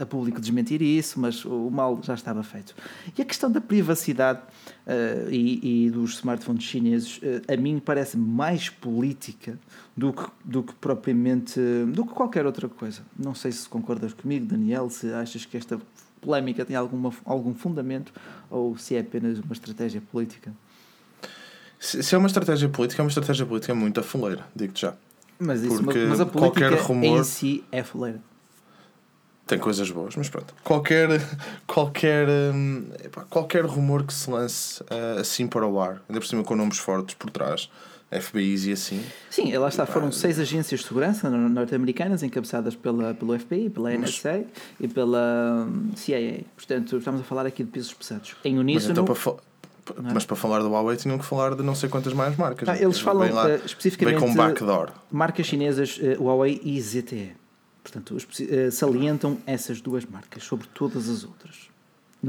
a 0.01 0.05
público 0.05 0.41
desmentir 0.41 0.81
isso, 0.81 1.19
mas 1.19 1.45
o 1.45 1.69
mal 1.69 1.99
já 2.01 2.13
estava 2.15 2.41
feito. 2.41 2.73
E 3.17 3.21
a 3.21 3.25
questão 3.25 3.51
da 3.51 3.61
privacidade 3.61 4.39
eh, 4.87 5.27
e, 5.29 5.85
e 5.85 5.89
dos 5.91 6.15
smartphones 6.15 6.63
chineses, 6.63 7.19
eh, 7.21 7.53
a 7.53 7.55
mim 7.55 7.79
parece 7.79 8.17
mais 8.17 8.67
política 8.69 9.59
do 9.95 10.11
que, 10.11 10.23
do 10.43 10.63
que 10.63 10.73
propriamente 10.75 11.59
do 11.93 12.05
que 12.05 12.13
qualquer 12.13 12.45
outra 12.45 12.67
coisa. 12.67 13.01
Não 13.17 13.35
sei 13.35 13.51
se 13.51 13.69
concordas 13.69 14.11
comigo, 14.13 14.45
Daniel, 14.45 14.89
se 14.89 15.13
achas 15.13 15.45
que 15.45 15.55
esta 15.55 15.79
polémica 16.19 16.65
tem 16.65 16.75
alguma, 16.75 17.11
algum 17.23 17.53
fundamento 17.53 18.11
ou 18.49 18.77
se 18.77 18.95
é 18.95 18.99
apenas 19.01 19.37
uma 19.39 19.53
estratégia 19.53 20.01
política. 20.11 20.51
Se, 21.79 22.01
se 22.03 22.13
é 22.13 22.17
uma 22.17 22.27
estratégia 22.27 22.69
política, 22.69 23.01
é 23.01 23.03
uma 23.03 23.09
estratégia 23.09 23.45
política 23.45 23.73
muito 23.75 23.99
afoleira, 23.99 24.45
digo-te 24.55 24.81
já. 24.81 24.93
Mas, 25.39 25.63
isso, 25.63 25.83
Porque 25.83 26.05
mas 26.05 26.19
a 26.19 26.25
qualquer 26.25 26.69
política 26.69 26.87
rumor- 26.87 27.19
em 27.19 27.23
si 27.23 27.63
é 27.71 27.83
foleira. 27.83 28.21
Tem 29.51 29.59
coisas 29.59 29.91
boas, 29.91 30.15
mas 30.15 30.29
pronto. 30.29 30.53
Qualquer, 30.63 31.09
qualquer, 31.67 32.27
hum, 32.29 32.85
epá, 33.03 33.25
qualquer 33.29 33.65
rumor 33.65 34.05
que 34.05 34.13
se 34.13 34.29
lance 34.31 34.81
uh, 34.83 35.19
assim 35.19 35.45
para 35.45 35.67
o 35.67 35.77
ar, 35.79 36.01
ainda 36.07 36.21
por 36.21 36.25
cima 36.25 36.41
com 36.41 36.55
nomes 36.55 36.77
fortes 36.77 37.15
por 37.15 37.29
trás, 37.29 37.69
FBIs 38.09 38.65
e 38.65 38.71
assim. 38.71 39.03
Sim, 39.29 39.53
lá 39.57 39.67
está, 39.67 39.85
foram 39.85 40.09
seis 40.09 40.39
agências 40.39 40.79
de 40.79 40.87
segurança 40.87 41.29
norte-americanas 41.29 42.23
encabeçadas 42.23 42.75
pela, 42.75 43.13
pelo 43.13 43.37
FBI, 43.37 43.69
pela 43.69 43.91
NSA 43.91 44.43
e 44.79 44.87
pela 44.87 45.65
hum, 45.67 45.91
CIA. 45.97 46.41
Portanto, 46.55 46.97
estamos 46.97 47.19
a 47.19 47.23
falar 47.25 47.45
aqui 47.45 47.61
de 47.63 47.71
pesos 47.71 47.93
pesados. 47.93 48.35
Em 48.45 48.53
Mas, 48.53 48.61
uníssono. 48.61 48.91
então, 48.93 49.03
para 49.05 49.15
fa- 49.15 49.35
mas 50.13 50.25
para 50.25 50.35
falar 50.37 50.59
do 50.59 50.69
Huawei 50.69 50.95
tinham 50.95 51.17
que 51.17 51.25
falar 51.25 51.55
de 51.55 51.63
não 51.63 51.75
sei 51.75 51.89
quantas 51.89 52.13
mais 52.13 52.37
marcas. 52.37 52.69
Ah, 52.69 52.77
eles 52.81 52.99
falam, 53.01 53.29
lá- 53.33 53.49
eh, 53.49 53.61
especificamente, 53.65 54.19
Vem 54.19 54.29
com 54.29 54.33
backdoor. 54.35 54.91
marcas 55.11 55.45
chinesas 55.45 55.99
eh, 56.01 56.15
Huawei 56.17 56.61
e 56.63 56.79
ZTE. 56.81 57.40
Portanto, 57.83 58.15
eh, 58.49 58.69
salientam 58.71 59.37
essas 59.45 59.81
duas 59.81 60.05
marcas 60.05 60.43
sobre 60.43 60.67
todas 60.73 61.09
as 61.09 61.23
outras. 61.23 61.69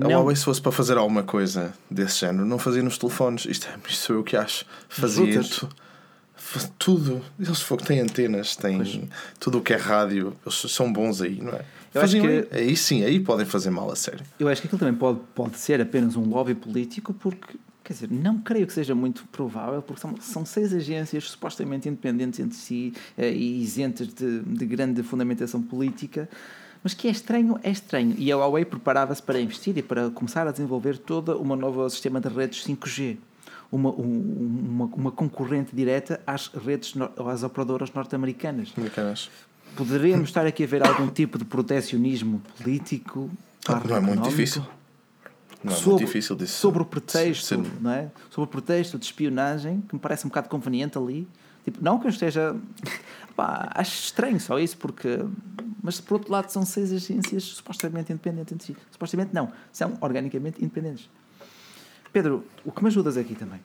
A 0.00 0.08
Huawei, 0.08 0.34
se 0.34 0.44
fosse 0.44 0.60
para 0.62 0.72
fazer 0.72 0.96
alguma 0.96 1.22
coisa 1.22 1.74
desse 1.90 2.20
género, 2.20 2.46
não 2.46 2.58
fazia 2.58 2.82
nos 2.82 2.96
telefones. 2.96 3.44
Isto, 3.44 3.66
é, 3.68 3.76
isto 3.90 4.00
sou 4.06 4.16
eu 4.16 4.24
que 4.24 4.36
acho. 4.36 4.64
Fazia 4.88 5.42
tu- 5.42 5.68
tudo. 6.78 7.22
Eles 7.38 7.62
têm 7.86 8.00
antenas, 8.00 8.56
têm 8.56 9.08
tudo 9.38 9.58
o 9.58 9.62
que 9.62 9.72
é 9.74 9.76
rádio. 9.76 10.34
Eles 10.44 10.58
são 10.72 10.90
bons 10.92 11.20
aí, 11.20 11.40
não 11.40 11.52
é? 11.52 11.64
Eu 11.94 12.00
acho 12.00 12.18
que- 12.18 12.26
aí. 12.26 12.48
Aí 12.68 12.76
sim, 12.76 13.04
aí 13.04 13.20
podem 13.20 13.44
fazer 13.44 13.68
mal 13.70 13.90
a 13.90 13.96
sério. 13.96 14.24
Eu 14.40 14.48
acho 14.48 14.62
que 14.62 14.66
aquilo 14.66 14.78
também 14.80 14.94
pode, 14.94 15.20
pode 15.34 15.58
ser 15.58 15.78
apenas 15.80 16.16
um 16.16 16.24
lobby 16.26 16.54
político, 16.54 17.12
porque, 17.12 17.58
quer 17.98 18.06
dizer, 18.06 18.10
não 18.22 18.38
creio 18.38 18.66
que 18.66 18.72
seja 18.72 18.94
muito 18.94 19.24
provável, 19.30 19.82
porque 19.82 20.00
são, 20.00 20.14
são 20.20 20.44
seis 20.44 20.72
agências 20.72 21.30
supostamente 21.30 21.88
independentes 21.88 22.40
entre 22.40 22.56
si 22.56 22.92
eh, 23.16 23.30
e 23.32 23.62
isentas 23.62 24.08
de, 24.08 24.40
de 24.40 24.66
grande 24.66 25.02
fundamentação 25.02 25.60
política. 25.62 26.28
Mas 26.82 26.94
que 26.94 27.06
é 27.06 27.10
estranho, 27.12 27.58
é 27.62 27.70
estranho. 27.70 28.14
E 28.18 28.32
a 28.32 28.36
Huawei 28.36 28.64
preparava-se 28.64 29.22
para 29.22 29.40
investir 29.40 29.76
e 29.78 29.82
para 29.82 30.10
começar 30.10 30.48
a 30.48 30.50
desenvolver 30.50 30.98
todo 30.98 31.40
um 31.40 31.54
novo 31.54 31.88
sistema 31.88 32.20
de 32.20 32.28
redes 32.28 32.64
5G. 32.66 33.18
Uma, 33.70 33.90
um- 33.90 34.68
uma, 34.70 34.84
uma 34.86 35.10
concorrente 35.12 35.74
direta 35.74 36.20
às 36.26 36.48
redes, 36.48 36.92
às 37.30 37.42
operadoras 37.44 37.92
norte-americanas. 37.92 38.72
Americanas. 38.76 39.30
Poderíamos 39.76 40.28
estar 40.28 40.44
aqui 40.44 40.64
a 40.64 40.66
ver 40.66 40.86
algum 40.86 41.06
tipo 41.08 41.38
de 41.38 41.44
protecionismo 41.44 42.42
político? 42.58 43.30
Ah, 43.68 43.80
não 43.88 43.96
é 43.96 44.00
muito 44.00 44.28
difícil. 44.28 44.62
Não 45.64 45.72
é 45.72 45.76
sobre, 45.76 45.90
muito 45.90 46.06
difícil 46.06 46.36
disso. 46.36 46.54
sobre 46.58 46.82
o 46.82 46.84
pretexto, 46.84 47.44
Ser- 47.46 47.58
não 47.80 47.90
é? 47.90 48.10
Sobre 48.30 48.48
o 48.48 48.50
pretexto 48.50 48.98
de 48.98 49.04
espionagem, 49.04 49.80
que 49.82 49.94
me 49.94 50.00
parece 50.00 50.26
um 50.26 50.28
bocado 50.28 50.48
conveniente 50.48 50.98
ali. 50.98 51.28
Tipo, 51.64 51.78
não 51.82 51.98
que 51.98 52.06
eu 52.06 52.10
esteja. 52.10 52.56
Pá, 53.36 53.70
acho 53.74 53.92
estranho 54.04 54.40
só 54.40 54.58
isso, 54.58 54.76
porque. 54.76 55.20
Mas 55.82 56.00
por 56.00 56.14
outro 56.14 56.30
lado, 56.32 56.50
são 56.50 56.64
seis 56.64 56.92
agências 56.92 57.44
supostamente 57.44 58.12
independentes 58.12 58.52
entre 58.52 58.66
si. 58.66 58.76
Supostamente 58.90 59.32
não, 59.34 59.52
são 59.72 59.96
organicamente 60.00 60.60
independentes. 60.60 61.08
Pedro, 62.12 62.44
o 62.64 62.70
que 62.72 62.82
me 62.82 62.88
ajudas 62.88 63.16
aqui 63.16 63.34
também? 63.34 63.60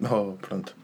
Oh, 0.00 0.32
pronto. 0.40 0.76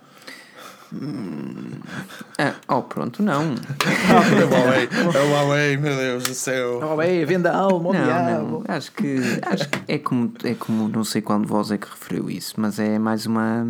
Ah, 2.40 2.54
oh, 2.68 2.82
pronto, 2.82 3.20
não. 3.20 3.42
É 3.42 4.44
o 4.44 4.48
Huawei, 4.48 4.88
é 5.12 5.20
o 5.20 5.30
Huawei, 5.32 5.76
meu 5.76 5.96
Deus 5.96 6.22
do 6.22 6.34
céu. 6.34 6.80
Bem, 6.96 7.24
venda 7.24 7.52
alma, 7.52 7.92
Não, 7.92 8.04
diabo. 8.04 8.64
não. 8.68 8.74
Acho 8.76 8.92
que, 8.92 9.16
acho 9.44 9.68
que 9.68 9.80
é 9.88 9.98
como, 9.98 10.32
é 10.44 10.54
como, 10.54 10.88
não 10.88 11.02
sei 11.02 11.20
qual 11.20 11.40
de 11.40 11.48
vós 11.48 11.72
é 11.72 11.78
que 11.78 11.88
referiu 11.90 12.30
isso, 12.30 12.54
mas 12.56 12.78
é 12.78 12.96
mais 12.98 13.26
uma. 13.26 13.66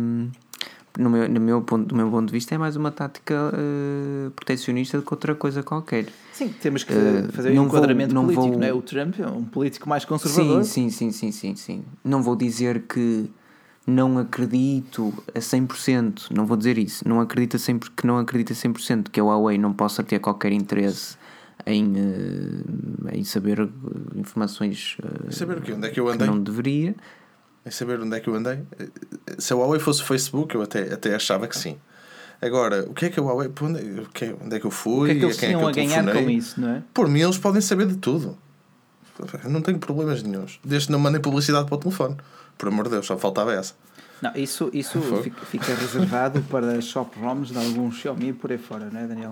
No 0.97 1.09
meu, 1.09 1.29
no 1.29 1.39
meu 1.39 1.61
ponto, 1.61 1.85
do 1.87 1.95
meu 1.95 2.09
ponto 2.11 2.27
de 2.27 2.33
vista, 2.33 2.53
é 2.53 2.57
mais 2.57 2.75
uma 2.75 2.91
tática 2.91 3.51
eh, 3.53 4.29
protecionista 4.35 4.97
do 4.97 5.03
que 5.03 5.13
outra 5.13 5.33
coisa 5.33 5.63
qualquer. 5.63 6.07
Sim, 6.33 6.49
temos 6.61 6.83
que 6.83 6.91
Eh, 6.93 7.23
fazer 7.31 7.51
um 7.51 7.55
não 7.55 7.63
vou- 7.63 7.69
enquadramento 7.77 8.13
não 8.13 8.23
político, 8.25 8.49
vou- 8.49 8.59
não 8.59 8.67
é? 8.67 8.73
O 8.73 8.81
Trump 8.81 9.15
é 9.19 9.27
um 9.27 9.45
político 9.45 9.87
mais 9.87 10.03
conservador. 10.03 10.63
Sim, 10.65 10.89
sim, 10.89 11.11
sim, 11.11 11.31
sim, 11.31 11.31
sim, 11.31 11.55
sim. 11.55 11.83
Não 12.03 12.21
vou 12.21 12.35
dizer 12.35 12.81
que 12.81 13.29
não 13.89 14.17
acredito 14.17 15.13
a 15.33 15.39
100%, 15.39 16.27
não 16.31 16.45
vou 16.45 16.55
dizer 16.55 16.77
isso, 16.77 17.07
não 17.07 17.19
acredito 17.19 17.55
a 17.57 17.59
100%, 17.59 17.91
que 17.95 18.05
não 18.07 18.17
acredito 18.17 18.53
a 18.53 18.55
100% 18.55 19.09
que 19.09 19.19
a 19.19 19.23
Huawei 19.23 19.57
não 19.57 19.73
possa 19.73 20.03
ter 20.03 20.19
qualquer 20.19 20.51
interesse 20.51 21.17
em, 21.65 21.93
eh, 21.97 23.17
em 23.17 23.23
saber 23.23 23.59
eh, 23.59 23.67
informações 24.19 24.97
eh, 25.03 25.31
Saber 25.31 25.57
o 25.57 25.61
quê? 25.61 25.73
Onde 25.73 25.87
é 25.87 25.89
que 25.89 25.99
eu 25.99 26.05
que 26.05 26.11
andei? 26.13 26.27
não 26.27 26.39
deveria. 26.41 26.95
É 27.65 27.71
saber 27.71 27.99
onde 27.99 28.15
é 28.15 28.19
que 28.19 28.29
eu 28.29 28.35
andei? 28.35 28.59
Se 29.37 29.51
a 29.51 29.55
Huawei 29.55 29.79
fosse 29.79 30.01
o 30.01 30.05
Facebook, 30.05 30.55
eu 30.55 30.61
até, 30.61 30.93
até 30.93 31.13
achava 31.13 31.47
que 31.47 31.57
sim. 31.57 31.77
Agora, 32.41 32.85
o 32.89 32.93
que 32.93 33.05
é 33.05 33.09
que 33.09 33.19
a 33.19 33.23
Huawei. 33.23 33.51
Onde, 33.61 34.07
que 34.13 34.25
é- 34.25 34.35
onde 34.41 34.55
é 34.55 34.59
que 34.59 34.65
eu 34.65 34.71
fui? 34.71 35.01
O 35.01 35.05
que 35.05 35.11
é 35.11 35.19
que 35.19 35.25
eles 35.25 35.37
quem 35.37 35.49
é 35.49 35.51
tinham 35.51 35.59
que 35.71 35.79
eu 35.79 35.83
a 35.83 35.85
ganhar 35.87 36.03
telefonei? 36.03 36.23
com 36.23 36.29
isso, 36.31 36.61
não 36.61 36.69
é? 36.69 36.83
Por 36.93 37.09
mim, 37.09 37.19
eles 37.21 37.37
podem 37.37 37.59
saber 37.61 37.85
de 37.87 37.97
tudo. 37.97 38.37
Não 39.49 39.61
tenho 39.61 39.77
problemas 39.77 40.23
nenhums. 40.23 40.59
Desde 40.63 40.87
que 40.87 40.91
não 40.93 40.99
mandem 40.99 41.19
publicidade 41.19 41.65
para 41.67 41.75
o 41.75 41.77
telefone. 41.77 42.15
Por 42.59 42.67
amor 42.67 42.83
de 42.85 42.91
Deus, 42.91 43.07
só 43.07 43.17
faltava 43.17 43.53
essa. 43.53 43.73
Não, 44.21 44.35
isso, 44.35 44.69
isso 44.73 44.99
Foi. 45.01 45.31
fica, 45.49 45.73
reservado 45.73 46.41
para 46.43 46.79
shop 46.81 47.17
ROMs 47.19 47.51
de 47.53 47.57
alguns 47.57 47.95
Xiaomi 47.95 48.33
por 48.33 48.51
aí 48.51 48.57
fora, 48.57 48.89
não 48.91 48.99
é, 48.99 49.07
Daniel? 49.07 49.29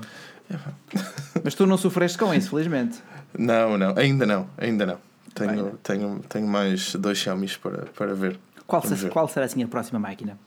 Mas 1.44 1.54
tu 1.56 1.66
não 1.68 1.78
sofreste 1.78 2.18
com 2.18 2.34
isso, 2.34 2.50
felizmente. 2.52 3.00
Não, 3.38 3.78
não, 3.78 3.94
ainda 3.98 4.26
não, 4.26 4.48
ainda 4.58 4.86
não. 4.86 4.96
Bem. 5.38 5.50
Tenho, 5.50 5.72
tenho, 5.84 6.20
tenho 6.30 6.48
mais 6.48 6.96
dois 6.96 7.18
Xiaomi 7.18 7.48
para, 7.62 7.86
para 7.88 8.16
ver. 8.16 8.40
Qual, 8.66 8.82
se- 8.82 8.96
ver. 8.96 9.10
qual 9.12 9.28
será 9.28 9.46
assim 9.46 9.62
a 9.62 9.68
próxima 9.68 10.00
máquina 10.00 10.40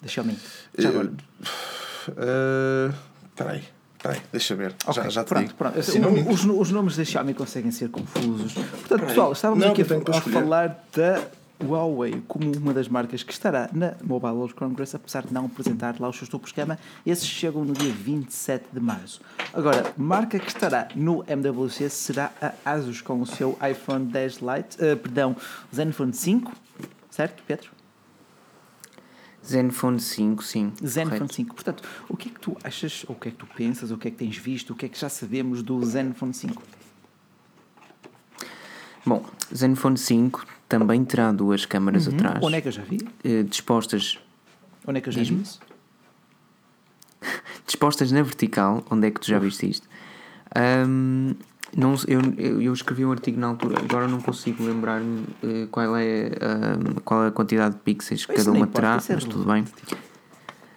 da 0.00 0.08
Xiaomi? 0.08 0.38
Já 0.78 0.88
Eh, 0.88 0.92
agora. 0.92 1.10
Eh, 2.16 2.90
Espera 3.30 3.50
aí, 3.52 3.64
espera 3.96 4.14
aí, 4.14 4.20
deixa 4.32 4.54
ver. 4.54 4.74
Ok, 4.86 5.02
já, 5.02 5.08
já 5.08 5.24
pronto, 5.24 5.54
pronto. 5.54 5.78
Os, 5.78 6.44
os 6.44 6.70
nomes 6.70 6.96
da 6.96 7.04
Xiaomi 7.04 7.34
conseguem 7.34 7.70
ser 7.70 7.88
confusos. 7.90 8.52
Portanto, 8.54 9.06
pessoal, 9.06 9.32
estávamos 9.32 9.64
Não, 9.64 9.72
aqui 9.72 9.82
a, 9.82 10.16
a 10.16 10.20
falar 10.20 10.84
da 10.94 11.22
Huawei 11.62 12.22
como 12.26 12.50
uma 12.56 12.72
das 12.72 12.88
marcas 12.88 13.22
que 13.22 13.32
estará 13.32 13.68
na 13.72 13.94
Mobile 14.02 14.32
World 14.32 14.54
Congress, 14.54 14.96
apesar 14.96 15.26
de 15.26 15.32
não 15.32 15.46
apresentar 15.46 15.98
lá 16.00 16.08
os 16.08 16.16
seus 16.16 16.28
topos 16.28 16.50
de 16.50 16.56
gama. 16.56 16.78
Esses 17.04 17.26
chegam 17.26 17.64
no 17.64 17.72
dia 17.72 17.92
27 17.92 18.66
de 18.72 18.80
março. 18.80 19.20
Agora, 19.52 19.92
marca 19.96 20.38
que 20.38 20.48
estará 20.48 20.88
no 20.94 21.24
MWC 21.26 21.88
será 21.90 22.32
a 22.40 22.72
Asus 22.72 23.00
com 23.00 23.20
o 23.20 23.26
seu 23.26 23.58
iPhone 23.68 24.06
10 24.06 24.36
Lite, 24.36 24.76
eh, 24.78 24.96
perdão, 24.96 25.36
Zenfone 25.74 26.12
5, 26.12 26.52
certo, 27.10 27.42
Pedro? 27.46 27.70
Zenfone 29.46 30.00
5, 30.00 30.44
sim. 30.44 30.72
Zenfone 30.84 31.18
correto. 31.18 31.34
5. 31.34 31.54
Portanto, 31.54 31.82
o 32.08 32.16
que 32.16 32.28
é 32.28 32.32
que 32.32 32.40
tu 32.40 32.56
achas, 32.62 33.04
ou 33.08 33.16
o 33.16 33.18
que 33.18 33.28
é 33.28 33.30
que 33.30 33.38
tu 33.38 33.46
pensas, 33.46 33.90
ou 33.90 33.96
o 33.96 34.00
que 34.00 34.08
é 34.08 34.10
que 34.10 34.16
tens 34.16 34.36
visto, 34.36 34.72
o 34.72 34.76
que 34.76 34.86
é 34.86 34.88
que 34.88 34.98
já 34.98 35.08
sabemos 35.08 35.62
do 35.62 35.84
Zenfone 35.84 36.34
5? 36.34 36.62
Bom, 39.04 39.24
Zenfone 39.54 39.96
5 39.96 40.59
também 40.70 41.04
terá 41.04 41.32
duas 41.32 41.66
câmaras 41.66 42.06
atrás, 42.06 42.38
Onde 42.40 42.56
é 42.56 42.60
que 42.60 42.68
eu 42.68 42.72
já 42.72 42.82
vi? 42.82 42.98
eh, 43.24 43.42
dispostas 43.42 44.18
Onde 44.86 44.98
é 44.98 45.00
que 45.02 45.08
eu 45.08 45.12
já 45.12 45.22
vi 45.22 45.42
isso? 45.42 45.60
dispostas 47.66 48.12
na 48.12 48.22
vertical, 48.22 48.84
onde 48.88 49.08
é 49.08 49.10
que 49.10 49.20
tu 49.20 49.26
já 49.26 49.38
viste 49.38 49.68
isto? 49.68 49.88
Ahm, 50.54 51.34
não, 51.76 51.94
eu, 52.08 52.60
eu, 52.60 52.72
escrevi 52.72 53.04
um 53.04 53.12
artigo 53.12 53.38
na 53.38 53.48
altura, 53.48 53.80
agora 53.80 54.08
não 54.08 54.20
consigo 54.20 54.64
lembrar-me 54.64 55.24
eh, 55.42 55.66
qual, 55.70 55.96
é, 55.96 56.30
ahm, 56.40 57.00
qual 57.04 57.24
é 57.24 57.28
a 57.28 57.30
quantidade 57.32 57.74
de 57.74 57.80
pixels 57.82 58.24
que 58.26 58.34
cada 58.34 58.52
uma 58.52 58.66
terá, 58.66 58.98
é 59.08 59.14
mas 59.14 59.24
tudo 59.24 59.44
bem. 59.44 59.64
relevante. 59.64 59.72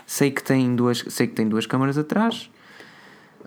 Sei 0.06 0.32
que 0.32 0.44
tem 0.44 0.76
duas, 0.76 1.04
sei 1.08 1.28
que 1.28 1.34
tem 1.34 1.48
duas 1.48 1.66
câmaras 1.66 1.98
atrás, 1.98 2.50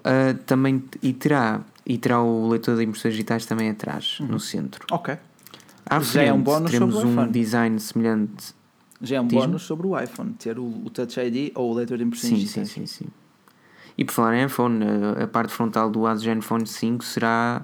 ah, 0.04 0.34
também 0.46 0.82
e 1.02 1.12
terá 1.12 1.60
e 1.84 1.98
terá 1.98 2.20
o 2.20 2.48
leitor 2.48 2.76
de 2.76 2.84
impressões 2.84 3.14
digitais 3.14 3.46
também 3.46 3.70
atrás, 3.70 4.18
no 4.20 4.40
centro. 4.40 4.86
Ok. 4.90 5.16
À 5.88 6.00
Já 6.00 6.22
é 6.22 6.32
um 6.32 6.36
frente, 6.36 6.44
bónus 6.44 6.70
teremos 6.70 6.94
sobre 6.94 7.06
o 7.06 7.10
um 7.10 7.12
iPhone. 7.14 7.32
design 7.32 7.80
semelhante. 7.80 8.54
Já 9.00 9.16
é 9.16 9.20
um 9.20 9.26
Diz-me. 9.26 9.46
bónus 9.46 9.62
sobre 9.62 9.86
o 9.86 9.98
iPhone, 10.00 10.32
ter 10.32 10.58
o, 10.58 10.64
o 10.64 10.90
Touch 10.90 11.20
ID 11.20 11.52
ou 11.54 11.70
o 11.70 11.74
leitor 11.74 11.98
de 11.98 12.04
impressões 12.04 12.30
Sim, 12.32 12.36
sim, 12.38 12.62
digitais. 12.62 12.70
sim, 12.70 12.86
sim. 12.86 13.06
E 13.98 14.04
por 14.04 14.12
falar 14.12 14.34
em 14.36 14.44
iPhone, 14.46 14.84
a- 14.84 15.24
a 15.24 15.26
parte 15.26 15.52
frontal 15.52 15.90
do 15.90 16.06
Asus 16.06 16.24
Zenfone 16.24 16.66
5 16.66 17.04
será, 17.04 17.62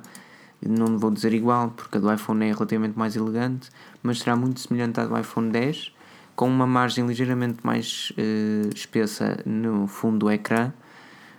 não 0.66 0.98
vou 0.98 1.10
dizer 1.10 1.32
igual, 1.34 1.70
porque 1.70 1.98
a 1.98 2.00
do 2.00 2.12
iPhone 2.12 2.44
é 2.44 2.52
relativamente 2.52 2.98
mais 2.98 3.16
elegante, 3.16 3.68
mas 4.02 4.20
será 4.20 4.36
muito 4.36 4.60
semelhante 4.60 5.00
à 5.00 5.04
do 5.06 5.18
iPhone 5.18 5.50
10, 5.50 5.92
com 6.36 6.48
uma 6.48 6.66
margem 6.66 7.06
ligeiramente 7.06 7.58
mais 7.62 8.12
eh, 8.16 8.68
espessa 8.74 9.38
no 9.44 9.86
fundo 9.86 10.18
do 10.20 10.30
ecrã, 10.30 10.72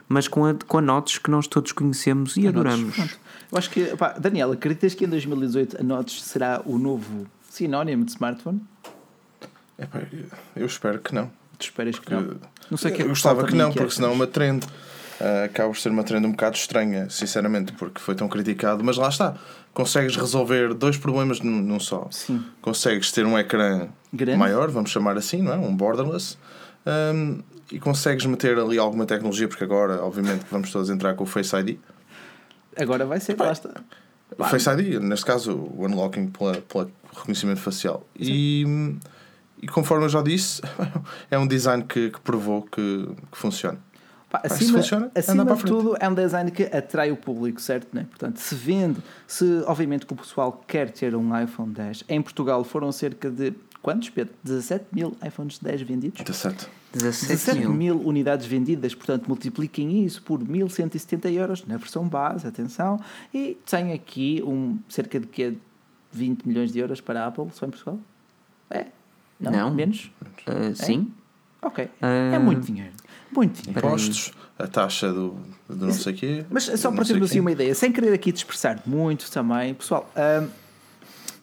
mas 0.08 0.28
com 0.28 0.45
a, 0.45 0.54
com 0.54 0.78
a 0.78 0.82
notes 0.82 1.18
que 1.18 1.30
nós 1.30 1.47
todos 1.47 1.72
conhecemos 1.72 2.38
e 2.38 2.47
adoramos. 2.47 2.95
Pronto. 2.95 3.20
Eu 3.51 3.58
acho 3.58 3.70
que, 3.70 3.95
pá, 3.95 4.16
Daniel, 4.20 4.51
acreditas 4.51 4.93
que 4.93 5.06
em 5.06 5.08
2018 5.08 5.80
a 5.80 5.84
Notch 5.84 6.20
será 6.20 6.62
o 6.66 6.78
novo 6.78 7.28
sinónimo 7.49 8.04
de 8.04 8.12
smartphone? 8.12 8.62
Epá, 9.78 10.01
eu 10.56 10.66
espero 10.66 10.99
que 10.99 11.14
não. 11.14 11.32
Tu 11.58 11.66
esperas 11.66 11.99
que 11.99 12.12
não? 12.12 12.36
Não 12.70 12.78
sei 12.78 12.91
o 12.91 12.95
que 12.95 13.01
é 13.01 13.04
eu 13.04 13.08
que 13.08 13.10
gostava 13.10 13.45
que 13.45 13.54
a 13.54 13.58
não, 13.58 13.70
aqui, 13.70 13.78
porque 13.78 13.93
é 13.93 13.95
senão 13.95 14.10
é 14.10 14.14
uma 14.14 14.28
trend. 14.28 14.66
Ah, 15.20 15.45
acaba 15.45 15.70
por 15.70 15.78
ser 15.78 15.89
uma 15.89 16.04
trend 16.04 16.26
um 16.26 16.32
bocado 16.32 16.58
estranha, 16.58 17.10
sinceramente, 17.10 17.72
porque 17.74 17.99
foi 17.99 18.16
tão 18.16 18.28
criticado. 18.28 18.84
Mas 18.84 18.97
lá 18.97 19.10
está, 19.10 19.36
consegues 19.74 20.16
resolver 20.16 20.74
dois 20.74 20.97
problemas 20.97 21.39
num, 21.39 21.62
num 21.62 21.80
só. 21.80 22.08
Sim. 22.12 22.43
Consegues 22.62 23.12
ter 23.12 23.26
um 23.26 23.38
ecrã 23.38 23.88
Grande. 24.12 24.38
maior, 24.38 24.70
vamos 24.70 24.91
chamar 24.91 25.18
assim, 25.18 25.41
não 25.41 25.54
é? 25.54 25.58
Um 25.58 25.76
borderless. 25.76 26.38
Ahm, 26.86 27.39
e 27.74 27.80
consegues 27.80 28.24
meter 28.28 28.60
ali 28.60 28.78
alguma 28.78 29.04
tecnologia, 29.04 29.48
porque 29.48 29.64
agora, 29.64 30.00
obviamente, 30.04 30.46
vamos 30.52 30.72
todos 30.72 30.92
entrar 30.92 31.16
com 31.16 31.24
o 31.24 31.28
Face 31.28 31.56
ID. 31.56 31.80
Agora 32.78 33.04
vai 33.04 33.20
ser, 33.20 33.34
está. 33.34 33.72
O 34.38 34.44
Face 34.44 34.70
ID, 34.70 35.02
neste 35.02 35.26
caso, 35.26 35.56
o 35.56 35.84
unlocking 35.84 36.28
pela 36.28 36.88
reconhecimento 37.12 37.60
facial. 37.60 38.08
E, 38.16 38.64
e 39.60 39.68
conforme 39.68 40.06
eu 40.06 40.10
já 40.10 40.22
disse, 40.22 40.62
é 41.32 41.38
um 41.40 41.48
design 41.48 41.84
que, 41.84 42.12
que 42.12 42.22
provou 42.22 42.62
que, 42.62 43.10
que 43.32 43.38
funciona. 43.38 43.80
Pá, 44.30 44.42
se 44.42 44.54
acima, 44.54 44.78
funciona, 44.78 45.12
acima 45.16 45.44
de 45.44 45.64
tudo, 45.64 45.98
é 46.00 46.08
um 46.08 46.14
design 46.14 46.52
que 46.52 46.64
atrai 46.64 47.12
o 47.12 47.18
público, 47.18 47.60
certo? 47.60 47.88
Né? 47.92 48.06
Portanto, 48.08 48.38
se 48.38 48.54
vende, 48.54 49.00
se 49.26 49.64
obviamente 49.66 50.06
que 50.06 50.14
o 50.14 50.16
pessoal 50.16 50.64
quer 50.68 50.92
ter 50.92 51.16
um 51.16 51.40
iPhone 51.40 51.74
10, 51.74 52.04
em 52.08 52.22
Portugal 52.22 52.64
foram 52.64 52.92
cerca 52.92 53.32
de 53.32 53.52
quantos, 53.82 54.12
Pedro? 54.12 54.36
17 54.44 54.86
mil 54.92 55.18
iPhones 55.26 55.58
10 55.58 55.82
vendidos? 55.82 56.22
17. 56.24 56.83
17 56.94 57.28
17 57.28 57.60
mil. 57.60 57.74
mil 57.74 58.02
unidades 58.08 58.46
vendidas, 58.46 58.94
portanto, 58.94 59.28
multipliquem 59.28 60.06
isso 60.06 60.22
por 60.22 60.39
1170 60.39 61.30
euros 61.32 61.66
na 61.66 61.78
versão 61.78 62.08
base, 62.08 62.48
atenção, 62.48 63.00
e 63.34 63.58
tem 63.66 63.91
aqui 63.94 64.41
um, 64.46 64.78
cerca 64.88 65.20
de 65.20 65.28
quê? 65.28 65.58
20 66.12 66.48
milhões 66.48 66.72
de 66.72 66.78
euros 66.78 67.02
para 67.02 67.24
a 67.24 67.28
Apple, 67.28 67.48
só 67.54 67.66
em 67.66 67.70
Portugal? 67.72 68.00
É? 68.70 68.86
Não? 69.39 69.52
Não. 69.52 69.74
Menos? 69.74 70.12
Ah, 70.46 70.74
sim. 70.76 71.12
Ok. 71.62 71.89
Ah, 72.00 72.08
é 72.36 72.39
muito 72.39 72.68
dinheiro. 72.68 72.94
Muito 73.32 73.64
dinheiro. 73.64 73.80
Impostos, 73.88 74.32
a 74.60 74.68
taxa 74.68 75.12
do, 75.12 75.36
do 75.68 75.88
não 75.88 75.94
sei 75.94 76.14
o 76.14 76.16
quê. 76.16 76.46
Mas 76.52 76.66
só 76.66 76.72
do 76.72 76.80
para 76.80 76.89
não 76.91 76.98
sei 77.06 77.14
termos 77.14 77.32
assim 77.32 77.39
uma 77.39 77.52
ideia, 77.52 77.74
sem 77.74 77.91
querer 77.91 78.14
aqui 78.14 78.32
dispersar 78.32 78.82
muito 78.86 79.32
também, 79.32 79.74
pessoal, 79.74 80.08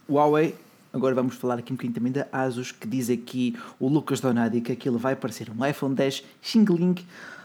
Huawei, 0.09 0.55
agora 0.93 1.15
vamos 1.15 1.37
falar 1.37 1.59
aqui 1.59 1.73
um 1.73 1.77
bocadinho 1.77 1.95
também 1.95 2.13
da 2.13 2.27
Asus, 2.33 2.73
que 2.73 2.87
diz 2.87 3.11
aqui 3.11 3.57
o 3.79 3.89
Lucas 3.89 4.21
Donadi 4.21 4.61
que 4.61 4.73
aquilo 4.73 4.99
vai 4.99 5.17
parecer 5.17 5.51
um 5.51 5.67
iPhone 5.67 5.95
10 5.95 6.25
Xingling. 6.43 6.97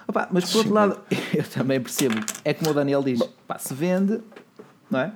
Opa, 0.07 0.27
mas 0.31 0.51
por 0.51 0.59
outro 0.59 0.73
lado, 0.73 0.99
eu 1.33 1.43
também 1.43 1.81
percebo, 1.81 2.15
é 2.43 2.53
como 2.53 2.71
o 2.71 2.73
Daniel 2.73 3.03
diz, 3.03 3.21
pá, 3.47 3.57
se 3.57 3.73
vende, 3.73 4.21
não 4.89 4.99
é? 4.99 5.11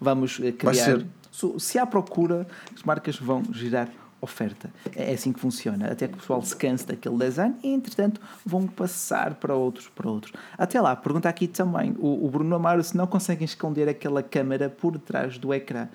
Vamos 0.00 0.38
eh, 0.42 0.52
criar. 0.52 1.00
Se, 1.32 1.58
se 1.58 1.78
há 1.78 1.86
procura, 1.86 2.46
as 2.74 2.82
marcas 2.82 3.16
vão 3.16 3.42
girar 3.52 3.88
oferta. 4.24 4.72
É 4.96 5.12
assim 5.12 5.32
que 5.32 5.38
funciona. 5.38 5.90
Até 5.92 6.08
que 6.08 6.14
o 6.14 6.16
pessoal 6.16 6.42
se 6.42 6.56
canse 6.56 6.86
daquele 6.86 7.16
design 7.18 7.54
e, 7.62 7.72
entretanto, 7.72 8.20
vão 8.44 8.66
passar 8.66 9.34
para 9.34 9.54
outros. 9.54 9.88
Para 9.88 10.10
outros. 10.10 10.32
Até 10.58 10.80
lá, 10.80 10.96
pergunta 10.96 11.28
aqui 11.28 11.46
também: 11.46 11.94
o, 11.98 12.26
o 12.26 12.30
Bruno 12.30 12.56
Amaro 12.56 12.82
se 12.82 12.96
não 12.96 13.06
conseguem 13.06 13.44
esconder 13.44 13.88
aquela 13.88 14.22
câmera 14.22 14.68
por 14.68 14.98
trás 14.98 15.38
do 15.38 15.52
ecrã. 15.54 15.88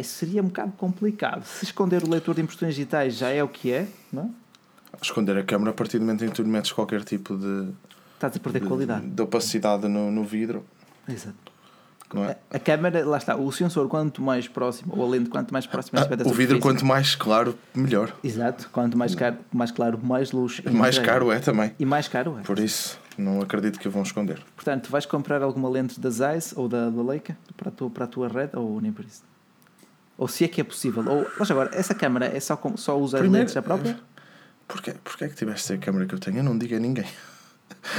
Isso 0.00 0.14
seria 0.18 0.42
um 0.42 0.46
bocado 0.46 0.72
complicado. 0.72 1.44
Se 1.44 1.64
esconder 1.64 2.02
o 2.02 2.08
leitor 2.10 2.34
de 2.34 2.42
impressões 2.42 2.74
digitais 2.74 3.14
já 3.14 3.30
é 3.30 3.42
o 3.42 3.48
que 3.48 3.70
é, 3.72 3.86
não 4.12 4.22
é? 4.24 4.28
Esconder 5.02 5.36
a 5.36 5.42
câmera 5.42 5.70
a 5.70 5.74
partir 5.74 5.98
do 5.98 6.04
momento 6.04 6.24
em 6.24 6.28
que 6.28 6.34
tu 6.34 6.44
metes 6.46 6.72
qualquer 6.72 7.02
tipo 7.04 7.36
de, 7.36 7.70
Estás 8.14 8.36
a 8.36 8.40
perder 8.40 8.60
de, 8.60 8.66
qualidade. 8.68 9.06
de 9.06 9.22
opacidade 9.22 9.88
no, 9.88 10.10
no 10.10 10.24
vidro. 10.24 10.64
Exato. 11.08 11.52
É? 12.16 12.36
A, 12.52 12.56
a 12.56 12.58
câmera, 12.60 13.04
lá 13.04 13.16
está, 13.18 13.34
o 13.34 13.50
sensor 13.50 13.88
quanto 13.88 14.22
mais 14.22 14.46
próximo, 14.46 14.94
ou 14.96 15.04
a 15.04 15.08
lente 15.08 15.28
quanto 15.28 15.50
mais 15.52 15.66
próxima 15.66 15.98
Ah, 15.98 16.02
estiver 16.02 16.22
da 16.22 16.30
o 16.30 16.32
vidro, 16.32 16.60
quanto 16.60 16.84
mais 16.84 17.16
claro, 17.16 17.58
melhor. 17.74 18.14
Exato, 18.22 18.68
quanto 18.70 18.96
mais 18.96 19.16
caro, 19.16 19.36
mais 19.52 19.72
claro, 19.72 19.98
mais 20.00 20.30
luz. 20.30 20.60
Mais 20.70 20.96
entra. 20.96 21.10
caro 21.10 21.32
é 21.32 21.40
também. 21.40 21.72
E 21.76 21.84
mais 21.84 22.06
caro 22.06 22.38
é. 22.38 22.42
Por 22.42 22.60
isso, 22.60 23.00
não 23.18 23.40
acredito 23.42 23.80
que 23.80 23.88
vão 23.88 24.02
esconder. 24.04 24.40
Portanto, 24.54 24.90
vais 24.92 25.04
comprar 25.06 25.42
alguma 25.42 25.68
lente 25.68 25.98
da 25.98 26.08
Zeiss 26.08 26.52
ou 26.56 26.68
da, 26.68 26.88
da 26.88 27.02
Leica 27.02 27.36
para 27.56 27.70
a, 27.70 27.72
tua, 27.72 27.90
para 27.90 28.04
a 28.04 28.06
tua 28.06 28.28
Red 28.28 28.50
ou 28.52 28.80
nem 28.80 28.92
por 28.92 29.04
isso? 29.04 29.22
Ou 30.16 30.28
se 30.28 30.44
é 30.44 30.48
que 30.48 30.60
é 30.60 30.64
possível. 30.64 31.04
Ou, 31.08 31.26
mas 31.38 31.50
agora, 31.50 31.70
essa 31.72 31.94
câmera 31.94 32.26
é 32.26 32.38
só, 32.40 32.56
com, 32.56 32.76
só 32.76 32.98
usa 32.98 33.16
as 33.16 33.20
Primeiro- 33.20 33.42
lentes 33.44 33.56
a 33.56 33.62
própria? 33.62 33.98
Porquê, 34.68 34.94
porquê 35.04 35.24
é 35.24 35.28
que 35.28 35.34
tiveste 35.34 35.72
a 35.72 35.78
câmera 35.78 36.06
que 36.06 36.14
eu 36.14 36.18
tenho? 36.18 36.38
Eu 36.38 36.44
não 36.44 36.56
digo 36.56 36.74
a 36.76 36.78
ninguém. 36.78 37.04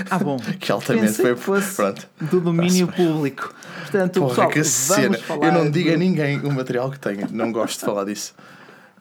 Ah, 0.10 0.18
bom. 0.18 0.38
Que 0.60 0.72
altamente 0.72 1.08
Pensei 1.08 1.26
foi. 1.26 1.36
fosse 1.36 1.76
Pronto. 1.76 2.08
do 2.22 2.42
domínio 2.42 2.88
público. 2.88 3.54
Portanto, 3.82 4.20
Porra, 4.22 4.30
pessoal, 4.50 4.50
que 4.50 4.64
cena. 4.64 5.20
Eu 5.44 5.52
não 5.52 5.70
digo 5.70 5.92
a 5.94 5.98
ninguém 5.98 6.40
o 6.40 6.52
material 6.52 6.90
que 6.90 7.00
tenho. 7.00 7.28
Não 7.32 7.52
gosto 7.52 7.80
de 7.80 7.86
falar 7.86 8.06
disso. 8.06 8.34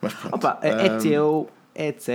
Mas 0.01 0.13
pronto. 0.13 0.35
Opa, 0.35 0.59
é, 0.61 0.69
é 0.69 0.89
Ahm, 0.89 0.97
teu, 0.99 1.49
etc. 1.73 2.07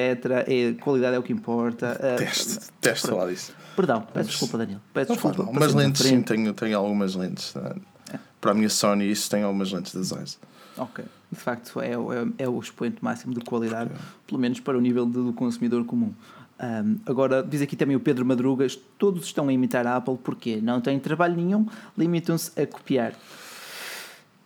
É, 0.46 0.72
qualidade 0.80 1.16
é 1.16 1.18
o 1.18 1.22
que 1.22 1.32
importa. 1.32 1.98
Ah, 2.00 2.16
Detesto, 2.18 2.66
detesto 2.80 3.08
falar 3.08 3.26
disso. 3.30 3.52
Perdão, 3.74 4.02
peço 4.12 4.28
desculpa, 4.30 4.58
Daniel. 4.58 4.80
Peço 4.94 5.08
Não 5.08 5.16
desculpa. 5.16 5.50
Mas 5.52 5.74
à 5.74 5.78
lentes, 5.78 6.02
sim, 6.02 6.22
tenho, 6.22 6.52
tenho 6.52 6.76
algumas 6.78 7.14
lentes. 7.16 7.52
tá? 7.52 7.74
Para 8.40 8.52
a 8.52 8.54
minha 8.54 8.68
Sony, 8.68 9.10
isso 9.10 9.28
tem 9.30 9.42
algumas 9.42 9.72
lentes 9.72 9.92
da 9.94 10.02
Zeiss. 10.02 10.38
Ok. 10.82 11.04
De 11.30 11.38
facto, 11.38 11.80
é, 11.80 11.96
o- 11.96 12.12
é, 12.12 12.26
é 12.38 12.48
o 12.48 12.58
expoente 12.58 13.02
máximo 13.04 13.34
de 13.34 13.40
qualidade, 13.40 13.90
pelo 14.26 14.40
menos 14.40 14.60
para 14.60 14.76
o 14.78 14.80
nível 14.80 15.04
do, 15.06 15.24
do 15.26 15.32
consumidor 15.32 15.84
comum. 15.84 16.12
Ahm, 16.58 16.96
agora, 17.06 17.42
diz 17.42 17.60
aqui 17.62 17.76
também 17.76 17.96
o 17.96 18.00
Pedro 18.00 18.24
Madrugas: 18.24 18.76
todos 18.98 19.24
estão 19.24 19.48
a 19.48 19.52
imitar 19.52 19.86
a 19.86 19.96
Apple 19.96 20.16
porque 20.22 20.60
não 20.60 20.80
têm 20.80 20.98
trabalho 20.98 21.36
nenhum, 21.36 21.66
limitam-se 21.96 22.58
a 22.60 22.66
copiar. 22.66 23.12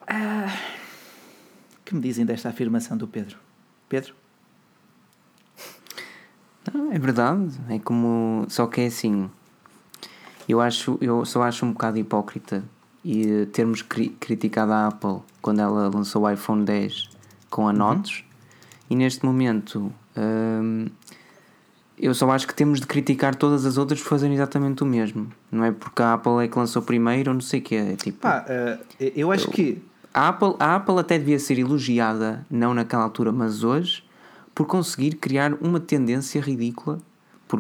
Ah, 0.06 0.52
que 1.84 1.94
me 1.94 2.00
dizem 2.00 2.24
desta 2.26 2.48
afirmação 2.48 2.96
do 2.96 3.06
Pedro? 3.06 3.36
Pedro? 3.88 4.14
Não, 6.72 6.92
é 6.92 6.98
verdade. 6.98 7.52
É 7.68 7.78
como. 7.78 8.46
Só 8.48 8.66
que 8.66 8.80
é 8.80 8.86
assim. 8.86 9.30
Eu, 10.48 10.60
acho, 10.60 10.98
eu 11.00 11.24
só 11.24 11.42
acho 11.42 11.64
um 11.64 11.72
bocado 11.72 11.98
hipócrita 11.98 12.62
e 13.04 13.46
termos 13.52 13.82
cri- 13.82 14.10
criticado 14.20 14.72
a 14.72 14.86
Apple 14.88 15.18
quando 15.42 15.60
ela 15.60 15.88
lançou 15.94 16.22
o 16.22 16.30
iPhone 16.30 16.64
10 16.64 17.10
com 17.50 17.68
a 17.68 17.72
Notes 17.72 18.24
e 18.88 18.96
neste 18.96 19.24
momento 19.24 19.92
hum, 20.16 20.86
eu 21.98 22.12
só 22.14 22.30
acho 22.30 22.46
que 22.46 22.54
temos 22.54 22.80
de 22.80 22.86
criticar 22.86 23.34
todas 23.34 23.64
as 23.64 23.76
outras 23.76 24.00
por 24.00 24.08
fazerem 24.08 24.34
exatamente 24.34 24.82
o 24.82 24.86
mesmo. 24.86 25.30
Não 25.50 25.64
é 25.64 25.70
porque 25.70 26.02
a 26.02 26.14
Apple 26.14 26.44
é 26.44 26.48
que 26.48 26.58
lançou 26.58 26.82
primeiro 26.82 27.30
ou 27.30 27.34
não 27.34 27.40
sei 27.40 27.60
o 27.60 27.62
que 27.62 27.74
é. 27.76 27.94
Tipo, 27.94 28.26
ah, 28.26 28.44
eu 28.98 29.30
acho 29.30 29.48
que. 29.50 29.80
a 30.12 30.28
Apple, 30.28 30.54
a 30.58 30.74
Apple 30.76 30.98
até 30.98 31.18
devia 31.18 31.38
ser 31.38 31.58
elogiada, 31.58 32.44
não 32.50 32.74
naquela 32.74 33.04
altura, 33.04 33.30
mas 33.30 33.62
hoje, 33.62 34.02
por 34.52 34.66
conseguir 34.66 35.14
criar 35.16 35.54
uma 35.60 35.78
tendência 35.78 36.40
ridícula, 36.40 36.98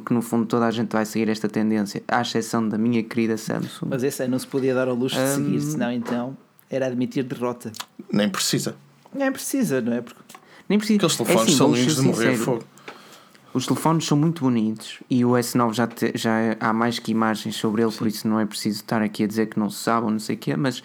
porque 0.00 0.14
no 0.14 0.22
fundo 0.22 0.46
toda 0.46 0.66
a 0.66 0.70
gente 0.70 0.92
vai 0.92 1.04
seguir 1.06 1.28
esta 1.28 1.48
tendência, 1.48 2.02
à 2.08 2.20
exceção 2.22 2.68
da 2.68 2.76
minha 2.78 3.02
querida 3.02 3.36
Samsung. 3.36 3.88
Mas 3.90 4.02
esse 4.02 4.22
aí 4.22 4.28
não 4.28 4.38
se 4.38 4.46
podia 4.46 4.74
dar 4.74 4.88
ao 4.88 4.94
luxo 4.94 5.16
de 5.16 5.22
Hum. 5.22 5.34
seguir, 5.34 5.60
senão 5.60 5.92
então 5.92 6.36
era 6.70 6.86
admitir 6.86 7.24
derrota. 7.24 7.70
Nem 8.12 8.28
precisa. 8.28 8.76
Nem 9.14 9.30
precisa, 9.30 9.80
não 9.80 9.92
é? 9.92 10.00
Porque 10.00 10.20
Nem 10.68 10.78
precisa. 10.78 10.96
Aqueles 10.98 11.16
telefones 11.16 11.40
é 11.40 11.44
assim, 11.48 11.56
são 11.56 11.72
lindos 11.72 11.94
ser 11.94 12.00
de 12.00 12.06
morrer 12.06 12.16
sinceros. 12.36 12.44
fogo. 12.44 12.64
Os 13.52 13.66
telefones 13.66 14.04
são 14.04 14.18
muito 14.18 14.42
bonitos 14.42 14.98
e 15.08 15.24
o 15.24 15.30
S9 15.36 15.72
já, 15.74 15.86
te- 15.86 16.10
já 16.16 16.56
há 16.58 16.72
mais 16.72 16.98
que 16.98 17.12
imagens 17.12 17.54
sobre 17.54 17.82
ele, 17.82 17.92
por 17.92 18.08
isso 18.08 18.26
não 18.26 18.40
é 18.40 18.44
preciso 18.46 18.78
estar 18.80 19.00
aqui 19.00 19.22
a 19.22 19.26
dizer 19.28 19.46
que 19.46 19.58
não 19.60 19.70
se 19.70 19.78
sabe 19.80 20.06
ou 20.06 20.10
não 20.10 20.18
sei 20.18 20.34
o 20.34 20.38
quê, 20.38 20.56
mas 20.56 20.82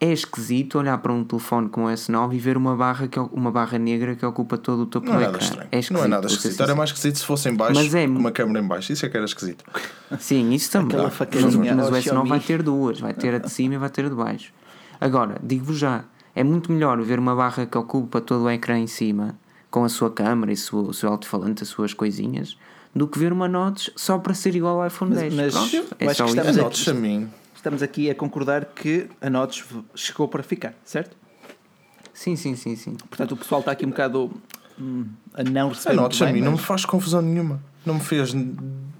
é 0.00 0.12
esquisito 0.12 0.78
olhar 0.78 0.96
para 0.98 1.12
um 1.12 1.22
telefone 1.22 1.68
como 1.68 1.86
o 1.86 1.90
S9 1.90 2.32
e 2.34 2.38
ver 2.38 2.56
uma 2.56 2.74
barra, 2.74 3.06
que, 3.06 3.18
uma 3.20 3.50
barra 3.52 3.78
negra 3.78 4.16
que 4.16 4.24
ocupa 4.24 4.56
todo 4.56 4.84
o 4.84 4.86
topo 4.86 5.06
Não 5.08 5.14
é 5.14 5.18
do 5.18 5.20
nada 5.24 5.36
ecrã. 5.36 5.44
estranho. 5.46 5.68
É 5.70 5.78
esquisito, 5.78 5.98
não 5.98 6.04
é 6.04 6.08
nada 6.08 6.26
esquisito. 6.26 6.46
Era 6.46 6.52
sincero. 6.56 6.76
mais 6.78 6.90
esquisito 6.90 7.18
se 7.18 7.26
fosse 7.26 7.48
em 7.50 7.54
baixo, 7.54 7.74
Mas 7.74 7.94
é- 7.94 8.06
uma 8.06 8.32
câmera 8.32 8.64
em 8.64 8.66
baixo. 8.66 8.92
Isso 8.92 9.04
é 9.04 9.08
que 9.10 9.16
era 9.16 9.26
esquisito. 9.26 9.62
Sim, 10.18 10.52
isso 10.52 10.70
também. 10.72 10.96
Mas, 10.96 11.18
mas 11.18 11.88
o 11.88 11.92
S9 11.92 12.00
Xiaomi. 12.02 12.28
vai 12.30 12.40
ter 12.40 12.62
duas, 12.62 12.98
vai 12.98 13.12
ter 13.14 13.34
a 13.34 13.38
de 13.38 13.50
cima 13.50 13.74
e 13.74 13.78
vai 13.78 13.90
ter 13.90 14.06
a 14.06 14.08
de 14.08 14.14
baixo. 14.14 14.52
Agora, 15.00 15.36
digo-vos 15.42 15.78
já, 15.78 16.04
é 16.34 16.42
muito 16.42 16.72
melhor 16.72 17.00
ver 17.02 17.18
uma 17.18 17.34
barra 17.36 17.66
que 17.66 17.76
ocupa 17.76 18.20
todo 18.20 18.44
o 18.44 18.50
ecrã 18.50 18.78
em 18.78 18.86
cima, 18.86 19.34
com 19.70 19.84
a 19.84 19.88
sua 19.88 20.10
câmera 20.10 20.50
e 20.50 20.54
o 20.54 20.56
seu, 20.56 20.78
o 20.78 20.94
seu 20.94 21.10
alto-falante, 21.10 21.62
as 21.62 21.68
suas 21.68 21.92
coisinhas, 21.94 22.56
do 22.94 23.06
que 23.06 23.18
ver 23.18 23.32
uma 23.32 23.46
Notes 23.48 23.90
só 23.96 24.18
para 24.18 24.34
ser 24.34 24.54
igual 24.56 24.80
ao 24.80 24.86
iPhone 24.86 25.10
Mas- 25.14 25.20
10. 25.20 25.34
mas 25.34 25.52
Pronto, 25.52 25.66
é 25.98 26.14
só 26.14 26.24
que 26.24 26.30
isso. 26.30 26.40
estamos 26.40 26.48
aqui- 26.48 26.58
notas 26.58 26.88
a 26.88 26.94
mim. 26.94 27.28
Estamos 27.60 27.82
aqui 27.82 28.10
a 28.10 28.14
concordar 28.14 28.64
que 28.64 29.08
a 29.20 29.28
Notes 29.30 29.64
chegou 29.94 30.26
para 30.26 30.42
ficar, 30.42 30.74
certo? 30.84 31.16
Sim, 32.12 32.34
sim, 32.36 32.56
sim, 32.56 32.74
sim. 32.74 32.94
Portanto, 33.08 33.32
o 33.32 33.36
pessoal 33.36 33.60
está 33.60 33.72
aqui 33.72 33.84
um 33.86 33.90
bocado 33.90 34.30
hum, 34.78 35.06
a 35.34 35.42
não 35.42 35.66
A 35.66 35.72
receber. 35.72 35.98
a 36.00 36.08
bem, 36.24 36.32
mim 36.34 36.40
não 36.40 36.52
me 36.52 36.56
mas- 36.56 36.66
faz 36.66 36.84
confusão 36.84 37.22
nenhuma. 37.22 37.62
Não 37.84 37.94
me 37.94 38.00
fez 38.00 38.34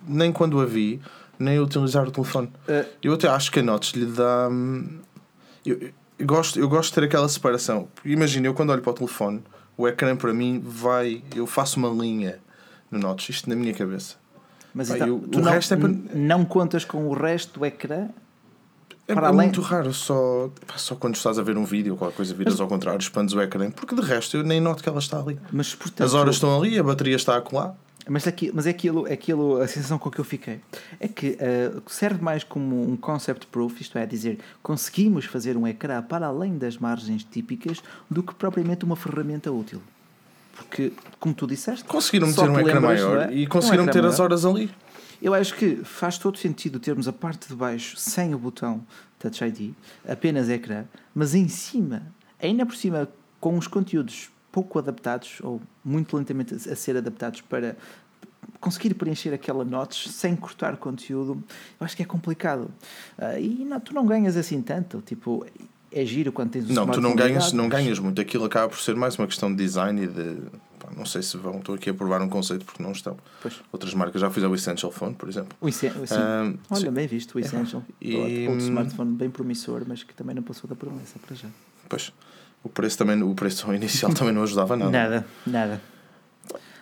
nem 0.07 0.33
quando 0.33 0.61
a 0.61 0.67
vi, 0.67 1.01
nem 1.39 1.57
a 1.59 1.63
utilizar 1.63 2.07
o 2.07 2.11
telefone. 2.11 2.51
Eh, 2.69 2.87
Eu 3.03 3.15
até 3.15 3.29
acho 3.29 3.51
que 3.51 3.61
a 3.61 3.63
Notes 3.63 3.93
lhe 3.93 4.07
dá. 4.07 4.49
hum, 4.51 5.01
Eu, 5.67 5.91
eu 6.19 6.27
gosto, 6.27 6.59
eu 6.59 6.69
gosto 6.69 6.91
de 6.91 6.95
ter 6.97 7.05
aquela 7.05 7.29
separação. 7.29 7.89
Imagina, 8.05 8.47
eu 8.47 8.55
quando 8.55 8.71
olho 8.71 8.81
para 8.83 8.91
o 8.91 8.95
telefone, 8.95 9.43
o 9.77 9.87
ecrã 9.89 10.17
para 10.17 10.33
mim 10.33 10.61
vai. 10.65 11.23
Eu 11.35 11.47
faço 11.47 11.79
uma 11.79 11.89
linha 11.89 12.39
no 12.91 12.99
Notes, 12.99 13.29
isto 13.31 13.49
na 13.51 13.57
minha 13.57 13.73
cabeça. 13.75 14.17
mas 14.75 14.89
Pá, 14.89 14.95
então, 14.97 15.09
eu- 15.09 15.19
tu 15.31 15.39
o 15.39 15.43
não, 15.43 15.53
resto 15.53 15.75
é 15.75 15.77
para- 15.77 15.93
não 16.15 16.45
contas 16.45 16.85
com 16.85 17.07
o 17.09 17.13
resto 17.15 17.59
do 17.59 17.67
ecrã? 17.67 18.09
É, 19.11 19.15
Para 19.15 19.27
é 19.27 19.31
além- 19.31 19.47
muito 19.47 19.61
raro, 19.61 19.93
só, 19.93 20.49
só 20.77 20.95
quando 20.95 21.17
estás 21.17 21.39
a 21.39 21.43
ver 21.43 21.57
um 21.57 21.65
vídeo 21.65 21.93
ou 21.93 21.99
qualquer 21.99 22.17
coisa, 22.17 22.35
viras 22.35 22.61
ao 22.61 22.69
contrário, 22.69 23.01
expandes 23.01 23.35
o 23.35 23.41
ecrã, 23.41 23.71
porque 23.71 23.95
de 23.95 24.03
resto 24.03 24.37
eu 24.37 24.43
nem 24.45 24.61
noto 24.61 24.83
que 24.83 24.89
ela 24.89 24.99
está 24.99 25.19
ali. 25.21 25.39
Mas, 25.53 25.75
portanto, 25.75 26.07
As 26.07 26.15
horas 26.15 26.37
estão 26.37 26.57
ali, 26.59 26.79
a 26.79 26.83
bateria 26.83 27.17
está 27.17 27.37
a 27.37 27.41
colar. 27.41 27.75
Mas, 28.09 28.27
aqui, 28.27 28.51
mas 28.53 28.67
é 28.67 28.71
aquilo, 28.71 29.07
é 29.07 29.13
aquilo, 29.13 29.61
a 29.61 29.69
sensação 29.69 29.99
com 29.99 30.11
que 30.11 30.19
eu 30.19 30.25
fiquei 30.25 30.61
é 30.99 31.07
que 31.07 31.37
eh, 31.39 31.71
serve 31.87 32.21
mais 32.23 32.43
como 32.43 32.91
um 32.91 32.97
concept 32.97 33.47
proof, 33.47 33.81
isto 33.81 33.97
é, 33.99 34.07
dizer, 34.07 34.39
conseguimos 34.63 35.27
fazer 35.27 35.57
um 35.57 35.67
ecrã 35.67 36.03
para 36.03 36.27
além 36.27 36.57
das 36.59 36.77
margens 36.79 37.23
típicas 37.23 37.81
do 38.11 38.23
que 38.23 38.35
propriamente 38.35 38.85
uma 38.85 38.97
ferramenta 38.97 39.53
útil. 39.53 39.81
Porque, 40.57 40.93
como 41.19 41.35
tu 41.35 41.47
disseste, 41.47 41.85
Conseguiram 41.85 42.29
meter 42.29 42.49
um 42.51 42.59
ecrã 42.59 42.75
lembras, 42.81 42.83
maior 43.01 43.31
é? 43.31 43.35
e 43.35 43.47
Um 43.47 43.49
conseguiram 43.49 43.85
ecrã 43.85 43.95
meter 43.95 44.09
as 44.09 44.19
maior. 44.19 44.25
horas 44.25 44.45
ali. 44.45 44.71
Eu 45.23 45.35
acho 45.35 45.55
que 45.55 45.77
faz 45.85 46.18
todo 46.18 46.39
sentido 46.39 46.79
termos 46.79 47.07
a 47.07 47.12
parte 47.12 47.49
de 47.49 47.55
baixo 47.55 47.97
sem 47.97 48.35
o 48.35 48.39
botão 48.39 48.85
Touch 49.18 49.45
ID, 49.45 49.73
apenas 50.09 50.49
ecrã, 50.49 50.85
mas 51.14 51.35
em 51.35 51.47
cima, 51.49 52.03
ainda 52.43 52.64
por 52.64 52.75
cima, 52.75 53.09
com 53.39 53.59
os 53.59 53.66
conteúdos 53.66 54.31
pouco 54.51 54.79
adaptados 54.79 55.39
ou 55.43 55.61
muito 55.85 56.16
lentamente 56.16 56.55
a 56.55 56.75
ser 56.75 56.97
adaptados 56.97 57.41
para 57.43 57.77
conseguir 58.59 58.95
preencher 58.95 59.33
aquela 59.33 59.64
notch 59.64 60.09
sem 60.09 60.35
cortar 60.35 60.77
conteúdo, 60.77 61.43
eu 61.79 61.85
acho 61.85 61.97
que 61.97 62.03
é 62.03 62.07
complicado. 62.07 62.71
Uh, 63.18 63.39
e 63.39 63.64
não, 63.64 63.81
tu 63.81 63.95
não 63.95 64.05
ganhas 64.05 64.37
assim 64.37 64.61
tanto, 64.61 65.01
tipo, 65.01 65.47
é 65.93 66.05
giro 66.05 66.33
quando 66.33 66.51
tens 66.51 66.68
o 66.68 66.73
Não, 66.73 66.87
tu 66.87 67.01
não 67.01 67.14
ganhas, 67.14 67.53
não 67.53 67.68
ganhas 67.68 67.99
muito. 67.99 68.21
Aquilo 68.21 68.45
acaba 68.45 68.68
por 68.68 68.79
ser 68.79 68.95
mais 68.95 69.18
uma 69.18 69.27
questão 69.27 69.51
de 69.51 69.57
design 69.57 70.03
e 70.03 70.07
de. 70.07 70.39
Não 70.97 71.05
sei 71.05 71.22
se 71.22 71.36
vão. 71.36 71.59
Estou 71.59 71.74
aqui 71.74 71.91
a 71.91 71.95
provar 71.95 72.20
um 72.22 72.28
conceito 72.28 72.64
porque 72.64 72.82
não 72.82 72.93
estão. 72.93 73.16
Pois. 73.43 73.61
Outras 73.72 73.95
marcas 73.95 74.20
já 74.20 74.30
fizeram 74.30 74.53
o 74.53 74.55
Essential 74.55 74.91
Phone, 74.93 75.14
por 75.14 75.28
exemplo. 75.28 75.57
O 75.61 75.68
Essen- 75.68 75.91
sim. 76.07 76.14
Ah, 76.14 76.53
Olha, 76.70 76.80
sim. 76.80 76.91
bem 76.91 77.07
visto, 77.07 77.34
o 77.34 77.38
Essential. 77.41 77.82
E- 78.01 78.16
Outro, 78.16 78.41
outro 78.51 78.64
smartphone 78.66 79.12
bem 79.14 79.30
promissor, 79.30 79.82
mas 79.86 80.03
que 80.03 80.14
também 80.14 80.34
não 80.34 80.43
passou 80.43 80.68
da 80.68 80.74
promessa 80.76 81.18
para 81.24 81.34
já. 81.36 81.49
Pois. 81.88 82.12
O 82.62 82.68
preço, 82.68 82.99
também, 82.99 83.22
o 83.22 83.34
preço 83.34 83.72
inicial 83.72 84.12
também 84.14 84.34
não 84.34 84.43
ajudava 84.43 84.76
nada. 84.76 84.91
Nada, 84.91 85.26
nada. 85.47 85.80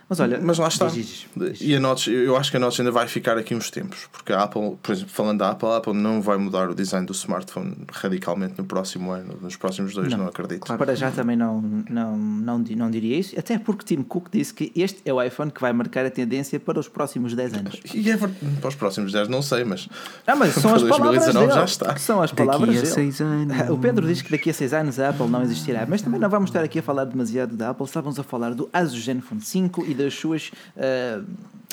Mas 0.08 0.20
olha, 0.20 0.40
Mas 0.42 0.58
lá 0.58 0.68
está. 0.68 0.86
diz, 0.86 1.26
diz, 1.36 1.50
diz. 1.50 1.60
E 1.60 1.74
a 1.76 1.80
Notch, 1.80 2.08
eu 2.08 2.36
acho 2.36 2.50
que 2.50 2.56
a 2.56 2.60
Notch 2.60 2.78
ainda 2.80 2.90
vai 2.90 3.06
ficar 3.06 3.36
aqui 3.36 3.54
uns 3.54 3.70
tempos, 3.70 4.08
porque 4.10 4.32
a 4.32 4.42
Apple, 4.42 4.76
por 4.82 4.92
exemplo, 4.92 5.12
falando 5.12 5.38
da 5.38 5.50
Apple, 5.50 5.68
a 5.68 5.76
Apple 5.76 5.92
não 5.92 6.22
vai 6.22 6.38
mudar 6.38 6.70
o 6.70 6.74
design 6.74 7.06
do 7.06 7.12
smartphone 7.12 7.76
radicalmente 7.92 8.54
no 8.58 8.64
próximo 8.64 9.10
ano, 9.12 9.38
nos 9.42 9.56
próximos 9.56 9.92
dois, 9.94 10.10
não, 10.12 10.26
acredito. 10.26 10.66
Para 10.76 10.94
já 10.96 11.10
também 11.10 11.36
não, 11.36 11.60
não, 11.90 12.16
não, 12.16 12.58
não 12.58 12.90
diria 12.90 13.18
isso, 13.18 13.38
até 13.38 13.58
porque 13.58 13.84
Tim 13.84 14.02
Cook 14.02 14.28
disse 14.32 14.54
que 14.54 14.72
este 14.74 15.02
é 15.04 15.12
o 15.12 15.22
iPhone 15.22 15.50
que 15.50 15.60
vai 15.60 15.72
marcar 15.72 16.06
a 16.06 16.10
tendência 16.10 16.58
para 16.58 16.80
os 16.80 16.88
próximos 16.88 17.34
10 17.34 17.54
anos. 17.54 17.80
E 17.94 18.10
é 18.10 18.16
para 18.16 18.68
os 18.68 18.74
próximos 18.74 19.12
10 19.12 19.28
não 19.28 19.42
sei, 19.42 19.64
mas 19.64 19.88
Ah, 20.26 20.34
mas 20.34 20.54
são 20.54 20.72
as 20.74 20.82
Para 20.82 20.90
palavras 20.90 21.24
2019 21.24 21.46
dele. 21.48 21.58
já 21.58 21.64
está. 21.64 21.96
São 21.98 22.22
as 22.22 22.30
Daqui 22.30 22.44
palavras 22.46 22.68
a 22.70 22.80
dele. 22.80 22.86
seis 22.86 23.20
anos. 23.20 23.56
O 23.68 23.76
Pedro 23.76 24.06
diz 24.06 24.22
que 24.22 24.30
daqui 24.30 24.48
a 24.50 24.54
6 24.54 24.72
anos 24.72 24.98
a 24.98 25.10
Apple 25.10 25.26
não 25.28 25.42
existirá, 25.42 25.84
mas 25.86 26.00
também 26.00 26.18
não 26.18 26.30
vamos 26.30 26.48
estar 26.50 26.62
aqui 26.64 26.78
a 26.78 26.82
falar 26.82 27.04
demasiado 27.04 27.54
da 27.54 27.70
Apple, 27.70 27.84
estávamos 27.84 28.18
a 28.18 28.22
falar 28.22 28.54
do 28.54 28.68
Asus 28.72 29.04
Zenfone 29.04 29.40
5 29.42 29.84
e 29.86 29.94
das 29.98 30.14
suas 30.14 30.50
ah, 30.76 31.22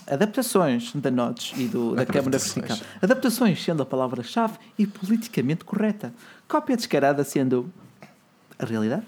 adaptações 0.07 0.91
da 0.95 1.09
Notch 1.09 1.53
e 1.57 1.67
do, 1.67 1.95
da 1.95 2.05
câmara 2.05 2.38
vertical. 2.38 2.78
Adaptações 3.01 3.63
sendo 3.63 3.82
a 3.84 3.86
palavra-chave 3.86 4.57
e 4.78 4.86
politicamente 4.86 5.63
correta. 5.65 6.13
Cópia 6.47 6.76
descarada 6.76 7.23
sendo 7.23 7.71
a 8.59 8.65
realidade? 8.65 9.03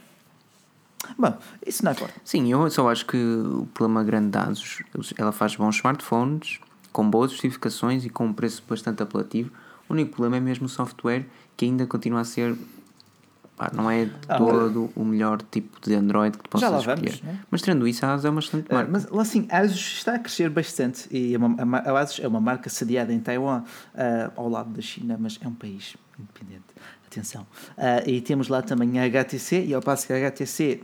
Bom, 1.18 1.38
isso 1.65 1.86
não 1.86 1.91
importa. 1.91 2.13
Sim, 2.24 2.51
eu 2.51 2.70
só 2.70 2.89
acho 2.89 3.05
que 3.05 3.18
o 3.18 3.68
problema 3.74 4.03
grande 4.03 4.30
da 4.30 4.43
ASUS, 4.43 5.13
ela 5.18 5.32
faz 5.32 5.55
bons 5.55 5.76
smartphones, 5.76 6.59
com 6.91 7.07
boas 7.09 7.32
justificações 7.32 8.03
e 8.03 8.09
com 8.09 8.26
um 8.26 8.34
preço 8.34 8.63
bastante 8.68 9.03
apelativo. 9.03 9.51
O 9.88 9.93
único 9.93 10.11
problema 10.11 10.38
é 10.38 10.39
mesmo 10.39 10.65
o 10.65 10.70
software, 10.70 11.26
que 11.55 11.65
ainda 11.65 11.86
continua 11.86 12.22
a 12.22 12.26
ser. 12.26 12.57
Pá, 13.58 13.70
não 13.74 13.89
é 13.91 14.08
Ah, 14.30 14.38
todo 14.38 14.89
o 14.95 15.03
melhor 15.03 15.41
tipo 15.41 15.82
de 15.82 15.93
Android 15.95 16.38
que 16.38 16.47
possas 16.47 16.70
escolher. 16.80 16.95
vamos, 17.10 17.22
né? 17.24 17.39
Mas 17.51 17.62
tirando 17.62 17.86
isso, 17.88 18.05
a 18.05 18.14
ASUS 18.14 18.26
é 18.26 18.30
uma 18.30 18.39
excelente 18.39 18.68
Ah, 18.70 18.76
marca. 18.76 18.91
mas 18.91 19.10
lá 19.10 19.22
assim, 19.24 19.47
a 19.51 19.58
Asus 19.60 19.76
está 19.97 20.14
a 20.16 20.20
crescer 20.20 20.49
bastante 20.49 21.08
e 21.12 21.34
é 21.34 21.38
uma, 21.38 21.78
a, 21.80 21.99
Asus 21.99 22.20
é 22.24 22.28
uma 22.28 22.39
marca 22.39 22.70
sediada 22.70 23.12
em 23.12 23.20
Taiwan, 23.20 23.64
ah, 23.95 24.32
ao 24.36 24.47
lado 24.47 24.70
da 24.70 24.82
China, 24.82 25.18
mas 25.20 25.38
é 25.43 25.47
um 25.47 25.53
país 25.53 25.97
independente. 26.20 26.64
Atenção. 27.10 27.45
Ah, 27.78 28.03
e 28.05 28.22
temos 28.22 28.47
lá 28.47 28.62
também 28.62 28.99
a 28.99 29.03
HTC, 29.05 29.66
e 29.66 29.74
ao 29.74 29.82
passo 29.82 30.05
que 30.08 30.14
a 30.14 30.18
HTC, 30.18 30.82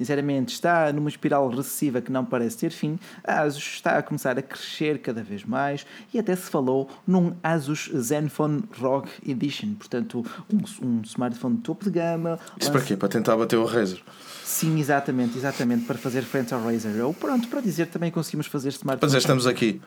sinceramente, 0.00 0.54
está 0.54 0.90
numa 0.94 1.10
espiral 1.10 1.46
recessiva 1.50 2.00
que 2.00 2.10
não 2.10 2.24
parece 2.24 2.56
ter 2.56 2.70
fim, 2.70 2.98
a 3.22 3.42
Asus 3.42 3.62
está 3.62 3.98
a 3.98 4.02
começar 4.02 4.38
a 4.38 4.42
crescer 4.42 4.98
cada 4.98 5.22
vez 5.22 5.44
mais 5.44 5.84
e 6.14 6.18
até 6.18 6.34
se 6.34 6.50
falou 6.50 6.88
num 7.06 7.34
Asus 7.42 7.90
Zenfone 7.94 8.64
ROG 8.80 9.08
Edition, 9.28 9.74
portanto, 9.74 10.24
um, 10.50 10.86
um 10.86 11.02
smartphone 11.02 11.56
de 11.56 11.62
topo 11.62 11.84
de 11.84 11.90
gama. 11.90 12.38
isso 12.58 12.72
para 12.72 12.80
quê? 12.80 12.96
Para 12.96 13.10
tentar 13.10 13.36
bater 13.36 13.56
o 13.56 13.66
Razer. 13.66 14.00
Sim, 14.42 14.80
exatamente, 14.80 15.36
exatamente, 15.36 15.84
para 15.84 15.98
fazer 15.98 16.22
frente 16.22 16.54
ao 16.54 16.64
Razer. 16.64 17.04
Ou 17.04 17.12
pronto, 17.12 17.46
para 17.48 17.60
dizer 17.60 17.86
também 17.88 18.10
conseguimos 18.10 18.46
fazer 18.46 18.70
Para 18.70 18.76
smartphones. 18.78 19.12
dizer, 19.12 19.18
estamos 19.18 19.46
aqui. 19.46 19.82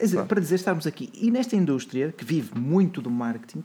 Dizer, 0.00 0.24
Para 0.24 0.40
dizer 0.40 0.54
estarmos 0.54 0.86
aqui. 0.86 1.10
E 1.14 1.30
nesta 1.30 1.54
indústria, 1.54 2.12
que 2.16 2.24
vive 2.24 2.58
muito 2.58 3.02
do 3.02 3.10
marketing, 3.10 3.62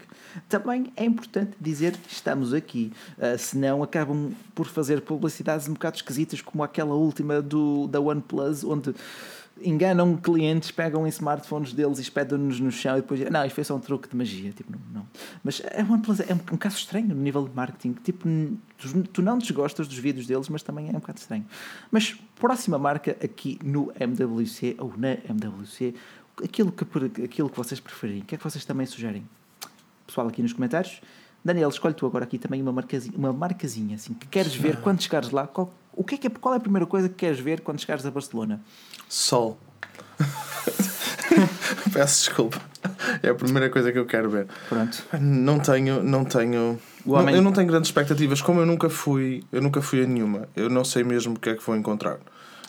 também 0.50 0.92
é 0.96 1.06
importante 1.06 1.52
dizer 1.60 1.96
estamos 2.10 2.54
aqui. 2.54 2.92
Ah, 3.20 3.38
senão 3.38 3.82
acabam 3.82 4.32
por 4.54 4.68
fazer 4.68 5.02
publicidades 5.02 5.68
um 5.68 5.74
bocado 5.74 5.96
esquisitas, 5.98 6.42
como 6.42 6.64
aquela 6.64 6.96
última 6.96 7.42
do, 7.42 7.88
da 7.88 8.00
OnePlus, 8.00 8.64
onde 8.64 8.94
enganam 9.62 10.18
clientes, 10.18 10.72
pegam 10.72 11.06
em 11.06 11.10
smartphones 11.10 11.74
deles 11.74 11.98
e 11.98 12.02
espetam-nos 12.02 12.60
no 12.60 12.72
chão 12.72 12.98
e 12.98 13.02
depois 13.02 13.20
não, 13.30 13.46
isto 13.46 13.56
foi 13.56 13.64
só 13.64 13.76
um 13.76 13.80
truque 13.80 14.10
de 14.10 14.16
magia. 14.16 14.52
Tipo, 14.52 14.74
não, 14.74 14.80
não. 14.94 15.08
Mas 15.44 15.62
a 15.62 15.82
OnePlus 15.92 16.20
é 16.20 16.34
um, 16.34 16.54
um 16.54 16.58
caso 16.58 16.78
estranho 16.78 17.08
no 17.08 17.16
nível 17.16 17.48
de 17.48 17.56
marketing. 17.56 17.94
Tipo, 18.04 18.28
tu, 18.78 19.04
tu 19.04 19.22
não 19.22 19.38
desgostas 19.38 19.88
dos 19.88 19.98
vídeos 19.98 20.28
deles, 20.28 20.50
mas 20.50 20.62
também 20.62 20.88
é 20.88 20.90
um 20.90 21.00
bocado 21.00 21.20
estranho. 21.20 21.46
Mas 21.90 22.18
próxima 22.36 22.78
marca 22.78 23.12
aqui 23.24 23.58
no 23.64 23.92
MWC 23.98 24.76
ou 24.78 24.94
na 24.98 25.14
MWC, 25.30 25.96
aquilo 26.44 26.72
que, 26.72 26.84
aquilo 27.24 27.50
que 27.50 27.58
vocês 27.58 27.80
preferirem, 27.80 28.22
o 28.22 28.26
que 28.26 28.36
é 28.36 28.38
que 28.38 28.44
vocês 28.44 28.64
também 28.66 28.86
sugerem? 28.86 29.28
Pessoal, 30.08 30.28
aqui 30.28 30.42
nos 30.42 30.54
comentários. 30.54 31.02
Daniel, 31.44 31.70
escolhe 31.70 31.94
tu 31.94 32.06
agora 32.08 32.24
aqui 32.26 32.38
também 32.40 32.62
uma 32.62 32.72
marcazinha, 32.72 33.16
uma 33.18 33.32
marcazinha 33.32 33.96
assim, 33.96 34.14
que 34.14 34.28
queres 34.28 34.56
ver 34.56 34.78
quando 34.78 35.02
chegares 35.02 35.30
lá. 35.30 35.46
Qual, 35.46 35.72
o 35.94 36.04
que 36.04 36.16
é 36.16 36.18
que 36.18 36.28
é, 36.28 36.30
qual 36.30 36.54
é 36.56 36.58
a 36.58 36.60
primeira 36.60 36.86
coisa 36.88 37.08
que 37.08 37.16
queres 37.16 37.40
ver 37.40 37.62
quando 37.62 37.80
chegares 37.80 38.06
a 38.06 38.12
Barcelona? 38.12 38.60
Sol. 39.08 39.58
Peço 41.94 42.26
desculpa. 42.26 42.60
É 43.22 43.30
a 43.30 43.36
primeira 43.36 43.70
coisa 43.70 43.92
que 43.92 43.98
eu 44.00 44.06
quero 44.06 44.30
ver. 44.30 44.48
Pronto. 44.70 45.04
Não 45.20 45.60
tenho, 45.60 46.04
não 46.04 46.26
tenho. 46.26 46.80
Não- 47.06 47.30
eu 47.30 47.42
não 47.42 47.52
tenho 47.52 47.68
grandes 47.68 47.90
expectativas, 47.90 48.42
como 48.42 48.60
eu 48.60 48.66
nunca 48.66 48.90
fui, 48.90 49.44
eu 49.52 49.62
nunca 49.62 49.82
fui 49.82 50.04
a 50.04 50.08
nenhuma. 50.08 50.48
Eu 50.56 50.70
não 50.70 50.84
sei 50.84 51.04
mesmo 51.04 51.36
o 51.36 51.40
que 51.40 51.50
é 51.50 51.56
que 51.56 51.64
vou 51.64 51.76
encontrar. 51.76 52.18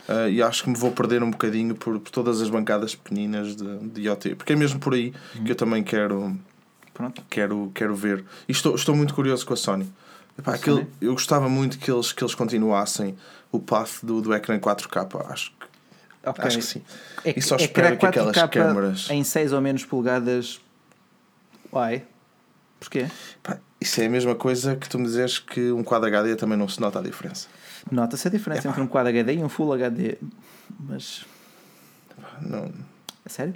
Ah, 0.09 0.29
e 0.29 0.41
acho 0.43 0.63
que 0.65 0.71
me 0.71 0.77
vou 0.77 0.91
perder 0.93 1.23
um 1.23 1.31
bocadinho 1.31 1.75
por, 1.75 1.99
por 1.99 2.11
todas 2.11 2.41
as 2.41 2.49
bancadas 2.49 2.95
pequeninas 2.95 3.57
de, 3.57 3.79
de 3.89 4.03
IoT. 4.03 4.35
Porque 4.37 4.53
é 4.53 4.57
mesmo 4.57 4.79
por 4.79 4.95
aí 4.95 5.13
que 5.45 5.51
eu 5.51 5.57
também 5.57 5.83
quero, 5.83 6.37
Pronto. 6.95 7.23
quero, 7.29 7.71
quero 7.75 7.95
ver. 7.95 8.25
E 8.49 8.53
estou, 8.53 8.75
estou 8.75 8.95
muito 8.95 9.13
curioso 9.15 9.45
com 9.45 9.55
a 9.55 9.57
Sony. 9.57 9.91
Epá, 10.39 10.53
A 10.53 10.55
aquilo- 10.55 10.77
Sony? 10.79 10.89
eu 11.01 11.13
gostava 11.13 11.49
muito 11.49 11.79
que 11.79 11.91
eles, 11.91 12.13
que 12.13 12.23
eles 12.23 12.35
continuassem 12.35 13.17
o 13.51 13.59
path 13.59 14.01
do, 14.05 14.21
do 14.21 14.33
ecrã 14.35 14.59
4K. 14.59 15.27
Acho 15.31 15.51
que, 15.51 15.67
Ok. 16.29 16.45
acho 16.45 16.59
que 16.59 16.65
sim. 16.65 16.83
É, 17.25 17.39
E 17.39 17.43
só 17.43 17.57
é 17.57 17.63
espero 17.63 17.97
que 17.97 18.07
4K 18.07 18.09
aquelas 18.09 18.51
câmaras- 18.51 19.11
em 19.11 19.25
6 19.25 19.53
ou 19.53 19.61
menos 19.61 19.85
polegadas. 19.85 20.61
Uai. 21.73 22.05
Porquê? 22.79 23.07
Isso 23.81 24.01
é 24.01 24.07
a 24.07 24.11
mesma 24.11 24.35
coisa 24.35 24.77
que 24.77 24.89
tu 24.89 24.99
me 24.99 25.07
dizes 25.07 25.39
que 25.39 25.73
um 25.73 25.83
quadro 25.83 26.07
HD 26.09 26.37
também 26.37 26.57
não 26.57 26.69
se 26.69 26.81
nota 26.81 26.99
a 26.99 27.03
diferença. 27.03 27.49
Nota-se 27.91 28.29
a 28.29 28.31
diferença 28.31 28.69
entre 28.69 28.81
um 28.81 28.87
Quad 28.87 29.07
HD 29.09 29.35
e 29.35 29.45
um 29.45 29.49
Full 29.49 29.73
HD. 29.73 30.19
Mas. 30.81 31.25
Não. 32.41 32.73
É 33.25 33.29
sério? 33.29 33.55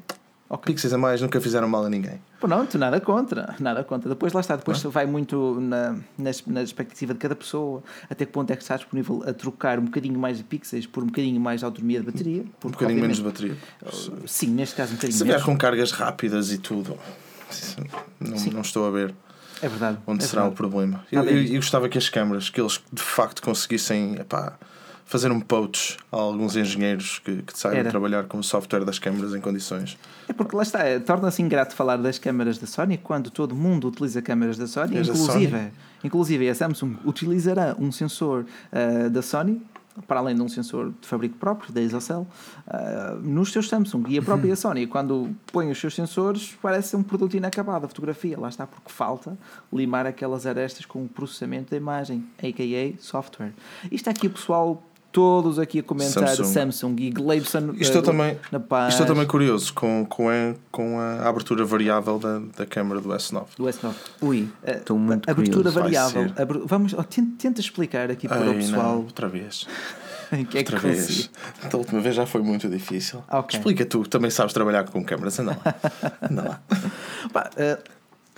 Ok. 0.48 0.74
Pixels 0.74 0.92
a 0.92 0.98
mais 0.98 1.20
nunca 1.20 1.40
fizeram 1.40 1.68
mal 1.68 1.84
a 1.84 1.88
ninguém. 1.88 2.20
Pronto, 2.40 2.76
nada 2.76 3.00
contra, 3.00 3.54
nada 3.60 3.84
contra. 3.84 4.08
Depois 4.08 4.32
lá 4.32 4.40
está, 4.40 4.56
depois 4.56 4.82
vai 4.82 5.06
muito 5.06 5.60
na, 5.60 5.92
na, 6.18 6.30
na 6.48 6.62
expectativa 6.62 7.12
de 7.12 7.20
cada 7.20 7.36
pessoa, 7.36 7.84
até 8.08 8.26
que 8.26 8.32
ponto 8.32 8.50
é 8.52 8.56
que 8.56 8.62
está 8.62 8.76
disponível 8.76 9.22
a 9.24 9.32
trocar 9.32 9.78
um 9.78 9.84
bocadinho 9.84 10.18
mais 10.18 10.38
de 10.38 10.42
pixels 10.42 10.86
por 10.88 11.04
um 11.04 11.06
bocadinho 11.06 11.40
mais 11.40 11.60
de 11.60 11.66
autonomia 11.66 12.00
de 12.00 12.06
bateria. 12.06 12.42
Um 12.42 12.46
Porque, 12.58 12.78
bocadinho 12.78 13.00
menos 13.00 13.18
de 13.18 13.22
bateria. 13.22 13.56
Sim, 14.26 14.48
neste 14.48 14.74
caso 14.74 14.90
um 14.92 14.96
bocadinho 14.96 15.18
Se 15.18 15.22
vier 15.22 15.34
menos. 15.36 15.46
com 15.46 15.56
cargas 15.56 15.92
rápidas 15.92 16.50
e 16.50 16.58
tudo, 16.58 16.98
não, 18.18 18.36
não 18.52 18.60
estou 18.62 18.88
a 18.88 18.90
ver 18.90 19.14
É 19.62 19.68
verdade. 19.68 19.98
onde 20.06 20.24
é 20.24 20.26
será 20.26 20.42
o 20.42 20.44
verdade. 20.50 20.56
problema. 20.56 21.04
Está 21.10 21.24
Eu, 21.24 21.36
eu, 21.36 21.44
eu 21.44 21.54
gostava 21.56 21.88
que 21.88 21.98
as 21.98 22.08
câmaras, 22.08 22.48
que 22.50 22.60
eles 22.60 22.80
de 22.92 23.02
facto 23.02 23.42
conseguissem 23.42 24.14
epá, 24.16 24.54
fazer 25.04 25.32
um 25.32 25.40
poach 25.40 25.96
a 26.12 26.16
alguns 26.16 26.54
engenheiros 26.56 27.18
que, 27.18 27.42
que 27.42 27.58
saibam 27.58 27.80
Era. 27.80 27.90
trabalhar 27.90 28.24
com 28.24 28.38
o 28.38 28.44
software 28.44 28.84
das 28.84 28.98
câmaras 28.98 29.34
em 29.34 29.40
condições. 29.40 29.98
É 30.28 30.32
porque 30.32 30.54
lá 30.54 30.62
está, 30.62 30.84
é, 30.84 31.00
torna-se 31.00 31.42
ingrato 31.42 31.74
falar 31.74 31.96
das 31.96 32.16
câmaras 32.18 32.58
da 32.58 32.66
Sony 32.68 32.96
quando 32.96 33.28
todo 33.28 33.52
mundo 33.52 33.88
utiliza 33.88 34.22
câmaras 34.22 34.56
da 34.56 34.68
Sony, 34.68 34.94
da 34.94 35.00
inclusive, 35.00 35.50
Sony. 35.50 35.72
inclusive 36.04 36.48
a 36.48 36.54
Samsung 36.54 36.96
utilizará 37.04 37.74
um 37.76 37.90
sensor 37.90 38.46
ah, 38.72 39.08
da 39.08 39.20
Sony, 39.20 39.60
para 40.06 40.20
além 40.20 40.34
de 40.34 40.42
um 40.42 40.48
sensor 40.48 40.92
de 41.00 41.06
fabrico 41.06 41.36
próprio, 41.36 41.72
da 41.72 41.80
Isocell, 41.80 42.26
ah, 42.66 43.16
nos 43.22 43.52
seus 43.52 43.68
Samsung. 43.68 44.04
E 44.08 44.18
a 44.18 44.22
própria 44.22 44.54
Sony, 44.56 44.86
quando 44.86 45.34
põe 45.52 45.70
os 45.70 45.78
seus 45.78 45.94
sensores, 45.94 46.56
parece 46.60 46.96
um 46.96 47.02
produto 47.02 47.36
inacabado, 47.36 47.86
a 47.86 47.88
fotografia. 47.88 48.38
Lá 48.38 48.48
está, 48.48 48.66
porque 48.66 48.90
falta 48.90 49.36
limar 49.72 50.06
aquelas 50.06 50.46
arestas 50.46 50.86
com 50.86 51.04
o 51.04 51.08
processamento 51.08 51.70
da 51.70 51.76
imagem, 51.76 52.24
a.k.a. 52.38 53.00
software. 53.00 53.52
Está 53.90 54.10
aqui 54.10 54.26
o 54.26 54.30
pessoal... 54.30 54.82
Todos 55.12 55.58
aqui 55.58 55.80
a 55.80 55.82
comentar 55.82 56.28
Samsung. 56.36 56.44
Samsung, 56.70 56.96
e 57.00 57.10
Gleibson 57.10 57.74
Estou 57.80 58.00
ah, 58.00 58.04
também, 58.04 58.38
na 58.52 58.60
paz 58.60 58.94
estou 58.94 59.06
também 59.06 59.26
curioso 59.26 59.74
com, 59.74 60.06
com, 60.06 60.28
a, 60.28 60.54
com 60.70 61.00
a 61.00 61.28
abertura 61.28 61.64
variável 61.64 62.16
da, 62.18 62.38
da 62.56 62.64
câmara 62.64 63.00
do 63.00 63.08
S9. 63.08 63.44
do 63.56 63.64
S9. 63.64 63.92
Ui, 64.20 64.48
Eh, 64.62 64.76
estou 64.76 64.96
muito 64.96 65.28
abertura 65.28 65.70
curioso. 65.72 65.80
variável. 65.80 66.28
ser. 66.34 66.42
Abru- 66.42 66.62
Vamos, 66.64 66.92
oh, 66.96 67.02
tenta, 67.02 67.32
tenta 67.38 67.60
explicar 67.60 68.08
aqui 68.10 68.28
para 68.28 68.38
Ai, 68.40 68.48
o 68.50 68.54
pessoal. 68.54 68.82
não, 68.82 68.96
outra 69.02 69.28
vez. 69.28 69.66
Que 70.30 70.58
é 70.58 70.62
que 70.62 70.72
Outra 70.72 70.78
vez. 70.78 71.28
Da 71.72 71.76
última 71.76 72.00
vez 72.00 72.14
já 72.14 72.24
foi 72.24 72.40
muito 72.40 72.68
difícil. 72.68 73.20
Ok. 73.28 73.58
Explica 73.58 73.84
tu, 73.84 74.04
também 74.08 74.30
sabes 74.30 74.52
trabalhar 74.52 74.84
com 74.84 75.04
câmaras, 75.04 75.36
anda 75.40 75.58
lá. 75.64 75.74
Anda 76.22 76.42
lá. 76.42 76.60
Pá, 77.32 77.50
eh, 77.56 77.76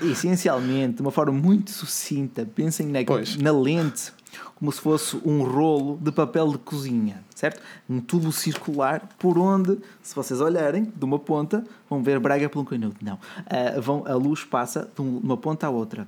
essencialmente, 0.03 0.97
de 0.97 1.03
uma 1.03 1.11
forma 1.11 1.33
muito 1.33 1.71
sucinta, 1.71 2.47
pensem 2.55 2.87
na, 2.87 3.05
Pois. 3.05 3.37
na 3.37 3.53
lente 3.53 4.11
como 4.55 4.71
se 4.73 4.81
fosse 4.81 5.17
um 5.25 5.43
rolo 5.43 5.99
de 6.01 6.11
papel 6.13 6.53
de 6.53 6.59
cozinha, 6.59 7.23
certo? 7.35 7.61
Um 7.89 8.01
tubo 8.01 8.33
circular 8.33 9.09
por 9.19 9.37
onde, 9.39 9.79
se 10.03 10.15
vocês 10.15 10.41
olharem 10.41 10.85
de 10.95 11.05
uma 11.05 11.19
ponta, 11.19 11.65
vão 11.89 12.03
ver 12.03 12.19
Braga 12.19 12.51
um 12.57 12.65
canudo. 12.65 12.97
Não. 13.03 13.19
Ah, 13.47 13.81
vão, 13.81 14.05
a 14.07 14.15
luz 14.15 14.45
passa 14.45 14.91
de 14.95 15.03
um- 15.03 15.19
uma 15.19 15.37
ponta 15.37 15.67
à 15.67 15.71
outra. 15.71 16.07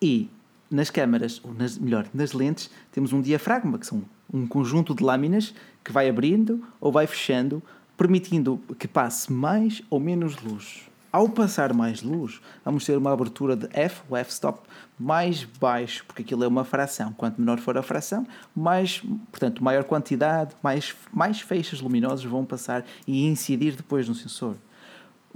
E 0.00 0.28
nas 0.70 0.90
câmaras, 0.90 1.40
ou 1.44 1.54
nas, 1.54 1.78
melhor, 1.78 2.06
nas 2.12 2.32
lentes, 2.32 2.70
temos 2.90 3.12
um 3.12 3.20
diafragma, 3.20 3.78
que 3.78 3.86
são 3.86 4.02
um 4.32 4.46
conjunto 4.46 4.94
de 4.94 5.02
lâminas 5.04 5.54
que 5.84 5.92
vai 5.92 6.08
abrindo 6.08 6.64
ou 6.80 6.90
vai 6.90 7.06
fechando, 7.06 7.62
permitindo 7.96 8.60
que 8.78 8.88
passe 8.88 9.32
mais 9.32 9.82
ou 9.88 10.00
menos 10.00 10.36
luz. 10.42 10.82
Ao 11.14 11.28
passar 11.28 11.72
mais 11.72 12.02
luz, 12.02 12.40
vamos 12.64 12.84
ter 12.84 12.98
uma 12.98 13.12
abertura 13.12 13.54
de 13.54 13.68
F, 13.70 14.02
o 14.10 14.16
f-stop, 14.16 14.58
mais 14.98 15.44
baixo, 15.44 16.04
porque 16.08 16.22
aquilo 16.22 16.42
é 16.42 16.48
uma 16.48 16.64
fração. 16.64 17.12
Quanto 17.12 17.40
menor 17.40 17.60
for 17.60 17.78
a 17.78 17.84
fração, 17.84 18.26
mais, 18.52 19.00
portanto, 19.30 19.62
maior 19.62 19.84
quantidade, 19.84 20.56
mais, 20.60 20.92
mais 21.12 21.40
feixes 21.40 21.80
luminosos 21.80 22.24
vão 22.24 22.44
passar 22.44 22.84
e 23.06 23.28
incidir 23.28 23.76
depois 23.76 24.08
no 24.08 24.14
sensor. 24.16 24.56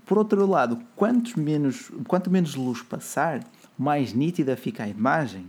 Por 0.04 0.18
outro 0.18 0.44
lado, 0.46 0.80
quanto 0.96 1.38
menos, 1.38 1.92
quanto 2.08 2.28
menos 2.28 2.56
luz 2.56 2.82
passar, 2.82 3.44
mais 3.78 4.12
nítida 4.12 4.56
fica 4.56 4.82
a 4.82 4.88
imagem, 4.88 5.46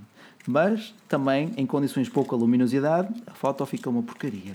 mas 0.48 0.94
também 1.08 1.54
em 1.58 1.66
condições 1.66 2.04
de 2.04 2.12
pouca 2.12 2.36
luminosidade, 2.36 3.12
a 3.26 3.32
foto 3.32 3.66
fica 3.66 3.90
uma 3.90 4.04
porcaria. 4.04 4.54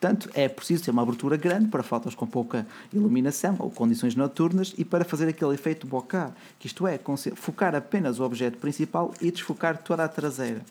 Portanto, 0.00 0.30
é 0.32 0.48
preciso 0.48 0.82
ter 0.82 0.90
uma 0.90 1.02
abertura 1.02 1.36
grande 1.36 1.68
para 1.68 1.82
fotos 1.82 2.14
com 2.14 2.26
pouca 2.26 2.66
iluminação 2.90 3.54
ou 3.58 3.70
condições 3.70 4.14
noturnas 4.14 4.72
e 4.78 4.84
para 4.84 5.04
fazer 5.04 5.28
aquele 5.28 5.52
efeito 5.52 5.86
bokeh, 5.86 6.30
que 6.58 6.66
isto 6.66 6.86
é, 6.86 6.98
focar 7.34 7.74
apenas 7.74 8.18
o 8.18 8.24
objeto 8.24 8.56
principal 8.56 9.12
e 9.20 9.30
desfocar 9.30 9.76
toda 9.76 10.02
a 10.02 10.08
traseira. 10.08 10.62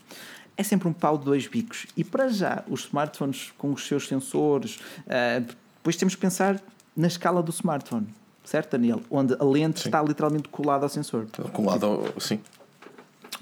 É 0.57 0.63
sempre 0.63 0.88
um 0.88 0.93
pau 0.93 1.15
de 1.15 1.25
dois 1.25 1.47
bicos. 1.47 1.86
E 1.95 2.03
para 2.03 2.27
já, 2.30 2.63
os 2.67 2.86
smartphones 2.86 3.53
com 3.55 3.71
os 3.71 3.88
seus 3.88 4.07
sensores, 4.07 4.80
ah, 5.07 5.43
depois 5.77 5.95
temos 5.95 6.15
que 6.15 6.21
pensar 6.21 6.59
na 6.97 7.07
escala 7.07 7.43
do 7.43 7.51
smartphone, 7.51 8.07
certo, 8.43 8.71
Daniel? 8.71 8.99
Onde 9.11 9.36
a 9.39 9.43
lente 9.43 9.80
Sim. 9.80 9.89
está 9.89 10.01
literalmente 10.01 10.49
colada 10.49 10.86
ao 10.86 10.89
sensor. 10.89 11.27
Com 11.53 11.61
o 11.61 11.65
lado, 11.67 12.13
sim, 12.19 12.41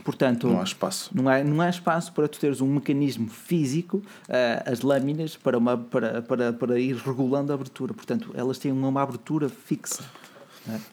Portanto, 0.08 0.48
não 0.48 0.62
há 0.62 0.64
espaço. 0.64 1.12
não 1.14 1.28
há, 1.28 1.44
não 1.44 1.60
há 1.60 1.70
espaço 1.70 2.14
para 2.14 2.30
tu 2.30 2.40
teres 2.40 2.62
um 2.62 2.68
mecanismo 2.68 3.28
físico, 3.28 4.02
ah, 4.30 4.64
as 4.66 4.80
lâminas, 4.80 5.36
para, 5.36 5.58
uma, 5.58 5.78
para, 5.78 6.22
para, 6.22 6.54
para 6.54 6.80
ir 6.80 6.96
regulando 6.96 7.52
a 7.52 7.56
abertura. 7.56 7.94
Portanto, 7.94 8.32
elas 8.34 8.58
têm 8.58 8.72
uma 8.72 9.02
abertura 9.02 9.50
fixa. 9.50 10.06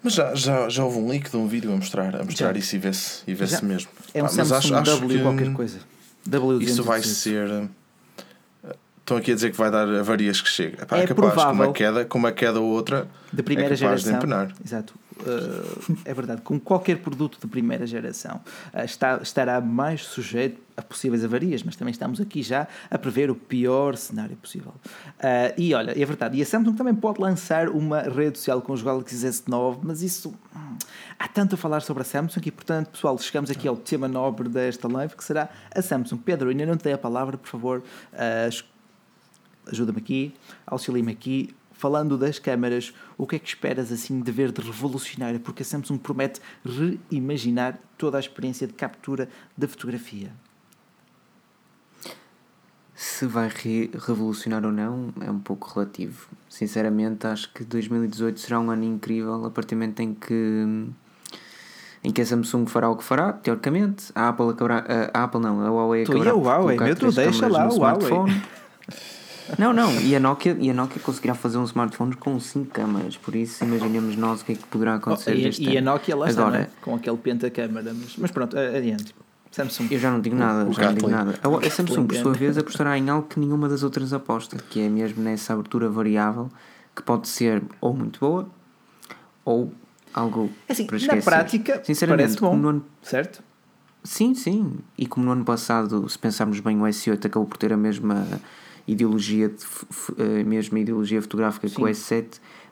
Mas 0.02 0.14
já, 0.14 0.34
já, 0.34 0.68
já 0.68 0.84
houve 0.84 0.98
um 0.98 1.12
link 1.12 1.30
de 1.30 1.36
um 1.36 1.46
vídeo 1.46 1.72
a 1.72 1.76
mostrar, 1.76 2.16
a 2.16 2.24
mostrar 2.24 2.52
Já. 2.52 2.58
isso 2.58 2.74
e 2.74 2.78
vê-se 2.80 3.22
vê-se 3.24 3.64
mesmo. 3.64 3.88
É 4.12 4.20
um 4.20 4.24
mas 4.24 4.32
Samsung 4.32 4.74
acho, 4.74 5.00
W 5.00 5.08
que 5.08 5.22
qualquer 5.22 5.52
coisa. 5.52 5.78
W 6.26 6.60
Isso 6.60 6.82
vai 6.82 7.00
ser. 7.00 7.68
Estão 9.04 9.18
aqui 9.18 9.32
a 9.32 9.34
dizer 9.34 9.50
que 9.50 9.58
vai 9.58 9.70
dar 9.70 9.86
avarias 9.86 10.40
que 10.40 10.48
chega. 10.48 10.82
Epá, 10.82 10.96
É 10.96 11.02
é 11.02 11.06
capaz, 11.06 11.28
com 11.28 11.34
provável. 11.34 11.64
uma 11.66 11.72
queda, 11.74 12.04
com 12.06 12.16
uma 12.16 12.32
queda 12.32 12.58
ou 12.58 12.70
outra, 12.70 13.06
de 13.30 13.42
primeira 13.42 13.74
é 13.74 13.76
capaz 13.76 14.00
geração. 14.00 14.12
de 14.12 14.16
empenar. 14.16 14.52
Exato. 14.64 14.94
Uh, 15.20 15.96
é 16.06 16.14
verdade. 16.14 16.40
Com 16.40 16.58
qualquer 16.58 16.96
produto 16.98 17.38
de 17.38 17.46
primeira 17.46 17.86
geração 17.86 18.40
uh, 18.72 18.82
está, 18.82 19.18
estará 19.22 19.60
mais 19.60 20.04
sujeito 20.04 20.58
a 20.74 20.80
possíveis 20.80 21.22
avarias, 21.22 21.62
mas 21.62 21.76
também 21.76 21.92
estamos 21.92 22.18
aqui 22.18 22.42
já 22.42 22.66
a 22.90 22.96
prever 22.98 23.30
o 23.30 23.34
pior 23.34 23.94
cenário 23.94 24.34
possível. 24.36 24.72
Uh, 25.18 25.52
e 25.58 25.74
olha, 25.74 25.90
é 25.92 26.04
verdade. 26.06 26.38
E 26.38 26.42
a 26.42 26.46
Samsung 26.46 26.74
também 26.74 26.94
pode 26.94 27.20
lançar 27.20 27.68
uma 27.68 28.00
rede 28.00 28.38
social 28.38 28.62
com 28.62 28.72
os 28.72 28.80
Galaxy 28.82 29.16
S9, 29.16 29.80
mas 29.82 30.00
isso. 30.02 30.34
hum, 30.56 30.76
há 31.18 31.28
tanto 31.28 31.56
a 31.56 31.58
falar 31.58 31.80
sobre 31.82 32.00
a 32.02 32.04
Samsung 32.06 32.40
e, 32.46 32.50
portanto, 32.50 32.88
pessoal, 32.88 33.18
chegamos 33.18 33.50
aqui 33.50 33.68
ao 33.68 33.76
tema 33.76 34.08
nobre 34.08 34.48
desta 34.48 34.88
live 34.88 35.14
que 35.14 35.22
será 35.22 35.48
a 35.72 35.82
Samsung. 35.82 36.16
Pedro, 36.16 36.48
ainda 36.48 36.64
não 36.64 36.76
te 36.76 36.84
dei 36.84 36.94
a 36.94 36.98
palavra, 36.98 37.36
por 37.36 37.48
favor. 37.48 37.82
Uh, 38.14 38.73
ajuda-me 39.70 39.98
aqui, 39.98 40.34
auxilia-me 40.66 41.12
aqui, 41.12 41.54
falando 41.72 42.16
das 42.16 42.38
câmaras, 42.38 42.94
o 43.18 43.26
que 43.26 43.36
é 43.36 43.38
que 43.38 43.48
esperas 43.48 43.90
assim 43.92 44.20
de 44.20 44.30
ver 44.32 44.52
de 44.52 44.60
revolucionário? 44.60 45.40
Porque 45.40 45.62
a 45.62 45.66
Samsung 45.66 45.98
promete 45.98 46.40
reimaginar 47.10 47.78
toda 47.98 48.16
a 48.16 48.20
experiência 48.20 48.66
de 48.66 48.72
captura 48.72 49.28
da 49.56 49.66
fotografia. 49.68 50.30
Se 52.94 53.26
vai 53.26 53.48
re- 53.52 53.90
revolucionar 54.06 54.64
ou 54.64 54.70
não 54.70 55.12
é 55.20 55.28
um 55.30 55.40
pouco 55.40 55.68
relativo. 55.74 56.28
Sinceramente, 56.48 57.26
acho 57.26 57.52
que 57.52 57.64
2018 57.64 58.38
será 58.38 58.60
um 58.60 58.70
ano 58.70 58.84
incrível 58.84 59.44
a 59.44 59.50
partir 59.50 59.74
do 59.74 59.78
momento 59.80 60.00
em 60.00 60.14
que 60.14 60.86
em 62.04 62.12
que 62.12 62.20
a 62.20 62.26
Samsung 62.26 62.66
fará 62.66 62.88
o 62.90 62.96
que 62.96 63.02
fará, 63.02 63.32
teoricamente. 63.32 64.12
A 64.14 64.28
Apple 64.28 64.50
acabará, 64.50 64.84
a 65.12 65.24
Apple 65.24 65.40
não, 65.40 65.60
a 65.60 65.70
Huawei 65.70 66.04
Tu 66.04 66.12
acabará 66.12 66.30
e 66.30 66.32
a 66.32 66.36
Huawei, 66.36 66.78
meu, 66.78 66.94
tu 66.96 67.10
deixa 67.10 67.48
lá 67.48 67.62
a 67.64 67.68
Huawei. 67.68 68.10
Não, 69.58 69.72
não, 69.72 70.00
e 70.00 70.16
a 70.16 70.20
Nokia, 70.20 70.56
e 70.58 70.70
a 70.70 70.74
Nokia 70.74 71.00
conseguirá 71.02 71.34
fazer 71.34 71.58
um 71.58 71.64
smartphone 71.64 72.14
com 72.16 72.38
5 72.40 72.70
câmaras, 72.70 73.16
por 73.16 73.34
isso 73.34 73.62
imaginemos 73.64 74.16
nós 74.16 74.40
o 74.40 74.44
que 74.44 74.52
é 74.52 74.54
que 74.54 74.64
poderá 74.66 74.94
acontecer 74.94 75.36
e, 75.36 75.42
deste 75.44 75.62
e 75.62 75.76
a. 75.78 75.80
Nokia 75.82 76.16
lá 76.16 76.28
está, 76.28 76.42
Agora, 76.42 76.58
não 76.58 76.64
é? 76.64 76.68
com 76.80 76.94
aquele 76.94 77.16
pentacâmara. 77.18 77.92
Mas, 77.94 78.16
mas 78.16 78.30
pronto, 78.30 78.56
adiante. 78.58 79.14
Samsung. 79.52 79.86
Eu 79.90 79.98
já 80.00 80.10
não 80.10 80.20
digo 80.20 80.34
nada, 80.34 80.68
o 80.68 80.72
já 80.72 80.86
não 80.86 80.94
digo 80.94 81.08
nada. 81.08 81.38
A, 81.42 81.66
a 81.66 81.70
Samsung, 81.70 82.06
por 82.06 82.16
sua 82.16 82.32
vez, 82.32 82.58
apostará 82.58 82.98
em 82.98 83.08
algo 83.08 83.28
que 83.28 83.38
nenhuma 83.38 83.68
das 83.68 83.82
outras 83.84 84.12
aposta, 84.12 84.56
que 84.70 84.80
é 84.80 84.88
mesmo 84.88 85.22
nessa 85.22 85.52
abertura 85.52 85.88
variável, 85.88 86.50
que 86.96 87.02
pode 87.02 87.28
ser 87.28 87.62
ou 87.80 87.94
muito 87.94 88.18
boa, 88.18 88.48
ou 89.44 89.72
algo 90.12 90.50
Assim, 90.68 90.86
para 90.86 90.96
na 90.96 91.02
esquecer. 91.04 91.24
prática, 91.24 91.80
Sinceramente, 91.84 92.36
parece 92.38 92.40
bom, 92.40 92.68
ano- 92.68 92.84
certo? 93.02 93.42
Sim, 94.02 94.34
sim. 94.34 94.78
E 94.98 95.06
como 95.06 95.24
no 95.26 95.32
ano 95.32 95.44
passado, 95.44 96.08
se 96.08 96.18
pensarmos 96.18 96.58
bem, 96.60 96.76
o 96.80 96.84
S8 96.84 97.24
acabou 97.26 97.46
por 97.48 97.56
ter 97.56 97.72
a 97.72 97.76
mesma 97.76 98.26
ideologia, 98.86 99.48
de, 99.48 99.64
a 100.40 100.44
mesma 100.44 100.78
ideologia 100.78 101.20
fotográfica 101.22 101.68
que 101.68 101.80
o 101.82 101.94
Sim. 101.94 102.16
S7, 102.16 102.26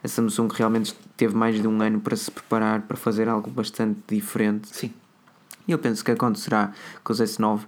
a 0.05 0.09
Samsung 0.09 0.49
realmente 0.53 0.95
teve 1.17 1.35
mais 1.35 1.61
de 1.61 1.67
um 1.67 1.81
ano 1.81 2.01
para 2.01 2.17
se 2.17 2.31
preparar 2.31 2.83
para 2.83 2.97
fazer 2.97 3.29
algo 3.29 3.51
bastante 3.51 3.99
diferente. 4.09 4.69
Sim. 4.75 4.93
E 5.67 5.73
eu 5.73 5.79
penso 5.79 6.05
que 6.05 6.11
acontecerá 6.11 6.73
com 7.05 7.13
os 7.13 7.21
S9, 7.21 7.61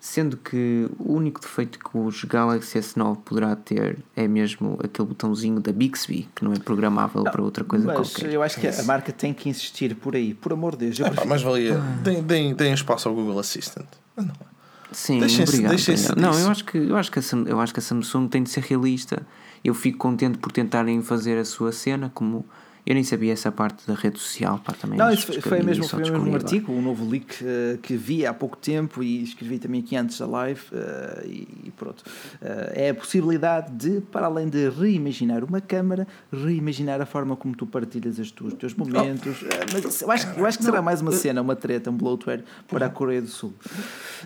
sendo 0.00 0.36
que 0.36 0.88
o 0.98 1.12
único 1.14 1.40
defeito 1.40 1.78
que 1.78 1.96
os 1.98 2.24
Galaxy 2.24 2.78
S9 2.78 3.18
poderá 3.24 3.54
ter 3.54 3.98
é 4.14 4.26
mesmo 4.26 4.78
aquele 4.82 5.08
botãozinho 5.08 5.60
da 5.60 5.72
Bixby, 5.72 6.28
que 6.34 6.44
não 6.44 6.52
é 6.52 6.58
programável 6.58 7.24
para 7.24 7.42
outra 7.42 7.62
coisa 7.64 7.84
mas 7.86 8.10
qualquer. 8.14 8.32
eu 8.32 8.42
acho 8.42 8.58
que 8.60 8.66
a 8.68 8.82
marca 8.84 9.12
tem 9.12 9.34
que 9.34 9.48
insistir 9.48 9.94
por 9.96 10.14
aí, 10.16 10.32
por 10.32 10.52
amor 10.52 10.76
de 10.76 10.86
Deus. 10.86 10.98
Eu 10.98 11.06
Epá, 11.06 11.10
prefiro- 11.12 11.28
mais 11.28 11.42
valia. 11.42 11.78
Deem, 12.02 12.22
deem, 12.22 12.54
deem 12.54 12.72
espaço 12.74 13.08
ao 13.08 13.14
Google 13.14 13.38
Assistant. 13.38 13.86
Anda 14.16 14.32
lá. 14.40 14.46
Sim, 14.92 15.18
Deixem-se- 15.20 15.62
Daniel. 15.62 16.14
não, 16.16 16.30
disso. 16.30 16.42
eu 16.44 16.50
acho, 16.50 16.64
que, 16.64 16.78
eu, 16.78 16.96
acho 16.96 17.10
que 17.10 17.18
a, 17.18 17.22
eu 17.46 17.60
acho 17.60 17.72
que 17.74 17.80
a 17.80 17.82
Samsung 17.82 18.28
tem 18.28 18.42
de 18.42 18.50
ser 18.50 18.62
realista. 18.62 19.26
Eu 19.64 19.74
fico 19.74 19.98
contente 19.98 20.38
por 20.38 20.52
tentarem 20.52 21.02
fazer 21.02 21.38
a 21.38 21.44
sua 21.44 21.72
cena, 21.72 22.10
como 22.14 22.46
eu 22.86 22.94
nem 22.94 23.02
sabia 23.02 23.32
essa 23.32 23.50
parte 23.50 23.84
da 23.84 23.94
rede 23.94 24.18
social. 24.20 24.60
Pá, 24.64 24.72
também 24.72 24.96
Não, 24.96 25.10
isso 25.10 25.26
foi, 25.42 25.60
mesmo, 25.60 25.88
foi 25.88 25.98
mesmo 25.98 26.18
um 26.30 26.34
artigo, 26.34 26.72
um 26.72 26.80
novo 26.80 27.04
leak 27.08 27.44
eh, 27.44 27.78
que 27.82 27.96
vi 27.96 28.24
há 28.24 28.32
pouco 28.32 28.56
tempo 28.56 29.02
e 29.02 29.24
escrevi 29.24 29.58
também 29.58 29.80
aqui 29.80 29.96
antes 29.96 30.18
da 30.20 30.26
live 30.26 30.60
eh, 30.72 31.22
e, 31.26 31.48
e 31.64 31.70
pronto. 31.76 32.04
Eh, 32.40 32.72
é 32.86 32.90
a 32.90 32.94
possibilidade 32.94 33.72
de, 33.72 34.00
para 34.02 34.26
além 34.26 34.48
de 34.48 34.68
reimaginar 34.68 35.42
uma 35.42 35.60
câmara, 35.60 36.06
reimaginar 36.32 37.00
a 37.00 37.06
forma 37.06 37.34
como 37.34 37.56
tu 37.56 37.66
partilhas 37.66 38.20
os 38.20 38.30
teus, 38.30 38.54
teus 38.54 38.74
momentos. 38.74 39.42
Eh, 39.42 39.66
mas 39.72 40.00
eu 40.00 40.10
acho, 40.12 40.28
eu 40.36 40.46
acho 40.46 40.58
que 40.58 40.64
será 40.64 40.80
mais 40.80 41.00
uma 41.00 41.10
cena, 41.10 41.42
uma 41.42 41.56
treta, 41.56 41.90
um 41.90 41.96
bloatware 41.96 42.44
para 42.68 42.86
a 42.86 42.88
Coreia 42.88 43.20
do 43.20 43.28
Sul. 43.28 43.52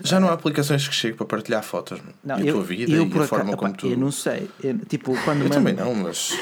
Já 0.03 0.19
não 0.19 0.27
há 0.29 0.33
aplicações 0.33 0.87
que 0.87 0.93
cheguem 0.93 1.17
para 1.17 1.25
partilhar 1.25 1.63
fotos. 1.63 1.99
Não, 2.23 2.37
e 2.37 2.43
a 2.43 2.45
eu, 2.45 2.53
tua 2.53 2.63
vida 2.63 2.91
eu 2.91 3.07
e 3.07 3.07
a 3.07 3.25
forma 3.25 3.45
acaso, 3.45 3.57
como 3.57 3.71
epá, 3.71 3.77
tu. 3.77 3.87
eu 3.87 3.97
não 3.97 4.11
sei. 4.11 4.47
Eu, 4.63 4.77
tipo, 4.85 5.13
quando 5.23 5.39
Eu 5.41 5.49
mando- 5.49 5.55
também 5.55 5.73
não, 5.73 5.95
mas. 5.95 6.37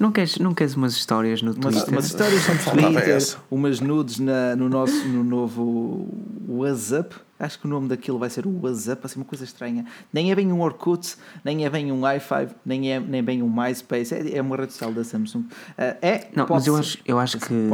Não 0.00 0.10
queres, 0.10 0.36
não 0.38 0.52
queres 0.52 0.74
umas 0.74 0.94
histórias 0.94 1.42
no 1.42 1.59
Umas, 1.60 1.88
umas 1.88 2.06
histórias 2.06 2.42
no 2.46 2.72
Twitter, 2.72 3.38
umas 3.50 3.80
nudes 3.80 4.18
na, 4.18 4.56
no 4.56 4.68
nosso 4.68 5.06
no 5.08 5.22
novo 5.22 6.08
WhatsApp. 6.48 7.14
Acho 7.38 7.58
que 7.58 7.66
o 7.66 7.70
nome 7.70 7.88
daquilo 7.88 8.18
vai 8.18 8.28
ser 8.28 8.46
o 8.46 8.60
WhatsApp, 8.62 9.00
assim, 9.04 9.18
uma 9.18 9.24
coisa 9.24 9.44
estranha. 9.44 9.86
Nem 10.12 10.30
é 10.30 10.34
bem 10.34 10.52
um 10.52 10.60
Orkut, 10.60 11.16
nem 11.42 11.64
é 11.64 11.70
bem 11.70 11.90
um 11.90 12.02
i5, 12.02 12.50
nem 12.66 12.92
é 12.92 13.00
nem 13.00 13.22
bem 13.22 13.42
um 13.42 13.48
MySpace. 13.48 14.14
É, 14.14 14.36
é 14.36 14.42
uma 14.42 14.56
rede 14.56 14.72
social 14.72 14.92
da 14.92 15.02
Samsung. 15.02 15.46
Ah, 15.78 15.96
é, 16.02 16.28
Não, 16.36 16.46
mas 16.48 16.66
eu 16.66 16.74
ser. 16.74 16.80
acho, 16.80 16.98
eu 17.06 17.18
acho 17.18 17.38
que, 17.38 17.68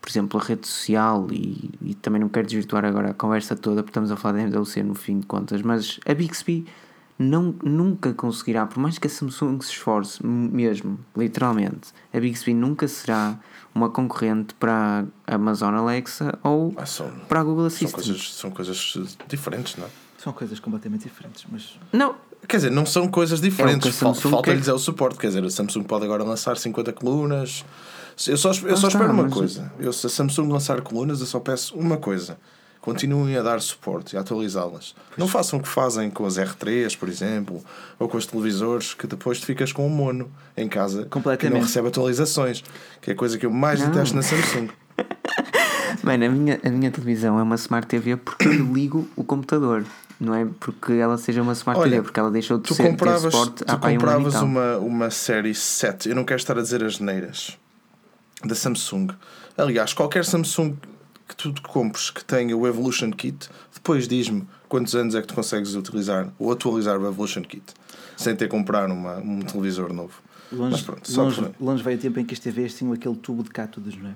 por 0.00 0.08
exemplo, 0.08 0.40
a 0.40 0.44
rede 0.44 0.68
social, 0.68 1.26
e, 1.32 1.70
e 1.82 1.94
também 1.94 2.20
não 2.20 2.28
quero 2.28 2.46
desvirtuar 2.46 2.84
agora 2.84 3.10
a 3.10 3.14
conversa 3.14 3.56
toda, 3.56 3.82
porque 3.82 3.90
estamos 3.90 4.12
a 4.12 4.16
falar 4.16 4.34
da 4.34 4.42
MWC 4.42 4.82
no 4.84 4.94
fim 4.94 5.18
de 5.18 5.26
contas, 5.26 5.62
mas 5.62 5.98
a 6.06 6.14
Bixby 6.14 6.66
não, 7.18 7.54
nunca 7.62 8.12
conseguirá, 8.14 8.66
por 8.66 8.78
mais 8.78 8.98
que 8.98 9.06
a 9.06 9.10
Samsung 9.10 9.60
se 9.60 9.70
esforce, 9.72 10.24
mesmo, 10.24 10.98
literalmente, 11.16 11.92
a 12.14 12.20
Bixby 12.20 12.54
nunca 12.54 12.86
será 12.86 13.38
uma 13.74 13.90
concorrente 13.90 14.54
para 14.54 15.04
a 15.26 15.34
Amazon 15.34 15.74
Alexa 15.74 16.38
ou 16.42 16.72
Ah, 16.76 16.86
são, 16.86 17.10
para 17.28 17.40
a 17.40 17.44
Google 17.44 17.68
são, 17.70 17.76
Assistant. 17.88 17.92
coisas, 18.04 18.34
são 18.34 18.50
coisas 18.50 19.16
diferentes, 19.28 19.76
não 19.76 19.86
é? 19.86 19.88
São 20.18 20.32
coisas 20.32 20.58
completamente 20.60 21.04
diferentes, 21.04 21.44
mas 21.50 21.78
Não, 21.92 22.14
Quer 22.46 22.56
dizer, 22.58 22.70
não 22.70 22.86
são 22.86 23.08
coisas 23.08 23.40
diferentes. 23.40 23.88
É 23.88 23.92
Fal- 23.92 24.14
Samsung 24.14 24.30
Falta-lhes 24.30 24.64
quer. 24.64 24.70
é 24.70 24.74
o 24.74 24.78
suporte. 24.78 25.18
Quer 25.18 25.26
dizer, 25.26 25.44
a 25.44 25.50
Samsung 25.50 25.82
pode 25.82 26.04
agora 26.04 26.22
lançar 26.22 26.56
50 26.56 26.92
colunas. 26.92 27.64
Eu 28.28 28.36
só, 28.36 28.50
eu 28.50 28.54
Ah, 28.54 28.76
só 28.76 28.86
está, 28.86 28.88
espero 28.88 29.12
uma 29.12 29.24
mas- 29.24 29.34
coisa. 29.34 29.72
Eu, 29.78 29.92
se 29.92 30.06
a 30.06 30.08
Samsung 30.08 30.48
lançar 30.52 30.80
colunas, 30.82 31.18
eu 31.20 31.26
só 31.26 31.40
peço 31.40 31.76
uma 31.76 31.96
coisa. 31.96 32.38
Continuem 32.88 33.36
a 33.36 33.42
dar 33.42 33.60
suporte 33.60 34.14
e 34.14 34.16
a 34.16 34.20
atualizá-las. 34.22 34.94
Não 35.16 35.28
façam 35.28 35.58
o 35.58 35.62
que 35.62 35.68
fazem 35.68 36.08
com 36.10 36.24
as 36.24 36.38
R3, 36.38 36.96
por 36.96 37.06
exemplo, 37.08 37.62
ou 37.98 38.08
com 38.08 38.16
os 38.16 38.24
televisores, 38.24 38.94
que 38.94 39.06
depois 39.06 39.38
tu 39.38 39.44
ficas 39.44 39.72
com 39.72 39.86
um 39.86 39.90
mono 39.90 40.30
em 40.56 40.68
casa 40.68 41.06
que 41.38 41.50
não 41.50 41.60
recebe 41.60 41.88
atualizações. 41.88 42.64
Que 43.02 43.10
é 43.10 43.12
a 43.12 43.16
coisa 43.16 43.36
que 43.36 43.44
eu 43.44 43.50
mais 43.50 43.80
Não. 43.80 43.90
detesto 43.90 44.16
na 44.16 44.22
Samsung. 44.22 44.70
Mano, 46.02 46.24
a 46.24 46.28
minha, 46.30 46.60
a 46.64 46.70
minha 46.70 46.90
televisão 46.90 47.38
é 47.38 47.42
uma 47.42 47.56
Smart 47.56 47.86
TV 47.86 48.16
porque 48.16 48.48
eu 48.48 48.72
ligo 48.72 49.06
o 49.14 49.22
computador. 49.22 49.84
Não 50.18 50.34
é 50.34 50.46
porque 50.58 50.94
ela 50.94 51.18
seja 51.18 51.42
uma 51.42 51.52
Smart 51.52 51.78
Olha, 51.78 51.90
TV, 51.90 52.02
porque 52.04 52.18
ela 52.18 52.30
deixou 52.30 52.56
de 52.56 52.64
Tu 52.64 52.74
ser 52.74 52.84
ter 52.84 52.90
compravas, 52.90 53.34
suporte 53.34 53.64
tu 53.64 53.72
um 53.74 53.78
compravas 53.78 54.32
tal. 54.32 54.44
uma, 54.44 54.76
uma 54.78 55.10
série 55.10 55.54
7, 55.54 56.08
eu 56.08 56.16
não 56.16 56.24
quero 56.24 56.40
estar 56.40 56.58
a 56.58 56.62
dizer 56.62 56.82
as 56.82 56.98
neiras, 56.98 57.58
da 58.42 58.54
Samsung. 58.54 59.08
Aliás, 59.56 59.92
qualquer 59.92 60.24
Samsung 60.24 60.74
que 61.28 61.36
tu 61.36 61.54
compres 61.62 62.10
que 62.10 62.24
tenha 62.24 62.56
o 62.56 62.66
Evolution 62.66 63.10
Kit, 63.10 63.48
depois 63.74 64.08
diz-me 64.08 64.46
quantos 64.68 64.94
anos 64.96 65.14
é 65.14 65.20
que 65.20 65.26
tu 65.26 65.34
consegues 65.34 65.74
utilizar 65.74 66.28
ou 66.38 66.50
atualizar 66.50 66.98
o 66.98 67.06
Evolution 67.06 67.42
Kit 67.42 67.64
sem 68.16 68.34
ter 68.34 68.46
que 68.46 68.50
comprar 68.50 68.90
uma, 68.90 69.18
um 69.18 69.40
televisor 69.40 69.92
novo. 69.92 70.14
Mas 70.50 70.58
longe, 70.60 70.82
pronto, 70.84 71.10
só 71.10 71.22
longe, 71.24 71.42
por 71.42 71.54
longe 71.64 71.82
veio 71.82 71.98
o 71.98 72.00
tempo 72.00 72.18
em 72.18 72.24
que 72.24 72.32
as 72.34 72.40
TVs 72.40 72.74
tinham 72.74 72.92
aquele 72.92 73.14
tubo 73.16 73.42
de 73.42 73.50
cátodos, 73.50 73.94
não 73.96 74.08
é? 74.10 74.14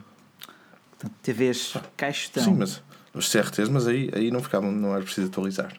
Portanto, 0.98 1.12
TVs 1.22 1.74
caixão. 1.96 2.42
Sim, 2.42 2.54
mas 2.58 2.82
os 3.14 3.30
CRTs, 3.30 3.68
mas 3.68 3.86
aí, 3.86 4.10
aí 4.14 4.30
não 4.30 4.42
ficavam, 4.42 4.72
não 4.72 4.94
era 4.94 5.02
preciso 5.04 5.26
atualizar. 5.28 5.72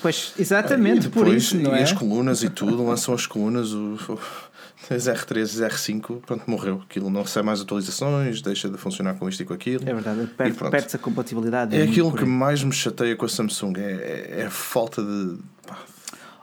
Pois, 0.00 0.32
E 0.38 0.42
exatamente, 0.42 1.08
por 1.08 1.24
depois, 1.24 1.42
isso, 1.42 1.56
não 1.58 1.74
e 1.76 1.80
é? 1.80 1.82
as 1.82 1.92
colunas 1.92 2.42
e 2.42 2.48
tudo, 2.48 2.84
lançam 2.86 3.12
as 3.14 3.26
colunas, 3.26 3.72
o, 3.72 3.94
o- 4.08 4.18
as 4.90 5.06
R3 5.06 5.36
e 5.36 5.40
as 5.42 5.72
R5, 5.74 6.20
pronto, 6.22 6.44
morreu. 6.50 6.82
Aquilo 6.88 7.10
não 7.10 7.22
recebe 7.22 7.46
mais 7.46 7.60
atualizações, 7.60 8.40
deixa 8.40 8.68
de 8.68 8.78
funcionar 8.78 9.14
com 9.14 9.28
isto 9.28 9.42
e 9.42 9.44
com 9.46 9.52
aquilo. 9.54 9.82
É 9.88 9.92
verdade, 9.92 10.26
perde- 10.36 10.58
perde-se 10.70 10.96
a 10.96 10.98
compatibilidade. 10.98 11.76
É 11.76 11.82
aquilo 11.82 12.14
que 12.14 12.24
mais 12.24 12.62
me 12.64 12.72
chateia 12.72 13.14
com 13.16 13.24
a 13.26 13.28
Samsung, 13.28 13.74
é, 13.78 13.80
é- 13.92 14.40
é 14.40 14.46
a 14.46 14.50
falta 14.50 15.02
de, 15.02 15.38
pá, 15.66 15.78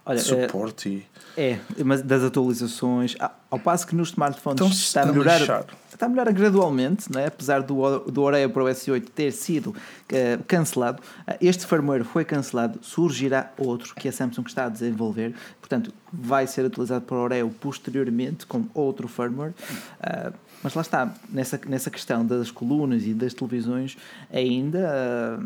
Olha, 0.05 0.19
de 0.19 0.33
é, 0.33 0.45
suporte 0.47 0.89
e. 0.89 1.05
é, 1.37 1.59
mas 1.83 2.01
das 2.01 2.23
atualizações, 2.23 3.15
a- 3.19 3.31
ao 3.51 3.59
passo 3.59 3.85
que 3.87 3.95
nos 3.95 4.09
smartphones 4.09 4.55
Então, 4.61 4.67
está 4.71 5.01
a 5.03 5.05
melhorar, 5.05 5.39
lixar. 5.39 5.65
está 5.93 6.05
a 6.05 6.09
melhorar 6.09 6.31
gradualmente, 6.31 7.11
não 7.11 7.19
é? 7.21 7.27
apesar 7.27 7.61
do, 7.61 7.99
do 7.99 8.21
Oreo 8.21 8.49
para 8.49 8.63
o 8.63 8.67
S8 8.67 9.09
ter 9.13 9.31
sido 9.31 9.75
eh, 10.09 10.37
cancelado, 10.47 11.01
eh, 11.27 11.37
este 11.41 11.65
firmware 11.65 12.03
foi 12.03 12.23
cancelado, 12.25 12.79
surgirá 12.81 13.51
outro 13.57 13.93
que 13.95 14.07
a 14.07 14.11
Samsung 14.11 14.45
está 14.47 14.65
a 14.65 14.69
desenvolver, 14.69 15.33
portanto, 15.59 15.93
vai 16.11 16.47
ser 16.47 16.63
utilizado 16.65 17.03
para 17.05 17.15
o 17.17 17.19
Oreo 17.19 17.49
posteriormente 17.59 18.45
com 18.45 18.65
outro 18.73 19.07
firmware. 19.07 19.53
Ah, 20.01 20.31
mas 20.63 20.73
lá 20.73 20.81
está, 20.81 21.13
nessa, 21.29 21.59
nessa 21.67 21.89
questão 21.91 22.25
das 22.25 22.49
colunas 22.49 23.03
e 23.05 23.13
das 23.13 23.33
televisões, 23.33 23.97
ainda. 24.33 25.39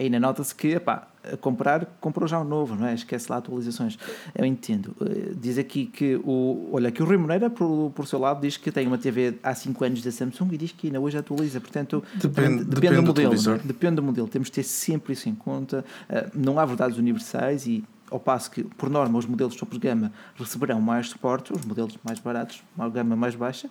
Ainda 0.00 0.18
nota-se 0.18 0.54
que, 0.54 0.68
epá, 0.68 1.06
a 1.30 1.36
comprar, 1.36 1.84
comprou 2.00 2.26
já 2.26 2.40
um 2.40 2.44
novo, 2.44 2.74
não 2.74 2.86
é? 2.86 2.94
Esquece 2.94 3.30
lá 3.30 3.36
atualizações. 3.36 3.98
Eu 4.34 4.46
entendo. 4.46 4.96
Eh, 5.02 5.32
Diz 5.38 5.58
aqui 5.58 5.84
que 5.86 6.16
o. 6.24 6.70
Olha, 6.72 6.90
que 6.90 7.02
o 7.02 7.06
Rui 7.06 7.18
Moreira, 7.18 7.50
por, 7.50 7.90
por 7.94 8.06
seu 8.06 8.18
lado, 8.18 8.40
diz 8.40 8.56
que 8.56 8.72
tem 8.72 8.86
uma 8.86 8.96
TV 8.96 9.34
há 9.42 9.54
5 9.54 9.84
anos 9.84 10.02
da 10.02 10.10
Samsung 10.10 10.48
e 10.52 10.56
diz 10.56 10.72
que 10.72 10.86
ainda 10.86 10.98
hoje 11.00 11.18
atualiza. 11.18 11.60
Portanto, 11.60 12.02
Depende- 12.14 12.64
também 12.64 12.64
depende 12.64 12.94
do 12.96 13.02
modelo. 13.02 13.34
é? 13.34 13.58
Depende 13.58 13.96
do 13.96 14.02
modelo. 14.02 14.26
Temos 14.28 14.48
de 14.48 14.52
ter 14.52 14.62
sempre 14.62 15.12
isso 15.12 15.28
em 15.28 15.34
conta. 15.34 15.84
Eh, 16.08 16.30
Não 16.34 16.58
há 16.58 16.64
verdades 16.64 16.96
universais 16.96 17.66
e. 17.66 17.84
Ao 18.10 18.18
passo 18.18 18.50
que, 18.50 18.64
por 18.64 18.90
norma, 18.90 19.16
os 19.20 19.24
modelos 19.24 19.54
topos 19.54 19.78
de 19.78 19.86
gama 19.86 20.10
receberão 20.34 20.80
mais 20.80 21.10
suporte, 21.10 21.52
os 21.52 21.64
modelos 21.64 21.96
mais 22.02 22.18
baratos, 22.18 22.60
uma 22.76 22.88
gama 22.90 23.14
mais 23.14 23.36
baixa, 23.36 23.70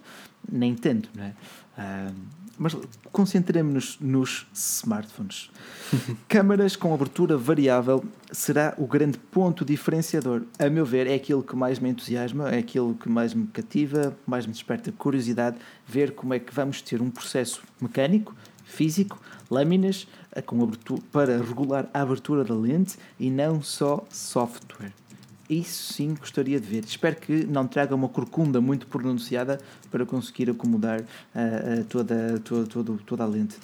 nem 0.50 0.74
tanto, 0.76 1.10
não 1.14 1.26
é? 1.26 1.34
Ah, 1.78 2.08
mas 2.60 2.76
concentremos-nos 3.12 3.98
nos 4.02 4.46
smartphones. 4.54 5.50
Câmaras 6.28 6.76
com 6.76 6.94
abertura 6.94 7.38
variável 7.38 8.04
será 8.32 8.76
o 8.78 8.86
grande 8.86 9.18
ponto 9.18 9.64
diferenciador. 9.64 10.44
A 10.60 10.70
meu 10.70 10.86
ver, 10.86 11.08
é 11.08 11.16
aquilo 11.16 11.42
que 11.42 11.56
mais 11.56 11.80
me 11.80 11.90
entusiasma, 11.90 12.50
é 12.50 12.60
aquilo 12.60 12.94
que 12.94 13.08
mais 13.08 13.34
me 13.34 13.48
cativa, 13.48 14.16
mais 14.28 14.46
me 14.46 14.52
desperta 14.52 14.92
curiosidade, 14.92 15.58
ver 15.88 16.12
como 16.12 16.34
é 16.34 16.40
que 16.40 16.54
vamos 16.54 16.82
ter 16.82 17.02
um 17.02 17.10
processo 17.10 17.64
mecânico, 17.82 18.36
físico, 18.66 19.20
lâminas, 19.50 20.06
eh, 20.34 20.42
com 20.42 20.62
abertura, 20.62 21.02
para 21.12 21.38
regular 21.38 21.90
a 21.94 22.02
abertura 22.02 22.44
da 22.44 22.54
lente 22.54 22.98
e 23.18 23.32
não 23.32 23.62
só 23.62 24.06
software. 24.10 24.94
Isso 25.50 25.94
sim 25.94 26.14
gostaria 26.14 26.60
de 26.60 26.68
ver. 26.68 26.84
Espero 26.86 27.16
que 27.16 27.44
não 27.46 27.68
traga 27.68 27.96
uma 27.96 28.08
corcunda 28.08 28.62
muito 28.62 28.86
pronunciada 28.86 29.60
para 29.90 30.06
conseguir 30.06 30.50
acomodar 30.50 31.02
ah, 31.34 31.40
ah, 31.40 31.84
toda, 31.90 32.40
toda, 32.44 32.68
toda, 32.68 32.94
toda 33.06 33.24
a 33.24 33.28
lente. 33.28 33.58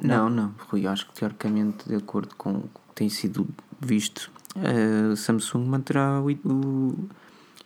Não, 0.00 0.30
não, 0.30 0.54
Rui, 0.68 0.86
eu 0.86 0.90
acho 0.90 1.06
que 1.08 1.14
teoricamente, 1.14 1.88
de 1.88 1.96
acordo 1.96 2.34
com 2.36 2.50
o 2.50 2.60
que 2.62 2.94
tem 2.94 3.08
sido 3.08 3.46
visto, 3.80 4.30
a 4.56 5.16
Samsung 5.16 5.64
manterá 5.66 6.20
o, 6.20 6.30
o- 6.48 7.08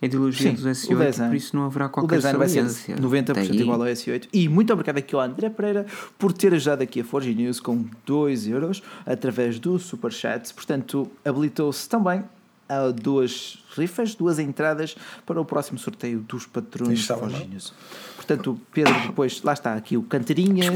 a 0.03 0.07
ideologia 0.07 0.51
Sim, 0.51 0.55
dos 0.57 0.65
o 0.65 0.69
S8, 0.69 1.07
design. 1.11 1.31
por 1.31 1.37
isso 1.37 1.57
não 1.57 1.65
haverá 1.65 1.87
O 1.87 1.91
qualquer 1.91 2.17
design 2.17 2.39
vai 2.39 2.49
ser 2.49 2.69
saliência. 2.69 2.97
90% 2.97 3.35
Daí- 3.35 3.61
igual 3.61 3.81
ao 3.81 3.89
S8. 3.89 4.29
E 4.33 4.49
muito 4.51 4.71
obrigado 4.73 4.99
aqui 4.99 5.15
ao 5.15 5.21
André 5.23 5.49
Pereira 5.49 5.87
por 6.19 6.33
ter 6.33 6.53
ajudado 6.53 6.83
aqui 6.83 7.01
a 7.01 7.05
Forge 7.05 7.35
News 7.35 7.59
com 7.61 7.87
2 8.05 8.47
euros 8.49 8.83
através 9.07 9.59
do 9.59 9.79
Superchat. 9.79 10.53
Portanto, 10.53 11.11
habilitou-se 11.25 11.89
também 11.89 12.23
a 12.69 12.91
duas 12.91 13.59
rifas, 13.77 14.15
duas 14.15 14.39
entradas 14.39 14.97
para 15.27 15.41
o 15.41 15.45
próximo 15.45 15.79
sorteio 15.79 16.21
dos 16.21 16.47
patrões. 16.47 17.07
News. 17.49 17.73
Portanto, 18.17 18.59
Pedro, 18.73 18.95
depois, 19.07 19.43
lá 19.43 19.53
está 19.53 19.75
aqui 19.75 19.97
o 19.97 20.03
Canteirinhas. 20.03 20.67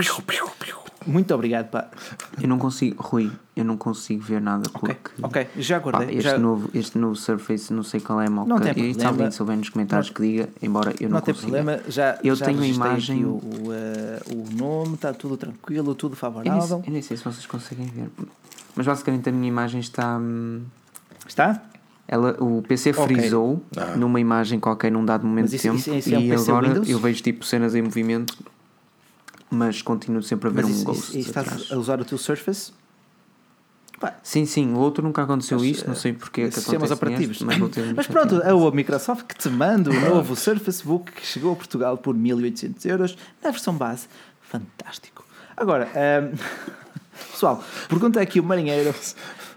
Muito 1.07 1.33
obrigado, 1.33 1.71
pá. 1.71 1.89
Eu 2.43 2.49
não 2.49 2.59
consigo, 2.59 3.01
Rui, 3.03 3.31
eu 3.57 3.65
não 3.65 3.79
consigo 3.79 4.21
ver 4.21 4.41
nada 4.43 4.69
Ok, 4.75 4.95
porque. 4.95 5.11
ok, 5.23 5.49
já 5.57 5.81
Pá, 5.81 5.91
guardei. 5.91 6.17
este, 6.19 6.23
já... 6.31 6.39
novo, 6.39 6.69
este 6.75 6.99
novo 6.99 7.17
Surface, 7.17 7.73
não 7.73 7.83
sei 7.83 8.01
qual 8.01 8.21
é 8.21 8.27
a 8.27 8.31
malta. 8.31 8.51
Não 8.51 8.59
tem 8.61 8.75
se 8.75 8.81
problema. 8.91 9.09
alguém 9.11 9.31
souber 9.31 9.57
nos 9.57 9.69
comentários 9.71 10.09
Não- 10.09 10.15
que 10.15 10.23
diga, 10.23 10.49
embora 10.61 10.93
eu 11.01 11.09
não, 11.09 11.15
Não 11.15 11.21
tem 11.23 11.33
consiga. 11.35 11.53
problema, 11.57 11.83
já, 11.89 12.19
Eu 12.23 12.35
já 12.35 12.45
tenho 12.47 12.61
a 12.61 12.67
imagem- 12.67 13.25
o, 13.25 13.37
o, 13.37 13.73
eh, 13.73 14.21
o 14.35 14.55
nome, 14.55 14.97
está 14.97 15.15
tudo 15.15 15.37
tranquilo, 15.39 15.95
tudo 15.95 16.11
Eu 16.13 16.15
nem, 16.15 16.17
favorável. 16.21 16.83
eu 16.87 16.93
nem 16.93 17.01
sei 17.01 17.17
se 17.17 17.25
vocês 17.25 17.47
conseguem 17.47 17.87
ver. 17.87 18.11
Mas 18.75 18.85
basicamente 18.85 19.29
a 19.29 19.33
minha 19.33 19.49
imagem 19.49 19.81
está. 19.81 20.19
hum, 20.19 20.63
Está? 21.27 21.63
Ela, 22.11 22.37
o 22.43 22.63
PC 22.63 22.95
frisou 22.95 23.63
Ah. 23.77 23.95
numa 23.97 24.19
imagem 24.19 24.59
qualquer 24.59 24.91
num 24.91 25.05
dado 25.05 25.27
momento 25.27 25.45
Mas 25.45 25.51
de 25.51 25.57
isso- 25.57 25.65
tempo 25.67 25.77
isso- 25.79 25.95
isso 25.95 26.15
é 26.15 26.19
um 26.19 26.23
e 26.23 26.33
agora 26.33 26.69
Windows? 26.69 26.89
eu 26.89 26.99
vejo 26.99 27.23
tipo 27.23 27.45
cenas 27.45 27.75
em 27.75 27.83
movimento, 27.83 28.35
mas 29.51 29.83
continuo 29.83 30.23
sempre 30.23 30.49
a 30.49 30.53
ver 30.53 30.65
um 30.65 30.71
isso, 30.71 30.85
ghost 30.85 31.03
isso, 31.11 31.19
isso 31.19 31.29
estás 31.29 31.47
atrás. 31.47 31.71
a 31.73 31.77
usar 31.77 32.01
o 32.01 32.05
teu 32.07 32.17
Surface? 32.17 32.73
Pá, 34.01 34.15
Sim, 34.23 34.47
sim, 34.47 34.73
o 34.75 34.79
outro 34.79 35.03
nunca 35.03 35.23
aconteceu 35.25 35.59
Mas, 35.59 35.67
isso, 35.69 35.89
não 35.89 35.95
sei 35.97 36.13
porque 36.13 36.43
é 36.43 36.49
que 36.49 36.55
sistemas 36.55 36.91
operativos. 36.93 37.41
neste, 37.43 37.61
mas 37.81 37.93
Mas 37.97 38.07
pronto, 38.07 38.41
é 38.43 38.55
o 38.55 38.71
Microsoft 38.71 39.27
que 39.27 39.37
te 39.37 39.49
manda 39.51 39.91
o 39.91 39.93
novo 40.01 40.37
Surface 40.37 40.85
Book 40.85 41.11
que 41.13 41.27
chegou 41.27 41.53
a 41.53 41.57
Portugal 41.57 41.99
por 41.99 42.15
1800 42.15 42.85
euros 42.87 43.19
na 43.43 43.51
versão 43.51 43.75
base. 43.75 44.07
Fantástico. 44.41 45.25
Agora, 45.57 45.91
ehm, 45.97 46.33
pessoal, 47.33 47.63
pergunta 47.89 48.21
aqui 48.21 48.39
o 48.39 48.45
marinheiro 48.45 48.95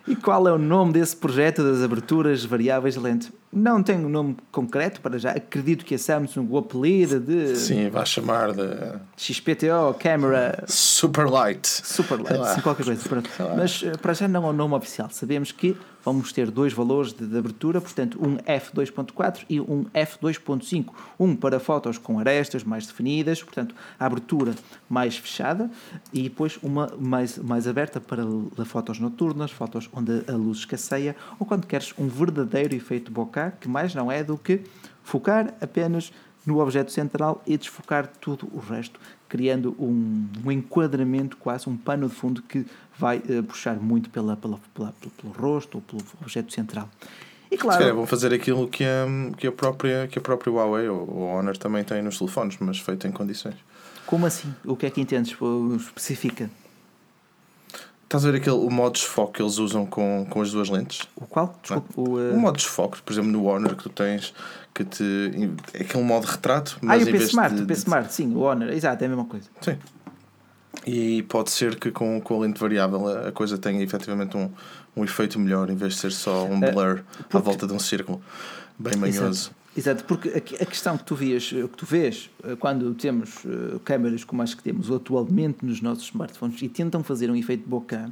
e 0.08 0.16
qual 0.16 0.48
é 0.48 0.52
o 0.52 0.58
nome 0.58 0.94
desse 0.94 1.16
projeto 1.16 1.64
das 1.64 1.82
aberturas 1.84 2.44
variáveis 2.44 2.96
de 2.96 3.00
lente? 3.00 3.34
Não 3.52 3.84
tenho 3.84 4.06
um 4.06 4.10
nome 4.10 4.38
concreto 4.52 5.02
para 5.02 5.18
já. 5.20 5.32
Acredito 5.32 5.84
que 5.84 5.96
a 5.96 6.00
Samsung 6.00 6.48
o 6.50 6.58
apelida 6.58 7.20
de 7.20 7.56
Sim, 7.56 7.90
vai 7.90 8.06
chamar 8.06 8.54
de 8.54 8.64
XPTO 9.18 9.94
Camera 10.00 10.64
Super 10.68 11.30
Light. 11.30 11.68
Super 11.68 12.18
Sei 12.18 12.26
LED, 12.26 12.38
lá. 12.40 12.56
sim, 12.56 12.62
qualquer 12.62 12.86
coisa. 12.86 13.02
Mas 13.56 13.84
eh, 13.84 13.92
para 13.98 14.14
já 14.14 14.28
não 14.28 14.46
é 14.46 14.50
o 14.50 14.54
nome 14.54 14.76
oficial. 14.76 15.10
Sabemos 15.12 15.52
que 15.52 15.76
vamos 16.04 16.32
ter 16.32 16.50
dois 16.50 16.74
valores 16.74 17.14
de, 17.14 17.26
de 17.26 17.38
abertura, 17.38 17.80
portanto, 17.80 18.20
um 18.22 18.38
f2.4 18.38 19.46
e 19.50 19.60
um 19.60 19.86
f2.5. 19.86 20.94
Um 21.20 21.36
para 21.36 21.60
fotos 21.60 21.98
com 21.98 22.20
arestas 22.20 22.64
mais 22.64 22.86
definidas, 22.86 23.42
portanto, 23.42 23.76
a 24.00 24.06
abertura 24.06 24.56
mais 24.90 25.18
fechada, 25.18 25.70
e 26.14 26.24
depois 26.24 26.58
uma 26.62 26.92
mais, 27.00 27.38
mais 27.38 27.68
aberta 27.68 28.00
para 28.00 28.26
fotos 28.66 29.00
noturnas, 29.00 29.52
fotos 29.52 29.90
onde 29.94 30.24
a 30.28 30.36
luz 30.36 30.60
escasseia, 30.60 31.16
ou 31.40 31.46
quando 31.46 31.66
queres 31.66 31.94
um 31.98 32.08
verdadeiro 32.08 32.76
efeito 32.76 33.12
bokeh, 33.12 33.54
que 33.60 33.70
mais 33.70 33.94
não 33.96 34.12
é 34.12 34.24
do 34.24 34.38
que 34.38 34.62
focar 35.04 35.54
apenas 35.62 36.12
no 36.46 36.60
objeto 36.60 36.92
central 36.92 37.42
e 37.46 37.58
desfocar 37.58 38.08
tudo 38.08 38.48
o 38.52 38.60
resto, 38.60 39.00
criando 39.30 39.76
um, 39.80 40.28
um 40.46 40.52
enquadramento, 40.52 41.38
quase 41.38 41.70
um 41.70 41.78
pano 41.78 42.10
de 42.10 42.16
fundo 42.16 42.42
que 42.42 42.66
vai 42.98 43.22
eh, 43.30 43.42
puxar 43.42 43.76
muito 43.76 44.10
pela, 44.10 44.36
pela, 44.36 44.60
pela- 44.74 44.92
pelo, 44.94 45.12
pelo 45.12 45.34
rosto 45.34 45.76
ou 45.78 45.82
pelo 45.82 46.02
objeto 46.22 46.52
central. 46.52 46.90
E 47.50 47.56
Se 47.56 47.62
claro, 47.62 47.96
vão 47.96 48.08
fazer 48.08 48.34
aquilo 48.34 48.68
que 48.68 48.84
a, 48.84 49.06
que 49.38 49.46
a, 49.46 49.52
própria, 49.52 50.08
que 50.08 50.18
a 50.18 50.22
própria 50.22 50.52
Huawei 50.54 50.88
ou 50.88 51.08
o 51.08 51.20
Honor 51.26 51.58
também 51.58 51.84
tem 51.84 52.02
nos 52.02 52.18
telefones, 52.18 52.58
mas 52.60 52.80
feito 52.80 53.06
em 53.08 53.12
condições. 53.12 53.56
como 54.06 54.26
assim? 54.26 54.54
O 54.66 54.76
que 54.76 54.86
é 54.86 54.90
que 54.90 55.00
entendes? 55.02 55.36
Especifica. 55.78 56.50
Estás 58.12 58.26
a 58.26 58.32
ver 58.32 58.40
aquele, 58.40 58.58
o 58.58 58.70
modo 58.70 58.92
desfoque 58.92 59.36
que 59.36 59.42
eles 59.42 59.58
usam 59.58 59.86
com, 59.86 60.28
com 60.30 60.42
as 60.42 60.52
duas 60.52 60.68
lentes? 60.70 61.08
O 61.16 61.26
qual? 61.26 61.58
Desculpa. 61.62 61.88
O, 61.96 62.10
O 62.10 62.18
uh... 62.34 62.38
modo 62.38 62.58
desfoque, 62.58 63.02
por 63.02 63.14
exemplo, 63.14 63.32
no 63.32 63.46
Honor 63.46 63.74
que 63.74 63.84
tu 63.84 63.90
tens, 63.90 64.34
que 64.74 64.84
te. 64.84 65.50
É 65.74 65.84
aquele 65.84 66.04
modo 66.04 66.26
retrato, 66.26 66.76
Ah, 66.82 66.88
mas 66.88 67.08
e 67.08 67.10
o 67.10 67.14
P 67.14 67.18
Smart, 67.24 67.56
de, 67.56 67.62
o 67.62 67.66
P 67.66 67.74
de- 67.74 67.80
Smart, 67.80 68.14
sim, 68.14 68.36
o 68.36 68.40
Honor, 68.42 68.68
exato, 68.74 69.02
é 69.02 69.06
a 69.06 69.10
mesma 69.10 69.24
coisa. 69.24 69.48
Sim. 69.62 69.78
E 70.86 71.24
pode 71.24 71.52
ser 71.52 71.76
que 71.80 71.90
com, 71.90 72.20
com 72.20 72.36
a 72.36 72.40
lente 72.46 72.60
variável 72.60 73.28
a, 73.28 73.32
coisa 73.32 73.58
tenha 73.58 73.82
efetivamente 73.82 74.36
um, 74.36 74.50
um 74.94 75.06
efeito 75.06 75.40
melhor 75.40 75.70
em 75.70 75.76
vez 75.78 75.94
de 75.94 76.00
ser 76.02 76.12
só 76.12 76.44
um 76.44 76.62
Eh, 76.62 76.70
blur 76.70 77.04
à 77.18 77.24
porque- 77.30 77.46
volta 77.46 77.66
de 77.66 77.72
um 77.72 77.80
círculo 77.80 78.22
bem 78.78 78.98
manhoso. 78.98 79.52
Exato, 79.52 79.56
porque 80.06 80.30
a, 80.30 80.64
a 80.64 80.66
questão 80.66 80.98
que 80.98 81.04
tu 81.06 81.16
vias, 81.16 81.48
que 81.48 81.78
tu 81.78 81.86
vês 81.86 82.30
eh, 82.44 82.58
quando 82.60 82.94
temos 82.94 83.38
eh, 83.46 83.80
câmaras 83.86 84.26
como 84.26 84.42
as 84.42 84.54
que 84.54 84.62
temos 84.62 84.92
atualmente 84.92 85.66
nos 85.66 85.82
nossos 85.82 86.06
smartphones 86.06 86.62
e 86.62 86.68
tentam 86.68 87.02
fazer 87.04 87.32
um 87.32 87.36
efeito 87.36 87.64
de 87.64 87.70
bokeh, 87.70 88.10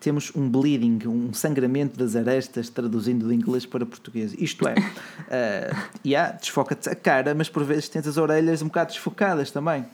temos 0.00 0.32
um 0.34 0.48
bleeding, 0.48 1.00
um 1.06 1.34
sangramento 1.34 1.98
das 1.98 2.16
arestas, 2.16 2.70
traduzindo 2.70 3.26
do 3.26 3.32
inglês 3.32 3.66
para 3.66 3.84
português. 3.84 4.34
Isto 4.38 4.66
é, 4.66 4.74
eh, 5.28 5.70
e 6.02 6.16
há, 6.16 6.30
desfoca-te 6.30 6.88
a 6.88 6.94
cara, 6.94 7.34
mas 7.34 7.48
por 7.48 7.62
vezes 7.62 7.90
tens 7.90 8.06
as 8.06 8.16
orelhas 8.16 8.62
um 8.62 8.66
bocado 8.66 8.92
desfocadas 8.92 9.50
também. 9.50 9.84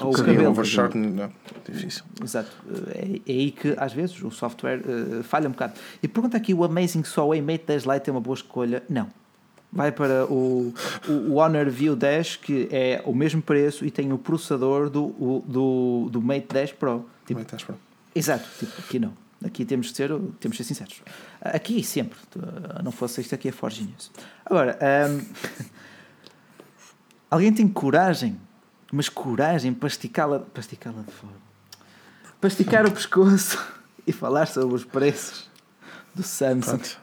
Ou 0.00 0.10
o 0.10 0.16
cabelo. 0.16 0.50
overshortening, 0.50 1.10
não, 1.10 1.32
difícil. 1.68 2.04
Exato. 2.22 2.50
É, 2.94 3.20
é 3.30 3.32
aí 3.32 3.50
que 3.50 3.74
às 3.76 3.92
vezes 3.92 4.22
o 4.22 4.30
software 4.30 4.80
eh, 4.86 5.22
falha 5.22 5.48
um 5.48 5.52
bocado. 5.52 5.74
E 6.02 6.08
pergunta 6.08 6.36
aqui: 6.36 6.54
o 6.54 6.64
Amazing 6.64 7.02
Huawei 7.02 7.42
Mate 7.42 7.64
10 7.66 7.84
Lite 7.84 8.08
é 8.08 8.12
uma 8.12 8.20
boa 8.20 8.36
escolha? 8.36 8.82
Não. 8.88 9.19
Vai 9.72 9.92
para 9.92 10.26
o, 10.26 10.74
o, 11.08 11.34
Honor 11.36 11.70
View 11.70 11.94
10, 11.94 12.36
que 12.36 12.68
é 12.72 13.00
o 13.04 13.14
mesmo 13.14 13.40
preço 13.40 13.84
e 13.84 13.90
tem 13.90 14.12
o 14.12 14.18
processador 14.18 14.90
do, 14.90 15.04
o- 15.04 15.44
do, 15.46 16.08
do 16.10 16.20
Mate 16.20 16.48
10 16.52 16.72
Pro. 16.72 17.08
Tipo, 17.24 17.38
que 17.40 17.46
estás, 17.46 17.62
pronto? 17.62 17.80
Exato, 18.14 18.48
tipo, 18.58 18.72
aqui 18.80 18.98
não. 18.98 19.12
Aqui 19.44 19.64
temos 19.64 19.86
de 19.86 19.94
ser, 19.96 20.08
temos 20.40 20.56
de 20.56 20.64
ser 20.64 20.74
sinceros. 20.74 21.00
Aqui 21.40 21.82
sempre. 21.84 22.18
Ah, 22.74 22.82
Não 22.82 22.90
fosse 22.92 23.20
isto 23.20 23.34
aqui 23.34 23.48
é 23.48 23.52
Forge 23.52 23.84
News. 23.84 24.10
Agora, 24.44 24.76
ahm, 24.82 25.20
alguém 27.30 27.52
tem 27.52 27.68
coragem, 27.68 28.38
mas 28.92 29.08
coragem 29.08 29.72
para 29.72 29.86
esticá-la 29.88 30.40
para 30.40 30.60
esticá-la 30.60 31.02
de 31.02 31.12
fora. 31.12 31.34
Para 32.40 32.48
esticar 32.48 32.86
o 32.86 32.90
pescoço 32.90 33.58
e 34.06 34.12
falar 34.12 34.46
sobre 34.46 34.74
os 34.74 34.84
preços 34.84 35.48
do 36.14 36.22
Samsung. 36.22 36.60
Pronto. 36.78 37.00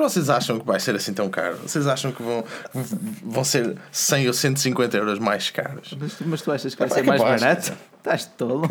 Mas 0.00 0.12
vocês 0.12 0.28
acham 0.30 0.58
que 0.58 0.66
vai 0.66 0.78
ser 0.80 0.94
assim 0.94 1.12
tão 1.14 1.28
caro? 1.28 1.56
Vocês 1.66 1.86
acham 1.86 2.12
que 2.12 2.22
vão, 2.22 2.44
vão 3.24 3.44
ser 3.44 3.76
100 3.90 4.26
ou 4.28 4.32
150 4.32 4.96
euros 4.96 5.18
mais 5.18 5.50
caros? 5.50 5.96
Mas, 5.98 6.14
tu- 6.14 6.24
mas 6.26 6.42
tu 6.42 6.52
achas 6.52 6.74
que 6.74 6.78
vai 6.78 6.88
É 6.88 6.94
ser 6.94 7.02
mais 7.02 7.20
capaz, 7.20 7.40
barato? 7.40 7.72
Estás 7.98 8.24
tolo. 8.26 8.68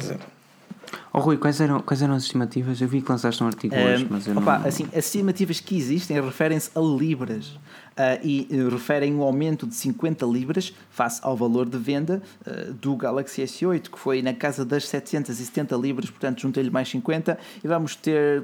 Oh 1.12 1.20
Rui, 1.20 1.38
quais 1.38 1.60
eram, 1.62 1.80
quais 1.80 2.02
eram 2.02 2.14
as 2.14 2.24
estimativas? 2.24 2.80
Eu 2.80 2.88
vi 2.88 3.02
que 3.02 3.10
lançaste 3.10 3.42
um 3.44 3.48
artigo 3.48 3.74
hoje, 3.76 4.04
Um, 4.04 4.08
mas 4.12 4.28
eu 4.28 4.38
opa, 4.38 4.60
não. 4.60 4.68
assim, 4.68 4.86
as 4.94 5.06
estimativas 5.06 5.60
que 5.60 5.76
existem 5.78 6.20
referem-se 6.22 6.70
a 6.76 6.80
libras 6.82 7.58
ah, 7.98 8.20
e 8.22 8.48
eh, 8.52 8.70
referem 8.70 9.14
um 9.16 9.22
aumento 9.24 9.66
de 9.66 9.74
50 9.76 10.26
libras 10.26 10.74
face 10.92 11.20
ao 11.24 11.36
valor 11.36 11.68
de 11.68 11.78
venda 11.78 12.22
ah, 12.46 12.52
do 12.82 12.96
Galaxy 12.98 13.42
S8, 13.44 13.90
que 13.90 13.98
foi 13.98 14.22
na 14.22 14.34
casa 14.34 14.64
das 14.66 14.88
770 14.88 15.76
libras, 15.78 16.10
portanto, 16.10 16.42
juntei-lhe 16.42 16.70
mais 16.70 16.90
50 16.90 17.38
e 17.64 17.68
vamos 17.68 17.96
ter 17.96 18.44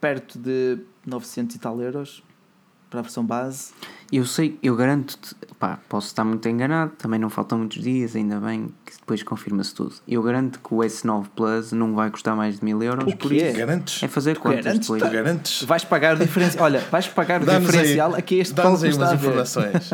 perto 0.00 0.38
de 0.38 0.78
900 1.06 1.56
e 1.56 1.58
tal 1.58 1.80
euros 1.80 2.22
para 2.90 3.00
a 3.00 3.02
versão 3.02 3.24
base. 3.24 3.72
Eu 4.10 4.24
sei, 4.24 4.58
eu 4.62 4.74
garanto-te, 4.74 5.34
pá, 5.58 5.78
posso 5.90 6.06
estar 6.06 6.24
muito 6.24 6.48
enganado, 6.48 6.92
também 6.96 7.20
não 7.20 7.28
faltam 7.28 7.58
muitos 7.58 7.82
dias, 7.82 8.16
ainda 8.16 8.40
bem 8.40 8.68
que 8.86 8.96
depois 8.96 9.22
confirma-se 9.22 9.74
tudo. 9.74 9.94
Eu 10.08 10.22
garanto 10.22 10.58
que 10.58 10.72
o 10.72 10.78
S9 10.78 11.26
Plus 11.36 11.72
não 11.72 11.94
vai 11.94 12.10
custar 12.10 12.34
mais 12.34 12.58
de 12.58 12.64
1000 12.64 12.82
euros, 12.84 13.12
O 13.12 13.16
por 13.18 13.30
isso 13.30 13.54
Garantes? 13.58 14.02
é 14.02 14.08
fazer 14.08 14.38
contas 14.38 14.64
garantes? 14.64 14.88
depois. 14.88 15.02
Tu 15.02 15.10
garantes? 15.10 15.62
Vais 15.64 15.84
pagar 15.84 16.16
o 16.16 16.18
diferencial. 16.18 16.64
Olha, 16.64 16.80
vais 16.90 17.06
pagar 17.08 17.42
o 17.42 17.44
diferencial 17.44 18.14
aí, 18.14 18.18
a 18.18 18.22
que 18.22 18.36
este 18.36 18.54
dá-nos 18.54 18.80
palco 18.80 18.84
aí 18.86 18.90
está 18.90 19.02
umas 19.04 19.12
a 19.12 19.16
ver. 19.16 19.26
informações. 19.28 19.90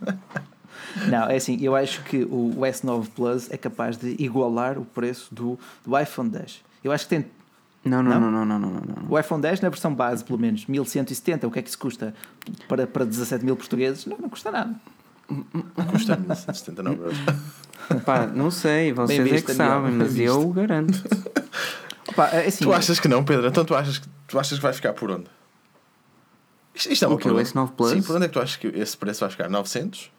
Não, 1.08 1.30
é 1.30 1.36
assim, 1.36 1.56
eu 1.62 1.74
acho 1.76 2.02
que 2.04 2.24
o 2.24 2.50
o 2.58 2.60
S9 2.62 3.06
Plus 3.14 3.50
é 3.50 3.56
capaz 3.56 3.96
de 3.96 4.16
igualar 4.18 4.76
o 4.76 4.84
preço 4.84 5.32
do, 5.34 5.58
do 5.86 5.98
iPhone 5.98 6.28
10. 6.28 6.60
Eu 6.84 6.92
acho 6.92 7.04
que 7.04 7.10
tem 7.16 7.26
Não, 7.84 8.02
não, 8.02 8.20
Não? 8.20 8.30
não, 8.30 8.44
não, 8.44 8.58
não, 8.58 8.58
não, 8.58 8.70
não, 8.70 9.10
o 9.10 9.18
iPhone 9.18 9.40
10 9.40 9.62
na 9.62 9.68
versão 9.70 9.94
base, 9.94 10.22
pelo 10.22 10.38
menos, 10.38 10.66
1170. 10.66 11.46
O 11.46 11.50
que 11.50 11.58
é 11.58 11.62
que 11.62 11.68
isso 11.68 11.78
custa? 11.78 12.14
Para, 12.68 12.86
para 12.86 13.04
17 13.06 13.44
mil 13.44 13.56
portugueses? 13.56 14.04
Não, 14.06 14.18
não 14.18 14.28
custa 14.28 14.50
nada. 14.50 14.74
Custa 15.90 16.16
1079 16.16 17.00
euros. 17.00 17.18
Pá, 18.04 18.26
não 18.26 18.50
sei, 18.50 18.92
vocês 18.92 19.18
é 19.18 19.22
visto, 19.22 19.46
que 19.46 19.54
Daniel, 19.54 19.76
sabem, 19.76 19.90
bem 19.90 19.98
mas 19.98 20.12
visto. 20.12 20.26
eu 20.28 20.48
garanto. 20.52 21.02
Opa, 22.08 22.26
é 22.28 22.46
assim, 22.46 22.64
Tu 22.64 22.72
achas 22.72 23.00
que 23.00 23.08
não, 23.08 23.24
Pedro? 23.24 23.46
Então 23.46 23.64
tu 23.64 23.74
achas 23.74 23.98
que, 23.98 24.08
tu 24.28 24.38
achas 24.38 24.58
que 24.58 24.62
vai 24.62 24.72
ficar 24.72 24.92
por 24.92 25.10
onde? 25.10 25.26
Isto, 26.74 26.92
isto 26.92 27.04
é 27.04 27.08
uma 27.08 27.14
O 27.16 27.18
quê? 27.18 27.28
O 27.28 27.34
pergunta. 27.34 27.58
S9 27.58 27.70
Plus? 27.76 27.90
Sim, 27.92 28.02
por 28.02 28.16
onde 28.16 28.24
é 28.26 28.28
que 28.28 28.34
tu 28.34 28.40
achas 28.40 28.56
que 28.56 28.66
esse 28.68 28.96
preço 28.96 29.20
vai 29.20 29.30
ficar? 29.30 29.48
900? 29.48 30.10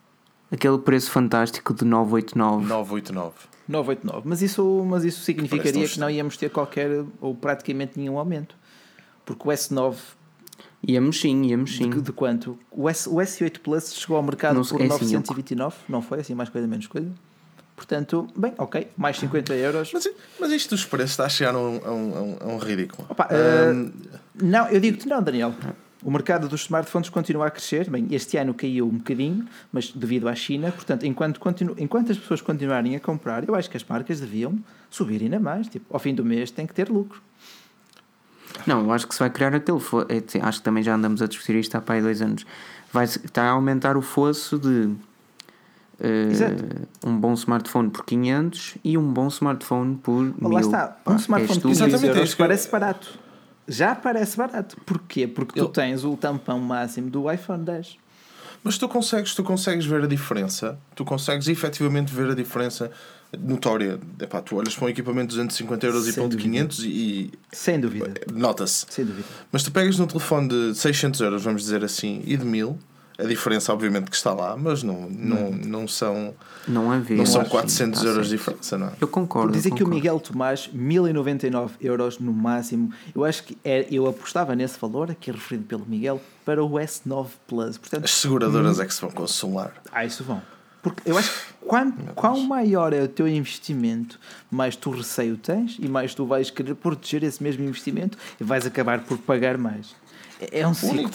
Aquele 0.50 0.78
preço 0.78 1.10
fantástico 1.10 1.72
de 1.72 1.84
989. 1.84 2.66
989. 2.66 3.34
989. 3.72 4.28
Mas 4.28 4.42
isso, 4.42 4.84
mas 4.88 5.04
isso 5.04 5.20
significaria 5.22 5.88
que 5.88 5.98
não 5.98 6.08
íamos 6.10 6.36
ter 6.36 6.50
qualquer 6.50 7.04
ou 7.20 7.34
praticamente 7.34 7.98
nenhum 7.98 8.18
aumento. 8.18 8.54
Porque 9.24 9.48
o 9.48 9.50
S9, 9.52 9.96
Íamos 10.86 11.20
sim, 11.20 11.44
íamos 11.44 11.70
de, 11.70 11.76
sim. 11.78 11.90
de 11.90 12.12
quanto? 12.12 12.58
O, 12.70 12.88
S, 12.88 13.08
o 13.08 13.14
S8 13.14 13.60
Plus 13.60 13.94
chegou 13.94 14.16
ao 14.16 14.22
mercado 14.22 14.56
Não 14.56 14.62
por 14.64 14.80
é 14.80 14.86
assim, 14.86 14.88
929, 15.14 15.76
não 15.88 16.02
foi? 16.02 16.20
Assim, 16.20 16.34
mais 16.34 16.48
coisa, 16.48 16.66
menos 16.66 16.88
coisa. 16.88 17.08
Portanto, 17.76 18.26
bem, 18.36 18.52
ok, 18.58 18.88
mais 18.96 19.16
50 19.18 19.54
euros. 19.54 19.90
Mas, 19.92 20.08
mas 20.40 20.50
isto 20.52 20.70
dos 20.70 20.84
preços 20.84 21.12
está 21.12 21.26
a 21.26 21.28
chegar 21.28 21.54
a 21.54 21.58
um, 21.58 21.80
a 21.84 21.90
um, 21.92 22.36
a 22.40 22.46
um- 22.54 22.58
ridículo. 22.58 23.06
Opa, 23.08 23.28
Ahm, 23.30 23.90
Não, 24.34 24.68
eu 24.68 24.80
digo-te 24.80 25.08
não, 25.08 25.22
Daniel. 25.22 25.54
O 26.04 26.10
mercado 26.10 26.48
dos 26.48 26.62
smartphones 26.62 27.08
continua 27.08 27.46
a 27.46 27.50
crescer. 27.50 27.88
Bem, 27.88 28.08
este 28.10 28.36
ano 28.36 28.52
caiu 28.54 28.86
um 28.86 28.96
bocadinho, 28.98 29.46
mas 29.72 29.90
devido 29.92 30.28
à 30.28 30.34
China. 30.34 30.72
Portanto, 30.72 31.06
enquanto, 31.06 31.38
continu... 31.38 31.74
enquanto 31.78 32.10
as 32.10 32.18
pessoas 32.18 32.40
continuarem 32.40 32.96
a 32.96 33.00
comprar, 33.00 33.46
eu 33.48 33.54
acho 33.54 33.70
que 33.70 33.76
as 33.76 33.84
marcas 33.84 34.18
deviam 34.20 34.58
subir 34.90 35.22
ainda 35.22 35.38
mais. 35.38 35.68
Tipo, 35.68 35.86
ao 35.94 36.00
fim 36.00 36.14
do 36.14 36.24
mês 36.24 36.50
tem 36.50 36.66
que 36.66 36.74
ter 36.74 36.88
lucro. 36.88 37.22
Não, 38.66 38.80
eu 38.82 38.92
acho 38.92 39.06
que 39.06 39.14
se 39.14 39.20
vai 39.20 39.30
criar 39.30 39.54
aquele 39.54 39.78
fosso. 39.80 40.06
Acho 40.42 40.58
que 40.58 40.64
também 40.64 40.82
já 40.82 40.94
andamos 40.94 41.22
a 41.22 41.26
discutir 41.26 41.54
isto 41.56 41.74
há 41.76 41.80
para 41.80 41.94
aí 41.94 42.02
dois 42.02 42.20
anos. 42.20 42.44
Vai 42.92 43.04
está 43.04 43.44
a 43.44 43.50
aumentar 43.50 43.96
o 43.96 44.02
fosso 44.02 44.58
de 44.58 44.90
Exato. 46.30 46.64
um 47.06 47.16
bom 47.16 47.32
smartphone 47.34 47.90
por 47.90 48.04
500 48.04 48.74
e 48.82 48.98
um 48.98 49.12
bom 49.12 49.28
smartphone 49.28 49.96
por 49.96 50.34
Lá 50.40 50.48
1000. 50.48 50.58
está, 50.60 50.88
Pá, 50.88 51.12
um 51.12 51.16
smartphone 51.16 51.48
és 51.50 51.56
de 51.56 51.62
tu. 51.62 51.68
15 51.68 51.82
Exatamente, 51.84 52.04
é 52.04 52.08
euros 52.10 52.24
isso 52.28 52.36
que 52.36 52.42
eu- 52.42 52.46
parece 52.46 52.70
barato. 52.70 53.18
Já 53.68 53.94
parece 53.94 54.36
barato. 54.36 54.76
Porquê? 54.84 55.26
Porque 55.26 55.58
Eu- 55.60 55.66
tu 55.66 55.72
tens 55.72 56.04
o 56.04 56.16
tampão 56.16 56.58
máximo 56.58 57.08
do 57.10 57.30
iPhone 57.30 57.64
10. 57.64 57.96
Mas 58.64 58.78
tu 58.78 58.88
consegues, 58.88 59.34
tu 59.34 59.42
consegues 59.42 59.84
ver 59.84 60.04
a 60.04 60.06
diferença, 60.06 60.78
tu 60.94 61.04
consegues 61.04 61.48
efetivamente 61.48 62.14
ver 62.14 62.30
a 62.30 62.34
diferença 62.34 62.90
notória. 63.38 63.98
Epá, 64.20 64.40
tu 64.40 64.56
olhas 64.56 64.74
para 64.76 64.86
um 64.86 64.88
equipamento 64.88 65.28
de 65.30 65.36
250 65.36 65.86
euros 65.86 66.02
e 66.06 66.12
Sem 66.12 66.14
para 66.14 66.22
um 66.24 66.28
de 66.28 66.36
dúvida. 66.36 66.50
500 66.58 66.84
e, 66.84 67.30
Sem 67.50 67.80
dúvida. 67.80 68.12
e 68.28 68.32
nota-se. 68.32 68.86
Sem 68.88 69.04
dúvida. 69.04 69.26
Mas 69.50 69.62
tu 69.64 69.72
pegas 69.72 69.98
num 69.98 70.06
telefone 70.06 70.48
de 70.48 70.74
600 70.76 71.20
euros, 71.20 71.42
vamos 71.42 71.62
dizer 71.62 71.82
assim, 71.84 72.22
e 72.24 72.36
de 72.36 72.44
1000, 72.44 72.78
a 73.22 73.26
diferença 73.26 73.72
obviamente 73.72 74.10
que 74.10 74.16
está 74.16 74.32
lá, 74.32 74.56
mas 74.56 74.82
não, 74.82 75.08
não, 75.08 75.50
não 75.50 75.88
são, 75.88 76.34
Não 76.66 76.90
haver. 76.90 77.16
não 77.16 77.24
são 77.26 77.42
sim, 77.44 77.50
400 77.50 78.00
tá 78.00 78.06
euros 78.06 78.28
de 78.28 78.36
diferença, 78.36 78.76
não 78.76 78.88
é? 78.88 78.92
Eu 79.00 79.08
concordo. 79.08 79.52
Diz 79.52 79.66
eu 79.66 79.72
aqui 79.72 79.84
o. 79.84 79.88
Miguel 79.88 80.20
Tomás, 80.20 80.68
1099 80.72 81.74
euros 81.80 82.18
no 82.18 82.32
máximo. 82.32 82.92
Eu 83.14 83.24
acho 83.24 83.44
que 83.44 83.56
é, 83.64 83.86
eu 83.90 84.06
apostava 84.06 84.54
nesse 84.54 84.78
valor, 84.78 85.10
aqui 85.10 85.30
referido 85.30 85.64
pelo 85.64 85.84
Miguel, 85.86 86.20
para 86.44 86.62
o 86.64 86.70
S9 86.72 87.26
Plus. 87.46 87.78
Portanto, 87.78 88.04
As 88.04 88.10
seguradoras 88.12 88.80
é 88.80 88.86
que 88.86 88.94
se 88.94 89.00
vão 89.00 89.10
consolar. 89.10 89.72
ah, 89.92 90.04
isso 90.04 90.24
vão. 90.24 90.42
Porque 90.82 91.08
eu 91.08 91.16
acho 91.16 91.30
que 91.30 91.52
quanto, 91.64 92.12
quão 92.14 92.40
maior 92.42 92.92
é 92.92 93.00
o 93.02 93.06
teu 93.06 93.28
investimento, 93.28 94.18
mais 94.50 94.74
tu 94.74 94.90
receio 94.90 95.36
tens 95.36 95.76
e 95.78 95.86
mais 95.88 96.12
tu 96.12 96.26
vais 96.26 96.50
querer 96.50 96.74
proteger 96.74 97.22
esse 97.22 97.40
mesmo 97.40 97.62
investimento 97.64 98.18
e 98.40 98.42
vais 98.42 98.66
acabar 98.66 98.98
por 99.04 99.16
pagar 99.18 99.56
mais. 99.56 99.94
É, 100.40 100.58
é 100.60 100.66
um 100.66 100.74
ciclo. 100.74 101.08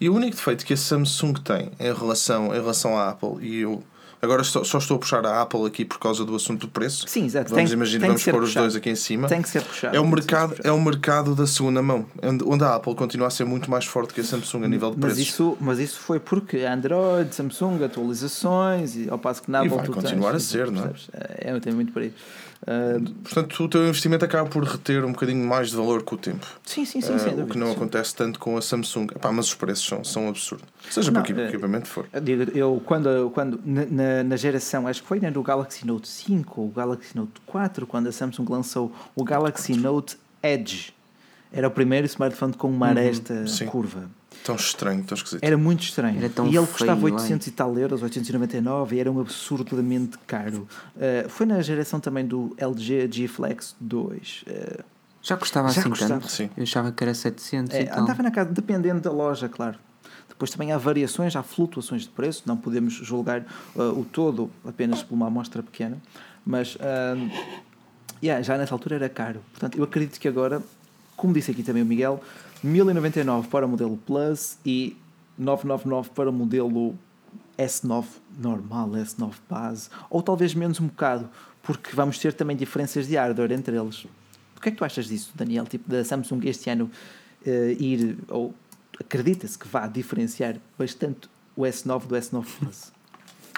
E 0.00 0.08
o 0.08 0.14
único 0.14 0.36
defeito 0.36 0.64
que 0.66 0.72
a 0.72 0.76
Samsung 0.76 1.34
tem 1.34 1.70
em 1.78 1.92
relação, 1.94 2.46
em 2.48 2.58
relação 2.58 2.96
à 2.98 3.10
Apple, 3.10 3.36
e 3.40 3.60
eu 3.60 3.82
agora 4.20 4.42
estou- 4.42 4.64
só 4.64 4.78
estou 4.78 4.96
a 4.96 5.00
puxar 5.00 5.24
a 5.26 5.42
Apple 5.42 5.66
aqui 5.66 5.84
por 5.84 5.98
causa 5.98 6.24
do 6.24 6.34
assunto 6.34 6.62
do 6.66 6.68
preço. 6.68 7.06
Sim, 7.06 7.26
exato. 7.26 7.50
Vamos 7.50 7.68
Tem- 7.70 7.76
imaginar, 7.76 8.00
tem 8.00 8.08
vamos 8.08 8.24
pôr 8.24 8.34
os 8.42 8.48
puxado. 8.50 8.64
dois 8.64 8.76
aqui 8.76 8.90
em 8.90 8.94
cima. 8.96 9.28
Tem 9.28 9.40
que 9.42 9.48
ser 9.48 9.62
puxado. 9.62 9.94
É 9.96 10.00
o, 10.00 10.06
mercado, 10.08 10.56
é 10.64 10.72
o 10.72 10.80
mercado 10.80 11.34
da 11.34 11.46
segunda 11.46 11.80
mão, 11.82 12.06
onde 12.44 12.64
a 12.64 12.74
Apple 12.74 12.94
continua 12.94 13.28
a 13.28 13.30
ser 13.30 13.44
muito 13.44 13.70
mais 13.70 13.84
forte 13.84 14.12
que 14.14 14.20
a 14.20 14.24
Samsung 14.24 14.64
a 14.64 14.68
nível 14.68 14.90
de 14.90 14.96
Mas 14.98 15.12
preços. 15.14 15.32
isso, 15.32 15.56
mas 15.60 15.78
isso 15.78 16.00
foi 16.00 16.18
porque 16.18 16.58
Android, 16.60 17.32
Samsung, 17.34 17.84
atualizações 17.84 18.96
e 18.96 19.08
ao 19.10 19.18
passo 19.18 19.42
que 19.42 19.50
na 19.50 19.58
E 19.62 19.66
Apple 19.66 19.76
vai 19.76 19.86
tu 19.86 19.92
continuar 19.92 20.34
a 20.34 20.40
ser, 20.40 20.70
não 20.70 20.84
é? 20.86 20.90
É, 21.38 21.60
tem 21.60 21.72
muito 21.72 21.92
por 21.92 22.02
aí. 22.02 22.12
Portanto, 23.22 23.62
o 23.64 23.68
teu 23.68 23.86
investimento 23.86 24.24
acaba 24.24 24.48
por 24.48 24.64
reter 24.64 25.04
um 25.04 25.12
bocadinho 25.12 25.46
mais 25.46 25.70
de 25.70 25.76
valor 25.76 26.02
com 26.02 26.14
o 26.14 26.18
tempo. 26.18 26.46
sim, 26.64 26.84
sim, 26.84 27.00
sim, 27.00 27.14
Ah, 27.14 27.18
sem 27.18 27.32
o 27.32 27.36
dúvida. 27.36 27.52
que 27.52 27.58
não 27.58 27.68
sim. 27.68 27.72
acontece 27.74 28.14
tanto 28.14 28.38
com 28.38 28.56
a 28.56 28.62
Samsung. 28.62 29.06
Epá, 29.14 29.30
mas 29.30 29.46
os 29.46 29.54
preços 29.54 29.86
são, 29.86 30.02
são 30.04 30.28
absurdos. 30.28 30.66
Seja 30.90 31.10
Não, 31.10 31.22
para 31.22 31.34
que 31.34 31.40
equipamento 31.40 31.86
for. 31.88 32.06
Digo, 32.22 32.50
Eu, 32.56 32.82
quando, 32.84 33.30
quando 33.34 33.60
na, 33.64 34.22
na- 34.24 34.36
geração, 34.36 34.86
acho 34.86 35.02
que 35.02 35.08
foi 35.08 35.20
né, 35.20 35.30
no 35.30 35.42
Galaxy 35.42 35.86
Note 35.86 36.08
5 36.08 36.60
ou 36.60 36.68
Galaxy 36.68 37.16
Note 37.16 37.32
4, 37.46 37.86
quando 37.86 38.06
a 38.08 38.12
Samsung 38.12 38.46
lançou 38.50 38.92
o 39.14 39.22
Galaxy 39.24 39.74
Note 39.76 40.16
Edge. 40.42 40.92
Era 41.52 41.68
o 41.68 41.70
primeiro 41.70 42.06
smartphone 42.06 42.52
com 42.54 42.68
uma 42.68 42.88
aresta 42.88 43.32
Uhum, 43.34 43.66
curva. 43.68 44.10
Tão 44.44 44.56
estranho, 44.56 45.02
tão 45.02 45.16
esquisito. 45.16 45.42
Era 45.42 45.56
muito 45.56 45.82
estranho. 45.82 46.18
Era 46.18 46.28
tão 46.28 46.44
e 46.44 46.48
ele 46.48 46.58
feio, 46.58 46.68
custava 46.68 47.06
ai. 47.06 47.12
800 47.12 47.46
e 47.46 47.50
tal 47.50 47.78
euros, 47.78 48.02
899, 48.02 48.94
e 48.94 49.00
era 49.00 49.10
um 49.10 49.18
absurdamente 49.18 50.18
caro. 50.26 50.68
Uh, 50.94 51.28
foi 51.30 51.46
na 51.46 51.62
geração 51.62 51.98
também 51.98 52.26
do 52.26 52.54
LG 52.58 53.08
G 53.10 53.26
Flex 53.26 53.74
2. 53.80 54.44
Uh, 54.46 54.84
Já 55.22 55.38
custava 55.38 55.70
Já 55.70 55.80
assim 55.80 55.88
custava. 55.88 56.20
tanto? 56.20 56.30
Sim. 56.30 56.50
Eu 56.54 56.62
achava 56.62 56.92
que 56.92 57.02
era 57.02 57.14
700 57.14 57.74
e 57.74 57.78
é, 57.78 57.84
tal. 57.86 58.02
andava 58.02 58.22
na 58.22 58.30
casa, 58.30 58.50
dependendo 58.50 59.00
da 59.00 59.10
loja, 59.10 59.48
claro. 59.48 59.78
Depois 60.28 60.50
também 60.50 60.72
há 60.72 60.76
variações, 60.76 61.34
há 61.34 61.42
flutuações 61.42 62.02
de 62.02 62.10
preço, 62.10 62.42
não 62.44 62.56
podemos 62.58 62.92
julgar 62.92 63.46
uh, 63.74 63.98
o 63.98 64.04
todo 64.04 64.50
apenas 64.62 65.02
por 65.02 65.14
uma 65.14 65.28
amostra 65.28 65.62
pequena, 65.62 65.96
mas 66.44 66.76
yeah, 68.22 68.42
já 68.42 68.58
nessa 68.58 68.74
altura 68.74 68.96
era 68.96 69.08
caro. 69.08 69.40
Portanto, 69.52 69.78
eu 69.78 69.84
acredito 69.84 70.20
que 70.20 70.28
agora, 70.28 70.62
como 71.16 71.32
disse 71.32 71.50
aqui 71.50 71.62
também 71.62 71.82
o 71.82 71.86
Miguel, 71.86 72.20
1099 72.64 73.48
para 73.48 73.66
o 73.66 73.68
modelo 73.68 73.96
Plus 74.06 74.56
e 74.64 74.96
999 75.36 76.10
para 76.14 76.30
o 76.30 76.32
modelo 76.32 76.98
S9 77.58 78.06
normal, 78.38 78.90
S9 78.90 79.34
base, 79.48 79.90
ou 80.08 80.22
talvez 80.22 80.54
menos 80.54 80.80
um 80.80 80.86
bocado, 80.86 81.28
porque 81.62 81.94
vamos 81.94 82.18
ter 82.18 82.32
também 82.32 82.56
diferenças 82.56 83.06
de 83.06 83.16
hardware 83.16 83.52
entre 83.52 83.76
eles. 83.76 84.06
O 84.56 84.60
que 84.60 84.70
é 84.70 84.72
que 84.72 84.78
tu 84.78 84.84
achas 84.84 85.06
disso, 85.06 85.30
Daniel? 85.34 85.66
Tipo, 85.66 85.90
da 85.90 86.02
Samsung 86.02 86.40
este 86.44 86.70
ano 86.70 86.90
eh, 87.44 87.76
ir, 87.78 88.16
ou 88.28 88.54
acredita-se 88.98 89.58
que 89.58 89.68
vá 89.68 89.86
diferenciar 89.86 90.56
bastante 90.78 91.28
o 91.54 91.62
S9 91.62 92.06
do 92.06 92.14
S9 92.14 92.46
Plus? 92.58 92.92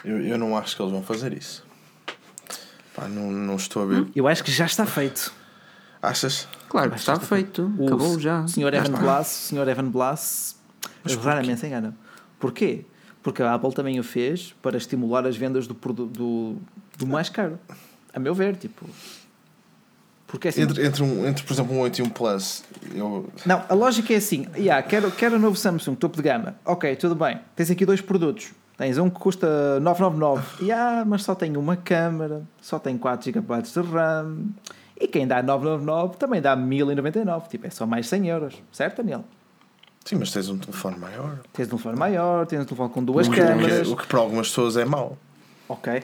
Eu, 0.05 0.21
eu 0.21 0.37
não 0.37 0.57
acho 0.57 0.75
que 0.75 0.83
eles 0.83 0.93
vão 0.93 1.03
fazer 1.03 1.33
isso. 1.33 1.65
Pá, 2.95 3.07
não, 3.07 3.31
não 3.31 3.55
estou 3.55 3.83
a 3.83 3.87
ver. 3.87 4.07
Eu 4.17 4.27
acho 4.27 4.43
que 4.43 4.51
já 4.51 4.67
está 4.67 4.85
feito. 4.85 5.33
Achas? 6.03 6.49
Claro, 6.69 6.95
está 6.95 7.19
feito. 7.19 7.73
O 7.79 7.87
Acabou 7.87 8.19
já. 8.19 8.43
O 8.43 8.49
Sr. 8.49 8.75
Evan 8.75 8.99
Blass, 8.99 9.27
Sr. 9.27 9.69
Evan 9.69 9.89
Blass 9.91 10.57
raramente 11.23 11.61
se 11.61 11.67
engana. 11.67 11.95
Porquê? 12.39 12.85
Porque 13.23 13.43
a 13.43 13.55
Apple 13.55 13.73
também 13.73 13.99
o 13.99 14.05
fez 14.05 14.55
para 14.63 14.77
estimular 14.77 15.27
as 15.27 15.37
vendas 15.37 15.67
do, 15.67 15.75
do, 15.75 16.57
do 16.97 17.07
mais 17.07 17.29
caro. 17.29 17.59
A 18.13 18.19
meu 18.19 18.35
ver, 18.35 18.57
tipo. 18.57 18.87
Porque 20.27 20.49
é 20.49 20.51
assim. 20.51 20.63
Entre, 20.63 20.85
entre, 20.85 21.03
um, 21.03 21.27
entre, 21.27 21.45
por 21.45 21.53
exemplo, 21.53 21.75
um 21.75 21.81
8 21.81 21.99
e 21.99 22.03
um 22.03 22.09
Plus, 22.09 22.65
eu, 22.95 23.29
Não, 23.45 23.65
a 23.69 23.75
lógica 23.75 24.13
é 24.13 24.17
assim: 24.17 24.47
yeah, 24.57 24.83
quero, 24.83 25.11
quero 25.11 25.37
o 25.37 25.39
novo 25.39 25.57
Samsung, 25.57 25.95
topo 25.95 26.17
de 26.17 26.23
gama. 26.23 26.57
Ok, 26.65 26.95
tudo 26.97 27.15
bem. 27.15 27.41
Tens 27.55 27.71
aqui 27.71 27.85
dois 27.85 28.01
produtos. 28.01 28.53
Tens 28.77 28.99
um 28.99 29.09
que 29.09 29.19
custa 29.19 29.81
999. 29.81 30.65
Yeah, 30.67 31.05
mas 31.05 31.23
só 31.23 31.35
tem 31.35 31.57
uma 31.57 31.77
câmera, 31.77 32.43
só 32.61 32.79
tem 32.79 32.99
4 32.99 33.33
GB 33.33 33.63
de 33.63 33.81
RAM. 33.81 34.37
E 34.99 35.07
quem 35.07 35.27
dá 35.27 35.43
999 35.43 36.17
também 36.17 36.41
dá 36.41 36.57
1099. 36.57 37.49
Tipo, 37.49 37.67
é 37.67 37.71
só 37.71 37.87
mais 37.87 38.09
100 38.09 38.29
euros. 38.29 38.55
Certo, 38.73 38.99
Daniel? 38.99 39.25
sim, 40.05 40.15
mas 40.17 40.31
tens 40.31 40.49
um 40.49 40.57
telefone 40.57 40.97
maior. 40.99 41.39
Tens 41.53 41.67
um 41.67 41.71
telefone 41.71 41.99
maior, 41.99 42.47
tens 42.47 42.61
um 42.61 42.65
telefone 42.65 42.91
com 42.91 43.03
duas 43.05 43.27
O 43.27 43.31
que, 43.31 43.37
câmeras. 43.41 43.89
o 43.89 43.97
que 43.97 44.07
para 44.07 44.21
algumas 44.21 44.49
pessoas 44.49 44.77
é 44.77 44.85
mau. 44.85 45.19
Ok. 45.69 46.03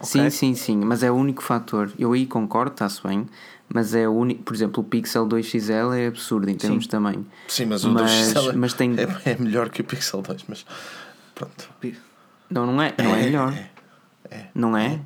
Sim, 0.00 0.30
sim, 0.30 0.54
sim, 0.54 0.76
mas 0.78 1.02
é 1.02 1.10
o 1.10 1.14
único 1.14 1.42
fator. 1.42 1.92
Eu 1.98 2.12
aí 2.12 2.26
concordo, 2.26 2.72
está-se 2.72 3.00
bem, 3.06 3.26
mas 3.72 3.94
é 3.94 4.08
o 4.08 4.12
único. 4.12 4.42
Por 4.42 4.54
exemplo, 4.54 4.82
o 4.82 4.84
Pixel 4.86 5.26
2XL 5.28 5.92
é 5.96 6.06
absurdo 6.08 6.48
em 6.50 6.54
termos 6.56 6.84
de 6.84 6.88
tamanho. 6.88 7.24
Sim, 7.46 7.66
mas 7.66 7.84
o 7.84 7.90
Mas- 7.90 8.10
2XL 8.10 8.50
é, 8.50 8.52
mas 8.54 8.72
tem- 8.72 8.96
é, 8.98 9.30
é 9.32 9.36
melhor 9.36 9.68
que 9.68 9.82
o 9.82 9.84
Pixel 9.84 10.22
2, 10.22 10.44
mas 10.48 10.64
pronto. 11.34 11.68
Não, 12.50 12.66
não 12.66 12.82
é, 12.82 12.94
não 12.98 13.14
é 13.14 13.22
melhor. 13.22 13.54
é. 14.30 14.46
Não 14.54 14.76
é? 14.76 14.98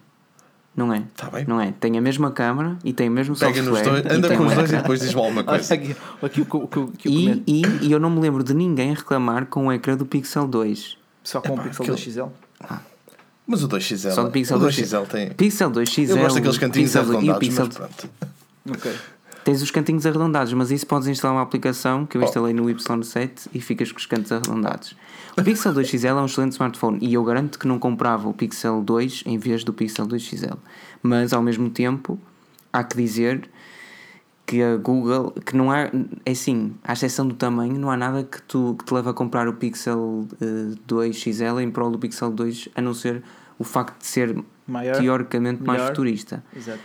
Não 0.76 0.92
é? 0.92 1.02
Tá 1.16 1.30
bem. 1.30 1.44
Não 1.48 1.58
é? 1.60 1.72
Tem 1.80 1.96
a 1.96 2.00
mesma 2.02 2.30
câmera 2.30 2.76
e 2.84 2.92
tem 2.92 3.08
o 3.08 3.12
mesmo 3.12 3.34
Pega 3.34 3.62
nos 3.62 3.78
software. 3.78 4.02
dois, 4.02 4.14
anda 4.18 4.36
com 4.36 4.44
os 4.46 4.54
dois 4.54 4.70
e 4.72 4.76
depois 4.76 5.00
diz-me 5.00 5.20
alguma 5.20 5.42
coisa. 5.44 5.74
aqui, 5.74 5.96
aqui 6.22 6.40
o 6.42 6.46
o- 6.50 6.56
o- 6.58 6.80
o 6.84 6.92
E, 7.06 7.42
e, 7.46 7.62
e 7.86 7.92
eu 7.92 7.98
não 7.98 8.10
me 8.10 8.20
lembro 8.20 8.44
de 8.44 8.52
ninguém 8.52 8.92
reclamar 8.92 9.46
com 9.46 9.68
o 9.68 9.72
ecrã 9.72 9.96
do 9.96 10.04
Pixel 10.04 10.46
2. 10.46 10.98
Só 11.24 11.40
com 11.40 11.50
o 11.50 11.54
Epá, 11.54 11.62
Pixel 11.62 11.82
aquilo- 11.94 11.96
2XL. 11.96 12.30
Mas 13.46 13.62
o 13.62 13.68
2XL, 13.68 14.10
Só 14.12 14.24
do 14.24 14.30
Pixel 14.30 14.56
o 14.56 14.60
2 14.60 14.76
2XL 14.76 15.06
tem. 15.06 15.30
Pixel 15.30 15.70
2XL. 15.70 16.10
Eu 16.10 16.16
gosto 16.18 16.34
daqueles 16.34 16.58
cantinhos 16.58 16.90
Pixel, 16.90 17.02
e 17.02 17.06
o 17.06 17.16
arredondados, 17.16 17.48
Pixel, 17.48 17.66
mas 17.66 17.76
pronto. 17.76 18.10
Ok. 18.70 18.92
Tens 19.46 19.62
os 19.62 19.70
cantinhos 19.70 20.04
arredondados, 20.04 20.52
mas 20.54 20.72
isso 20.72 20.84
podes 20.88 21.06
instalar 21.06 21.36
uma 21.36 21.42
aplicação 21.42 22.04
que 22.04 22.16
eu 22.16 22.20
Oh. 22.20 22.24
instalei 22.24 22.52
no 22.52 22.64
Y7 22.64 23.46
e 23.54 23.60
ficas 23.60 23.92
com 23.92 23.98
os 23.98 24.04
cantos 24.04 24.32
arredondados. 24.32 24.96
O 25.38 25.42
Pixel 25.44 25.72
2XL 25.72 26.04
é 26.08 26.14
um 26.14 26.26
excelente 26.26 26.52
smartphone 26.52 26.98
e 27.00 27.14
eu 27.14 27.22
garanto 27.22 27.56
que 27.56 27.68
não 27.68 27.78
comprava 27.78 28.28
o 28.28 28.34
Pixel 28.34 28.82
2 28.82 29.22
em 29.24 29.38
vez 29.38 29.62
do 29.62 29.72
Pixel 29.72 30.04
2XL. 30.04 30.58
Mas 31.00 31.32
ao 31.32 31.40
mesmo 31.42 31.70
tempo, 31.70 32.18
há 32.72 32.82
que 32.82 32.96
dizer 32.96 33.48
que 34.44 34.60
a 34.62 34.76
Google, 34.76 35.30
que 35.44 35.56
não 35.56 35.70
há, 35.70 35.90
é 36.24 36.30
assim, 36.32 36.74
à 36.82 36.94
exceção 36.94 37.26
do 37.28 37.34
tamanho, 37.36 37.78
não 37.78 37.88
há 37.88 37.96
nada 37.96 38.24
que, 38.24 38.42
tu, 38.42 38.74
que 38.76 38.84
te 38.84 38.92
leve 38.94 39.08
a 39.10 39.12
comprar 39.12 39.46
o 39.46 39.52
Pixel 39.52 40.26
eh, 40.40 40.74
2XL 40.88 41.62
em 41.62 41.70
prol 41.70 41.90
do 41.92 41.98
Pixel 42.00 42.32
2, 42.32 42.68
a 42.74 42.82
não 42.82 42.92
ser 42.94 43.22
o 43.58 43.62
facto 43.64 43.98
de 44.00 44.06
ser 44.06 44.36
Maior. 44.66 44.96
teoricamente 44.96 45.62
mais 45.62 45.78
melhor. 45.80 45.88
futurista. 45.94 46.44
Exato. 46.56 46.80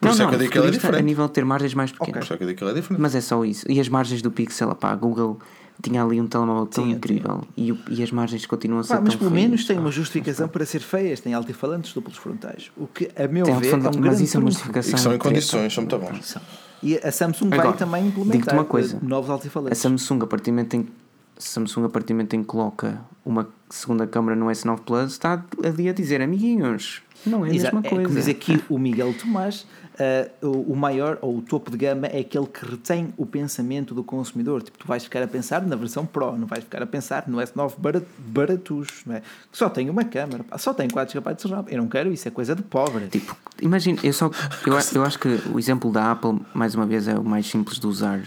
Por 0.00 0.06
Não, 0.06 0.12
isso 0.12 0.22
é 0.22 0.24
não, 0.24 0.30
que 0.30 0.34
eu 0.36 0.38
digo 0.40 0.52
que 0.52 0.58
ele 0.58 0.64
é 0.64 0.66
futurista 0.68 0.86
a 0.86 0.90
diferente. 0.90 1.06
nível 1.06 1.26
de 1.26 1.32
ter 1.32 1.44
margens 1.44 1.74
mais 1.74 1.90
pequenas. 1.92 2.12
Por 2.18 2.22
isso 2.24 2.32
é 2.34 2.36
que 2.36 2.42
eu 2.42 2.46
digo 2.48 2.58
que 2.58 2.64
ele 2.64 2.70
é 2.70 2.74
diferente. 2.74 3.00
Mas 3.00 3.14
é 3.14 3.20
só 3.20 3.44
isso. 3.44 3.64
E 3.70 3.80
as 3.80 3.88
margens 3.88 4.20
do 4.22 4.30
Pixel, 4.30 4.74
pá, 4.74 4.90
a 4.90 4.94
Google 4.96 5.38
tinha 5.82 6.02
ali 6.02 6.20
um 6.20 6.26
telemóvel 6.26 6.66
tão 6.66 6.84
Tinha, 6.84 6.96
incrível 6.96 7.42
e, 7.56 7.70
o- 7.70 7.78
e 7.90 8.02
as 8.02 8.10
margens 8.10 8.46
continuam 8.46 8.80
a 8.80 8.82
ser 8.82 8.94
Pá, 8.94 9.00
mas 9.02 9.14
pelo 9.14 9.30
feias, 9.30 9.42
menos 9.44 9.64
tem 9.66 9.76
pá. 9.76 9.82
uma 9.82 9.90
justificação 9.90 10.48
para 10.48 10.64
ser 10.64 10.80
feias, 10.80 11.20
tem 11.20 11.34
altifalantes 11.34 11.92
duplos 11.92 12.16
frontais. 12.16 12.70
O 12.76 12.86
que, 12.86 13.10
a 13.14 13.28
meu 13.28 13.44
Tem 13.44 13.58
ver, 13.58 13.72
é 13.72 13.76
um 13.76 13.80
mas 13.82 13.96
grande 13.96 14.24
isso 14.24 14.36
é 14.36 14.40
uma 14.40 14.44
trunfo. 14.46 14.48
E 14.48 14.52
justificação. 14.52 14.92
que 14.94 15.00
são 15.00 15.14
em 15.14 15.18
condições, 15.18 15.74
são 15.74 15.82
muito 15.82 15.98
bons. 15.98 16.36
E 16.82 16.96
a 16.98 17.10
Samsung 17.12 17.48
Agora, 17.52 17.68
vai 17.70 17.76
também 17.78 18.06
implementar 18.06 18.54
uma 18.54 18.64
coisa. 18.64 18.96
eh, 18.96 19.06
novos 19.06 19.28
A 19.30 19.32
altifalantes. 19.34 19.78
Samsung, 19.78 20.22
a 20.22 20.26
partir 20.26 20.50
do 20.50 20.54
momento 20.54 20.74
em 20.76 20.82
que 20.84 20.92
Samsung, 21.38 21.84
a 21.84 21.88
partir 21.90 22.08
do 22.08 22.16
momento 22.16 22.34
em 22.34 22.40
que 22.40 22.46
coloca 22.46 23.00
uma 23.24 23.46
segunda 23.68 24.06
câmara 24.06 24.34
no 24.36 24.46
S9 24.46 24.80
Plus, 24.80 25.12
está 25.12 25.44
ali 25.62 25.88
a 25.88 25.92
dizer, 25.92 26.22
amiguinhos, 26.22 27.02
não 27.28 27.44
é 27.44 27.50
a 27.50 27.54
Exato. 27.54 27.74
mesma 27.76 27.86
É, 27.86 27.90
coisa. 27.90 28.04
como 28.04 28.14
diz 28.18 28.28
aqui 28.28 28.62
o 28.68 28.78
Miguel 28.78 29.14
Tomás, 29.14 29.66
eh, 29.98 30.30
o, 30.42 30.72
o 30.72 30.76
maior 30.76 31.18
ou 31.22 31.38
o 31.38 31.42
topo 31.42 31.70
de 31.70 31.76
gama 31.76 32.06
é 32.06 32.20
aquele 32.20 32.46
que 32.46 32.64
retém 32.68 33.12
o 33.16 33.24
pensamento 33.26 33.94
do 33.94 34.04
consumidor. 34.04 34.62
Tipo, 34.62 34.78
tu 34.78 34.86
vais 34.86 35.02
ficar 35.02 35.22
a 35.22 35.26
pensar 35.26 35.62
na 35.66 35.76
versão 35.76 36.04
Pro, 36.04 36.36
não 36.36 36.46
vais 36.46 36.62
ficar 36.64 36.82
a 36.82 36.86
pensar 36.86 37.24
no 37.26 37.38
S9 37.38 37.72
barat, 37.78 38.04
baratus, 38.18 39.02
não 39.06 39.16
é? 39.16 39.20
que 39.20 39.56
só 39.58 39.68
tem 39.68 39.88
uma 39.90 40.04
câmera, 40.04 40.44
só 40.58 40.74
tem 40.74 40.88
4 40.88 41.12
GB 41.12 41.34
de 41.34 41.48
RAM. 41.48 41.64
Eu 41.68 41.78
não 41.78 41.88
quero 41.88 42.12
isso, 42.12 42.28
é 42.28 42.30
coisa 42.30 42.54
de 42.54 42.62
pobre. 42.62 43.06
Tipo, 43.08 43.36
imagina, 43.60 43.98
eu 44.02 44.12
só 44.12 44.30
eu, 44.66 44.74
eu 44.94 45.04
acho 45.04 45.18
que 45.18 45.28
o 45.52 45.58
exemplo 45.58 45.90
da 45.90 46.12
Apple, 46.12 46.40
mais 46.54 46.74
uma 46.74 46.86
vez, 46.86 47.08
é 47.08 47.18
o 47.18 47.24
mais 47.24 47.46
simples 47.46 47.78
de 47.78 47.86
usar. 47.86 48.20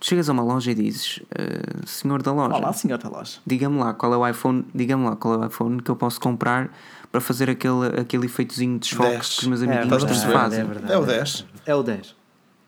Tu 0.00 0.06
chegas 0.06 0.28
a 0.28 0.32
uma 0.32 0.42
loja 0.42 0.72
e 0.72 0.74
dizes, 0.74 1.20
"Eh, 1.32 1.62
senhor 1.86 2.20
da 2.22 2.32
loja, 2.32 2.56
Olá, 2.56 2.72
senhor 2.72 2.98
da 2.98 3.08
loja. 3.08 3.38
diga-me 3.46 3.78
lá 3.78 3.94
qual 3.94 4.12
é 4.12 4.16
o 4.16 4.26
iPhone, 4.28 4.64
diga-me 4.74 5.04
lá 5.04 5.14
qual 5.14 5.34
é 5.34 5.38
o 5.38 5.46
iPhone 5.46 5.80
que 5.80 5.88
eu 5.92 5.94
posso 5.94 6.20
comprar 6.20 6.70
para 7.12 7.20
fazer 7.20 7.48
aquele, 7.50 8.00
aquele 8.00 8.24
efeitozinho 8.26 8.74
de 8.78 8.88
desfoque 8.88 9.18
que 9.20 9.40
os 9.42 9.46
meus 9.46 9.62
É 9.62 9.66
amiguinhos 9.66 10.02
a 10.02 10.06
tanto 10.06 10.32
fazem. 10.32 10.60
é 10.60 10.64
verdade. 10.64 10.92
É 10.92 10.96
o 10.98 11.04
10. 11.06 11.46
É 11.66 11.74
o 11.74 11.82
10. 11.82 12.14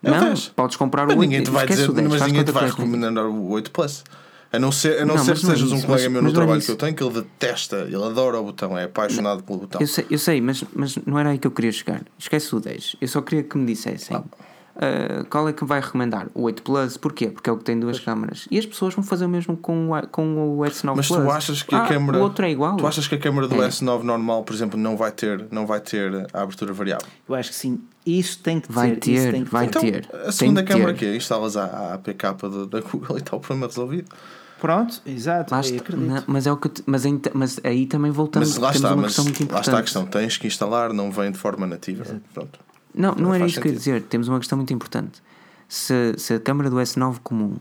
É 0.02 0.10
o 0.10 0.14
não, 0.14 0.24
10. 0.26 0.48
podes 0.54 0.76
comprar 0.76 1.06
Mas 1.06 1.16
o 1.16 1.18
8. 1.18 1.28
ninguém 1.30 1.42
te 1.42 1.50
vai 1.50 1.66
dizer, 1.66 1.88
o 1.88 1.92
10, 1.94 2.08
mas 2.08 2.22
ninguém 2.26 2.44
te 2.44 2.52
vai 2.52 2.66
recomendar 2.68 3.24
o 3.26 3.48
8 3.48 3.70
Plus. 3.70 4.04
A 4.52 4.58
não 4.58 4.70
ser, 4.70 5.00
a 5.02 5.04
não 5.06 5.16
Não, 5.16 5.24
ser 5.24 5.34
que 5.34 5.44
não 5.46 5.52
é 5.52 5.56
sejas 5.56 5.72
um 5.72 5.76
isso, 5.78 5.86
colega 5.86 6.04
mas- 6.04 6.12
meu 6.12 6.22
no 6.22 6.28
não 6.28 6.30
é 6.30 6.34
trabalho 6.34 6.58
isso. 6.58 6.66
que 6.66 6.72
eu 6.72 6.76
tenho, 6.76 6.94
que 6.94 7.02
ele 7.02 7.12
detesta, 7.14 7.76
ele 7.88 7.96
adora 8.04 8.38
o 8.38 8.44
botão, 8.44 8.78
é 8.78 8.84
apaixonado 8.84 9.42
pelo 9.42 9.58
botão. 9.60 9.80
Eu 9.80 9.86
sei, 9.88 10.06
eu 10.08 10.18
sei 10.18 10.40
mas, 10.40 10.62
mas 10.72 10.96
não 11.04 11.18
era 11.18 11.30
aí 11.30 11.38
que 11.38 11.46
eu 11.46 11.50
queria 11.50 11.72
chegar. 11.72 12.02
Esquece 12.16 12.54
o 12.54 12.60
10. 12.60 12.94
Eu 13.00 13.08
só 13.08 13.20
queria 13.20 13.42
que 13.42 13.56
me 13.58 13.66
dissessem 13.66 14.16
ah, 14.16 14.22
qual 15.30 15.48
é 15.48 15.52
que 15.52 15.64
vai 15.64 15.80
recomendar. 15.80 16.26
O 16.34 16.42
8 16.42 16.62
Plus, 16.62 16.96
porquê? 16.96 17.28
Porque 17.28 17.48
é 17.48 17.52
o 17.52 17.56
que 17.56 17.64
tem 17.64 17.78
duas 17.78 18.00
câmaras. 18.00 18.46
E 18.50 18.58
as 18.58 18.66
pessoas 18.66 18.92
vão 18.94 19.04
fazer 19.04 19.24
o 19.24 19.28
mesmo 19.28 19.56
com 19.56 19.90
o, 19.92 20.06
com 20.08 20.58
o 20.58 20.60
S9 20.62 20.94
Mas 20.96 21.08
Plus. 21.08 21.22
tu 21.22 21.30
achas 21.30 21.62
que 21.62 21.74
a 21.74 21.84
Ah, 21.84 21.88
câmera. 21.88 22.18
O 22.18 22.22
outro 22.22 22.44
é 22.44 22.50
igual. 22.50 22.76
Tu 22.76 22.86
achas 22.86 23.06
que 23.06 23.14
a 23.14 23.18
câmera 23.18 23.46
do 23.48 23.62
É. 23.62 23.68
S9 23.68 24.02
normal, 24.02 24.42
por 24.44 24.52
exemplo, 24.54 24.78
não 24.78 24.96
vai 24.96 25.12
ter, 25.12 25.46
não 25.50 25.66
vai 25.66 25.80
ter 25.80 26.26
a 26.32 26.42
abertura 26.42 26.72
variável? 26.72 27.06
Eu 27.28 27.34
acho 27.34 27.50
que 27.50 27.56
sim. 27.56 27.80
Isso 28.06 28.38
tem 28.40 28.60
que 28.60 28.70
Vai 28.70 28.96
ter. 28.96 29.12
isso 29.12 29.24
ter, 29.26 29.32
tem 29.32 29.44
que 29.44 29.50
vai 29.50 29.68
ter. 29.68 29.80
ter. 29.80 30.04
Então, 30.06 30.18
Tem 30.20 30.28
a 30.28 30.32
segunda 30.32 30.62
de 30.62 30.68
câmera 30.68 30.92
que 30.94 31.06
é? 31.06 31.16
Instalas 31.16 31.56
a, 31.56 31.64
a 31.64 31.94
APK 31.94 32.22
da, 32.22 32.64
da 32.66 32.80
Google 32.86 33.16
e 33.16 33.20
está 33.20 33.36
o 33.36 33.40
problema 33.40 33.66
resolvido. 33.66 34.10
Pronto, 34.60 35.00
exato. 35.04 35.52
Lá 35.54 35.60
está- 35.60 35.76
acredito. 35.76 36.06
não, 36.06 36.22
mas, 36.26 36.46
é 36.46 36.52
o 36.52 36.56
que, 36.56 36.68
te- 36.68 36.82
mas, 36.86 37.04
em- 37.04 37.20
mas 37.34 37.60
aí 37.64 37.86
também 37.86 38.10
voltamos. 38.10 38.48
Mas 38.50 38.58
lá 38.58 38.68
temos 38.72 38.76
está, 38.76 38.88
uma 38.94 38.96
mas 39.02 39.06
questão 39.06 39.24
muito 39.24 39.38
lá 39.40 39.44
importante. 39.44 39.66
está 39.68 39.78
a 39.78 39.82
questão. 39.82 40.06
Tens 40.06 40.36
que 40.36 40.46
instalar, 40.46 40.92
não 40.92 41.10
vem 41.10 41.30
de 41.30 41.38
forma 41.38 41.66
nativa. 41.66 42.04
Pronto. 42.32 42.58
Não, 42.94 43.12
não, 43.14 43.22
Não 43.24 43.34
era 43.34 43.46
isso 43.46 43.60
que 43.60 43.68
eu 43.68 43.72
ia 43.72 43.78
dizer. 43.78 44.02
Temos 44.02 44.28
uma 44.28 44.38
questão 44.38 44.56
muito 44.56 44.72
importante. 44.72 45.22
Se, 45.68 46.14
se 46.18 46.34
a 46.34 46.40
câmara 46.40 46.70
do 46.70 46.76
S9 46.76 47.18
comum 47.22 47.56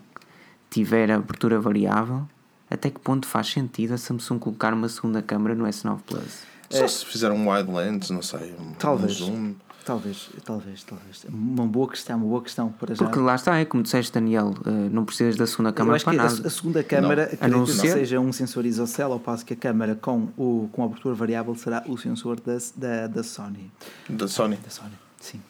tiver 0.69 1.09
abertura 1.11 1.59
variável, 1.59 2.27
até 2.69 2.89
que 2.89 2.99
ponto 2.99 3.27
faz 3.27 3.47
sentido 3.47 3.93
a 3.93 3.97
Samsung 3.97 4.39
colocar 4.39 4.73
uma 4.73 4.89
segunda 4.89 5.21
câmara 5.21 5.55
no 5.55 5.65
S9 5.65 5.99
Plus? 6.05 6.43
Só 6.69 6.87
se 6.87 7.05
fizer 7.05 7.31
um 7.31 7.49
wide 7.51 7.71
lens, 7.71 8.09
não 8.09 8.21
sei. 8.21 8.53
Um, 8.59 8.73
Talvez. 8.73 9.21
Um 9.21 9.25
zoom. 9.25 9.55
Talvez, 9.85 10.29
talvez, 10.45 10.81
talvez. 10.83 11.25
Uma 11.27 11.67
boa 11.67 11.89
questão, 11.89 12.15
uma 12.17 12.25
boa 12.25 12.41
questão 12.41 12.69
para 12.71 12.95
já. 12.95 13.03
Porque 13.03 13.19
lá 13.19 13.35
está, 13.35 13.57
é 13.57 13.65
como 13.65 13.83
disseste, 13.83 14.13
Daniel, 14.13 14.53
eh, 14.65 14.69
não 14.89 15.03
precisas 15.03 15.35
da 15.35 15.45
segunda 15.45 15.73
câmara 15.73 15.99
para 15.99 16.13
a, 16.13 16.15
nada. 16.15 16.47
a 16.47 16.49
segunda 16.49 16.81
câmara 16.85 17.37
A 17.41 17.47
não 17.49 17.63
acredito 17.63 17.81
que 17.81 17.87
ser- 17.89 17.93
seja 17.99 18.17
um 18.21 18.31
sensor 18.31 18.65
isocel, 18.65 19.11
ao 19.11 19.19
passo 19.19 19.45
que 19.45 19.51
a 19.53 19.57
câmara 19.57 19.93
com, 19.93 20.29
o, 20.37 20.69
com 20.71 20.83
a 20.83 20.85
abertura 20.85 21.13
variável 21.13 21.53
será 21.55 21.83
o 21.85 21.97
sensor 21.97 22.39
da, 22.39 22.57
da, 22.77 23.07
da 23.07 23.23
Sony. 23.23 23.69
Da 24.07 24.25
Sony. 24.25 24.55
Da 24.55 24.69
Sony, 24.69 24.93
sim. 25.23 25.41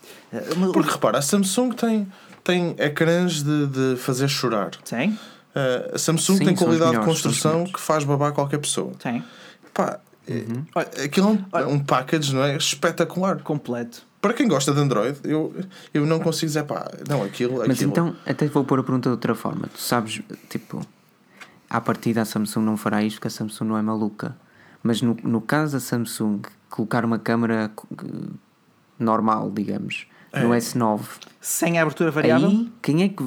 Uma- 0.56 0.72
Porque 0.72 0.92
repara, 0.92 1.18
a 1.18 1.22
Samsung 1.22 1.72
tem, 1.72 2.08
tem 2.44 2.76
ecrãs 2.78 3.44
de, 3.44 3.68
de 3.68 3.96
fazer 3.98 4.28
chorar. 4.28 4.72
Tem, 4.90 5.18
Uh, 5.56 5.94
a 5.94 6.00
Samsung 6.00 6.38
Sim, 6.40 6.46
tem 6.46 6.56
qualidade 6.56 6.90
de 6.94 6.98
melhores, 6.98 7.06
construção 7.22 7.64
que 7.66 7.80
faz 7.80 8.04
babar 8.04 8.32
qualquer 8.34 8.58
pessoa. 8.58 8.92
tem. 8.98 9.24
Pá, 9.72 10.00
é- 10.28 10.34
Uhum. 10.34 10.66
olha, 10.74 10.88
aquilo 11.06 11.40
é 11.54 11.64
um, 11.68 11.74
um 11.74 11.80
package, 11.80 12.34
não 12.34 12.44
é? 12.44 12.58
Espetacular. 12.58 13.38
Completo. 13.44 14.02
Para 14.20 14.34
quem 14.34 14.48
gosta 14.48 14.74
de 14.74 14.80
Android, 14.80 15.20
eu, 15.24 15.54
eu 15.94 16.08
não 16.08 16.20
consigo 16.20 16.48
dizer, 16.48 16.64
pá, 16.64 16.90
não, 17.08 17.22
aquilo. 17.24 17.58
Mas 17.60 17.70
aquilo. 17.78 17.92
então, 17.92 18.16
até 18.26 18.48
vou 18.48 18.64
pôr 18.64 18.80
a 18.80 18.84
pergunta 18.84 19.10
de 19.10 19.14
outra 19.14 19.36
forma. 19.36 19.68
Tu 19.72 19.80
sabes, 19.80 20.22
tipo, 20.50 20.84
à 21.70 21.80
partida 21.80 22.24
a 22.24 22.26
Samsung 22.26 22.62
não 22.64 22.76
fará 22.76 23.04
isto 23.04 23.18
porque 23.18 23.28
a 23.28 23.30
Samsung 23.32 23.66
não 23.68 23.78
é 23.78 23.82
maluca. 23.84 24.36
Mas 24.82 25.04
no, 25.04 25.16
no 25.24 25.40
caso 25.40 25.74
da 25.74 25.80
Samsung, 25.80 26.42
colocar 26.68 27.06
uma 27.06 27.20
câmera 27.20 27.70
normal, 29.04 29.52
digamos, 29.52 30.08
no 30.34 30.50
S9, 30.50 31.02
Sem 31.40 31.78
a 31.78 31.84
abertura 31.84 32.10
variável? 32.12 32.48
aí 32.50 32.72
quem 32.82 33.04
é 33.04 33.10
que. 33.10 33.24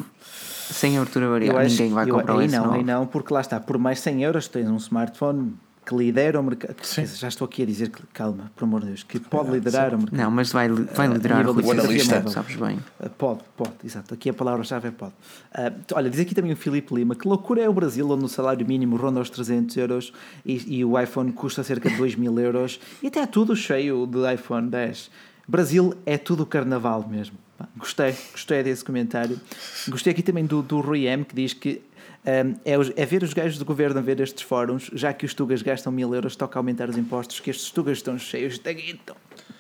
Sem 0.69 0.97
abertura 0.99 1.27
eu 1.27 1.31
variável, 1.31 1.61
acho- 1.61 1.71
ninguém 1.77 1.93
vai 1.95 2.11
eu- 2.11 2.15
comprar 2.17 2.35
o 2.35 2.39
aí 2.41 2.49
S9. 2.49 2.51
não, 2.67 2.73
aí 2.73 2.83
não, 2.85 3.07
porque 3.07 3.33
lá 3.33 3.41
está, 3.41 3.61
por 3.61 3.79
mais 3.79 4.01
100 4.01 4.25
euros 4.25 4.49
tens 4.49 4.69
um 4.69 4.77
smartphone 4.77 5.55
que 5.89 5.95
lidera 5.95 6.41
o 6.41 6.43
mercado. 6.43 6.75
Já 7.15 7.29
estou 7.29 7.45
aqui 7.45 7.63
a 7.63 7.65
dizer 7.67 7.91
que, 7.91 8.03
calma, 8.13 8.51
por 8.57 8.65
amor 8.65 8.81
de 8.81 8.89
Deus, 8.89 9.05
que 9.05 9.21
pode 9.21 9.53
liderar 9.53 9.95
o 9.95 9.99
mercado. 9.99 10.17
Não, 10.21 10.29
mas 10.33 10.51
vai, 10.51 10.69
vai 10.69 11.07
liderar 11.07 11.45
de 11.45 11.51
O 11.51 11.71
analista. 11.71 12.29
sabes- 12.29 12.57
bem. 12.57 12.79
Uh, 12.99 13.09
Pode, 13.11 13.43
pode, 13.57 13.71
exato. 13.85 14.13
Aqui 14.13 14.29
a 14.29 14.35
palavra-chave 14.35 14.89
é 14.89 14.91
pode. 14.91 15.13
Uh, 15.57 15.73
olha, 15.95 16.11
diz 16.11 16.19
aqui 16.19 16.35
também 16.35 16.51
o 16.53 16.57
Filipe 16.57 16.93
Lima 16.93 17.15
que 17.15 17.29
loucura 17.29 17.63
é 17.63 17.69
o 17.69 17.73
Brasil, 17.73 18.11
onde 18.11 18.25
o 18.25 18.29
salário 18.29 18.67
mínimo 18.67 18.97
ronda 18.97 19.21
os 19.21 19.31
300 19.31 19.77
euros 19.77 20.13
e, 20.45 20.79
e 20.79 20.85
o 20.85 21.01
iPhone 21.01 21.31
custa 21.31 21.63
cerca 21.63 21.89
de 21.89 21.97
2 21.97 22.17
mil 22.17 22.37
euros 22.41 22.81
e 23.01 23.07
até 23.07 23.21
é 23.21 23.27
tudo 23.27 23.55
cheio 23.55 24.05
do 24.07 24.29
iPhone 24.29 24.69
10. 24.69 25.09
Brasil 25.47 25.95
é 26.05 26.19
tudo 26.19 26.45
carnaval 26.45 27.07
mesmo. 27.09 27.37
Gostei, 27.77 28.15
gostei 28.33 28.63
desse 28.63 28.85
comentário. 28.85 29.41
Gostei 29.89 30.13
aqui 30.13 30.23
também 30.23 30.45
do, 30.45 30.63
do 30.63 30.81
Rui 30.81 31.07
M 31.07 31.25
que 31.25 31.35
diz 31.35 31.53
que 31.55 31.81
um, 32.27 32.55
é, 32.65 32.77
os- 32.77 32.93
é 32.97 33.07
ver 33.07 33.23
os 33.23 33.33
gajos 33.33 33.57
do 33.59 33.65
governo 33.65 33.99
a 33.99 34.03
ver 34.03 34.21
estes 34.21 34.43
fóruns, 34.43 34.91
já 34.93 35.13
que 35.13 35.25
os 35.25 35.33
tugas 35.33 35.63
gastam 35.63 35.93
mil 35.93 36.13
euros, 36.15 36.35
toca 36.37 36.59
aumentar 36.59 36.91
os 36.91 36.99
impostos, 36.99 37.39
que 37.41 37.51
estes 37.51 37.71
tugas 37.71 37.99
estão 37.99 38.19
cheios 38.19 38.59
de 38.59 38.75
guito. 38.75 39.17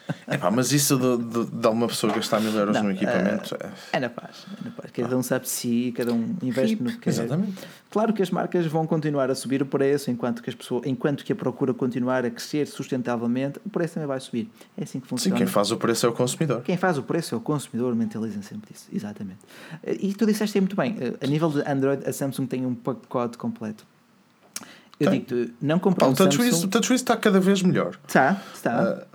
Epá, 0.31 0.51
mas 0.51 0.73
isso 0.73 0.97
de, 0.97 1.25
de, 1.25 1.45
de 1.51 1.67
uma 1.69 1.87
pessoa 1.89 2.13
gastar 2.13 2.41
mil 2.41 2.53
euros 2.53 2.75
Não, 2.75 2.85
num 2.85 2.91
equipamento. 2.91 3.57
é- 3.61 3.71
É 3.95 4.01
na 4.01 4.09
paz, 4.09 4.47
é 4.61 4.65
na 4.65 4.71
paz. 4.71 4.91
Cada 4.93 5.17
um 5.17 5.23
sabe 5.23 5.45
de 5.45 5.51
si, 5.51 5.93
cada 5.97 6.13
um 6.13 6.37
investe 6.43 6.77
no 6.83 6.91
que 6.93 6.99
quer. 6.99 7.11
Exatamente. 7.11 7.55
Claro 7.91 8.13
que 8.13 8.23
as 8.23 8.31
marcas 8.31 8.67
vão 8.67 8.87
continuar 8.87 9.31
a 9.31 9.35
subir 9.35 9.63
o 9.63 9.67
preço, 9.67 10.11
enquanto 10.11 10.43
que, 10.43 10.51
as 10.51 10.57
pessoas, 10.57 10.85
enquanto 10.87 11.25
que 11.25 11.33
a 11.33 11.37
procura 11.37 11.73
continuar 11.73 12.25
a 12.25 12.31
crescer 12.31 12.67
sustentavelmente, 12.67 13.59
o 13.65 13.71
preço 13.71 13.95
também 13.95 14.07
vai 14.07 14.21
subir. 14.21 14.51
É 14.77 14.83
assim 14.85 15.01
que 15.01 15.07
Sim, 15.07 15.11
funciona. 15.11 15.37
quem 15.37 15.47
faz 15.47 15.71
o 15.71 15.77
preço 15.77 16.07
é 16.07 16.09
o 16.09 16.13
consumidor. 16.13 16.63
Quem 16.63 16.77
faz 16.77 16.99
o 16.99 17.03
preço 17.03 17.35
é 17.35 17.39
o 17.39 17.41
consumidor, 17.41 17.95
mentalizem 17.95 18.43
sempre 18.43 18.73
disso. 18.73 18.87
Exatamente. 18.93 19.39
E 19.87 20.13
tu 20.15 20.27
disseste 20.27 20.59
aí 20.59 20.61
muito 20.61 20.77
bem, 20.77 20.97
eh, 21.01 21.15
a 21.23 21.27
nível 21.27 21.49
de 21.51 21.61
Android, 21.69 22.09
a 22.09 22.13
Samsung 22.13 22.47
tem 22.47 22.67
um 22.67 22.75
pacote 22.75 23.39
completo. 23.39 23.85
Eu 24.99 25.11
digo-te, 25.11 25.53
não 25.61 25.79
Pá, 25.79 25.85
comprei 25.85 26.09
o 26.09 26.13
um 26.13 26.15
TouchWiz 26.15 26.51
Samsung... 26.55 26.67
o 26.67 26.71
TouchWiz 26.71 27.01
está 27.03 27.17
cada 27.19 27.39
vez 27.39 27.61
melhor. 27.63 27.99
Está, 28.09 28.41
está. 28.55 28.71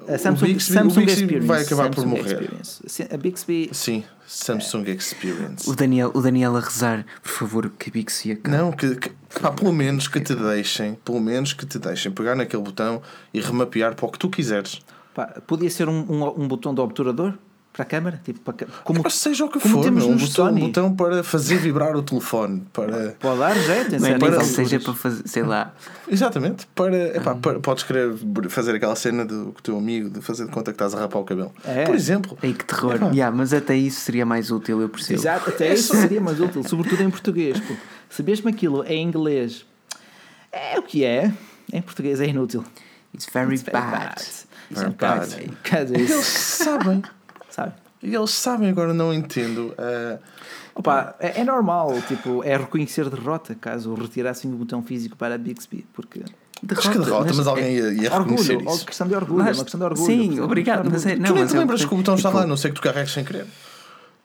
Ah, 0.07 0.11
a 0.11 0.15
o 0.15 0.19
Samsung, 0.19 0.45
Bixby- 0.45 0.73
Samsung 0.73 1.01
o 1.01 1.05
Bixby 1.05 1.11
Experience. 1.23 1.47
vai 1.47 1.61
acabar 1.63 1.89
por 1.89 1.95
Samsung 1.95 2.09
morrer. 2.09 2.25
Experience. 2.33 2.83
Sim, 2.85 3.03
A 3.11 3.17
Bixby 3.17 3.69
Sim, 3.73 4.03
Samsung 4.27 4.83
Experience. 4.89 5.67
O 5.67 5.75
Daniel, 5.75 6.11
o 6.13 6.21
Daniel 6.21 6.55
a 6.55 6.59
rezar, 6.59 7.03
por 7.23 7.31
favor, 7.31 7.71
que 7.79 7.89
a 7.89 7.93
Bixi 7.93 8.31
acabe. 8.31 8.55
Não, 8.55 8.71
que, 8.71 8.95
que 8.95 9.09
pá, 9.41 9.51
pelo 9.51 9.73
menos 9.73 10.07
que 10.07 10.19
te 10.19 10.35
deixem, 10.35 10.93
pelo 11.03 11.19
menos 11.19 11.53
que 11.53 11.65
te 11.65 11.79
deixem 11.79 12.11
pegar 12.11 12.35
naquele 12.35 12.61
botão 12.61 13.01
e 13.33 13.41
remapear 13.41 13.95
para 13.95 14.05
o 14.05 14.11
que 14.11 14.19
tu 14.19 14.29
quiseres. 14.29 14.81
Pá, 15.15 15.41
podia 15.47 15.69
ser 15.71 15.89
um, 15.89 15.99
um, 16.07 16.43
um 16.43 16.47
botão 16.47 16.75
de 16.75 16.79
obturador 16.81 17.33
para 17.73 17.83
a 17.83 17.85
câmara? 17.85 18.21
Tipo, 18.23 18.39
para, 18.41 18.53
ca- 18.53 18.65
como, 18.83 19.01
Mas 19.03 19.15
seja 19.15 19.45
o 19.45 19.49
que 19.49 19.59
como 19.59 19.75
for, 19.75 19.83
temos 19.83 20.03
meu, 20.05 20.13
um 20.13 20.17
botão, 20.17 20.45
um 20.45 20.49
Sony. 20.49 20.61
botão 20.61 20.95
para 20.95 21.23
fazer 21.23 21.55
vibrar 21.57 21.95
o 21.95 22.03
telefone. 22.03 22.63
Para... 22.73 23.15
Pode 23.19 23.39
dar 23.39 23.55
jeito, 23.55 23.95
em 23.95 23.99
Não 23.99 24.07
é 24.07 24.13
nível, 24.13 24.27
alturas. 24.27 24.47
seja 24.47 24.79
para 24.79 24.93
fazer, 24.93 25.27
sei 25.27 25.43
lá. 25.43 25.73
Exatamente. 26.09 26.67
Para, 26.75 27.15
epá, 27.17 27.31
Ah. 27.31 27.35
para- 27.35 27.59
podes 27.59 27.83
querer 27.83 28.13
fazer 28.49 28.75
aquela 28.75 28.95
cena 28.95 29.23
do 29.25 29.53
teu 29.63 29.77
amigo 29.77 30.09
de 30.09 30.21
fazer 30.21 30.45
de 30.45 30.51
conta 30.51 30.71
que 30.71 30.75
estás 30.75 30.93
a 30.93 30.99
rapar 30.99 31.21
o 31.21 31.25
cabelo. 31.25 31.53
É. 31.65 31.85
Por 31.85 31.95
exemplo. 31.95 32.37
Ei, 32.43 32.53
que 32.53 32.65
terror. 32.65 32.95
Epá. 32.95 33.07
Yeah, 33.11 33.35
mas 33.35 33.53
até 33.53 33.75
isso 33.75 34.01
seria 34.01 34.25
mais 34.25 34.51
útil, 34.51 34.81
eu 34.81 34.89
percebo. 34.89 35.19
Exato, 35.19 35.49
até 35.49 35.71
isso 35.73 35.95
seria 35.95 36.19
mais 36.19 36.39
útil, 36.41 36.63
sobretudo 36.67 37.01
em 37.03 37.09
português. 37.09 37.59
Pô. 37.59 37.73
Se 38.09 38.21
mesmo 38.21 38.49
aquilo 38.49 38.83
é 38.83 38.93
em 38.95 39.07
inglês, 39.07 39.65
é 40.51 40.77
o 40.77 40.83
que 40.83 41.05
é, 41.05 41.31
em 41.71 41.81
português 41.81 42.19
é 42.19 42.25
inútil. 42.27 42.65
It's 43.13 43.27
very 43.33 43.53
It's 43.55 43.63
very 43.63 43.77
bad. 43.85 44.21
Isso 44.21 44.45
é 44.71 44.75
Very 44.75 44.91
bad. 44.95 45.47
bocado 45.63 45.93
Eles 45.95 46.25
sabem. 46.25 47.01
Sabe? 47.51 47.73
E 48.01 48.15
eles 48.15 48.31
sabem, 48.31 48.69
agora 48.69 48.93
não 48.95 49.13
entendo. 49.13 49.75
ah, 49.77 50.17
Opa, 50.73 51.13
é, 51.19 51.41
é 51.41 51.43
normal, 51.43 51.93
tipo, 52.07 52.43
é 52.45 52.55
reconhecer 52.57 53.07
derrota 53.09 53.53
caso 53.53 53.93
retirassem 53.93 54.51
o 54.51 54.55
botão 54.55 54.81
físico 54.81 55.15
para 55.17 55.35
a 55.35 55.37
Bixby, 55.37 55.85
porque 55.93 56.21
acho 56.77 56.89
que 56.91 56.97
derrota, 56.97 57.33
mas, 57.35 57.45
alguém 57.45 57.75
ia, 57.75 57.91
ia 57.93 58.09
reconhecer 58.09 58.53
orgulho, 58.55 58.75
isso. 58.75 58.85
questão 58.85 59.07
de 59.07 59.13
orgulho, 59.15 59.41
é 59.41 59.43
Mas- 59.45 59.57
uma 59.57 59.63
questão 59.65 59.79
de 59.79 59.85
orgulho. 59.85 60.05
sim, 60.05 60.39
obrigado, 60.39 60.89
mas 60.89 61.05
é- 61.05 61.15
não, 61.17 61.25
tu 61.27 61.33
nem 61.33 61.41
mas 61.43 61.51
te 61.51 61.57
é 61.57 61.59
lembras 61.59 61.83
que 61.85 61.93
o 61.93 61.97
botão 61.97 62.15
está 62.15 62.29
tipo- 62.29 62.37
lá, 62.39 62.43
a 62.45 62.47
não 62.47 62.55
sei 62.55 62.71
que 62.71 62.75
tu 62.77 62.81
carregues 62.81 63.11
sem 63.11 63.23
querer. 63.25 63.45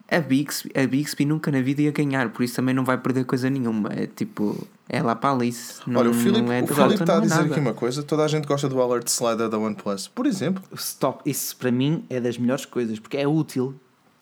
A 0.08 0.20
Bixby, 0.20 0.70
a 0.74 0.86
Bixby 0.86 1.24
nunca 1.24 1.50
na 1.50 1.60
vida 1.60 1.82
ia 1.82 1.90
ganhar, 1.90 2.30
por 2.30 2.44
isso 2.44 2.54
também 2.56 2.74
não 2.74 2.84
vai 2.84 2.96
perder 2.96 3.24
coisa 3.24 3.50
nenhuma. 3.50 3.90
É 3.92 4.06
tipo, 4.06 4.66
é 4.88 5.02
lá 5.02 5.16
para 5.16 5.30
a 5.30 5.32
Alice. 5.32 5.80
Não, 5.86 6.00
Olha, 6.00 6.10
o 6.10 6.14
Filipe 6.14 6.48
é 6.50 6.60
está 6.60 6.84
a 6.84 7.18
é 7.18 7.20
dizer 7.20 7.34
nada. 7.34 7.50
aqui 7.50 7.58
uma 7.60 7.74
coisa: 7.74 8.02
toda 8.02 8.24
a 8.24 8.28
gente 8.28 8.46
gosta 8.46 8.68
do 8.68 8.80
alert 8.80 9.08
slider 9.08 9.48
da 9.48 9.58
OnePlus. 9.58 10.06
Por 10.08 10.26
exemplo, 10.26 10.62
Stop. 10.74 11.28
Isso 11.28 11.56
para 11.56 11.72
mim 11.72 12.04
é 12.08 12.20
das 12.20 12.38
melhores 12.38 12.64
coisas, 12.64 13.00
porque 13.00 13.16
é 13.16 13.26
útil. 13.26 13.74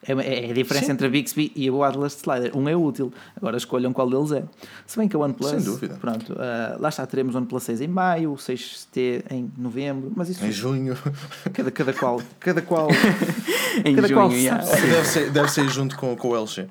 É, 0.06 0.46
é 0.46 0.50
a 0.50 0.54
diferença 0.54 0.86
Sim. 0.86 0.92
entre 0.92 1.06
a 1.06 1.10
Bixby 1.10 1.52
e 1.54 1.70
o 1.70 1.82
Atlas 1.82 2.14
Slider. 2.14 2.56
Um 2.56 2.68
é 2.68 2.76
útil, 2.76 3.12
agora 3.36 3.56
escolham 3.56 3.92
qual 3.92 4.08
deles 4.08 4.32
é. 4.32 4.44
Se 4.86 4.98
bem 4.98 5.08
que 5.08 5.16
a 5.16 5.18
OnePlus, 5.18 5.50
Sem 5.50 5.60
dúvida. 5.62 5.96
pronto, 6.00 6.36
ah, 6.38 6.76
lá 6.78 6.88
está, 6.88 7.06
teremos 7.06 7.34
o 7.34 7.38
OnePlus 7.38 7.62
6 7.62 7.80
em 7.80 7.88
maio, 7.88 8.32
o 8.32 8.36
6T 8.36 9.24
em 9.30 9.50
novembro, 9.56 10.12
mas 10.14 10.28
isso 10.28 10.44
em 10.44 10.52
junho, 10.52 10.96
cada, 11.52 11.70
cada 11.70 11.92
qual, 11.92 12.20
cada 12.38 12.62
qual, 12.62 12.88
Em 13.84 13.96
cada 13.96 14.12
qual 14.12 14.30
junho, 14.30 14.40
yeah. 14.40 14.62
sabe. 14.64 14.86
deve 14.86 15.06
ser, 15.08 15.30
deve 15.30 15.48
ser 15.50 15.68
junto 15.68 15.96
com, 15.96 16.14
com 16.16 16.28
o 16.28 16.36
LG. 16.36 16.68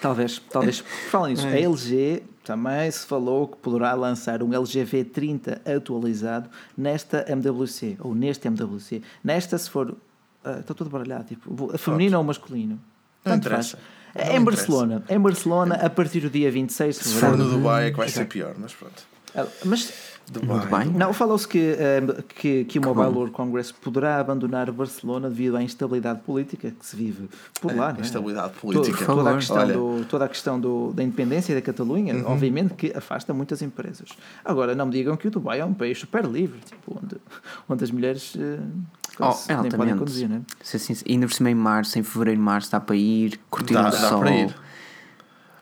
Talvez, 0.00 0.40
talvez. 0.50 0.80
Por 0.82 1.10
falar 1.10 1.28
nisso, 1.28 1.46
a 1.46 1.50
LG 1.50 2.22
também 2.44 2.88
se 2.90 3.04
falou 3.04 3.48
que 3.48 3.56
poderá 3.56 3.94
lançar 3.94 4.42
um 4.42 4.54
LG 4.54 4.84
V30 4.84 5.60
atualizado 5.76 6.48
nesta 6.76 7.24
MWC, 7.28 7.96
ou 8.00 8.14
neste 8.14 8.46
MWC. 8.46 9.02
Nesta, 9.24 9.58
se 9.58 9.68
for. 9.68 9.96
Ah, 10.46 10.58
Estou 10.60 10.74
todo 10.76 10.88
baralhado, 10.90 11.24
tipo, 11.24 11.76
feminino 11.78 12.16
ou 12.18 12.24
masculino. 12.24 12.78
Não 13.24 13.32
Tanto 13.32 13.48
interessa. 13.48 13.76
faz. 13.76 13.82
Não 14.14 14.22
É 14.22 14.36
em 14.36 14.40
interessa. 14.40 14.44
Barcelona. 14.44 15.02
Em 15.08 15.18
Barcelona, 15.20 15.74
a 15.76 15.90
partir 15.90 16.20
do 16.20 16.30
dia 16.30 16.50
26 16.50 16.96
de 16.98 17.04
Se 17.04 17.14
for 17.14 17.20
fevereiro. 17.20 17.44
no 17.50 17.50
Dubai 17.58 17.88
é 17.88 17.90
que 17.90 17.96
vai 17.96 18.08
ser 18.08 18.26
pior, 18.26 18.54
mas 18.58 18.72
pronto. 18.72 19.02
Ah, 20.28 20.40
Mas 20.42 20.48
No 20.48 20.60
Dubai? 20.60 20.84
não, 20.86 21.12
falou-se 21.12 21.46
que, 21.46 21.76
ah, 21.78 22.22
que, 22.34 22.64
que 22.64 22.78
o 22.78 22.82
Mobile 22.84 23.08
World 23.14 23.32
Congress 23.32 23.72
poderá 23.72 24.18
abandonar 24.18 24.70
Barcelona 24.72 25.28
devido 25.28 25.56
à 25.56 25.62
instabilidade 25.62 26.20
política 26.20 26.70
que 26.70 26.84
se 26.84 26.96
vive 26.96 27.28
por 27.60 27.74
lá. 27.74 27.92
não 27.92 27.98
é? 27.98 28.02
Instabilidade 28.02 28.52
To- 28.54 28.60
política. 28.60 28.98
Por 29.04 29.06
Toda 29.16 29.30
a 29.30 29.34
questão, 29.34 29.56
Olha. 29.56 29.74
do, 29.74 30.04
toda 30.08 30.24
a 30.24 30.28
questão 30.28 30.58
do, 30.60 30.92
da 30.92 31.02
independência 31.02 31.54
da 31.54 31.62
Catalunha, 31.62 32.14
Uhum. 32.14 32.24
obviamente 32.32 32.74
que 32.74 32.92
afasta 32.96 33.32
muitas 33.32 33.62
empresas. 33.62 34.08
Agora, 34.44 34.74
não 34.74 34.86
me 34.86 34.92
digam 34.92 35.16
que 35.16 35.28
o 35.28 35.30
Dubai 35.30 35.60
é 35.60 35.64
um 35.64 35.74
país 35.74 35.98
super 35.98 36.24
livre, 36.24 36.58
tipo, 36.64 36.98
onde, 37.02 37.16
onde 37.68 37.84
as 37.84 37.90
mulheres 37.90 38.34
eh, 38.38 38.58
Oh, 39.18 39.32
nem 39.62 39.70
podem 39.70 39.96
conduzir, 39.96 40.28
não 40.28 40.36
é? 40.36 40.40
Se 40.62 40.76
assim, 40.76 40.94
ainda 41.08 41.26
por 41.26 41.32
cima 41.32 41.50
em 41.50 41.54
março, 41.54 41.98
em 41.98 42.02
fevereiro, 42.02 42.38
março, 42.40 42.70
dá 42.70 42.78
para 42.78 42.96
ir, 42.96 43.40
curtir 43.48 43.72
Dá, 43.72 43.80
o 43.88 43.90
dá 43.90 43.92
sol. 43.92 44.20
para 44.20 44.30
ir. 44.30 44.54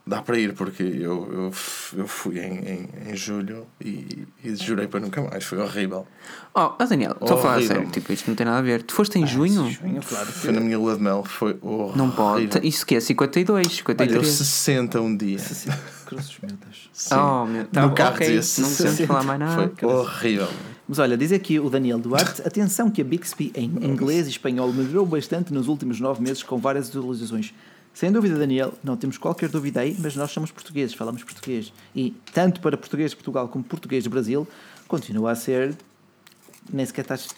Dá 0.06 0.20
para 0.20 0.38
ir, 0.38 0.52
porque 0.52 0.82
eu, 0.82 1.26
eu, 1.32 1.52
eu 1.96 2.06
fui 2.06 2.38
em, 2.38 2.58
em, 2.58 2.88
em 3.10 3.16
julho 3.16 3.66
e, 3.80 4.26
e 4.44 4.54
jurei 4.54 4.86
para 4.86 5.00
nunca 5.00 5.22
mais. 5.22 5.44
Foi 5.44 5.58
horrível. 5.58 6.06
Oh, 6.54 6.72
oh, 6.78 6.84
Daniel, 6.84 7.12
estou 7.12 7.38
a 7.38 7.40
falar 7.40 7.62
sério, 7.62 7.90
tipo, 7.90 8.12
isto 8.12 8.28
não 8.28 8.34
tem 8.34 8.44
nada 8.44 8.58
a 8.58 8.62
ver. 8.62 8.82
Tu 8.82 8.92
foste 8.92 9.18
em 9.18 9.26
junho? 9.26 9.70
Junho, 9.70 10.02
claro. 10.06 10.26
Foi 10.26 10.52
na 10.52 10.60
minha 10.60 10.78
lua 10.78 10.96
de 10.96 11.02
mel. 11.02 11.24
Foi 11.24 11.56
horrível. 11.62 11.96
Não 11.96 12.10
pode. 12.10 12.66
Isso 12.66 12.84
que 12.84 12.96
é 12.96 13.00
52, 13.00 13.56
Olha, 13.56 13.66
eu 13.66 13.70
53. 13.70 14.28
60 14.28 15.00
um 15.00 15.16
dia. 15.16 15.38
Sim, 15.38 15.70
Cruzes, 16.04 16.36
meu 16.42 16.54
Deus. 16.54 16.90
Sim. 16.92 17.14
Oh, 17.14 17.46
meu, 17.46 17.64
tá, 17.66 17.86
No 17.86 17.94
carro 17.94 18.14
ok, 18.16 18.26
dizia 18.26 18.62
não 18.62 18.68
precisamos 18.68 18.96
60. 18.98 19.06
falar 19.06 19.22
mais 19.22 19.40
nada. 19.40 19.72
Foi 19.74 19.88
horrível. 19.88 20.48
Mas 20.86 20.98
olha, 20.98 21.16
diz 21.16 21.32
aqui 21.32 21.58
o 21.58 21.70
Daniel 21.70 21.98
Duarte: 21.98 22.42
atenção 22.42 22.90
que 22.90 23.00
a 23.00 23.04
Bixby 23.04 23.52
em 23.54 23.70
inglês 23.82 24.26
e 24.26 24.30
espanhol 24.30 24.70
melhorou 24.70 25.06
bastante 25.06 25.50
nos 25.50 25.66
últimos 25.66 25.98
nove 25.98 26.22
meses 26.22 26.42
com 26.42 26.58
várias 26.58 26.90
atualizações. 26.90 27.54
Sem 27.94 28.10
dúvida, 28.10 28.36
Daniel, 28.36 28.74
não 28.82 28.96
temos 28.96 29.16
qualquer 29.16 29.48
dúvida 29.48 29.80
aí, 29.80 29.96
mas 30.00 30.16
nós 30.16 30.30
somos 30.32 30.50
portugueses, 30.50 30.94
falamos 30.94 31.22
português. 31.22 31.72
E 31.94 32.10
tanto 32.32 32.60
para 32.60 32.76
português 32.76 33.12
de 33.12 33.16
Portugal 33.16 33.46
como 33.48 33.62
português 33.62 34.02
de 34.02 34.10
Brasil, 34.10 34.46
continua 34.88 35.30
a 35.30 35.34
ser. 35.36 35.76
Nem 36.72 36.84
sequer 36.84 37.02
estás. 37.02 37.28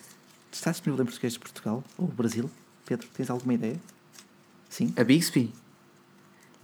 Está 0.51 0.71
disponível 0.71 1.03
em 1.03 1.07
português 1.07 1.35
de 1.35 1.39
Portugal 1.39 1.85
ou 1.99 2.07
Brasil? 2.07 2.49
Pedro, 2.87 3.07
tens 3.13 3.29
alguma 3.29 3.53
ideia? 3.53 3.77
Sim? 4.71 4.95
A 4.97 5.05
Bixby? 5.05 5.53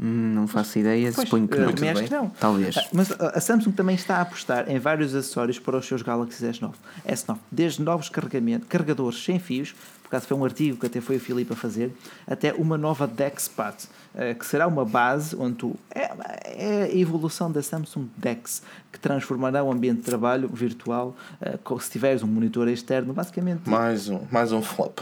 Hum, 0.00 0.32
não 0.34 0.48
faço 0.48 0.78
ideia, 0.78 1.12
Pois, 1.14 1.28
suponho 1.28 1.46
que 1.46 1.56
eh, 1.56 1.60
não. 1.60 1.72
também 1.72 1.90
acho 1.90 2.00
bem. 2.00 2.08
que 2.08 2.14
não. 2.14 2.28
Talvez. 2.30 2.76
Ah, 2.78 2.86
Mas 2.92 3.12
a 3.12 3.28
a 3.36 3.40
Samsung 3.40 3.72
também 3.72 3.94
está 3.94 4.16
a 4.16 4.20
apostar 4.22 4.70
em 4.70 4.78
vários 4.78 5.14
acessórios 5.14 5.58
para 5.58 5.76
os 5.76 5.86
seus 5.86 6.00
Galaxy 6.02 6.42
S9. 6.44 6.72
S9 7.06 7.38
desde 7.50 7.82
novos 7.82 8.08
carregadores 8.08 9.22
sem 9.22 9.38
fios, 9.38 9.74
acaso 10.12 10.26
foi 10.26 10.36
um 10.36 10.44
artigo 10.44 10.76
que 10.76 10.86
até 10.86 11.00
foi 11.00 11.16
o 11.16 11.20
Filipe 11.20 11.54
a 11.54 11.56
fazer, 11.56 11.90
até 12.26 12.52
uma 12.52 12.76
nova 12.76 13.06
DeXPad, 13.06 13.74
eh, 14.14 14.34
que 14.34 14.44
será 14.44 14.66
uma 14.66 14.84
base 14.84 15.34
onde 15.36 15.56
tu. 15.56 15.74
É, 15.94 16.10
é 16.44 16.82
a 16.84 16.94
evolução 16.94 17.50
da 17.50 17.62
Samsung 17.62 18.08
Dex, 18.16 18.62
que 18.92 18.98
transformará 18.98 19.64
o 19.64 19.72
ambiente 19.72 19.98
de 19.98 20.02
trabalho 20.02 20.48
virtual, 20.48 21.16
eh, 21.40 21.58
se 21.80 21.90
tiveres 21.90 22.22
um 22.22 22.26
monitor 22.26 22.68
externo, 22.68 23.14
basicamente. 23.14 23.68
Mais 23.68 24.10
um, 24.10 24.20
mais 24.30 24.52
um 24.52 24.60
flop. 24.60 25.00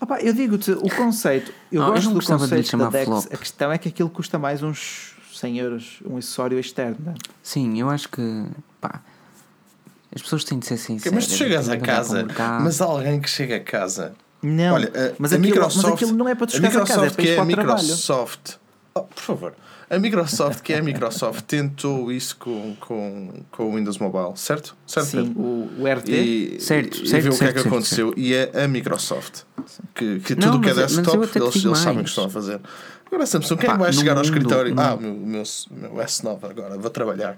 Opa, 0.00 0.20
eu 0.20 0.34
digo-te, 0.34 0.72
o 0.72 0.94
conceito, 0.94 1.50
eu 1.72 1.82
eu 1.82 1.92
gosto 1.92 2.04
não 2.04 2.18
do 2.18 2.26
conceito 2.26 2.76
da 2.76 2.88
Dex, 2.90 3.04
flop. 3.06 3.24
a 3.32 3.36
questão 3.36 3.72
é 3.72 3.78
que 3.78 3.88
aquilo 3.88 4.10
custa 4.10 4.38
mais 4.38 4.62
uns 4.62 5.14
100 5.32 5.58
euros, 5.58 6.02
um 6.04 6.18
acessório 6.18 6.58
externo. 6.58 6.98
não 7.02 7.12
é? 7.12 7.16
Sim, 7.42 7.80
eu 7.80 7.88
acho 7.88 8.10
que. 8.10 8.44
Pá. 8.80 9.00
As 10.14 10.22
pessoas 10.22 10.44
têm 10.44 10.60
de 10.60 10.66
ser 10.66 10.76
sinceras. 10.76 11.12
Mas 11.12 11.26
tu 11.26 11.32
chegas 11.32 11.68
a 11.68 11.76
casa, 11.76 12.24
mas 12.62 12.80
alguém 12.80 13.20
que 13.20 13.28
chega 13.28 13.56
a 13.56 13.60
casa. 13.60 14.14
Não, 14.46 14.74
Olha, 14.74 14.88
a, 14.88 15.14
mas, 15.18 15.32
aquilo, 15.32 15.48
Microsoft, 15.48 15.84
mas 15.86 15.94
aquilo 15.94 16.12
não 16.12 16.28
é 16.28 16.34
para 16.34 16.46
tu 16.46 16.54
a 16.56 16.58
a 16.58 16.60
casa, 16.62 16.76
é 16.76 16.80
Microsoft 16.80 17.16
que 17.16 17.28
é 17.28 17.38
a. 17.38 17.44
Microsoft. 17.44 18.50
Oh, 18.94 19.00
por 19.02 19.20
favor. 19.22 19.54
A 19.90 19.98
Microsoft, 19.98 20.60
que 20.62 20.72
é 20.72 20.78
a 20.78 20.82
Microsoft, 20.82 21.42
tentou 21.48 22.10
isso 22.12 22.36
com, 22.36 22.74
com, 22.80 23.30
com 23.50 23.70
o 23.70 23.76
Windows 23.76 23.98
Mobile, 23.98 24.32
certo? 24.36 24.76
Certo, 24.86 25.06
Sim, 25.08 25.32
o, 25.36 25.70
o 25.78 25.86
RT. 25.86 26.08
E, 26.10 26.60
Certo, 26.60 27.02
e 27.02 27.08
certo, 27.08 27.22
viu 27.22 27.32
o 27.32 27.38
que 27.38 27.44
é 27.44 27.46
certo, 27.46 27.54
que 27.56 27.62
certo, 27.62 27.68
aconteceu. 27.68 28.14
E 28.16 28.34
é 28.34 28.64
a 28.64 28.68
Microsoft 28.68 29.42
que, 29.94 30.20
que 30.20 30.34
Não, 30.34 30.42
tudo 30.52 30.58
o 30.58 30.60
que 30.60 30.70
é 30.70 30.74
desktop 30.74 31.16
eles, 31.38 31.64
eles 31.64 31.78
sabem 31.78 32.00
o 32.00 32.02
que 32.04 32.08
estão 32.10 32.24
a 32.26 32.30
fazer. 32.30 32.60
Agora, 33.06 33.26
Samsung, 33.26 33.56
quem 33.58 33.70
Pá, 33.70 33.76
vai 33.76 33.92
chegar 33.92 34.12
ao 34.12 34.16
mundo- 34.18 34.24
escritório? 34.26 34.74
no- 34.74 34.80
Ah, 34.80 34.94
o 34.94 35.00
meu, 35.00 35.14
meu, 35.14 35.42
meu 35.70 35.90
S9 36.04 36.38
agora, 36.50 36.76
vou 36.78 36.90
trabalhar. 36.90 37.34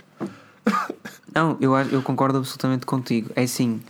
Não, 1.34 1.56
eu, 1.60 1.76
eu 1.76 2.02
concordo 2.02 2.38
absolutamente 2.38 2.86
contigo. 2.86 3.30
É 3.36 3.42
assim, 3.42 3.80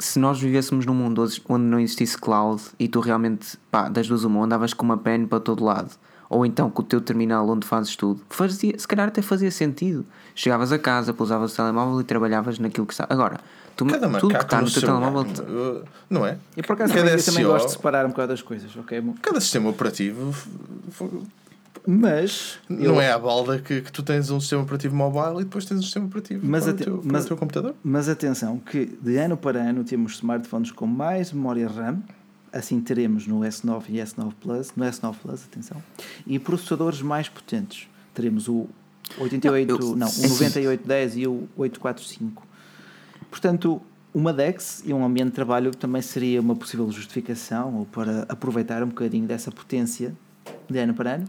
se 0.00 0.18
nós 0.18 0.40
vivêssemos 0.40 0.84
num 0.86 0.94
mundo 0.94 1.22
onde- 1.48 1.64
não 1.64 1.78
existisse 1.78 2.16
cloud 2.18 2.62
e 2.78 2.88
tu 2.88 3.00
realmente, 3.00 3.56
pá, 3.70 3.88
das 3.88 4.08
duas 4.08 4.24
uma, 4.24 4.44
andavas 4.44 4.72
com 4.74 4.84
uma 4.84 4.96
pen 4.96 5.26
para 5.26 5.38
todo 5.40 5.64
lado, 5.64 5.90
ou 6.28 6.44
então 6.46 6.70
com 6.70 6.82
o 6.82 6.84
teu 6.84 7.00
terminal 7.00 7.48
onde 7.48 7.66
fazes 7.66 7.94
tudo, 7.96 8.20
fazia, 8.28 8.78
se 8.78 8.86
calhar 8.88 9.08
até 9.08 9.20
fazia 9.22 9.50
sentido. 9.50 10.04
Chegavas 10.34 10.72
a 10.72 10.78
casa, 10.78 11.12
pousavas 11.12 11.52
o 11.52 11.56
telemóvel 11.56 12.00
e 12.00 12.04
trabalhavas 12.04 12.58
naquilo 12.58 12.86
que 12.86 12.92
está. 12.94 13.04
Agora, 13.10 13.40
tu, 13.76 13.84
Cada 13.84 14.08
tudo 14.18 14.34
que 14.36 14.40
está 14.44 14.58
no, 14.60 14.66
no 14.66 14.72
teu 14.72 14.80
telemóvel. 14.82 15.24
ganho, 15.24 15.84
não 16.08 16.24
é? 16.26 16.38
E 16.56 16.62
por 16.62 16.74
acaso 16.74 16.92
Cada 16.94 17.04
também, 17.08 17.18
eu 17.18 17.24
também 17.24 17.44
gosto 17.44 17.66
de 17.66 17.72
separar 17.72 18.06
um 18.06 18.10
bocado 18.10 18.28
das 18.28 18.42
coisas, 18.42 18.74
ok? 18.76 19.02
Cada 19.20 19.40
sistema 19.40 19.68
operativo 19.70 20.32
Mas. 21.86 22.58
não 22.68 22.78
eu- 22.96 23.00
é 23.00 23.10
à 23.12 23.18
balda 23.18 23.58
que, 23.58 23.80
que 23.80 23.90
tu 23.92 24.02
tens 24.02 24.30
um 24.30 24.38
sistema 24.40 24.62
operativo 24.62 24.94
mobile 24.94 25.40
e 25.40 25.44
depois 25.44 25.64
tens 25.64 25.78
um 25.78 25.82
sistema 25.82 26.06
operativo 26.06 26.40
Mas 26.46 26.64
para, 26.64 26.72
o, 26.72 26.76
teu, 26.76 26.98
para 26.98 27.12
mas- 27.12 27.24
o 27.24 27.28
teu 27.28 27.36
computador. 27.36 27.74
Mas 27.82 28.08
atenção, 28.08 28.58
que 28.58 28.86
de 29.00 29.16
ano 29.16 29.36
para 29.36 29.60
ano 29.60 29.82
temos 29.84 30.12
smartphones 30.14 30.70
com 30.70 30.86
mais 30.86 31.32
memória 31.32 31.66
RAM, 31.68 32.02
assim 32.52 32.80
teremos 32.80 33.26
no 33.26 33.40
S9 33.40 33.84
e 33.88 33.96
S9 33.98 34.32
Plus, 34.40 34.72
no 34.76 34.84
S9 34.84 35.14
Plus, 35.22 35.44
atenção, 35.44 35.82
e 36.26 36.38
processadores 36.38 37.00
mais 37.02 37.28
potentes. 37.28 37.88
Teremos 38.12 38.48
o 38.48 38.68
88, 39.18 39.72
Não, 39.72 39.88
eu- 39.90 39.96
não, 39.96 40.06
o 40.06 40.10
assim- 40.10 40.22
9810 40.28 41.16
e 41.16 41.26
o 41.26 41.48
845. 41.56 42.46
Portanto, 43.30 43.80
uma 44.12 44.32
DeX 44.32 44.82
e 44.84 44.92
um 44.92 45.04
ambiente 45.04 45.28
de 45.28 45.34
trabalho 45.34 45.70
também 45.74 46.02
seria 46.02 46.40
uma 46.40 46.56
possível 46.56 46.90
justificação 46.90 47.74
ou 47.76 47.86
para 47.86 48.22
aproveitar 48.28 48.82
um 48.82 48.88
bocadinho 48.88 49.26
dessa 49.26 49.50
potência 49.52 50.12
de 50.68 50.78
ano 50.78 50.92
para 50.94 51.14
ano. 51.14 51.28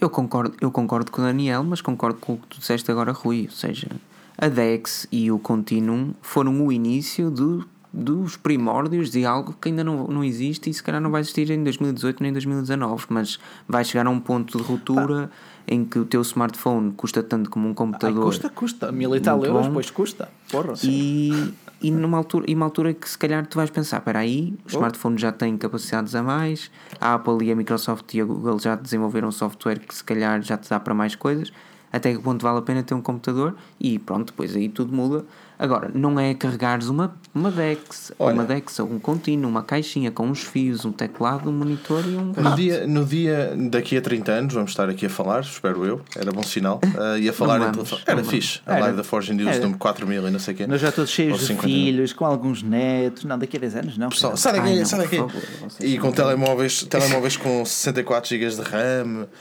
Eu 0.00 0.10
concordo, 0.10 0.54
eu 0.60 0.70
concordo 0.70 1.10
com 1.10 1.22
o 1.22 1.24
Daniel, 1.24 1.64
mas 1.64 1.80
concordo 1.80 2.18
com 2.20 2.34
o 2.34 2.36
que 2.36 2.46
tu 2.48 2.60
disseste 2.60 2.90
agora, 2.90 3.12
Rui. 3.12 3.44
Ou 3.44 3.50
seja, 3.50 3.88
a 4.36 4.48
Dex 4.48 5.06
e 5.10 5.30
o 5.30 5.38
Continuum 5.38 6.12
foram 6.20 6.66
o 6.66 6.70
início 6.70 7.30
do, 7.30 7.66
dos 7.92 8.36
primórdios 8.36 9.10
de 9.10 9.24
algo 9.24 9.54
que 9.58 9.70
ainda 9.70 9.82
não, 9.82 10.06
não 10.06 10.22
existe 10.22 10.68
e 10.68 10.74
se 10.74 10.82
calhar 10.82 11.00
não 11.00 11.10
vai 11.10 11.22
existir 11.22 11.50
em 11.50 11.64
2018 11.64 12.22
nem 12.22 12.30
em 12.30 12.32
2019, 12.34 13.06
mas 13.08 13.38
vai 13.66 13.82
chegar 13.84 14.06
a 14.06 14.10
um 14.10 14.20
ponto 14.20 14.58
de 14.58 14.62
ruptura 14.62 15.30
em 15.66 15.84
que 15.84 15.98
o 15.98 16.04
teu 16.04 16.20
smartphone 16.20 16.92
custa 16.92 17.22
tanto 17.22 17.48
como 17.48 17.66
um 17.66 17.70
Ai, 17.70 17.74
computador. 17.74 18.24
custa, 18.24 18.50
custa. 18.50 18.92
Mil 18.92 19.16
e 19.16 19.20
tal 19.20 19.42
euros, 19.44 19.66
bom. 19.66 19.72
pois 19.72 19.90
custa. 19.90 20.28
Porra. 20.50 20.74
E, 20.84 21.54
e, 21.80 21.90
numa 21.90 22.18
altura, 22.18 22.46
e 22.48 22.54
uma 22.54 22.64
altura 22.66 22.92
que 22.94 23.08
se 23.08 23.16
calhar 23.18 23.46
tu 23.46 23.56
vais 23.56 23.70
pensar: 23.70 23.98
espera 23.98 24.20
aí, 24.20 24.54
os 24.64 24.74
Oh. 24.74 24.76
smartphones 24.78 25.20
já 25.20 25.32
têm 25.32 25.56
capacidades 25.56 26.14
a 26.14 26.22
mais, 26.22 26.70
a 27.00 27.14
Apple 27.14 27.44
e 27.46 27.52
a 27.52 27.56
Microsoft 27.56 28.12
e 28.14 28.20
a 28.20 28.24
Google 28.24 28.58
já 28.58 28.74
desenvolveram 28.74 29.30
software 29.30 29.78
que 29.80 29.94
se 29.94 30.02
calhar 30.04 30.40
já 30.42 30.56
te 30.56 30.68
dá 30.70 30.78
para 30.80 30.94
mais 30.94 31.14
coisas. 31.14 31.52
Até 31.92 32.12
que 32.12 32.18
ponto 32.20 32.42
vale 32.42 32.58
a 32.58 32.62
pena 32.62 32.82
ter 32.82 32.94
um 32.94 33.00
computador? 33.00 33.54
E 33.80 33.98
pronto, 33.98 34.26
depois 34.32 34.54
aí 34.56 34.68
tudo 34.68 34.92
muda. 34.94 35.24
Agora, 35.58 35.90
não 35.94 36.20
é 36.20 36.34
carregares 36.34 36.88
uma, 36.88 37.14
uma 37.34 37.50
Dex, 37.50 38.12
Olha. 38.18 38.34
uma 38.34 38.44
Dex, 38.44 38.78
ou 38.78 38.90
um 38.92 38.98
contínuo, 38.98 39.48
uma 39.50 39.62
caixinha 39.62 40.10
com 40.10 40.26
uns 40.26 40.42
fios, 40.42 40.84
um 40.84 40.92
teclado, 40.92 41.48
um 41.48 41.52
monitor 41.52 42.04
e 42.06 42.14
um. 42.16 42.32
No 42.32 42.54
dia, 42.54 42.86
no 42.86 43.04
dia 43.04 43.54
daqui 43.70 43.96
a 43.96 44.02
30 44.02 44.32
anos, 44.32 44.54
vamos 44.54 44.70
estar 44.72 44.88
aqui 44.88 45.06
a 45.06 45.10
falar, 45.10 45.40
espero 45.40 45.84
eu, 45.84 46.00
era 46.14 46.30
bom 46.30 46.42
sinal. 46.42 46.78
Uh, 46.84 47.16
e 47.20 47.28
a 47.28 47.32
falar 47.32 47.58
Não 47.58 47.68
em 47.68 47.72
vamos, 47.72 48.02
Era 48.06 48.16
vamos. 48.16 48.30
fixe. 48.30 48.60
A 48.66 48.78
live 48.78 48.96
da 48.96 49.04
Forge 49.04 49.32
News 49.32 49.60
de 49.60 49.74
4000 49.74 50.28
e 50.28 50.30
não 50.30 50.38
sei 50.38 50.54
o 50.54 50.56
quê. 50.56 50.66
Nós 50.66 50.80
já 50.80 50.92
todos 50.92 51.10
cheios 51.10 51.38
de 51.40 51.46
50. 51.46 51.62
filhos, 51.66 52.12
com 52.12 52.24
alguns 52.26 52.62
netos. 52.62 53.24
Não, 53.24 53.38
daqui 53.38 53.56
a 53.56 53.60
10 53.60 53.76
anos 53.76 53.98
não. 53.98 54.10
Pessoal, 54.10 54.36
sai 54.36 54.52
daqui, 54.60 54.84
sai 54.84 54.98
daqui. 55.00 55.16
favor, 55.16 55.42
E 55.80 55.98
com 55.98 56.12
telemóveis, 56.12 56.82
telemóveis 56.84 57.36
com 57.36 57.64
64 57.64 58.28
GB 58.28 58.48
de 58.56 58.62
RAM. 58.62 59.26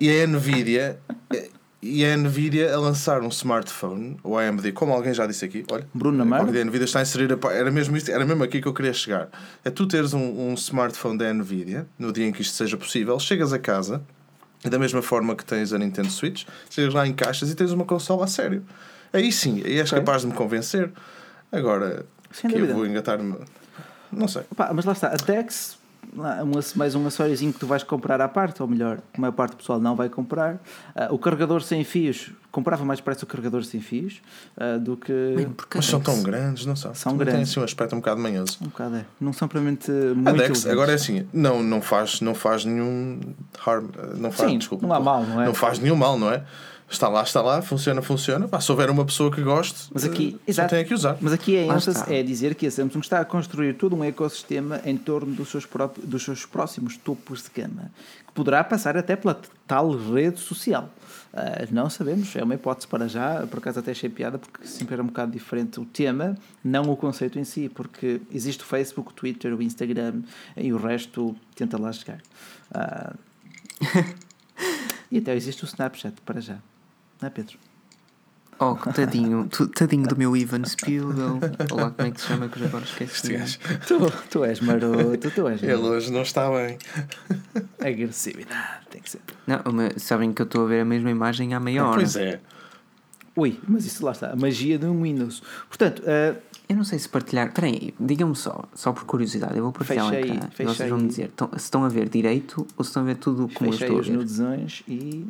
E 0.00 0.10
a 0.22 0.26
Nvidia. 0.26 0.98
E 1.86 2.02
a 2.02 2.16
Nvidia 2.16 2.74
a 2.74 2.80
lançar 2.80 3.20
um 3.20 3.28
smartphone, 3.28 4.16
o 4.24 4.38
AMD, 4.38 4.72
como 4.72 4.90
alguém 4.94 5.12
já 5.12 5.26
disse 5.26 5.44
aqui, 5.44 5.66
olha, 5.70 5.86
Bruno 5.92 6.22
a 6.22 6.24
Namaro. 6.24 6.46
Nvidia 6.50 6.84
está 6.86 7.00
a 7.00 7.02
inserir, 7.02 7.28
a, 7.30 7.52
era 7.52 7.70
mesmo 7.70 7.94
isto, 7.94 8.10
era 8.10 8.24
mesmo 8.24 8.42
aqui 8.42 8.62
que 8.62 8.66
eu 8.66 8.72
queria 8.72 8.94
chegar. 8.94 9.28
É 9.62 9.68
tu 9.68 9.86
teres 9.86 10.14
um, 10.14 10.48
um 10.48 10.54
smartphone 10.54 11.18
da 11.18 11.30
Nvidia, 11.34 11.86
no 11.98 12.10
dia 12.10 12.26
em 12.26 12.32
que 12.32 12.40
isto 12.40 12.54
seja 12.56 12.78
possível, 12.78 13.18
chegas 13.20 13.52
a 13.52 13.58
casa, 13.58 14.00
e 14.64 14.70
da 14.70 14.78
mesma 14.78 15.02
forma 15.02 15.36
que 15.36 15.44
tens 15.44 15.74
a 15.74 15.78
Nintendo 15.78 16.08
Switch, 16.10 16.46
chegas 16.70 16.94
lá 16.94 17.06
em 17.06 17.12
caixas 17.12 17.50
e 17.50 17.54
tens 17.54 17.70
uma 17.70 17.84
consola 17.84 18.24
a 18.24 18.28
sério. 18.28 18.64
Aí 19.12 19.30
sim, 19.30 19.62
aí 19.62 19.78
és 19.78 19.92
Ok. 19.92 19.98
capaz 20.02 20.22
de 20.22 20.28
me 20.28 20.32
convencer. 20.32 20.90
Agora, 21.52 22.06
Sem 22.32 22.48
que 22.48 22.56
eu 22.56 22.60
dúvida. 22.60 22.78
vou 22.78 22.86
engatar-me. 22.86 23.36
Não 24.10 24.26
sei. 24.26 24.42
Pá, 24.56 24.72
mas 24.72 24.86
lá 24.86 24.92
está, 24.92 25.08
a 25.08 25.16
Dex, 25.16 25.76
mais 26.14 26.94
um 26.94 27.06
acessóriozinho 27.06 27.52
que 27.52 27.58
tu 27.58 27.66
vais 27.66 27.82
comprar 27.82 28.20
à 28.20 28.28
parte, 28.28 28.62
ou 28.62 28.68
melhor, 28.68 28.98
a 29.16 29.20
maior 29.20 29.32
parte 29.32 29.52
do 29.52 29.56
pessoal 29.56 29.80
não 29.80 29.96
vai 29.96 30.08
comprar. 30.08 30.60
Ah, 30.94 31.08
o 31.10 31.18
carregador 31.18 31.62
sem 31.62 31.82
fios, 31.84 32.30
comprava 32.52 32.84
mais 32.84 33.00
depressa 33.00 33.24
o 33.24 33.26
carregador 33.28 33.64
sem 33.64 33.80
fios 33.80 34.20
ah, 34.56 34.78
do 34.78 34.96
que. 34.96 35.12
Bem, 35.36 35.46
a 35.46 35.48
Mas 35.76 35.86
são 35.86 35.98
Dex- 36.00 36.14
tão 36.14 36.22
grandes, 36.22 36.66
não 36.66 36.76
são? 36.76 36.94
São 36.94 37.12
Também 37.12 37.26
grandes. 37.26 37.48
Têm 37.50 37.52
assim 37.52 37.60
um 37.60 37.64
aspecto 37.64 37.94
um 37.96 37.98
bocado 37.98 38.20
manhoso. 38.20 38.58
Um 38.62 38.66
bocado 38.66 38.96
é. 38.96 39.04
Não 39.20 39.32
são 39.32 39.48
propriamente 39.48 39.90
A 39.90 39.94
muito. 40.14 40.24
Dex, 40.24 40.38
elegantes. 40.64 40.66
agora 40.66 40.92
é 40.92 40.94
assim, 40.94 41.26
não, 41.32 41.62
não, 41.62 41.82
faz, 41.82 42.20
não 42.20 42.34
faz 42.34 42.64
nenhum 42.64 43.20
harm, 43.66 43.86
não 44.16 44.30
faz, 44.30 44.50
Sim, 44.50 44.58
desculpa, 44.58 44.86
não 44.86 44.94
há 44.94 45.00
mal, 45.00 45.24
não 45.24 45.42
é? 45.42 45.46
Não 45.46 45.54
faz 45.54 45.78
nenhum 45.78 45.96
mal, 45.96 46.18
não 46.18 46.30
é? 46.30 46.44
Está 46.88 47.08
lá, 47.08 47.22
está 47.22 47.40
lá, 47.42 47.60
funciona, 47.62 48.02
funciona. 48.02 48.46
Pá, 48.46 48.60
se 48.60 48.70
houver 48.70 48.90
uma 48.90 49.04
pessoa 49.04 49.30
que 49.30 49.42
goste, 49.42 49.88
Mas 49.92 50.04
aqui, 50.04 50.38
eh, 50.46 50.52
só 50.52 50.62
exato. 50.62 50.74
tem 50.74 50.84
que 50.84 50.94
usar. 50.94 51.16
Mas 51.20 51.32
aqui 51.32 51.58
a 51.58 51.66
Lá 51.66 51.76
ênfase 51.76 52.12
é 52.12 52.22
dizer 52.22 52.54
que 52.54 52.66
a 52.66 52.70
Samsung 52.70 53.00
está 53.00 53.20
a 53.20 53.24
construir 53.24 53.74
todo 53.74 53.96
um 53.96 54.04
ecossistema 54.04 54.80
em 54.84 54.96
torno 54.96 55.34
dos 55.34 55.48
seus, 55.48 55.66
próprios, 55.66 56.06
dos 56.06 56.22
seus 56.22 56.46
próximos 56.46 56.96
topos 56.96 57.42
de 57.42 57.62
gama, 57.62 57.90
que 58.26 58.32
poderá 58.32 58.62
passar 58.62 58.96
até 58.96 59.16
pela 59.16 59.40
tal 59.66 59.90
rede 59.90 60.38
social. 60.38 60.90
Ah, 61.36 61.66
não 61.72 61.90
sabemos, 61.90 62.34
é 62.36 62.44
uma 62.44 62.54
hipótese 62.54 62.86
para 62.86 63.08
já, 63.08 63.44
por 63.48 63.58
acaso 63.58 63.80
até 63.80 63.90
achei 63.90 64.08
piada, 64.08 64.38
porque 64.38 64.64
sempre 64.68 64.94
era 64.94 65.02
um 65.02 65.06
bocado 65.06 65.32
diferente 65.32 65.80
o 65.80 65.84
tema, 65.84 66.38
não 66.62 66.84
o 66.84 66.96
conceito 66.96 67.40
em 67.40 67.44
si, 67.44 67.68
porque 67.68 68.20
existe 68.32 68.62
o 68.62 68.66
Facebook, 68.66 69.10
o 69.10 69.12
Twitter, 69.12 69.52
o 69.52 69.60
Instagram 69.60 70.22
e 70.56 70.72
o 70.72 70.76
resto 70.76 71.34
tenta 71.56 71.76
lá 71.76 71.90
chegar. 71.90 72.20
Ah, 72.72 73.14
e 75.10 75.18
até 75.18 75.34
existe 75.34 75.64
o 75.64 75.66
Snapchat 75.66 76.14
para 76.24 76.40
já, 76.40 76.58
não 77.24 77.28
é 77.28 77.30
Pedro? 77.30 77.56
Oh, 78.60 78.74
tadinho, 78.92 79.48
tadinho 79.74 80.06
do 80.06 80.16
meu 80.16 80.36
Ivan 80.36 80.64
Spielberg. 80.64 81.40
Olá, 81.72 81.90
como 81.90 82.06
é 82.08 82.10
que 82.12 82.20
se 82.20 82.26
chama 82.28 82.48
que 82.48 82.56
eu 82.56 82.60
já 82.62 82.66
agora 82.68 82.84
esqueci. 82.84 83.58
Tu, 83.88 83.98
tu 84.30 84.44
és 84.44 84.60
maroto, 84.60 85.30
tu 85.32 85.48
és 85.48 85.60
ele 85.62 85.74
hoje 85.74 86.12
não 86.12 86.22
está 86.22 86.48
bem. 86.50 86.78
Agressividade, 87.80 88.86
tem 88.90 89.02
que 89.02 89.10
ser. 89.10 89.20
Não, 89.46 89.60
mas 89.72 90.02
sabem 90.02 90.32
que 90.32 90.40
eu 90.40 90.44
estou 90.44 90.64
a 90.64 90.68
ver 90.68 90.80
a 90.80 90.84
mesma 90.84 91.10
imagem 91.10 91.52
há 91.52 91.58
meia 91.58 91.84
hora. 91.84 91.96
Pois 91.96 92.14
é. 92.14 92.40
Ui, 93.36 93.58
mas 93.66 93.84
isso 93.86 94.04
lá 94.04 94.12
está, 94.12 94.30
a 94.30 94.36
magia 94.36 94.78
de 94.78 94.86
um 94.86 95.02
Windows. 95.02 95.42
Portanto, 95.68 96.02
ah, 96.06 96.36
Eu 96.68 96.76
não 96.76 96.84
sei 96.84 96.98
se 97.00 97.08
partilhar. 97.08 97.48
Espera 97.48 97.66
aí, 97.66 97.92
digam-me 97.98 98.36
só, 98.36 98.64
só 98.72 98.92
por 98.92 99.04
curiosidade, 99.04 99.56
eu 99.56 99.64
vou 99.64 99.72
partilhar 99.72 100.08
Fecha 100.10 100.28
um 100.28 100.32
aí, 100.32 100.38
e 100.38 100.54
fecha 100.54 100.72
vocês 100.74 100.88
vão 100.88 100.98
me 101.00 101.08
dizer 101.08 101.24
estão- 101.30 101.48
se 101.50 101.56
estão 101.64 101.84
a 101.84 101.88
ver 101.88 102.08
direito 102.08 102.64
ou 102.76 102.84
se 102.84 102.90
estão 102.90 103.02
a 103.02 103.06
ver 103.06 103.16
tudo 103.16 103.48
como 103.52 103.68
eu 103.70 103.72
fechei 103.72 103.88
estou 103.88 103.98
a 103.98 104.00
os 104.00 104.06
ver. 104.06 104.12
nudezões 104.16 104.82
e. 104.86 105.26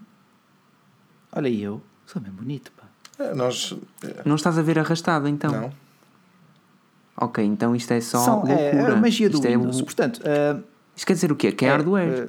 Olha 1.37 1.49
eu, 1.49 1.83
sou 2.07 2.21
bem 2.23 2.31
bonito, 2.33 2.71
pá. 2.73 2.85
É, 3.25 3.35
Nós. 3.35 3.75
é, 4.03 4.23
Não 4.25 4.37
estás 4.37 4.57
a 4.59 4.63
ver 4.63 4.79
arrastado 4.79 5.27
então? 5.29 5.51
Não. 5.53 5.73
Ok, 7.17 7.45
então 7.45 7.75
isto 7.77 7.93
é 7.93 8.01
só 8.01 8.19
São, 8.19 8.35
loucura. 8.39 8.55
é, 8.61 8.75
é 8.77 8.87
a 8.91 8.97
magia 8.97 9.29
do 9.29 9.35
isto, 9.37 9.47
é 9.47 9.57
Windows. 9.57 9.81
o- 9.81 9.85
Portanto, 9.85 10.21
ah, 10.25 10.61
isto 10.97 11.07
quer 11.07 11.13
dizer 11.15 11.31
o 11.33 11.37
quê? 11.37 11.53
Que 11.53 11.65
é, 11.65 11.69
hardware? 11.71 12.29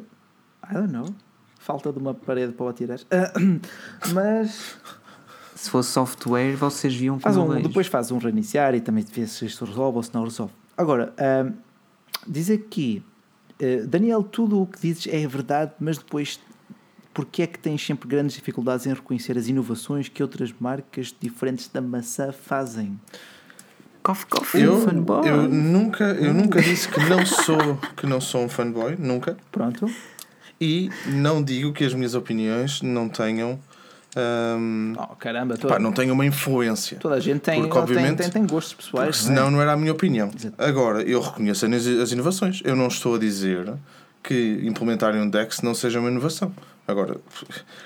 eh, 0.63 0.69
I 0.71 0.73
don't 0.73 0.93
know. 0.93 1.07
Falta 1.59 1.91
de 1.91 1.97
uma 1.97 2.13
parede 2.13 2.53
para 2.53 2.65
o 2.65 2.69
atirar. 2.69 2.99
Ah, 3.09 3.33
mas 4.13 4.77
Se 5.55 5.69
fosse 5.71 5.89
software, 5.91 6.55
vocês 6.55 6.93
viam 6.95 7.19
faz 7.19 7.35
como 7.35 7.51
um, 7.53 7.61
depois 7.61 7.87
faz 7.87 8.11
um 8.11 8.17
reiniciar 8.19 8.75
e 8.75 8.81
também 8.81 9.03
vê 9.03 9.25
se 9.25 9.45
isto 9.45 9.65
resolve 9.65 9.97
ou 9.97 10.03
se 10.03 10.13
não 10.13 10.23
resolve. 10.23 10.53
Agora, 10.77 11.13
ah, 11.17 11.51
diz 12.27 12.51
aqui, 12.51 13.03
ah, 13.59 13.87
Daniel, 13.87 14.21
tudo 14.21 14.61
o 14.61 14.67
que 14.67 14.79
dizes 14.79 15.07
é 15.11 15.25
verdade, 15.27 15.71
mas 15.79 15.97
depois 15.97 16.39
porque 17.15 17.41
é 17.43 17.47
que 17.47 17.57
tens 17.57 17.83
sempre 17.83 18.07
grandes 18.07 18.35
dificuldades 18.35 18.85
em 18.85 18.93
reconhecer 18.93 19.37
as 19.37 19.47
inovações 19.47 20.07
que 20.09 20.21
outras 20.21 20.53
marcas 20.59 21.15
diferentes 21.19 21.67
da 21.69 21.81
maçã 21.81 22.31
fazem? 22.31 22.99
Coffee, 24.03 24.27
coffee, 24.29 24.61
Eu, 24.61 24.81
fanboy. 24.81 25.27
eu 25.27 25.49
nunca, 25.49 26.03
eu 26.03 26.31
nunca 26.33 26.61
disse 26.61 26.87
que 26.89 26.99
não 27.09 27.25
sou 27.25 27.79
que 27.97 28.05
não 28.05 28.21
sou 28.21 28.43
um 28.43 28.49
fanboy, 28.49 28.95
nunca. 28.99 29.35
Pronto. 29.51 29.89
E 30.61 30.89
não 31.07 31.41
digo 31.41 31.73
que 31.73 31.83
as 31.83 31.93
minhas 31.93 32.13
opiniões 32.13 32.81
não 32.83 33.09
tenham 33.09 33.57
hum, 34.15 34.93
Oh, 34.97 35.15
caramba, 35.15 35.57
toda, 35.57 35.73
pá, 35.73 35.79
não 35.79 35.91
tenham 35.91 36.13
uma 36.13 36.25
influência. 36.25 36.97
toda 36.99 37.15
a 37.15 37.19
gente 37.19 37.39
tem, 37.41 37.55
Porque, 37.61 37.71
tem- 37.73 37.81
obviamente, 37.81 38.17
tem, 38.19 38.29
tem 38.29 38.45
gostos 38.45 38.73
pessoais. 38.73 39.17
Porque 39.17 39.29
não 39.29 39.33
é? 39.33 39.37
senão 39.39 39.51
não 39.51 39.61
era 39.61 39.71
a 39.73 39.77
minha 39.77 39.91
opinião. 39.91 40.29
Exato. 40.37 40.55
Agora, 40.57 41.01
eu 41.01 41.19
reconheço 41.21 41.65
as 41.65 42.11
inovações. 42.11 42.61
Eu 42.63 42.75
não 42.75 42.87
estou 42.87 43.15
a 43.15 43.19
dizer 43.19 43.73
que 44.21 44.59
implementarem 44.63 45.19
um 45.21 45.29
DEX 45.29 45.61
não 45.61 45.73
seja 45.73 45.99
uma 45.99 46.09
inovação. 46.09 46.53
Agora, 46.87 47.17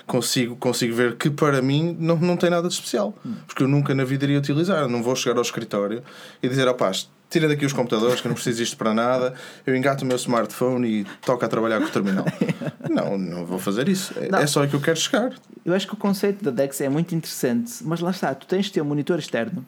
consigo, 0.06 0.56
consigo 0.56 0.94
ver 0.94 1.16
que 1.16 1.30
para 1.30 1.62
mim 1.62 1.96
não, 1.98 2.16
não 2.16 2.36
tem 2.36 2.50
nada 2.50 2.68
de 2.68 2.74
especial. 2.74 3.14
Porque 3.46 3.62
eu 3.62 3.68
nunca 3.68 3.94
na 3.94 4.04
vida 4.04 4.24
iria 4.24 4.38
utilizar. 4.38 4.82
Eu 4.82 4.88
não 4.88 5.02
vou 5.02 5.16
chegar 5.16 5.36
ao 5.36 5.42
escritório 5.42 6.02
e 6.42 6.48
dizer, 6.48 6.68
ó 6.68 6.74
pá, 6.74 6.92
tira 7.30 7.48
daqui 7.48 7.64
os 7.64 7.72
computadores 7.72 8.20
que 8.20 8.26
eu 8.26 8.28
não 8.28 8.34
preciso 8.34 8.58
disto 8.58 8.76
para 8.76 8.92
nada. 8.92 9.32
Eu 9.66 9.74
engato 9.74 10.04
o 10.04 10.06
meu 10.06 10.16
smartphone 10.16 10.86
e 10.86 11.04
toco 11.24 11.42
a 11.42 11.48
trabalhar 11.48 11.80
com 11.80 11.86
o 11.86 11.90
terminal. 11.90 12.26
não, 12.90 13.16
não 13.16 13.46
vou 13.46 13.58
fazer 13.58 13.88
isso. 13.88 14.12
É, 14.18 14.28
Não. 14.28 14.38
é 14.38 14.46
só 14.46 14.62
aí 14.62 14.68
que 14.68 14.74
eu 14.74 14.80
quero 14.80 14.98
chegar. 14.98 15.32
Eu 15.64 15.72
acho 15.72 15.86
que 15.86 15.94
o 15.94 15.96
conceito 15.96 16.44
da 16.44 16.50
DeX 16.50 16.80
é 16.82 16.88
muito 16.88 17.14
interessante, 17.14 17.72
mas 17.82 18.00
lá 18.00 18.10
está, 18.10 18.34
tu 18.34 18.46
tens 18.46 18.66
de 18.66 18.72
ter 18.72 18.82
um 18.82 18.84
monitor 18.86 19.18
externo 19.18 19.64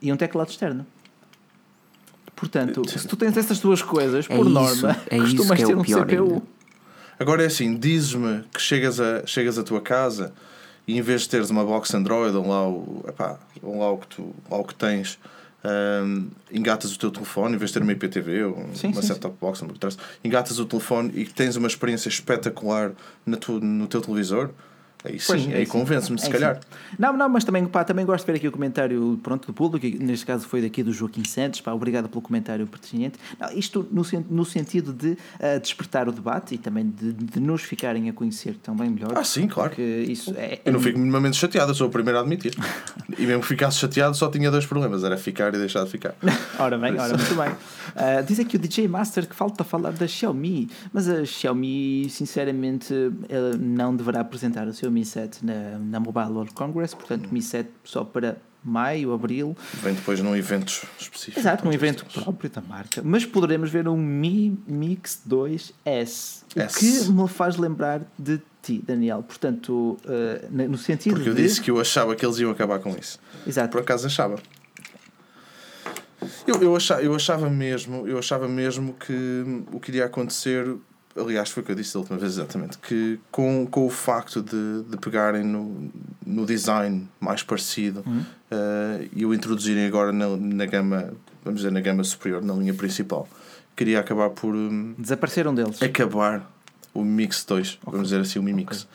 e 0.00 0.12
um 0.12 0.16
teclado 0.16 0.50
externo. 0.50 0.84
Portanto, 2.34 2.82
se 2.88 3.06
tu 3.06 3.16
tens 3.16 3.36
essas 3.36 3.60
duas 3.60 3.82
coisas, 3.82 4.26
É 4.28 4.36
por 4.36 4.46
isso, 4.46 4.52
norma, 4.52 4.96
é 5.08 5.16
isso 5.18 5.36
costumas 5.36 5.56
que 5.58 5.62
é 5.62 5.66
ter 5.66 5.74
o 5.76 5.78
um 5.78 5.82
pior 5.82 6.06
CPU. 6.06 6.22
ainda. 6.24 6.42
Agora 7.22 7.44
é 7.44 7.46
assim, 7.46 7.76
dizes-me 7.76 8.42
que 8.52 8.60
chegas 8.60 8.98
a, 8.98 9.24
chegas 9.24 9.56
à 9.56 9.62
tua 9.62 9.80
casa 9.80 10.32
e 10.88 10.98
em 10.98 11.00
vez 11.00 11.20
de 11.20 11.28
teres 11.28 11.50
uma 11.50 11.64
box 11.64 11.94
Android 11.94 12.36
ou 12.36 12.48
lá 12.48 12.68
o, 12.68 13.04
epá, 13.08 13.38
ou 13.62 13.78
lá 13.78 13.92
o 13.92 13.98
que 13.98 14.08
tu 14.08 14.34
lá 14.50 14.56
o 14.58 14.64
que 14.64 14.74
tens, 14.74 15.20
hum, 16.04 16.28
engatas 16.50 16.92
o 16.92 16.98
teu 16.98 17.12
telefone 17.12 17.54
em 17.54 17.58
vez 17.58 17.70
de 17.70 17.74
ter 17.74 17.82
uma 17.84 17.92
IPTV 17.92 18.42
ou 18.42 18.68
Sim, 18.74 18.88
uma 18.88 19.02
set-top 19.02 19.36
box, 19.40 19.62
interessa, 19.62 19.98
engatas 20.24 20.58
o 20.58 20.66
telefone 20.66 21.12
e 21.14 21.24
tens 21.24 21.54
uma 21.54 21.68
experiência 21.68 22.08
espetacular 22.08 22.90
na 23.24 23.36
tu, 23.36 23.60
no 23.60 23.86
teu 23.86 24.00
televisor, 24.00 24.50
aí 25.04 25.18
sim, 25.18 25.26
Pois, 25.26 25.48
é 25.48 25.56
aí 25.56 25.66
convence-me, 25.66 26.18
se 26.18 26.26
É 26.26 26.30
calhar. 26.30 26.56
sim. 26.56 26.60
Não, 26.98 27.12
não, 27.16 27.28
mas 27.28 27.44
também, 27.44 27.64
pá, 27.66 27.84
também 27.84 28.04
gosto 28.04 28.24
de 28.26 28.32
ver 28.32 28.38
aqui 28.38 28.48
o 28.48 28.52
comentário 28.52 29.18
pronto, 29.22 29.46
do 29.46 29.52
público, 29.52 29.86
neste 30.02 30.24
caso 30.26 30.46
foi 30.46 30.62
daqui 30.62 30.82
do 30.82 30.92
Joaquim 30.92 31.24
Santos, 31.24 31.60
pá, 31.60 31.72
obrigado 31.72 32.08
pelo 32.08 32.22
comentário 32.22 32.66
pertinente. 32.66 33.18
Não, 33.38 33.50
isto 33.52 33.86
no, 33.90 34.02
no 34.30 34.44
sentido 34.44 34.92
de 34.92 35.16
ah, 35.40 35.58
despertar 35.58 36.08
o 36.08 36.12
debate 36.12 36.54
e 36.54 36.58
também 36.58 36.88
de, 36.88 37.12
de 37.12 37.40
nos 37.40 37.62
ficarem 37.62 38.08
a 38.08 38.12
conhecer 38.12 38.54
também 38.62 38.90
melhor. 38.90 39.12
Ah, 39.16 39.24
sim, 39.24 39.46
claro. 39.48 39.72
Isso 39.80 40.34
é, 40.36 40.60
Eu 40.64 40.72
não 40.72 40.80
fico 40.80 40.98
minimamente 40.98 41.36
chateado, 41.36 41.70
eu 41.70 41.74
sou 41.74 41.88
o 41.88 41.90
primeiro 41.90 42.18
a 42.18 42.22
admitir. 42.22 42.54
e 43.18 43.26
mesmo 43.26 43.42
que 43.42 43.48
ficasse 43.48 43.78
chateado, 43.78 44.16
só 44.16 44.28
tinha 44.28 44.50
dois 44.50 44.66
problemas: 44.66 45.02
era 45.04 45.16
ficar 45.16 45.54
e 45.54 45.58
deixar 45.58 45.84
de 45.84 45.90
ficar. 45.90 46.14
Ora 46.58 46.78
bem, 46.78 46.92
ora, 46.98 47.16
muito 47.16 47.34
bem. 47.34 47.52
Ah, 47.96 48.20
diz 48.26 48.38
aqui 48.38 48.56
o 48.56 48.58
DJ 48.58 48.86
Master 48.88 49.26
que 49.26 49.34
falta 49.34 49.64
falar 49.64 49.92
da 49.92 50.06
Xiaomi, 50.06 50.68
mas 50.92 51.08
a 51.08 51.24
Xiaomi, 51.24 52.08
sinceramente, 52.10 52.94
ela 53.28 53.56
não 53.56 53.94
deverá 53.96 54.20
apresentar 54.20 54.66
o 54.66 54.72
seu 54.72 54.90
Mi 54.92 55.04
7 55.04 55.44
na, 55.44 55.78
na 55.78 56.00
Mobile 56.00 56.30
World 56.30 56.52
Congress, 56.54 56.94
portanto, 56.94 57.28
Mi 57.32 57.42
7 57.42 57.68
só 57.84 58.04
para 58.04 58.36
maio, 58.64 59.12
abril. 59.12 59.56
Vem 59.82 59.94
depois 59.94 60.20
num 60.20 60.36
evento 60.36 60.86
específico. 60.98 61.40
Exato, 61.40 61.64
num 61.64 61.72
evento 61.72 62.04
próprio 62.06 62.48
da 62.48 62.60
marca. 62.60 63.02
Mas 63.04 63.24
poderemos 63.26 63.70
ver 63.70 63.88
um 63.88 63.96
Mi 63.96 64.56
Mix 64.66 65.20
2S, 65.28 65.72
o 66.54 66.60
S. 66.60 66.78
que 66.78 67.10
me 67.10 67.28
faz 67.28 67.56
lembrar 67.56 68.02
de 68.18 68.40
ti, 68.62 68.80
Daniel. 68.86 69.22
Portanto, 69.22 69.98
ah, 70.06 70.46
no 70.50 70.78
sentido 70.78 71.14
Porque 71.14 71.28
eu 71.30 71.34
de. 71.34 71.42
disse 71.42 71.60
que 71.60 71.70
eu 71.70 71.80
achava 71.80 72.14
que 72.14 72.24
eles 72.24 72.38
iam 72.38 72.50
acabar 72.50 72.78
com 72.78 72.90
isso. 72.90 73.18
Exato. 73.46 73.72
Por 73.72 73.80
acaso 73.80 74.06
achava. 74.06 74.36
Eu, 76.46 76.62
eu, 76.62 76.76
achava, 76.76 77.02
eu 77.02 77.14
achava 77.14 77.50
mesmo, 77.50 78.06
eu 78.06 78.16
achava 78.18 78.46
mesmo 78.46 78.94
que 78.94 79.64
o 79.72 79.80
que 79.80 79.90
iria 79.90 80.04
acontecer, 80.04 80.76
aliás, 81.16 81.50
foi 81.50 81.62
o 81.62 81.66
que 81.66 81.72
eu 81.72 81.76
disse 81.76 81.94
da 81.94 82.00
última 82.00 82.18
vez 82.18 82.32
exatamente, 82.32 82.78
que 82.78 83.18
com, 83.30 83.66
com 83.66 83.86
o 83.86 83.90
facto 83.90 84.42
de, 84.42 84.82
de 84.88 84.96
pegarem 84.96 85.44
no, 85.44 85.90
no 86.26 86.46
design 86.46 87.08
mais 87.20 87.42
parecido 87.42 88.04
eh, 88.50 89.08
e 89.14 89.26
o 89.26 89.34
introduzirem 89.34 89.86
agora 89.86 90.12
na, 90.12 90.36
na 90.36 90.66
gama, 90.66 91.12
vamos 91.44 91.60
dizer, 91.60 91.72
na 91.72 91.80
gama 91.80 92.02
superior, 92.04 92.42
na 92.42 92.54
linha 92.54 92.74
principal, 92.74 93.28
queria 93.76 94.00
acabar 94.00 94.30
por 94.30 94.54
hum, 94.54 94.94
Desapareceram 94.98 95.54
deles. 95.54 95.82
acabar 95.82 96.50
o 96.94 97.04
Mix 97.04 97.44
2, 97.44 97.78
vamos 97.84 98.08
dizer 98.08 98.20
assim, 98.20 98.38
o 98.38 98.42
Mi 98.42 98.52
Mix. 98.52 98.86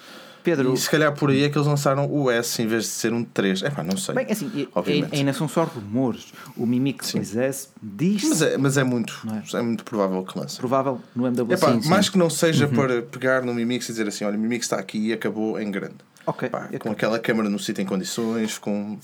Pedro, 0.48 0.74
E 0.74 0.78
se 0.78 0.90
calhar 0.90 1.12
por 1.14 1.30
aí 1.30 1.44
é 1.44 1.50
que 1.50 1.58
eles 1.58 1.68
lançaram 1.68 2.10
o 2.10 2.32
S 2.32 2.62
em 2.62 2.68
vez 2.68 2.84
de 2.84 2.90
ser 2.90 3.12
um 3.12 3.22
3. 3.24 3.64
É 3.64 3.70
pá, 3.70 3.84
não 3.84 3.98
sei. 3.98 4.16
Bem, 4.16 4.28
assim, 4.30 4.68
Obviamente. 4.74 5.14
ainda 5.14 5.34
são 5.34 5.46
só 5.48 5.66
rumores. 5.66 6.32
O 6.56 6.66
Mi 6.66 6.80
Mix 6.80 7.08
Sim. 7.08 7.20
2S 7.20 7.68
diz 7.84 8.24
Mas 8.30 8.42
é, 8.42 8.58
mas 8.58 8.78
é 8.78 8.84
muito, 8.86 9.20
Não 9.26 9.42
é? 9.60 9.62
muito 9.62 9.84
provável 9.84 10.24
que 10.24 10.40
lance. 10.40 10.58
provável 10.58 11.02
no 11.14 11.28
MWC. 11.28 11.54
Epá, 11.54 11.74
sim, 11.74 11.82
sim. 11.82 11.90
mais 11.90 12.08
que 12.10 12.18
não 12.18 12.30
seja 12.30 12.66
para 12.68 13.02
pegar 13.02 13.42
no 13.44 13.54
Mi 13.54 13.66
Mix 13.66 13.90
e 13.90 13.92
dizer 13.92 14.08
assim: 14.08 14.24
olha, 14.24 14.38
o 14.38 14.40
Mi 14.40 14.48
Mix 14.48 14.66
está 14.66 14.78
aqui 14.78 14.98
e 15.10 15.12
acabou 15.14 15.60
em 15.60 15.70
grande. 15.70 15.96
ok. 16.26 16.48
Pá, 16.50 16.70
com 16.80 16.92
aquela 16.92 17.20
câmara 17.20 17.50
no 17.50 17.60
sítio 17.60 17.82
em 17.82 17.86
condições, 17.86 18.58
com. 18.58 18.98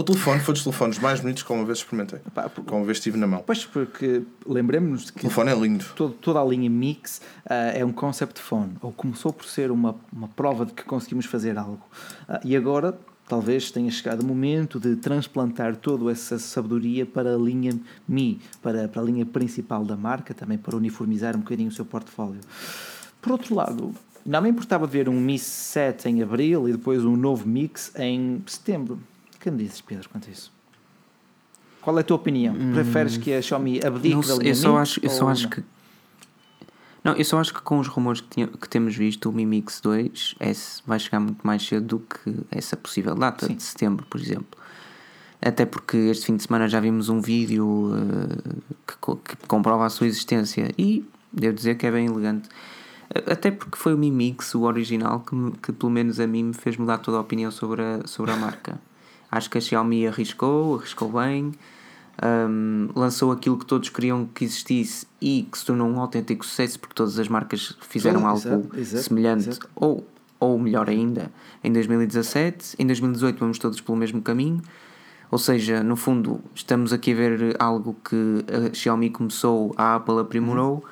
O 0.00 0.02
telefone 0.02 0.40
foi 0.40 0.54
dos 0.54 0.62
telefones 0.62 0.98
mais 0.98 1.20
bonitos 1.20 1.42
que 1.42 1.52
uma 1.52 1.62
vez 1.64 1.78
experimentei. 1.78 2.20
Epá, 2.26 2.48
por- 2.48 2.64
Que 2.64 2.72
uma 2.72 2.84
vez 2.86 2.98
tive 3.00 3.18
na 3.18 3.26
mão. 3.26 3.42
Pois, 3.46 3.66
porque 3.66 4.22
lembremos-nos 4.46 5.10
O 5.10 5.12
que 5.12 5.20
telefone 5.20 5.50
é 5.50 5.54
lindo. 5.54 5.84
todo- 5.94 6.14
toda 6.14 6.40
a 6.40 6.44
linha 6.44 6.70
Mix 6.70 7.20
ah, 7.44 7.54
é 7.74 7.84
um 7.84 7.92
concept 7.92 8.40
phone, 8.40 8.72
ou 8.80 8.92
começou 8.92 9.30
por 9.30 9.44
ser 9.44 9.70
uma, 9.70 9.94
uma 10.10 10.28
prova 10.28 10.64
de 10.64 10.72
que 10.72 10.84
conseguimos 10.84 11.26
fazer 11.26 11.58
algo. 11.58 11.82
Ah, 12.26 12.40
e 12.42 12.56
agora, 12.56 12.98
talvez 13.28 13.70
tenha 13.70 13.90
chegado 13.90 14.22
o 14.22 14.24
momento 14.24 14.80
de 14.80 14.96
transplantar 14.96 15.76
toda 15.76 16.10
essa 16.10 16.38
sabedoria 16.38 17.04
para 17.04 17.34
a 17.34 17.38
linha 17.38 17.78
Mi, 18.08 18.40
para, 18.62 18.88
para 18.88 19.02
a 19.02 19.04
linha 19.04 19.26
principal 19.26 19.84
da 19.84 19.96
marca, 19.98 20.32
também 20.32 20.56
para 20.56 20.74
uniformizar 20.76 21.36
um 21.36 21.40
bocadinho 21.40 21.68
o 21.68 21.72
seu 21.72 21.84
portfólio. 21.84 22.40
Por 23.20 23.32
outro 23.32 23.54
lado, 23.54 23.94
não 24.24 24.40
me 24.40 24.48
importava 24.48 24.86
ver 24.86 25.10
um 25.10 25.20
Mi 25.20 25.38
7 25.38 26.08
em 26.08 26.22
abril 26.22 26.66
e 26.68 26.72
depois 26.72 27.04
um 27.04 27.16
novo 27.16 27.46
Mix 27.46 27.92
em 27.96 28.42
setembro. 28.46 28.98
Que 29.40 29.50
me 29.50 29.58
dizes, 29.58 29.80
Pedro, 29.80 30.08
quanto 30.08 30.28
a 30.28 30.32
isso? 30.32 30.52
Qual 31.80 31.96
é 31.96 32.00
a 32.02 32.04
tua 32.04 32.16
opinião? 32.16 32.54
Preferes 32.74 33.16
que 33.16 33.32
a 33.32 33.40
Xiaomi 33.40 33.80
abdique 33.84 34.14
Não 34.14 34.20
da 34.20 34.34
linha 34.34 34.50
eu 34.50 34.54
só 34.54 34.72
Mi 34.74 34.78
acho, 34.78 35.00
eu 35.02 35.10
só 35.10 35.28
acho 35.28 35.42
não? 35.44 35.50
que. 35.50 35.64
Não, 37.02 37.14
eu 37.14 37.24
só 37.24 37.38
acho 37.40 37.54
que 37.54 37.62
com 37.62 37.78
os 37.78 37.88
rumores 37.88 38.20
que, 38.20 38.28
tinha- 38.28 38.46
que 38.48 38.68
temos 38.68 38.94
visto, 38.94 39.30
o 39.30 39.32
Mi 39.32 39.46
Mix 39.46 39.80
2 39.80 40.34
S 40.38 40.82
vai 40.86 40.98
chegar 40.98 41.18
muito 41.20 41.40
mais 41.46 41.66
cedo 41.66 41.86
do 41.86 41.98
que 42.00 42.36
essa 42.50 42.76
possível 42.76 43.14
data 43.14 43.46
Sim. 43.46 43.54
de 43.54 43.62
setembro, 43.62 44.04
por 44.10 44.20
exemplo. 44.20 44.60
Até 45.40 45.64
porque 45.64 45.96
este 45.96 46.26
fim 46.26 46.36
de 46.36 46.42
semana 46.42 46.68
já 46.68 46.78
vimos 46.78 47.08
um 47.08 47.18
vídeo 47.22 47.92
eh, 47.96 48.60
que, 48.86 49.36
que 49.36 49.46
comprova 49.48 49.86
a 49.86 49.88
sua 49.88 50.06
existência 50.06 50.70
e 50.76 51.02
devo 51.32 51.54
dizer 51.56 51.76
que 51.76 51.86
é 51.86 51.90
bem 51.90 52.04
elegante. 52.08 52.50
Até 53.26 53.50
porque 53.50 53.78
foi 53.78 53.94
o 53.94 53.98
Mi 53.98 54.10
Mix, 54.10 54.54
o 54.54 54.64
original, 54.64 55.20
que, 55.20 55.34
que 55.62 55.72
pelo 55.72 55.90
menos 55.90 56.20
a 56.20 56.26
mim 56.26 56.44
me 56.44 56.52
fez 56.52 56.76
mudar 56.76 56.98
toda 56.98 57.16
a 57.16 57.20
opinião 57.22 57.50
sobre 57.50 57.80
a, 57.80 58.06
sobre 58.06 58.32
a 58.32 58.36
marca. 58.36 58.78
Acho 59.30 59.48
que 59.48 59.58
a 59.58 59.60
Xiaomi 59.60 60.06
arriscou, 60.06 60.76
arriscou 60.76 61.10
bem, 61.10 61.52
um, 62.22 62.88
lançou 62.94 63.32
aquilo 63.32 63.56
que 63.56 63.64
todos 63.64 63.88
queriam 63.88 64.26
que 64.26 64.44
existisse 64.44 65.06
e 65.20 65.46
que 65.50 65.56
se 65.56 65.64
tornou 65.64 65.88
um 65.88 66.00
autêntico 66.00 66.44
sucesso 66.44 66.78
porque 66.78 66.94
todas 66.94 67.18
as 67.18 67.28
marcas 67.28 67.76
fizeram 67.80 68.20
Sim, 68.20 68.26
algo 68.26 68.38
exato, 68.38 68.78
exato, 68.78 69.04
semelhante 69.04 69.48
exato. 69.48 69.68
Ou, 69.74 70.06
ou 70.38 70.58
melhor 70.58 70.88
ainda 70.88 71.30
em 71.62 71.72
2017 71.72 72.76
em 72.78 72.86
2018 72.86 73.38
vamos 73.38 73.58
todos 73.58 73.80
pelo 73.80 73.96
mesmo 73.96 74.20
caminho. 74.20 74.60
Ou 75.30 75.38
seja, 75.38 75.82
no 75.82 75.94
fundo 75.94 76.40
estamos 76.54 76.92
aqui 76.92 77.12
a 77.12 77.14
ver 77.14 77.56
algo 77.58 77.96
que 78.04 78.44
a 78.52 78.74
Xiaomi 78.74 79.10
começou, 79.10 79.72
a 79.76 79.94
Apple 79.94 80.18
aprimorou. 80.18 80.84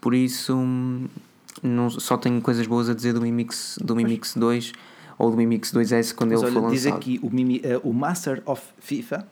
Por 0.00 0.12
isso 0.12 0.54
hum, 0.56 1.06
não, 1.62 1.88
só 1.88 2.16
tenho 2.16 2.40
coisas 2.42 2.66
boas 2.66 2.90
a 2.90 2.94
dizer 2.94 3.14
do 3.14 3.20
Mi 3.20 3.30
Mix, 3.30 3.78
do 3.80 3.94
Mi 3.94 4.04
Mix 4.04 4.34
2 4.34 4.72
ou 5.18 5.30
do 5.30 5.36
Mi 5.36 5.46
Mix 5.46 5.72
2S 5.72 6.14
quando 6.14 6.32
Mas 6.32 6.42
ele 6.42 6.58
olha, 6.58 6.70
diz 6.70 6.84
lançado 6.84 6.98
aqui 6.98 7.20
o, 7.22 7.30
Mimi, 7.30 7.60
eh, 7.62 7.80
o 7.82 7.92
Master 7.92 8.42
of 8.46 8.62
FIFA, 8.78 9.26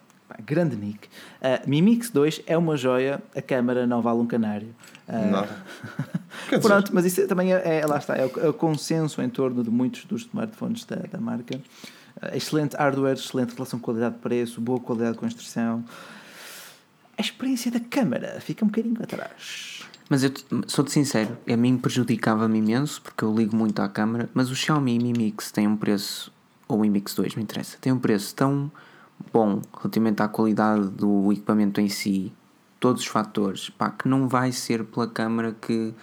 grande 0.45 0.77
nick. 0.77 1.09
Uh, 1.41 1.69
Mi 1.69 1.83
Mix 1.83 2.11
2 2.11 2.43
é 2.47 2.57
uma 2.57 2.77
joia, 2.77 3.23
a 3.35 3.43
câmara 3.43 3.87
não 3.87 4.01
vale 4.01 4.21
um 4.21 4.27
canário. 4.27 4.75
Uh. 5.09 5.47
Quer 6.49 6.57
dizer, 6.57 6.69
Pronto, 6.69 6.95
mas 6.95 7.05
isso 7.05 7.27
também 7.27 7.53
é, 7.53 7.81
é- 7.81 7.87
lá 7.87 7.99
está, 7.99 8.17
é 8.17 8.25
o, 8.25 8.41
é 8.41 8.49
o 8.49 8.55
consenso 8.55 9.21
em 9.21 9.29
torno 9.29 9.63
de 9.63 9.71
muitos 9.71 10.05
dos 10.05 10.23
smartphones 10.23 10.85
da, 10.85 10.97
da 10.97 11.19
marca. 11.19 11.57
Uh, 11.57 12.37
excelente 12.37 12.77
hardware, 12.77 13.15
excelente 13.15 13.55
relação 13.55 13.79
qualidade-preço, 13.79 14.61
boa 14.61 14.81
qualidade 14.81 15.13
de 15.13 15.19
construção. 15.19 15.85
experiência 17.19 17.71
da 17.71 17.81
câmara 17.81 18.41
fica 18.41 18.65
um 18.65 18.69
bocadinho 18.69 19.03
atrás. 19.03 19.72
Mas 20.12 20.22
eu 20.22 20.28
te- 20.28 20.44
sou-te 20.66 20.93
sincero, 20.93 21.39
a 21.51 21.56
mim 21.56 21.78
prejudicava-me 21.78 22.59
imenso 22.59 23.01
porque 23.01 23.24
eu 23.24 23.34
ligo 23.34 23.56
muito 23.56 23.80
à 23.80 23.89
câmara, 23.89 24.28
mas 24.34 24.51
o 24.51 24.55
Xiaomi 24.55 24.98
Mi 24.98 25.14
Mix 25.14 25.51
tem 25.51 25.66
um 25.66 25.74
preço, 25.74 26.30
ou 26.68 26.76
o 26.76 26.80
Mi 26.82 26.90
Mix 26.90 27.14
2, 27.14 27.34
me 27.34 27.43
interessa, 27.43 27.78
tem 27.80 27.90
um 27.90 27.98
preço 27.98 28.34
tão 28.34 28.70
bom 29.32 29.62
relativamente 29.74 30.20
à 30.20 30.28
qualidade 30.28 30.86
do 30.90 31.32
equipamento 31.32 31.80
em 31.80 31.89
si, 31.89 32.30
todos 32.78 33.01
os 33.01 33.09
fatores, 33.09 33.70
pá, 33.70 33.89
que 33.89 34.06
não 34.06 34.28
vai 34.28 34.52
ser 34.52 34.84
pela 34.84 35.06
câmara 35.06 35.56
que, 35.59 35.94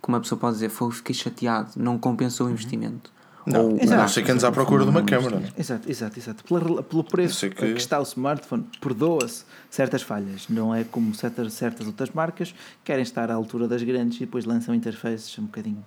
como 0.00 0.16
uma 0.16 0.20
pessoa 0.20 0.38
pode 0.38 0.54
dizer, 0.54 0.68
foi, 0.68 0.92
fiquei 0.92 1.12
chateado, 1.12 1.72
não 1.74 1.98
compensou 1.98 2.46
o 2.46 2.50
investimento. 2.50 3.10
Não, 3.46 3.60
Ou 3.66 3.72
o 3.74 3.86
não 3.86 4.08
sei 4.08 4.22
que 4.24 4.32
andes 4.32 4.42
à 4.44 4.50
procura 4.50 4.82
de 4.84 4.90
uma 4.90 5.00
investimento. 5.00 5.52
Exato, 5.56 5.90
exato, 5.90 6.18
exato. 6.18 6.44
Pela- 6.44 6.82
pelo 6.82 7.04
preço 7.04 7.48
que... 7.48 7.54
que- 7.54 7.64
está 7.78 8.00
o 8.00 8.02
smartphone, 8.02 8.66
perdoa-se 8.80 9.44
certas 9.70 10.02
falhas. 10.02 10.48
Não 10.48 10.74
é 10.74 10.82
como 10.84 11.14
certas, 11.14 11.52
certas 11.52 11.86
outras 11.86 12.10
marcas 12.10 12.54
querem 12.84 13.02
estar 13.02 13.30
à 13.30 13.34
altura 13.34 13.68
das 13.68 13.82
grandes 13.82 14.16
e 14.16 14.20
depois 14.20 14.44
lançam 14.44 14.74
interfaces 14.74 15.38
um 15.38 15.44
bocadinho. 15.44 15.84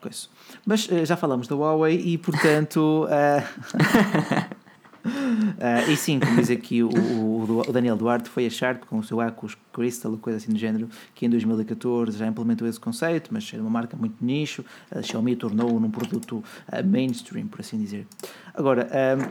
Coisa. 0.00 0.26
Mas 0.64 0.88
eh, 0.90 1.04
já 1.04 1.16
falamos 1.16 1.46
da 1.48 1.54
Huawei 1.56 2.00
e, 2.00 2.16
portanto. 2.18 3.06
eh, 3.10 3.42
eh, 5.58 5.90
e 5.92 5.96
sim, 5.96 6.18
como 6.20 6.36
diz 6.36 6.50
aqui 6.50 6.82
o, 6.82 6.88
o- 6.88 7.72
Daniel 7.72 7.96
Duarte, 7.96 8.28
foi 8.28 8.46
a 8.46 8.50
Sharp 8.50 8.84
com 8.84 8.98
o 8.98 9.04
seu 9.04 9.20
Acus 9.20 9.56
Crystal, 9.72 10.16
coisa 10.18 10.38
assim 10.38 10.52
do 10.52 10.58
género, 10.58 10.88
que 11.14 11.26
em 11.26 11.30
2014 11.30 12.16
já 12.18 12.26
implementou 12.26 12.66
esse 12.68 12.78
conceito, 12.80 13.30
mas 13.32 13.50
era 13.52 13.62
uma 13.62 13.70
marca 13.70 13.96
muito 13.96 14.24
nicho. 14.24 14.64
A 14.90 15.02
Xiaomi 15.02 15.36
tornou-o 15.36 15.78
num 15.80 15.90
produto 15.90 16.42
eh, 16.70 16.82
mainstream, 16.82 17.46
por 17.46 17.60
assim 17.60 17.78
dizer. 17.78 18.06
Agora. 18.54 18.88
ehm, 18.92 19.30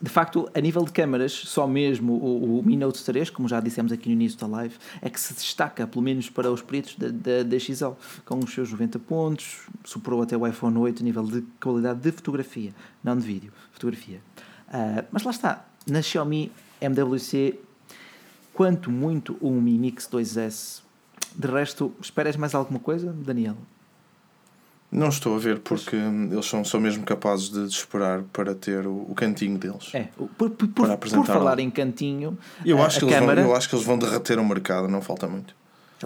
de 0.00 0.10
facto, 0.10 0.50
a 0.52 0.60
nível 0.60 0.84
de 0.84 0.90
câmaras, 0.90 1.30
só 1.32 1.64
mesmo 1.64 2.14
o, 2.14 2.58
o 2.58 2.62
Mi 2.64 2.76
Note 2.76 3.04
3, 3.04 3.30
como 3.30 3.46
já 3.46 3.60
dissemos 3.60 3.92
aqui 3.92 4.08
no 4.08 4.14
início 4.14 4.36
da 4.36 4.48
live, 4.48 4.74
é 5.00 5.08
que 5.08 5.20
se 5.20 5.32
destaca, 5.32 5.86
pelo 5.86 6.02
menos 6.02 6.28
para 6.28 6.50
os 6.50 6.60
peritos 6.60 6.96
da, 6.96 7.06
da, 7.06 7.44
da 7.44 7.56
XL, 7.58 7.90
com 8.24 8.40
os 8.40 8.52
seus 8.52 8.72
90 8.72 8.98
pontos, 8.98 9.60
superou 9.84 10.20
até 10.20 10.36
o 10.36 10.44
iPhone 10.44 10.76
8 10.76 11.02
a 11.02 11.04
nível 11.04 11.22
de 11.22 11.42
qualidade 11.62 12.00
de 12.00 12.10
fotografia, 12.10 12.72
não 13.04 13.16
de 13.16 13.24
vídeo, 13.24 13.52
fotografia. 13.70 14.20
Ah, 14.72 15.04
mas 15.12 15.22
lá 15.22 15.30
está, 15.30 15.64
na 15.86 16.00
Xiaomi 16.00 16.50
MWC, 16.80 17.58
quanto 18.54 18.90
muito 18.90 19.36
o 19.40 19.50
Mi 19.50 19.78
Mix 19.78 20.08
2S. 20.10 20.82
De 21.34 21.48
resto, 21.48 21.92
esperas 22.00 22.36
mais 22.36 22.54
alguma 22.54 22.78
coisa, 22.78 23.12
Daniel? 23.12 23.56
Não 24.90 25.08
estou 25.08 25.34
a 25.34 25.38
ver 25.38 25.60
porque 25.60 25.96
hum, 25.96 26.28
eles 26.30 26.44
são 26.44 26.62
só 26.62 26.78
mesmo 26.78 27.02
capazes 27.02 27.48
de 27.48 27.64
esperar 27.64 28.22
para 28.30 28.54
ter 28.54 28.86
o, 28.86 29.06
o 29.08 29.14
cantinho 29.14 29.56
deles. 29.56 29.88
É, 29.94 30.08
por, 30.36 30.50
por, 30.50 30.68
por, 30.68 31.26
falar 31.26 31.58
em 31.60 31.70
cantinho, 31.70 32.38
Eu, 32.64 32.82
acho 32.82 33.06
a 33.06 33.08
câmara... 33.08 33.40
vão, 33.40 33.50
eu 33.50 33.56
acho 33.56 33.70
que 33.70 33.74
eles 33.74 33.86
vão 33.86 33.98
derreter 33.98 34.38
o 34.38 34.44
mercado, 34.44 34.88
não 34.88 35.00
falta 35.00 35.26
muito. 35.26 35.54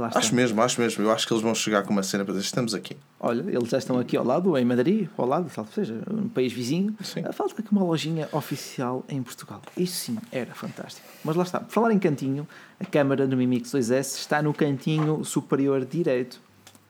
Acho 0.05 0.35
mesmo, 0.35 0.61
acho 0.63 0.81
mesmo. 0.81 1.03
Eu 1.05 1.11
acho 1.11 1.27
que 1.27 1.33
eles 1.33 1.43
vão 1.43 1.55
chegar 1.55 1.83
com 1.83 1.91
uma 1.93 2.03
cena 2.03 2.25
para 2.25 2.33
dizer: 2.35 2.45
estamos 2.47 2.75
aqui. 2.75 2.97
Olha, 3.19 3.41
eles 3.51 3.69
já 3.69 3.79
estão 3.79 3.99
aqui 3.99 4.17
ao 4.17 4.25
lado, 4.25 4.57
em 4.57 4.65
Madrid, 4.65 5.09
ao 5.17 5.27
lado, 5.27 5.49
salvo 5.51 5.73
seja, 5.73 5.99
um 6.11 6.29
país 6.29 6.53
vizinho. 6.53 6.95
Sim. 7.03 7.23
Ah, 7.25 7.33
Falta 7.33 7.61
aqui 7.61 7.71
uma 7.73 7.83
lojinha 7.85 8.29
oficial 8.33 9.05
em 9.09 9.23
Portugal. 9.23 9.61
Isso 9.77 9.97
sim, 9.97 10.19
era 10.31 10.55
fantástico. 10.55 11.07
Mas 11.25 11.37
lá 11.37 11.43
está, 11.43 11.61
por 11.61 11.71
falar 11.73 11.93
em 11.93 11.99
cantinho, 11.99 12.47
a 12.79 12.85
câmara 12.85 13.27
no 13.27 13.37
Mi 13.37 13.47
Mix 13.47 13.71
2S 13.73 14.17
está 14.19 14.43
no 14.43 14.53
cantinho 14.55 15.25
superior 15.25 15.85
direito. 15.85 16.41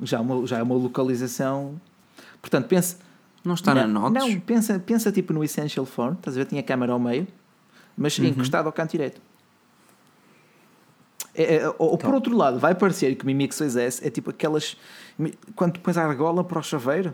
Já, 0.02 0.20
uma, 0.20 0.46
já 0.46 0.58
é 0.58 0.62
uma 0.62 0.74
localização. 0.74 1.80
Portanto, 2.40 2.66
pensa. 2.68 2.96
Não 3.44 3.54
está 3.54 3.74
na 3.74 3.86
não, 3.86 4.10
Notes? 4.10 4.34
Não, 4.34 4.40
pensa, 4.40 4.78
pensa 4.78 5.12
tipo 5.12 5.32
no 5.32 5.44
Essential 5.44 5.86
Phone, 5.86 6.14
estás 6.16 6.36
a 6.36 6.40
ver? 6.40 6.46
Tinha 6.46 6.60
a 6.60 6.64
câmara 6.64 6.92
ao 6.92 6.98
meio, 6.98 7.26
mas 7.96 8.18
Uhum. 8.18 8.24
encostado 8.26 8.66
ao 8.66 8.72
canto 8.72 8.90
direito. 8.90 9.20
É, 11.36 11.56
é, 11.56 11.68
ou, 11.68 11.74
ou 11.90 11.98
por 11.98 12.14
outro 12.14 12.36
lado, 12.36 12.58
vai 12.58 12.74
parecer 12.74 13.14
que 13.16 13.24
o 13.24 13.26
Mi 13.26 13.34
Mix 13.34 13.58
2S 13.60 14.00
é 14.06 14.10
tipo 14.10 14.30
aquelas. 14.30 14.76
Quando 15.54 15.78
pões 15.80 15.96
a 15.96 16.04
argola 16.04 16.42
para 16.44 16.58
o 16.58 16.62
chaveiro, 16.62 17.12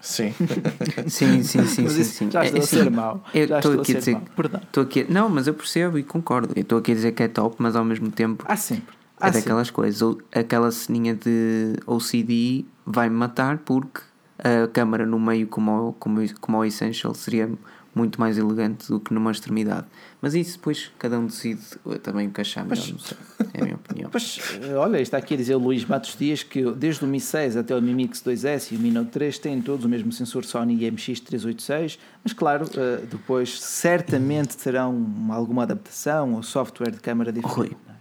Sim. 0.00 0.32
Sim, 1.08 1.42
sim, 1.42 1.66
sim, 1.66 1.82
Mas 1.82 1.92
sim, 1.94 2.00
isso 2.00 2.12
sim. 2.14 2.30
já 2.30 2.42
É, 2.42 2.46
estou 2.46 2.60
a 2.60 2.64
assim, 2.64 2.76
ser 2.84 2.90
mau. 2.90 3.24
Eu 3.34 3.48
Já 3.48 3.58
estou 3.58 3.72
a 3.72 3.74
aqui 3.74 3.82
a 3.82 3.84
ser 3.94 3.98
dizer. 3.98 4.12
mau. 4.12 4.22
Perdão. 4.36 4.60
Estou 4.62 4.82
aqui, 4.84 5.06
não, 5.08 5.28
mas 5.28 5.46
eu 5.48 5.54
percebo 5.54 5.98
e 5.98 6.04
concordo. 6.04 6.52
Eu 6.54 6.62
estou 6.62 6.78
aqui 6.78 6.92
a 6.92 6.94
dizer 6.94 7.12
que 7.12 7.22
é 7.24 7.28
top, 7.28 7.56
mas 7.58 7.74
ao 7.74 7.84
mesmo 7.84 8.08
tempo 8.10 8.44
Há 8.46 8.54
sempre. 8.56 8.94
é 9.20 9.24
sempre. 9.26 9.40
daquelas 9.40 9.70
coisas. 9.70 10.00
Ou 10.00 10.20
aquela 10.32 10.70
ceninha 10.70 11.14
de 11.16 11.74
OCD 11.84 12.64
vai-me 12.86 13.16
matar 13.16 13.58
porque 13.58 14.00
a 14.38 14.68
câmara 14.68 15.04
no 15.04 15.18
meio, 15.18 15.48
como 15.48 15.88
o, 15.88 15.92
como, 15.94 16.20
o- 16.22 16.40
como 16.40 16.58
o 16.58 16.64
Essential, 16.64 17.12
seria 17.12 17.50
muito 17.98 18.18
mais 18.20 18.38
elegante 18.38 18.88
do 18.88 18.98
que 19.00 19.12
numa 19.12 19.30
extremidade. 19.30 19.86
Mas 20.22 20.34
isso 20.34 20.56
depois 20.56 20.90
cada 20.98 21.18
um 21.18 21.26
decide 21.26 21.60
também 22.02 22.28
o 22.28 22.30
que 22.30 22.40
achar 22.40 22.64
melhor. 22.64 22.76
Sei. 22.82 23.16
É 23.54 23.60
a 23.60 23.64
minha 23.64 23.76
opinião. 23.76 24.10
Mas, 24.12 24.38
eh, 24.62 24.74
olha, 24.74 25.00
está 25.00 25.18
aqui 25.18 25.34
a 25.34 25.36
dizer 25.36 25.54
o 25.54 25.58
Luís 25.58 25.84
Matos 25.84 26.16
Dias 26.16 26.42
que 26.42 26.70
desde 26.72 27.04
o 27.04 27.08
Mi 27.08 27.20
6 27.20 27.56
até 27.56 27.74
o 27.76 27.82
Mi 27.82 27.92
Mix 27.94 28.22
2S 28.22 28.72
e 28.72 28.76
o 28.76 28.80
Mi 28.80 28.90
Note 28.90 29.10
3 29.10 29.38
têm 29.38 29.60
todos 29.60 29.84
o 29.84 29.88
mesmo 29.88 30.10
sensor 30.12 30.44
Sony 30.44 30.76
IMX386, 30.90 31.98
mas 32.24 32.32
claro, 32.32 32.66
eh, 32.76 33.04
depois 33.10 33.60
certamente 33.60 34.56
terão 34.56 34.94
uma- 34.96 35.34
alguma 35.34 35.62
adaptação 35.64 36.34
ou 36.34 36.42
software 36.42 36.90
de 36.92 36.98
câmara 37.00 37.32
diferente. 37.32 37.56
Rui. 37.56 37.76
é? 37.88 37.98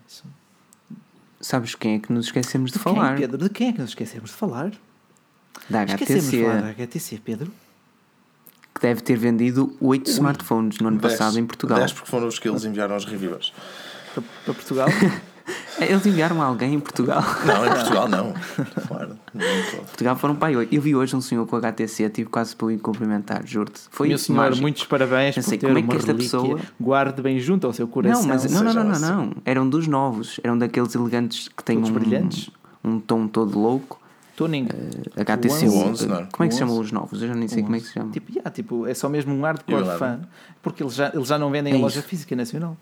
Sabes 1.39 1.75
quem 1.75 1.95
é 1.95 1.99
que 1.99 2.11
nos 2.11 2.25
esquecemos 2.27 2.71
de 2.71 2.77
De 2.79 2.83
quem, 2.83 2.93
falar? 2.95 3.15
Pedro? 3.17 3.37
De 3.37 3.49
quem 3.49 3.69
é 3.69 3.73
que 3.73 3.79
nos 3.79 3.91
esquecemos 3.91 4.31
de 4.31 4.35
falar? 4.35 4.71
Da 5.69 5.83
Esquecemos 5.83 6.29
de 6.31 6.37
HTC, 6.37 6.43
falar 6.43 6.61
da 6.61 6.69
HTC, 6.69 7.21
Pedro. 7.23 7.51
Que 8.77 8.81
deve 8.81 9.01
ter 9.01 9.17
vendido 9.17 9.75
8 9.81 10.07
smartphones 10.11 10.77
no 10.79 10.87
ano 10.89 10.99
passado 10.99 11.39
em 11.39 11.45
Portugal. 11.45 11.79
10 11.79 11.93
porque 11.93 12.09
foram 12.11 12.27
os 12.27 12.37
que 12.37 12.47
eles 12.47 12.63
enviaram 12.63 12.93
aos 12.93 13.05
reviewers. 13.05 13.51
Para, 14.13 14.23
para 14.45 14.53
Portugal. 14.53 14.87
Eles 15.79 16.05
enviaram 16.05 16.41
alguém 16.41 16.73
em 16.73 16.79
Portugal. 16.79 17.23
Não, 17.45 17.65
em 17.65 17.69
Portugal 17.69 18.07
não. 18.09 18.33
Claro. 18.87 19.17
Não. 19.33 19.45
Portugal 19.85 20.15
foram 20.17 20.35
para 20.35 20.59
aí. 20.59 20.67
Eu 20.69 20.81
vi 20.81 20.93
hoje 20.93 21.15
um 21.15 21.21
senhor 21.21 21.45
com 21.47 21.55
HTC, 21.55 22.09
tive 22.09 22.29
quase 22.29 22.53
para 22.53 22.65
o 22.67 22.71
ir 22.71 22.79
cumprimentar, 22.79 23.45
juro-te. 23.45 23.79
Foi 23.89 24.09
Meu 24.09 24.17
senhor, 24.17 24.39
mágico. 24.39 24.61
muitos 24.61 24.83
parabéns 24.83 25.35
Pensei, 25.35 25.57
por 25.57 25.61
ter 25.61 25.67
como 25.67 25.79
é 25.79 25.81
uma 25.83 25.89
que 25.91 25.97
esta 25.99 26.13
pessoa- 26.13 26.59
Guarde 26.79 27.21
bem 27.21 27.39
junto 27.39 27.65
ao 27.65 27.71
seu 27.71 27.87
coração. 27.87 28.23
Não, 28.23 28.27
mas 28.27 28.51
não, 28.51 28.63
não, 28.63 28.73
não, 28.73 28.83
não, 28.83 28.99
não. 28.99 29.33
Eram 29.45 29.69
dos 29.69 29.87
novos. 29.87 30.37
Eram 30.43 30.57
daqueles 30.57 30.93
elegantes 30.93 31.47
que 31.47 31.63
têm 31.63 31.77
Todos 31.77 31.91
um, 31.91 31.93
brilhantes? 31.93 32.49
um 32.83 32.99
tom 32.99 33.25
todo 33.25 33.57
louco. 33.57 34.01
Tuning. 34.37 34.67
Eh, 35.17 35.21
HTC 35.21 35.67
O 35.67 35.71
11, 35.71 35.89
11. 35.89 36.07
não 36.07 36.15
é? 36.19 36.27
Como 36.31 36.45
é 36.45 36.47
que 36.47 36.53
se 36.53 36.59
chamam 36.59 36.75
11. 36.75 36.85
os 36.85 36.91
novos? 36.91 37.21
Eu 37.23 37.27
já 37.27 37.33
nem 37.33 37.47
sei 37.47 37.63
como 37.63 37.75
é 37.75 37.79
que 37.79 37.87
se 37.87 37.93
chama. 37.93 38.11
Tipo, 38.11 38.31
yeah, 38.31 38.51
tipo, 38.51 38.85
é 38.87 38.93
só 38.93 39.09
mesmo 39.09 39.33
um 39.33 39.41
hardcore 39.41 39.97
fã, 39.97 40.21
porque 40.61 40.83
eles 40.83 40.93
já, 40.93 41.11
eles 41.11 41.27
já 41.27 41.39
não 41.39 41.49
vendem 41.49 41.73
É 41.73 41.75
em 41.75 41.81
loja 41.81 42.03
física 42.03 42.35
nacional. 42.35 42.77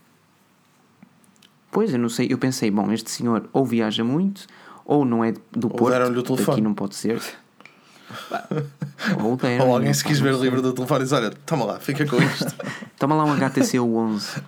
Pois, 1.71 1.93
eu 1.93 1.97
não 1.99 2.09
sei. 2.09 2.27
Eu 2.29 2.37
pensei, 2.37 2.69
bom, 2.69 2.91
este 2.91 3.09
senhor 3.09 3.49
ou 3.53 3.65
viaja 3.65 4.03
muito, 4.03 4.45
ou 4.83 5.05
não 5.05 5.23
é 5.23 5.33
do 5.51 5.69
Porto. 5.69 5.91
deram-lhe 5.93 6.19
o 6.19 6.23
telefone. 6.23 6.51
Aqui 6.51 6.61
não 6.61 6.73
pode 6.73 6.95
ser. 6.95 7.21
Ou 9.23 9.67
Ou 9.67 9.73
alguém 9.75 9.93
se 9.93 10.03
quis 10.03 10.19
ver 10.19 10.33
o 10.33 10.41
livro 10.41 10.61
do 10.61 10.73
telefone 10.73 11.01
e 11.01 11.03
diz: 11.03 11.13
Olha, 11.13 11.31
toma 11.45 11.65
lá, 11.65 11.79
fica 11.79 12.05
com 12.05 12.17
isto. 12.21 12.53
Toma 12.97 13.15
lá 13.15 13.25
um 13.25 13.33
HTC 13.33 13.79
11. 13.79 14.27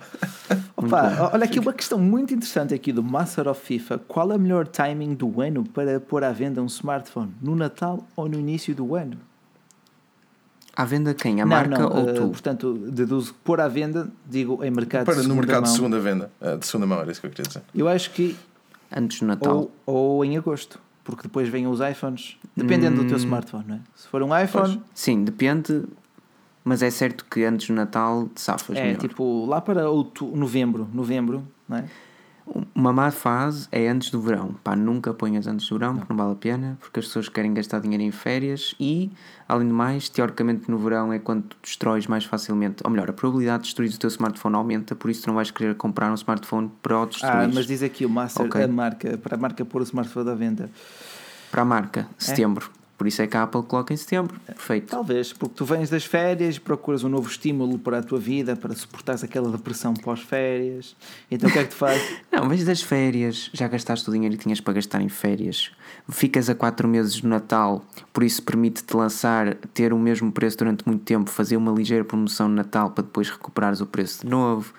Muito 0.80 0.94
Opa, 0.94 1.30
olha 1.34 1.44
aqui 1.44 1.58
uma 1.58 1.72
questão 1.72 1.98
muito 1.98 2.32
interessante 2.32 2.72
aqui 2.72 2.92
do 2.92 3.02
Master 3.02 3.46
of 3.48 3.60
FIFA. 3.60 3.98
Qual 4.08 4.30
é 4.32 4.36
o 4.36 4.38
melhor 4.40 4.66
timing 4.66 5.14
do 5.14 5.40
ano 5.42 5.64
para 5.64 5.98
pôr 6.00 6.22
à 6.24 6.30
venda 6.32 6.62
um 6.62 6.66
smartphone? 6.66 7.34
No 7.42 7.54
Natal 7.56 8.06
ou 8.16 8.28
no 8.28 8.38
início 8.38 8.74
do 8.74 8.94
ano? 8.94 9.18
À 10.74 10.84
venda 10.84 11.12
quem? 11.12 11.40
A 11.42 11.44
não, 11.44 11.50
marca 11.50 11.78
não, 11.78 11.90
ou 11.92 12.08
eh, 12.08 12.12
tu? 12.12 12.28
Portanto, 12.28 12.72
deduzo 12.90 13.34
que 13.34 13.40
pôr 13.44 13.60
à 13.60 13.66
venda, 13.68 14.08
digo, 14.24 14.64
em 14.64 14.70
mercado 14.70 15.04
Para 15.04 15.14
de 15.16 15.22
no 15.22 15.34
segunda 15.34 15.40
mercado 15.46 15.62
mão. 15.64 15.70
de 15.72 15.76
segunda 15.76 16.00
venda. 16.00 16.30
eh, 16.40 16.56
De 16.56 16.66
segunda 16.66 16.86
mão, 16.86 17.00
era 17.00 17.10
isso 17.10 17.20
que 17.20 17.26
eu 17.26 17.30
queria 17.30 17.46
dizer. 17.48 17.62
Eu 17.74 17.88
acho 17.88 18.10
que 18.12 18.36
Antes 18.96 19.18
do 19.20 19.26
Natal. 19.26 19.68
ou, 19.84 20.14
ou 20.16 20.24
em 20.24 20.38
agosto, 20.38 20.78
porque 21.08 21.22
depois 21.22 21.48
vêm 21.48 21.66
os 21.66 21.80
iPhones, 21.80 22.36
dependendo 22.54 23.00
Hum. 23.00 23.04
do 23.04 23.08
teu 23.08 23.16
smartphone, 23.16 23.64
não 23.66 23.74
é? 23.76 23.80
Se 23.96 24.06
for 24.08 24.22
um 24.22 24.38
iPhone, 24.38 24.82
Sim, 24.94 25.24
depende. 25.24 25.84
Mas 26.62 26.82
é 26.82 26.90
certo 26.90 27.24
que 27.24 27.44
antes 27.44 27.66
do 27.68 27.72
Natal 27.72 28.28
te 28.34 28.42
safas 28.42 28.76
é 28.76 28.82
melhor. 28.84 28.98
tipo 29.00 29.46
lá 29.46 29.58
para 29.58 29.88
outu- 29.88 30.36
novembro, 30.36 30.86
novembro, 30.92 31.42
não 31.66 31.78
é? 31.78 31.84
Uma 32.74 32.92
má 32.92 33.10
fase 33.10 33.68
é 33.72 33.88
antes 33.88 34.10
do 34.10 34.20
verão. 34.20 34.54
Pá, 34.62 34.74
nunca 34.76 35.12
ponhas 35.12 35.46
antes 35.46 35.68
do 35.68 35.78
verão, 35.78 35.96
porque 35.96 36.12
não 36.12 36.16
vale 36.16 36.32
a 36.32 36.36
pena, 36.36 36.78
porque 36.80 37.00
as 37.00 37.06
pessoas 37.06 37.28
querem 37.28 37.52
gastar 37.52 37.80
dinheiro 37.80 38.02
em 38.02 38.10
férias 38.10 38.74
e, 38.78 39.10
além 39.48 39.66
de 39.66 39.72
mais, 39.74 40.08
teoricamente 40.08 40.70
no 40.70 40.78
verão 40.78 41.12
é 41.12 41.18
quando 41.18 41.42
tu 41.42 41.56
destróis 41.62 42.06
mais 42.06 42.24
facilmente. 42.24 42.76
Ou 42.84 42.90
melhor, 42.90 43.10
a 43.10 43.12
probabilidade 43.12 43.64
de 43.64 43.68
destruir 43.68 43.92
o 43.92 43.98
teu 43.98 44.08
smartphone 44.08 44.54
aumenta, 44.56 44.94
por 44.94 45.10
isso 45.10 45.22
tu 45.22 45.26
não 45.26 45.34
vais 45.34 45.50
querer 45.50 45.74
comprar 45.74 46.10
um 46.10 46.14
smartphone 46.14 46.70
para 46.82 47.00
o 47.00 47.06
destruir. 47.06 47.32
Ah, 47.32 47.50
mas 47.52 47.66
diz 47.66 47.82
aqui 47.82 48.06
o 48.06 48.08
Master, 48.08 48.46
Ok. 48.46 48.62
a 48.62 48.68
marca, 48.68 49.18
para 49.18 49.34
a 49.34 49.38
marca 49.38 49.64
pôr 49.64 49.80
o 49.80 49.84
smartphone 49.84 50.30
à 50.30 50.34
venda. 50.34 50.70
Para 51.50 51.62
a 51.62 51.64
marca, 51.64 52.08
setembro. 52.16 52.70
Por 52.98 53.06
isso 53.06 53.22
é 53.22 53.28
que 53.28 53.36
a 53.36 53.44
Apple 53.44 53.62
coloca 53.62 53.94
em 53.94 53.96
setembro. 53.96 54.40
Perfeito. 54.44 54.88
Talvez, 54.88 55.32
porque 55.32 55.54
tu 55.54 55.64
vens 55.64 55.88
das 55.88 56.04
férias 56.04 56.56
e 56.56 56.60
procuras 56.60 57.04
um 57.04 57.08
novo 57.08 57.30
estímulo 57.30 57.78
para 57.78 57.98
a 57.98 58.02
tua 58.02 58.18
vida, 58.18 58.56
para 58.56 58.74
suportares 58.74 59.22
aquela 59.22 59.48
depressão 59.52 59.94
pós-férias. 59.94 60.96
Então 61.30 61.48
o 61.48 61.52
que 61.52 61.60
é 61.60 61.62
que 61.62 61.70
tu 61.70 61.76
fazes? 61.76 62.02
Não, 62.32 62.48
vens 62.48 62.64
das 62.64 62.82
férias, 62.82 63.50
já 63.52 63.68
gastaste 63.68 64.10
o 64.10 64.12
dinheiro 64.12 64.36
que 64.36 64.42
tinhas 64.42 64.60
para 64.60 64.74
gastar 64.74 65.00
em 65.00 65.08
férias, 65.08 65.70
ficas 66.10 66.50
a 66.50 66.56
4 66.56 66.88
meses 66.88 67.20
do 67.20 67.28
Natal, 67.28 67.84
por 68.12 68.24
isso 68.24 68.42
permite-te 68.42 68.96
lançar, 68.96 69.54
ter 69.72 69.92
o 69.92 69.98
mesmo 69.98 70.32
preço 70.32 70.58
durante 70.58 70.84
muito 70.84 71.04
tempo, 71.04 71.30
fazer 71.30 71.56
uma 71.56 71.70
ligeira 71.70 72.04
promoção 72.04 72.48
no 72.48 72.56
Natal 72.56 72.90
para 72.90 73.04
depois 73.04 73.30
recuperares 73.30 73.80
o 73.80 73.86
preço 73.86 74.24
de 74.24 74.30
novo. 74.30 74.74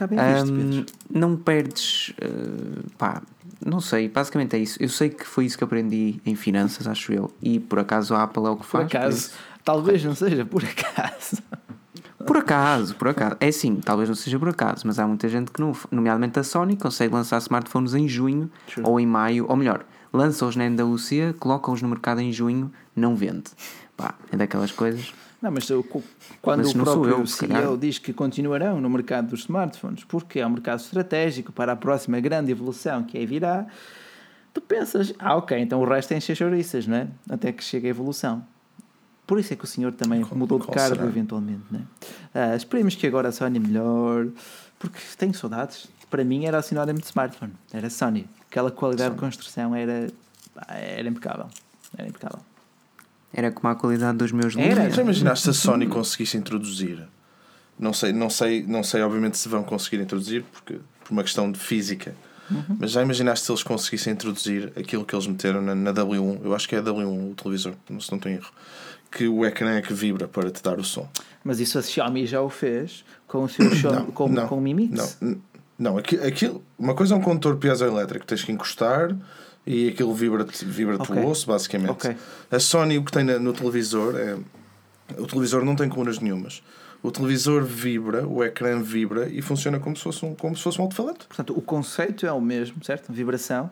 Está 0.00 0.06
bem 0.06 0.18
visto, 0.18 0.54
Pedro. 0.54 0.86
não 1.12 1.36
perdes. 1.36 2.14
eh, 2.20 2.88
pá, 2.96 3.20
não 3.64 3.80
sei, 3.80 4.08
basicamente 4.08 4.56
é 4.56 4.58
isso. 4.58 4.82
Eu 4.82 4.88
sei 4.88 5.10
que 5.10 5.26
foi 5.26 5.44
isso 5.44 5.58
que 5.58 5.64
aprendi 5.64 6.18
em 6.24 6.34
finanças, 6.34 6.86
acho 6.86 7.12
eu. 7.12 7.30
E 7.42 7.60
por 7.60 7.78
acaso 7.78 8.14
a 8.14 8.22
Apple 8.22 8.46
é 8.46 8.48
o 8.48 8.56
que 8.56 8.64
faz. 8.64 8.88
por 8.88 8.96
acaso, 8.96 9.30
talvez 9.62 10.02
não 10.02 10.14
seja 10.14 10.46
por 10.46 10.64
acaso. 10.64 11.42
Por 12.26 12.36
acaso, 12.38 12.94
por 12.96 13.08
acaso. 13.08 13.36
É 13.40 13.52
sim, 13.52 13.76
talvez 13.76 14.08
não 14.08 14.16
seja 14.16 14.38
por 14.38 14.48
acaso, 14.48 14.86
mas 14.86 14.98
há 14.98 15.06
muita 15.06 15.28
gente 15.28 15.50
que 15.50 15.60
não. 15.60 15.72
Nomeadamente 15.90 16.38
a 16.38 16.42
Sony 16.42 16.76
consegue 16.76 17.12
lançar 17.14 17.36
smartphones 17.38 17.92
em 17.94 18.08
junho 18.08 18.50
True. 18.66 18.86
ou 18.86 18.98
em 19.00 19.06
maio, 19.06 19.46
ou 19.48 19.56
melhor, 19.56 19.84
lança-os 20.12 20.56
na 20.56 20.64
NWC, 20.64 21.34
coloca-os 21.38 21.82
no 21.82 21.88
mercado 21.88 22.20
em 22.20 22.32
junho, 22.32 22.72
não 22.96 23.14
vende. 23.14 23.50
Pá, 23.96 24.14
é 24.32 24.36
daquelas 24.36 24.70
coisas. 24.70 25.12
Não, 25.42 25.50
mas 25.50 25.68
eu- 25.70 25.82
quando 26.42 26.58
Mas 26.58 26.74
o 26.74 26.78
próprio 26.78 27.10
eu, 27.20 27.26
CEO 27.26 27.48
calhar. 27.48 27.76
diz 27.78 27.98
que 27.98 28.12
continuarão 28.12 28.80
no 28.80 28.90
mercado 28.90 29.28
dos 29.28 29.40
smartphones 29.40 30.04
porque 30.04 30.38
é 30.40 30.46
um 30.46 30.50
mercado 30.50 30.80
estratégico 30.80 31.50
para 31.50 31.72
a 31.72 31.76
próxima 31.76 32.20
grande 32.20 32.52
evolução 32.52 33.02
que 33.04 33.16
aí 33.16 33.24
virá, 33.24 33.66
tu 34.52 34.60
pensas, 34.60 35.14
ah, 35.18 35.36
ok, 35.36 35.58
então 35.58 35.80
o 35.80 35.84
resto 35.88 36.12
é 36.12 36.18
encher 36.18 36.36
chouriças, 36.36 36.86
não 36.86 36.96
é? 36.96 37.08
Até 37.28 37.52
que 37.52 37.64
chegue 37.64 37.86
a 37.86 37.90
evolução. 37.90 38.44
Por 39.26 39.38
isso 39.38 39.52
é 39.52 39.56
que 39.56 39.64
o 39.64 39.66
senhor 39.66 39.92
também 39.92 40.22
Qual- 40.22 40.36
mudou 40.36 40.58
de 40.58 40.66
cargo 40.66 40.96
será? 40.96 41.06
eventualmente, 41.06 41.62
não 41.70 41.80
é? 41.80 41.82
Ah, 42.52 42.56
esperemos 42.56 42.94
que 42.94 43.06
agora 43.06 43.28
a 43.28 43.32
Sony 43.32 43.58
melhor, 43.60 44.26
porque 44.78 44.98
tenho 45.16 45.32
saudades. 45.32 45.86
Para 46.10 46.24
mim 46.24 46.44
era 46.44 46.58
o 46.58 46.62
sinónimo 46.62 46.98
de 46.98 47.06
smartphone, 47.06 47.52
era 47.72 47.88
Sony. 47.88 48.26
Aquela 48.50 48.70
qualidade 48.72 49.14
de 49.14 49.20
construção 49.20 49.74
era, 49.74 50.08
era 50.68 51.08
impecável. 51.08 51.46
Era 51.96 52.08
impecável. 52.08 52.40
Era 53.32 53.50
como 53.52 53.68
a 53.72 53.76
qualidade 53.76 54.18
dos 54.18 54.32
meus 54.32 54.56
Era. 54.56 54.74
Lumia. 54.74 54.90
Já 54.90 55.02
imaginaste 55.02 55.44
se 55.44 55.50
a 55.50 55.52
Sony 55.52 55.86
conseguisse 55.86 56.36
introduzir? 56.36 57.06
Não 57.78 57.92
sei, 57.92 58.12
não 58.12 58.28
sei, 58.28 58.62
não 58.66 58.82
sei 58.82 59.02
obviamente 59.02 59.38
se 59.38 59.48
vão 59.48 59.62
conseguir 59.62 60.02
introduzir 60.02 60.44
porque 60.52 60.74
por 61.04 61.12
uma 61.12 61.22
questão 61.22 61.50
de 61.50 61.58
física. 61.58 62.14
Uhum. 62.50 62.76
Mas 62.80 62.90
já 62.90 63.00
imaginaste 63.02 63.46
se 63.46 63.52
eles 63.52 63.62
conseguissem 63.62 64.12
introduzir 64.12 64.72
aquilo 64.76 65.04
que 65.04 65.14
eles 65.14 65.26
meteram 65.26 65.62
na, 65.62 65.74
na 65.74 65.94
W1? 65.94 66.40
Eu 66.44 66.54
acho 66.54 66.68
que 66.68 66.74
é 66.74 66.78
a 66.78 66.82
W1 66.82 67.30
o 67.30 67.34
televisor, 67.34 67.74
não 67.88 68.00
se 68.00 68.10
não 68.10 68.18
tenho 68.18 68.36
erro. 68.38 68.50
Que 69.10 69.28
o 69.28 69.44
ecrã 69.46 69.70
é 69.76 69.82
que 69.82 69.92
vibra 69.94 70.26
para 70.28 70.50
te 70.50 70.62
dar 70.62 70.78
o 70.78 70.84
som. 70.84 71.08
Mas 71.44 71.58
isso 71.60 71.78
a 71.78 71.82
Xiaomi 71.82 72.26
já 72.26 72.40
o 72.42 72.48
fez 72.50 73.04
com 73.26 73.44
o 73.44 73.48
seu 73.48 73.70
Xiaomi, 73.74 74.12
com, 74.12 74.34
com 74.46 74.58
o 74.58 74.60
Mi 74.60 74.74
Mix. 74.74 75.16
Não, 75.20 75.36
não 75.78 75.98
aqui- 75.98 76.16
aquilo, 76.18 76.62
uma 76.78 76.94
coisa 76.94 77.14
é 77.14 77.16
um 77.16 77.20
condutor 77.22 77.56
piezoelétrico, 77.56 78.26
tens 78.26 78.42
que 78.44 78.52
encostar 78.52 79.16
e 79.66 79.88
aquilo 79.88 80.14
vibra-te 80.14 80.64
vibra 80.64 80.96
Ok. 80.96 81.14
pelo 81.14 81.28
osso, 81.28 81.46
basicamente. 81.46 81.90
Ok. 81.90 82.16
A 82.50 82.58
Sony, 82.58 82.98
o 82.98 83.04
que 83.04 83.12
tem 83.12 83.24
no 83.24 83.52
televisor 83.52 84.14
é. 84.18 84.36
O 85.18 85.26
televisor 85.26 85.64
não 85.64 85.74
tem 85.74 85.88
colunas 85.88 86.18
nenhumas. 86.20 86.62
O 87.02 87.10
televisor 87.10 87.64
vibra, 87.64 88.26
o 88.26 88.44
ecrã 88.44 88.80
vibra 88.82 89.28
e 89.28 89.40
funciona 89.42 89.80
como 89.80 89.96
se 89.96 90.02
fosse 90.02 90.24
um, 90.24 90.34
como 90.34 90.56
se 90.56 90.62
fosse 90.62 90.78
um 90.80 90.84
alto-falante. 90.84 91.26
Portanto, 91.26 91.52
o 91.56 91.62
conceito 91.62 92.26
é 92.26 92.32
o 92.32 92.40
mesmo, 92.40 92.84
certo? 92.84 93.12
Vibração. 93.12 93.70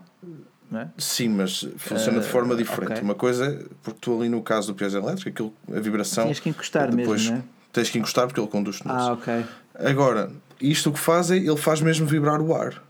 É? 0.73 0.87
Sim, 0.99 1.31
mas 1.31 1.67
funciona 1.79 2.21
de 2.21 2.27
forma 2.27 2.55
diferente. 2.55 2.91
Eh, 2.91 2.95
ok. 2.97 3.03
Uma 3.05 3.15
coisa, 3.15 3.47
é- 3.47 3.65
porque 3.83 3.99
tu 4.01 4.19
ali 4.19 4.29
no 4.29 4.43
caso 4.43 4.69
do 4.69 4.75
piezoelétrico, 4.75 5.29
aquilo, 5.31 5.55
a 5.79 5.81
vibração. 5.81 6.25
Tinhas 6.25 6.41
que 6.41 6.49
encostar 6.51 6.95
depois 6.95 7.23
mesmo, 7.23 7.37
não 7.37 7.43
é? 7.43 7.45
Tens 7.73 7.89
que 7.91 7.99
encostar 7.99 8.27
porque 8.27 8.39
ele 8.41 8.49
conduz-te 8.49 8.87
no 8.87 8.93
Ah, 8.93 9.13
ok. 9.13 9.45
Agora, 9.75 10.31
isto 10.61 10.91
o 10.91 10.93
que 10.93 10.99
faz 10.99 11.31
é, 11.31 11.37
ele 11.37 11.57
faz 11.57 11.81
mesmo 11.81 12.07
vibrar 12.07 12.41
o 12.41 12.55
ar. 12.55 12.83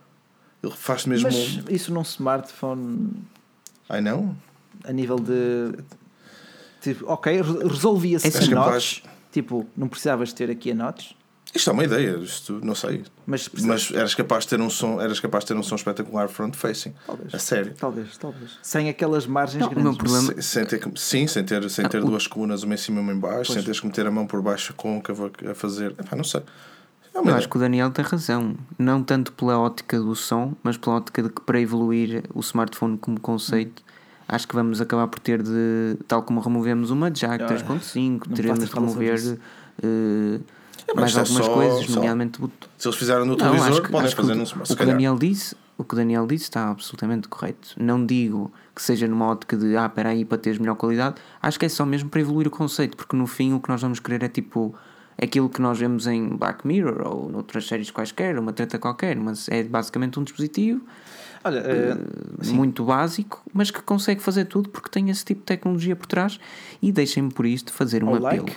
Ele 0.63 0.73
faz 0.75 1.05
mesmo. 1.07 1.29
Mas 1.31 1.61
isso 1.69 1.93
num 1.93 2.03
smartphone 2.03 3.11
Ai 3.89 4.01
não? 4.01 4.37
a 4.85 4.93
nível 4.93 5.17
de. 5.19 5.73
Tipo, 6.81 7.07
ok, 7.13 7.43
re- 7.43 7.69
resolvia-se 7.69 8.27
É 8.27 8.53
a 8.53 8.55
notes. 8.55 9.03
Tipo, 9.33 9.67
não 9.77 9.89
precisavas 9.89 10.33
ter 10.33 10.51
aqui 10.51 10.71
a 10.71 10.75
notes, 10.75 11.15
Isto 11.55 11.71
é 11.71 11.73
uma 11.73 11.85
ideia, 11.85 12.17
isto 12.19 12.61
não 12.65 12.75
sei. 12.75 13.05
mas, 13.27 13.49
Mas 13.63 13.91
eras 13.93 14.15
capaz 14.15 14.45
de 14.45 14.51
ter 14.51 14.61
um 14.61 14.71
som, 14.71 15.01
eras 15.01 15.21
capaz 15.21 15.45
de 15.45 15.49
ter 15.49 15.57
um 15.57 15.63
som 15.63 15.75
espetacular 15.77 16.29
front 16.29 16.55
facing. 16.55 16.95
Talvez. 17.07 17.35
A 17.35 17.39
sério. 17.39 17.75
Talvez, 17.79 18.17
talvez. 18.17 18.59
Sem 18.63 18.89
aquelas 18.89 19.27
margens 19.27 19.61
Não, 19.61 19.69
o 19.71 19.75
grandes. 19.75 19.97
problema- 19.99 20.33
Se- 20.35 20.43
sem 20.43 20.65
ter 20.65 20.79
que- 20.81 20.99
sim, 21.01 21.27
sem 21.27 21.45
ter, 21.45 21.69
sem 21.71 21.87
ter 21.89 21.99
Ah, 21.99 22.05
o- 22.05 22.07
duas 22.07 22.27
colunas, 22.27 22.63
uma 22.63 22.75
em 22.75 22.77
cima 22.79 22.99
e 22.99 23.03
uma 23.03 23.13
em 23.13 23.19
baixo, 23.19 23.53
sem 23.53 23.63
teres 23.63 23.81
que 23.81 23.87
meter 23.87 24.07
a 24.07 24.11
mão 24.11 24.27
por 24.27 24.41
baixo 24.43 24.73
côncava 24.75 25.31
a 25.51 25.55
fazer. 25.55 25.91
Epá, 25.93 26.17
não 26.17 26.25
sei. 26.25 26.43
É 27.15 27.19
uma 27.21 27.31
Eu 27.33 27.37
acho 27.37 27.49
que 27.49 27.57
o 27.57 27.61
Daniel 27.61 27.91
tem 27.91 28.05
razão. 28.05 28.55
Não 28.79 29.03
tanto 29.03 29.33
pela 29.33 29.59
ótica 29.59 29.99
do 29.99 30.15
som, 30.15 30.55
mas 30.63 30.77
pela 30.77 30.97
ótica 30.97 31.23
de 31.23 31.29
que 31.31 31.41
para 31.43 31.61
evoluir 31.61 32.23
o 32.35 32.41
smartphone 32.41 32.97
como 32.99 33.19
conceito, 33.21 33.83
acho 34.29 34.47
que 34.47 34.55
vamos 34.55 34.81
acabar 34.81 35.07
por 35.09 35.19
ter 35.19 35.43
de. 35.43 35.97
Tal 36.07 36.23
como 36.23 36.41
removemos 36.41 36.91
uma 36.91 37.11
jack 37.11 37.43
Ah, 37.43 37.47
3.5, 37.49 38.27
não 38.29 38.35
teremos 38.37 38.59
de 38.69 38.75
remover 38.75 39.39
eh, 39.83 40.41
mas 40.95 41.15
mais 41.15 41.17
é 41.17 41.21
algumas 41.21 41.45
só- 41.45 41.55
coisas, 41.55 41.87
só- 41.87 41.95
nomeadamente. 41.97 42.41
Se 42.77 42.89
eles 42.89 42.99
fizeram 42.99 43.21
no 43.25 43.33
Não, 43.33 43.37
televisor, 43.37 43.69
acho 43.69 43.83
que- 43.83 43.91
podem 43.91 44.11
que 44.11 44.17
fazer 44.17 44.35
no 44.35 44.41
o 44.41 44.45
smart. 44.45 44.63
que 44.63 44.69
Se 44.69 44.75
o 44.75 44.77
calhar. 44.77 44.95
Daniel 44.95 45.19
disse 45.19 45.57
o 45.77 45.85
que 45.85 45.95
o 45.95 45.97
Daniel 45.97 46.27
disse 46.27 46.43
está 46.45 46.71
absolutamente 46.71 47.29
correto 47.29 47.69
não 47.77 48.05
digo 48.05 48.51
que 48.75 48.83
seja 48.83 49.07
numa 49.07 49.27
ótica 49.27 49.57
de 49.57 49.77
ah, 49.77 49.87
espera 49.87 50.09
aí 50.09 50.25
para 50.25 50.37
teres 50.37 50.59
melhor 50.59 50.75
qualidade 50.75 51.17
acho 51.41 51.57
que 51.57 51.67
é 51.67 51.69
só 51.69 51.87
mesmo 51.87 52.09
para 52.11 52.21
evoluir 52.21 52.49
o 52.49 52.51
conceito 52.51 52.97
porque 52.97 53.15
no 53.17 53.29
fim 53.29 53.53
o 53.53 53.61
que 53.61 53.69
nós 53.69 53.81
vamos 53.81 54.01
querer 54.01 54.25
é 54.25 54.29
tipo 54.29 54.75
aquilo 55.21 55.49
que 55.49 55.61
nós 55.61 55.79
vemos 55.79 56.07
em 56.07 56.29
Black 56.29 56.67
Mirror 56.67 57.07
ou 57.07 57.29
noutras 57.29 57.67
séries 57.67 57.91
quaisquer, 57.91 58.39
uma 58.39 58.53
treta 58.53 58.79
qualquer 58.79 59.17
mas 59.17 59.49
é 59.49 59.63
basicamente 59.63 60.19
um 60.19 60.25
dispositivo 60.25 60.83
Olha, 61.45 61.59
eh, 61.59 61.97
muito 62.53 62.85
básico, 62.85 63.43
mas 63.53 63.71
que 63.71 63.81
consegue 63.83 64.21
fazer 64.21 64.47
tudo 64.47 64.69
porque 64.69 64.89
tem 64.89 65.11
esse 65.11 65.25
tipo 65.25 65.41
de 65.41 65.47
tecnologia 65.47 65.95
por 65.95 66.07
trás. 66.07 66.39
E 66.83 66.91
deixem-me 66.91 67.33
por 67.33 67.47
isto 67.47 67.73
fazer 67.73 68.03
um 68.03 68.09
Ao 68.09 68.17
apelo 68.17 68.45
like. 68.45 68.57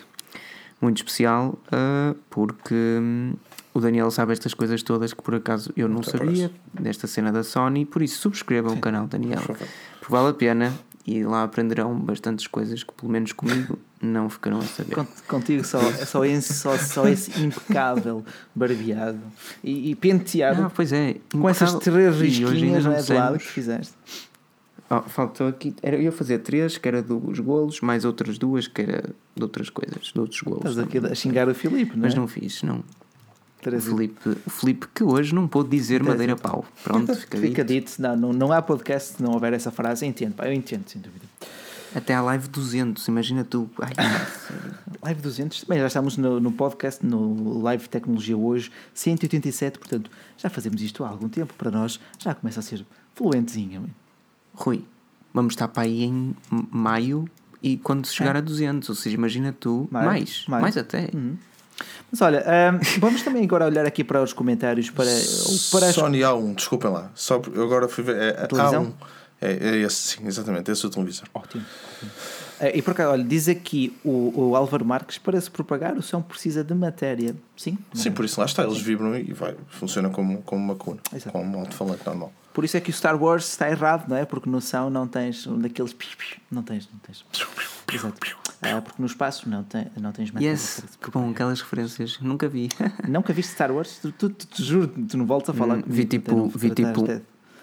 muito 0.80 0.98
especial, 0.98 1.58
ah, 1.72 2.16
porque 2.30 2.74
hum, 2.74 3.34
o 3.74 3.80
Daniel 3.80 4.10
sabe 4.12 4.34
estas 4.34 4.54
coisas 4.54 4.82
todas 4.84 5.14
que 5.14 5.22
por 5.22 5.36
acaso 5.36 5.72
eu 5.78 5.88
não 5.88 5.96
Muito 5.96 6.12
sabia, 6.12 6.52
desta 6.74 7.08
cena 7.08 7.32
da 7.32 7.44
Sony, 7.44 7.86
por 7.86 8.02
isso 8.02 8.20
subscrevam 8.20 8.74
o 8.74 8.80
canal, 8.80 9.08
Daniel, 9.08 9.42
por 9.42 9.56
porque 9.56 10.12
vale 10.12 10.30
a 10.30 10.34
pena 10.34 10.74
e 11.06 11.24
lá 11.24 11.44
aprenderão 11.44 11.98
bastantes 12.00 12.46
coisas 12.48 12.84
que, 12.84 12.94
pelo 12.94 13.12
menos 13.12 13.32
comigo, 13.34 13.78
não 14.02 14.30
ficarão 14.30 14.60
a 14.60 14.64
saber. 14.64 14.94
Cont- 14.96 15.22
Contigo 15.28 15.64
só, 15.66 15.80
só, 16.06 16.24
esse, 16.26 16.54
só, 16.54 16.78
só 16.78 17.08
esse 17.08 17.32
impecável 17.44 18.24
barbeado 18.56 19.20
e, 19.64 19.92
e 19.92 19.96
penteado 19.96 20.64
Ah, 20.64 20.72
pois 20.74 20.92
é, 20.94 21.16
com 21.32 21.48
essas 21.50 21.74
três 21.76 22.16
risquinhas 22.20 22.52
ainda 22.54 22.80
não 22.82 22.92
não 22.92 22.98
é, 22.98 23.02
de 23.02 23.14
lado 23.14 23.38
que 23.40 23.46
fizeste. 23.48 23.94
Oh, 24.90 25.02
faltou 25.04 25.48
aqui. 25.48 25.74
Era, 25.82 25.96
eu 25.96 26.02
ia 26.02 26.12
fazer 26.12 26.40
três, 26.40 26.78
que 26.78 26.86
era 26.88 27.02
dos 27.02 27.40
golos, 27.40 27.80
mais 27.80 28.04
outras 28.04 28.38
duas, 28.38 28.68
que 28.68 28.82
era 28.82 29.10
de 29.36 29.42
outras 29.44 29.70
coisas, 29.70 30.12
de 30.14 30.20
outros 30.20 30.42
golos. 30.42 30.66
Estás 30.66 30.78
aqui 30.80 30.98
a 30.98 31.16
xingar 31.16 31.48
o 31.48 31.56
Filipe, 31.56 31.92
não 31.96 32.04
é? 32.04 32.08
Mas 32.08 32.16
não 32.16 32.28
fiz, 32.28 32.62
não. 32.62 32.84
O 33.70 34.40
o 34.48 34.50
Filipe 34.50 34.88
que 34.94 35.04
hoje 35.04 35.34
não 35.36 35.48
pôde 35.48 35.70
dizer 35.70 36.00
Três- 36.00 36.10
madeira 36.10 36.36
pau. 36.36 36.66
Pronto, 36.84 37.14
fica, 37.16 37.38
Fica 37.38 37.64
dito. 37.64 37.90
dito, 37.92 38.02
não, 38.02 38.16
não, 38.16 38.34
não 38.34 38.52
há 38.52 38.62
podcast 38.62 39.16
se 39.18 39.24
não 39.24 39.32
houver 39.32 39.54
essa 39.54 39.72
frase. 39.72 40.06
Entendo, 40.06 40.34
pá, 40.34 40.48
eu 40.48 40.54
entendo, 40.54 40.88
sem 40.88 41.02
dúvida. 41.02 41.26
Até 41.94 42.14
à 42.14 42.22
live 42.22 42.48
200, 42.48 43.06
imagina 43.10 43.44
tu. 43.44 43.70
Ai, 43.80 43.92
Live 45.04 45.22
200, 45.22 45.64
bem, 45.64 45.80
já 45.80 45.88
estamos 45.88 46.16
no, 46.16 46.40
no 46.40 46.52
podcast, 46.52 47.04
no 47.06 47.60
Live 47.64 47.90
Tecnologia 47.90 48.38
hoje, 48.38 48.72
187, 48.94 49.80
portanto, 49.80 50.12
já 50.38 50.48
fazemos 50.50 50.80
isto 50.82 51.04
há 51.04 51.10
algum 51.10 51.28
tempo 51.28 51.54
para 51.56 51.72
nós, 51.72 52.00
já 52.20 52.36
começa 52.36 52.60
a 52.60 52.64
ser 52.64 52.86
fluentezinho. 53.16 53.90
Rui, 54.54 54.86
vamos 55.34 55.54
estar 55.54 55.68
para 55.68 55.84
aí 55.84 56.04
em 56.04 56.36
maio 56.72 57.28
e 57.64 57.78
quando 57.78 58.06
chegar 58.08 58.38
a 58.38 58.42
200, 58.42 58.88
ou 58.90 58.96
seja, 58.96 59.16
imagina 59.16 59.52
tu, 59.60 59.88
mais, 59.92 60.46
Maio. 60.48 60.62
mais 60.62 60.78
até. 60.78 61.10
Mas 62.12 62.22
olha, 62.22 62.44
ahm, 62.46 62.80
vamos 63.00 63.22
também 63.24 63.44
agora 63.44 63.66
olhar 63.66 63.86
aqui 63.86 64.04
para 64.04 64.22
os 64.22 64.34
comentários, 64.34 64.90
para, 64.90 65.06
para 65.72 65.88
as 65.88 65.96
Sony 65.96 66.20
A1, 66.20 66.56
desculpem 66.56 66.92
lá. 66.92 67.10
Só 67.16 67.36
agora 67.36 67.88
fui 67.88 68.04
ver. 68.04 68.18
É, 68.18 68.30
a 68.44 68.48
televisão? 68.48 68.86
A1. 68.86 68.94
É, 69.42 69.52
é 69.52 69.78
esse, 69.78 69.96
sim, 69.96 70.28
exatamente. 70.28 70.70
Esse 70.70 70.86
é 70.86 70.88
o 70.88 70.92
televisor. 70.92 71.28
Ótimo. 71.34 71.64
ótimo. 71.98 72.12
Eh, 72.62 72.78
E 72.78 72.82
por 72.82 72.94
cá, 72.94 73.10
olha, 73.10 73.24
diz 73.24 73.50
aqui 73.50 73.92
o, 74.04 74.32
o 74.36 74.56
Álvaro 74.56 74.86
Marques: 74.86 75.18
para 75.18 75.42
se 75.42 75.50
propagar, 75.50 75.98
o 75.98 76.02
som 76.02 76.22
precisa 76.22 76.64
de 76.64 76.74
matéria. 76.74 77.36
Sim? 77.58 77.78
Sim, 77.94 78.12
por 78.12 78.24
isso 78.24 78.40
lá 78.40 78.46
está. 78.46 78.64
Eles 78.64 78.80
vibram 78.80 79.18
e 79.18 79.34
vai. 79.34 79.56
Funciona 79.68 80.10
como, 80.10 80.42
como 80.44 80.64
uma 80.64 80.76
cuna. 80.76 81.00
Exato. 81.14 81.32
Como 81.32 81.58
um 81.58 81.60
alto-falante 81.62 82.06
normal. 82.06 82.32
Por 82.54 82.66
isso 82.66 82.76
é 82.78 82.82
que 82.82 82.90
o 82.90 82.94
Star 82.94 83.22
Wars 83.22 83.48
está 83.50 83.70
errado, 83.70 84.10
não 84.10 84.18
é? 84.18 84.26
Porque 84.26 84.50
no 84.50 84.62
som 84.62 84.90
não 84.90 85.08
tens 85.08 85.48
um 85.48 85.58
daqueles. 85.58 85.96
Não 86.52 86.62
tens, 86.62 86.88
não 86.92 87.00
tens. 87.00 87.26
Exato. 87.92 88.16
Ah, 88.62 88.82
porque 88.82 89.02
no 89.02 89.08
espaço 89.08 89.50
não, 89.50 89.64
tem, 89.64 89.88
não 90.00 90.12
tens 90.12 90.30
matéria. 90.30 90.52
Yes, 90.52 90.84
que 91.02 91.10
bom, 91.10 91.32
aquelas 91.32 91.62
referências, 91.62 92.20
nunca 92.22 92.48
vi. 92.48 92.70
Nunca 93.08 93.34
viste 93.34 93.54
Star 93.54 93.72
Wars? 93.72 93.98
Tu, 94.02 94.12
tu, 94.12 94.30
tu, 94.30 94.48
tu 94.48 94.64
juro, 94.64 94.88
tu 94.88 95.18
não 95.18 95.26
voltas 95.26 95.56
a 95.56 95.58
falar 95.58 95.78
Hum, 95.78 95.84
vi 95.88 96.06
tipo, 96.06 96.48
vi 96.48 96.70
tipo, 96.70 97.06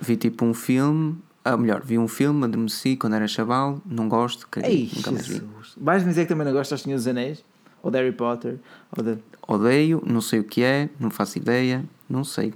vi 0.01 0.17
tipo 0.17 0.45
um 0.45 0.53
filme, 0.53 1.17
ah, 1.53 1.57
melhor, 1.57 1.83
vi 1.83 1.99
um 1.99 2.09
filme, 2.09 2.45
adormeci 2.45 2.97
quando 2.97 3.15
era 3.15 3.27
chaval, 3.29 3.81
não 3.87 4.09
gosto, 4.09 4.47
caguei, 4.49 4.71
Ei, 4.71 4.91
nunca 4.95 5.11
mais 5.11 5.27
vi. 5.27 5.35
Jesus. 5.35 5.73
Vais 5.77 6.03
me 6.03 6.09
dizer 6.11 6.23
que 6.23 6.29
também 6.29 6.45
não 6.47 6.53
gostas 6.53 6.79
dos 6.79 6.85
Senhor 6.85 6.97
dos 6.97 7.07
Anéis? 7.07 7.45
Ou 7.83 7.91
de 7.91 7.99
Harry 7.99 8.13
Potter? 8.13 8.59
Ou 8.97 9.03
de... 9.05 9.19
Odeio, 9.47 10.03
não 10.07 10.21
sei 10.21 10.41
o 10.41 10.45
que 10.45 10.63
é, 10.63 10.89
não 11.01 11.11
faço 11.11 11.39
ideia, 11.39 11.85
não 12.09 12.25
sei. 12.25 12.53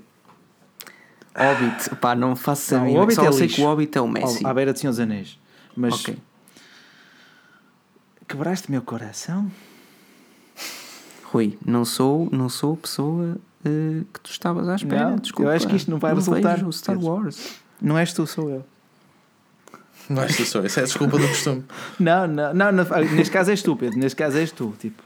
Hobbit, 1.34 1.96
pá, 1.96 2.14
não 2.14 2.36
faço 2.36 2.74
Não, 2.74 2.82
a 2.82 2.84
mínima. 2.84 3.00
Hobbit 3.00 3.14
Só 3.16 3.24
é 3.24 3.32
sei 3.32 3.42
lixo. 3.42 3.56
que 3.56 3.62
o 3.62 3.64
Hobbit 3.64 3.96
é 3.96 4.00
o 4.00 4.08
Messi. 4.08 4.46
à 4.46 4.52
beira 4.52 4.72
de 4.72 4.80
Senhor 4.80 4.90
dos 4.92 5.00
Anéis. 5.00 5.38
Mas 5.74 5.94
Ok. 5.94 6.18
quebraste 8.28 8.70
meu 8.70 8.82
coração? 8.82 9.50
Rui, 11.24 11.58
não 11.64 11.84
sou, 11.84 12.28
não 12.30 12.48
sou 12.50 12.76
pessoa 12.76 13.38
eh, 13.64 14.02
que 14.12 14.20
tu 14.20 14.30
estavas 14.30 14.68
à 14.68 14.74
espera. 14.76 15.10
Não, 15.10 15.16
Desculpa. 15.16 15.50
eu 15.50 15.56
acho 15.56 15.66
que 15.66 15.76
isto 15.76 15.90
não 15.90 15.98
vai 15.98 16.14
resultar, 16.14 16.56
vejo 16.56 16.66
o 16.68 16.72
Star. 16.72 16.98
Wars. 17.02 17.56
Não 17.80 17.96
és 17.96 18.12
tu, 18.12 18.26
sou 18.26 18.50
eu. 18.50 18.64
Não 20.08 20.22
és 20.22 20.36
tu 20.36 20.44
só, 20.44 20.62
isso 20.64 20.78
é 20.80 20.82
a 20.82 20.86
desculpa 20.86 21.18
do 21.18 21.26
costume. 21.28 21.64
Não, 21.98 22.26
não, 22.26 22.52
não, 22.54 22.72
não, 22.72 22.84
neste 23.14 23.30
caso 23.32 23.50
é 23.50 23.54
estúpido, 23.54 23.96
neste 23.96 24.16
caso 24.16 24.36
és 24.38 24.50
tu. 24.52 24.74
Tipo, 24.78 25.02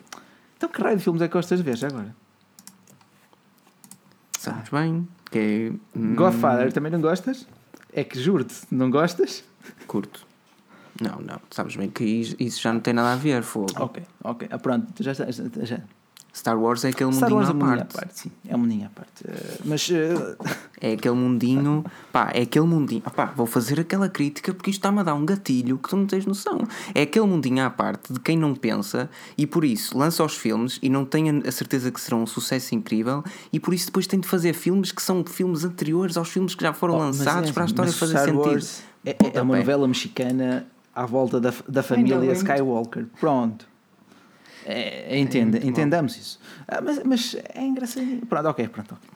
então 0.57 0.69
que 0.69 0.81
raio 0.83 0.97
de 0.97 1.03
filmes 1.03 1.21
é 1.23 1.29
que 1.29 1.33
gostas 1.35 1.59
de 1.59 1.65
ver 1.65 1.77
já 1.77 1.89
agora? 1.89 2.15
Sabes 4.39 4.69
bem? 4.71 5.07
Que 5.31 5.39
é. 5.95 5.99
hum, 5.99 6.15
Godfather, 6.15 6.73
também 6.73 6.91
não 6.93 7.01
gostas? 7.01 7.47
É 7.93 8.05
que 8.05 8.19
juro-te, 8.21 8.55
não 8.71 8.91
gostas? 8.91 9.43
Curto. 9.87 10.27
Não, 11.01 11.21
não. 11.21 11.41
Sabes 11.51 11.77
bem 11.77 11.91
que 11.91 12.05
is- 12.05 12.37
isso 12.39 12.61
já 12.61 12.73
não 12.73 12.81
tem 12.81 12.95
nada 12.95 13.13
a 13.13 13.17
ver, 13.17 13.43
fogo. 13.43 13.67
Ok, 13.79 14.03
ok. 14.25 14.49
Ah, 14.51 14.59
pronto, 14.59 15.03
já 15.03 15.13
está. 15.13 15.31
Já, 15.31 15.45
já. 15.65 15.81
Star 16.37 16.61
Wars 16.61 16.85
é 16.85 16.89
aquele 16.91 17.13
Star 17.15 17.31
mundinho 17.31 17.37
Wars 17.39 17.49
é 17.49 17.51
à 17.51 17.55
um 17.55 17.59
mundinho 17.59 17.75
à 17.81 17.85
parte. 17.85 17.95
parte, 17.97 18.21
sim. 18.21 18.31
É 18.47 18.55
um 18.55 18.59
mundinho 18.59 18.87
à 18.87 18.89
parte. 18.91 19.25
Eh, 19.27 19.59
mas 19.65 19.89
eh, 19.91 20.37
É 20.81 20.93
aquele 20.93 21.15
mundinho, 21.15 21.85
pá, 22.13 22.31
é 22.35 22.43
aquele 22.43 22.67
mundinho. 22.67 23.01
Pá, 23.01 23.33
vou 23.35 23.47
fazer 23.47 23.81
aquela 23.81 24.09
crítica 24.09 24.53
porque 24.53 24.71
isto 24.71 24.79
está-me 24.81 25.01
a 25.01 25.03
dar 25.03 25.15
um 25.15 25.25
gatilho 25.25 25.79
que 25.79 25.89
tu 25.89 25.97
não 25.97 26.07
tens 26.07 26.27
noção. 26.27 26.59
É 26.95 27.03
aquele 27.03 27.25
mundinho 27.27 27.65
à 27.65 27.71
parte 27.71 28.13
de 28.13 28.21
quem 28.21 28.37
não 28.37 28.55
pensa 28.55 29.09
e 29.39 29.47
por 29.47 29.65
isso 29.65 29.97
lança 29.97 30.23
os 30.23 30.37
filmes 30.37 30.79
e 30.83 30.91
não 30.91 31.05
tem 31.07 31.31
a- 31.41 31.51
certeza 31.51 31.91
que 31.91 32.01
serão 32.01 32.23
um 32.23 32.27
sucesso 32.27 32.75
incrível 32.75 33.25
e 33.53 33.59
por 33.59 33.73
isso 33.73 33.87
depois 33.87 34.07
tem 34.07 34.21
de 34.21 34.29
fazer 34.29 34.53
filmes 34.53 34.93
que 34.93 35.01
são 35.03 35.25
filmes 35.25 35.65
anteriores 35.65 36.17
aos 36.19 36.29
filmes 36.29 36.55
que 36.55 36.63
já 36.63 36.73
foram 36.75 36.97
Oh, 36.97 36.99
lançados 36.99 37.49
é 37.49 37.53
para 37.53 37.63
a 37.63 37.65
assim, 37.65 37.73
história 37.73 37.91
mas 37.91 37.99
fazer 37.99 38.13
Star 38.13 38.25
sentido. 38.27 38.41
Wars 38.47 38.83
é, 39.05 39.11
é 39.11 39.13
uma 39.15 39.31
Pontapé. 39.31 39.59
novela 39.59 39.89
mexicana 39.89 40.67
à 40.95 41.07
volta 41.07 41.41
da, 41.41 41.53
da 41.69 41.83
família. 41.83 42.33
Skywalker. 42.33 43.07
Pronto. 43.19 43.67
É, 44.69 45.19
entenda, 45.19 45.65
entendamos 45.65 46.17
isso. 46.17 46.41
Ah, 46.67 46.81
mas, 46.81 47.01
mas 47.05 47.37
é 47.55 47.65
engraçadinho. 47.65 48.27
Pronto, 48.27 48.49
ok, 48.49 48.67
pronto. 48.69 48.95
ok. 48.95 49.09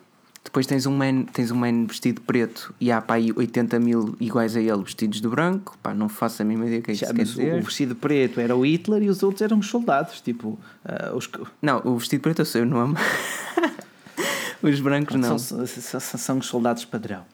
Depois 0.43 0.67
tens 0.67 0.87
um 0.87 0.97
man, 0.97 1.25
tens 1.25 1.51
um 1.51 1.57
man 1.57 1.85
vestido 1.87 2.21
preto 2.23 2.75
e 2.81 2.91
há 2.91 3.01
pá 3.03 3.15
aí 3.15 3.31
80 3.31 3.79
mil 3.79 4.17
iguais 4.19 4.57
a 4.57 4.61
ele 4.61 4.83
vestidos 4.83 5.21
de 5.21 5.29
branco. 5.29 5.77
Pá, 5.83 5.93
não 5.93 6.09
faço 6.09 6.41
a 6.41 6.45
mínima 6.45 6.67
ideia 6.67 6.81
que 6.81 6.91
é 6.93 6.95
que 6.95 7.01
Já, 7.01 7.07
isso 7.07 7.15
quer 7.15 7.25
dizer. 7.25 7.55
o 7.61 7.63
vestido 7.63 7.95
preto 7.95 8.41
era 8.41 8.57
o 8.57 8.65
Hitler 8.65 9.03
e 9.03 9.09
os 9.11 9.23
outros 9.23 9.43
eram 9.43 9.59
os 9.59 9.67
soldados. 9.67 10.21
Tipo, 10.21 10.59
ah, 10.85 11.13
os 11.15 11.29
Não, 11.61 11.83
o 11.85 11.99
vestido 11.99 12.21
preto 12.23 12.41
eu 12.41 12.47
sei 12.47 12.63
o 12.63 12.67
nome. 12.67 12.95
Os 14.63 14.79
brancos 14.81 15.17
não. 15.17 15.39
São, 15.39 15.67
são, 15.67 16.01
são- 16.01 16.39
os 16.39 16.47
soldados 16.47 16.85
padrão. 16.85 17.25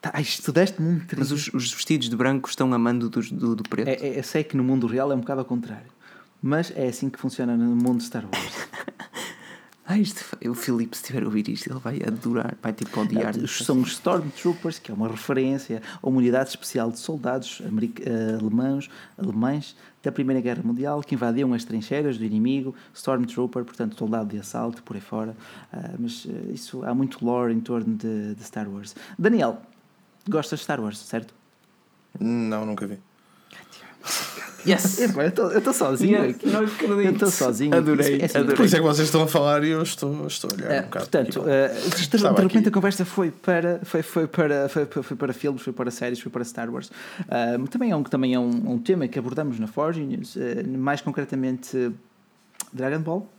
Tá, 0.00 0.20
estudaste 0.20 0.80
muito. 0.82 1.14
Mas 1.18 1.30
os, 1.30 1.48
os 1.54 1.72
vestidos 1.72 2.08
de 2.08 2.16
branco 2.16 2.48
estão 2.48 2.72
a 2.74 2.78
mando 2.78 3.08
dos- 3.08 3.30
do, 3.30 3.54
do 3.54 3.62
preto. 3.62 3.88
É, 3.88 3.94
é, 3.94 4.18
eu 4.18 4.22
sei 4.24 4.42
que 4.44 4.56
no 4.56 4.64
mundo 4.64 4.86
real 4.88 5.10
é 5.12 5.14
um 5.14 5.20
bocado 5.20 5.40
ao 5.40 5.44
contrário. 5.44 5.86
Mas 6.42 6.72
é 6.76 6.86
assim 6.88 7.08
que 7.10 7.18
funciona 7.18 7.56
no 7.56 7.74
mundo 7.76 7.98
de 7.98 8.04
Star 8.04 8.24
Wars. 8.24 8.68
Ai, 9.84 10.00
isto, 10.02 10.24
o 10.48 10.54
Filipe, 10.54 10.96
se 10.96 11.02
estiver 11.02 11.22
a 11.22 11.26
ouvir 11.26 11.48
isto, 11.48 11.68
ele 11.68 11.80
vai 11.80 12.00
adorar, 12.06 12.54
vai 12.62 12.72
tipo 12.72 13.00
odiar. 13.00 13.36
Os- 13.36 13.58
São 13.64 13.80
os 13.80 13.92
Stormtroopers, 13.92 14.78
que 14.78 14.90
é 14.92 14.94
uma 14.94 15.08
referência 15.08 15.82
a 16.00 16.08
uma 16.08 16.18
unidade 16.18 16.50
especial 16.50 16.90
de 16.92 16.98
soldados 17.00 17.60
eh, 17.60 18.36
alemães, 18.40 18.88
alemães 19.16 19.74
da 20.00 20.12
Primeira 20.12 20.40
Guerra 20.40 20.62
Mundial 20.62 21.00
que 21.02 21.14
invadiam 21.16 21.52
as 21.52 21.64
trincheiras 21.64 22.16
do 22.16 22.24
inimigo. 22.24 22.72
Stormtrooper, 22.94 23.64
portanto, 23.64 23.96
soldado 23.98 24.28
de 24.30 24.38
assalto, 24.38 24.80
por 24.84 24.94
aí 24.94 25.02
fora. 25.02 25.36
Ah, 25.72 25.90
mas 25.98 26.24
eh, 26.28 26.52
isso 26.52 26.84
há 26.84 26.94
muito 26.94 27.24
lore 27.24 27.52
em 27.52 27.60
torno 27.60 27.96
de, 27.96 28.34
de 28.36 28.44
Star 28.44 28.68
Wars. 28.68 28.94
Daniel, 29.18 29.60
gostas 30.28 30.60
de 30.60 30.64
Star 30.64 30.80
Wars, 30.80 30.98
certo? 30.98 31.34
Não, 32.20 32.64
nunca 32.64 32.86
vi. 32.86 32.98
Yes! 34.66 34.98
Eu 35.16 35.58
estou 35.58 35.72
sozinho 35.72 36.18
Yes, 36.24 36.34
aqui. 36.36 36.48
não 36.48 36.60
acredito. 36.60 36.90
Eu 37.00 37.12
estou 37.12 37.30
sozinho. 37.30 37.76
Adorei, 37.76 38.20
É 38.20 38.24
assim, 38.24 38.38
adorei. 38.38 38.56
Por 38.56 38.64
isso 38.66 38.76
é 38.76 38.78
que 38.80 38.84
vocês 38.84 39.06
estão 39.08 39.22
a 39.22 39.26
falar 39.28 39.62
e 39.64 39.68
eu 39.70 39.82
estou, 39.82 40.26
estou 40.26 40.50
a 40.52 40.54
olhar 40.56 40.70
É, 40.72 40.80
um 40.80 40.82
bocado. 40.84 41.04
portanto, 41.06 41.30
tipo, 41.32 41.48
eh, 41.48 41.68
de, 41.68 41.90
de 42.08 42.16
estava 42.16 42.34
repente 42.40 42.58
aqui. 42.58 42.68
a 42.68 42.72
conversa 42.72 43.04
foi 43.04 43.30
para, 43.30 43.80
foi, 43.84 44.02
foi, 44.02 44.26
para, 44.26 44.68
foi, 44.68 44.86
foi 44.86 45.16
para 45.16 45.32
filmes, 45.32 45.62
foi 45.62 45.72
para 45.72 45.90
séries, 45.90 46.18
foi 46.20 46.30
para 46.32 46.44
Star 46.44 46.68
Wars. 46.70 46.90
Ah, 47.28 47.56
também 47.70 47.90
é, 47.92 47.96
um, 47.96 48.02
também 48.02 48.34
é 48.34 48.38
um, 48.38 48.72
um 48.72 48.78
tema 48.78 49.06
que 49.06 49.18
abordamos 49.18 49.58
na 49.60 49.66
Forge 49.68 50.00
News, 50.00 50.36
eh, 50.36 50.62
mais 50.64 51.00
concretamente 51.00 51.76
eh, 51.76 51.90
Dragon 52.72 53.00
Ball. 53.00 53.30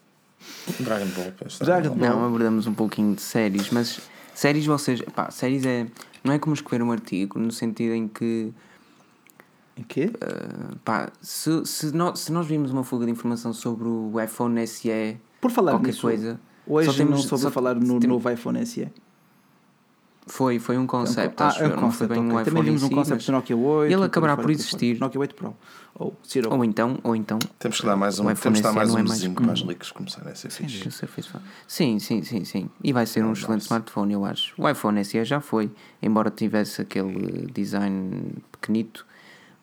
Dragon 0.79 1.05
Ball. 1.07 1.33
Dragon 1.61 1.89
Ball. 1.95 2.09
Não, 2.09 2.25
abordamos 2.27 2.65
um 2.65 2.73
pouquinho 2.73 3.13
de 3.13 3.21
séries, 3.21 3.69
mas 3.71 3.99
séries 4.33 4.65
vocês. 4.65 5.01
Pá, 5.13 5.29
séries 5.31 5.65
é. 5.65 5.85
Não 6.23 6.33
é 6.33 6.39
como 6.39 6.53
escrever 6.53 6.81
um 6.83 6.91
artigo, 6.93 7.37
no 7.39 7.51
sentido 7.51 7.93
em 7.93 8.07
que. 8.07 8.53
Em 9.79 9.83
quê? 9.83 10.11
ah, 10.21 10.75
pá, 10.83 11.11
se, 11.21 11.65
se, 11.65 11.95
nós, 11.95 12.19
se 12.19 12.31
nós 12.31 12.45
vimos 12.45 12.71
uma 12.71 12.83
fuga 12.83 13.05
de 13.05 13.11
informação 13.11 13.53
sobre 13.53 13.87
o 13.87 14.19
iPhone 14.21 14.65
SE, 14.67 15.17
Por 15.39 15.49
falar 15.51 15.71
qualquer 15.73 15.87
nisso, 15.87 16.01
coisa. 16.01 16.39
hoje 16.67 16.91
só 16.91 16.97
temos- 16.97 17.11
não 17.21 17.27
soube 17.27 17.43
só 17.43 17.51
falar 17.51 17.75
no 17.75 17.81
temos- 17.99 18.05
novo 18.05 18.29
iPhone 18.29 18.59
SE. 18.65 18.87
Foi, 20.27 20.59
foi 20.59 20.77
um 20.77 20.85
conceito, 20.85 21.41
ah, 21.41 21.47
acho 21.47 21.63
é 21.63 21.65
um 21.65 21.69
não 21.71 21.77
concept, 21.77 22.13
bem 22.13 22.19
um 22.21 22.43
Também 22.43 22.61
vimos 22.61 22.83
um 22.83 22.87
si, 22.89 22.93
concept 22.93 23.15
mas- 23.15 23.25
do 23.25 23.31
Nokia 23.31 23.57
8. 23.57 23.91
Ele 23.91 24.03
acabará 24.03 24.37
por 24.37 24.51
existir. 24.51 24.99
Nokia 24.99 25.19
8 25.21 25.33
Pro. 25.33 25.55
Ou 25.95 26.15
Zero. 26.29 26.53
Ou 26.53 26.63
então, 26.63 26.99
ou 27.03 27.15
então, 27.15 27.39
Temos 27.57 27.79
que 27.81 27.85
dar 27.87 27.95
mais 27.95 28.19
um, 28.19 28.27
O 28.27 28.35
temos 28.35 28.59
que 28.59 28.63
dar 28.63 28.71
mais 28.73 28.89
não 28.89 28.95
um 28.97 28.99
é 28.99 29.03
mais 29.07 29.23
para 29.27 29.51
as 29.53 29.61
leaks 29.63 29.91
começarem 29.91 30.31
a 30.31 30.35
ser 30.35 30.51
fixe. 30.51 30.87
o. 30.87 31.41
Sim, 31.67 31.97
sim, 31.97 32.21
sim, 32.21 32.45
sim. 32.45 32.69
E 32.83 32.93
vai 32.93 33.07
ser 33.07 33.25
um 33.25 33.33
excelente 33.33 33.61
smartphone, 33.61 34.13
eu 34.13 34.23
acho. 34.23 34.53
O 34.55 34.69
iPhone 34.69 35.03
SE 35.03 35.23
já 35.25 35.41
foi, 35.41 35.71
embora 35.99 36.29
tivesse 36.29 36.79
aquele 36.83 37.47
design 37.51 38.33
pequenito, 38.51 39.07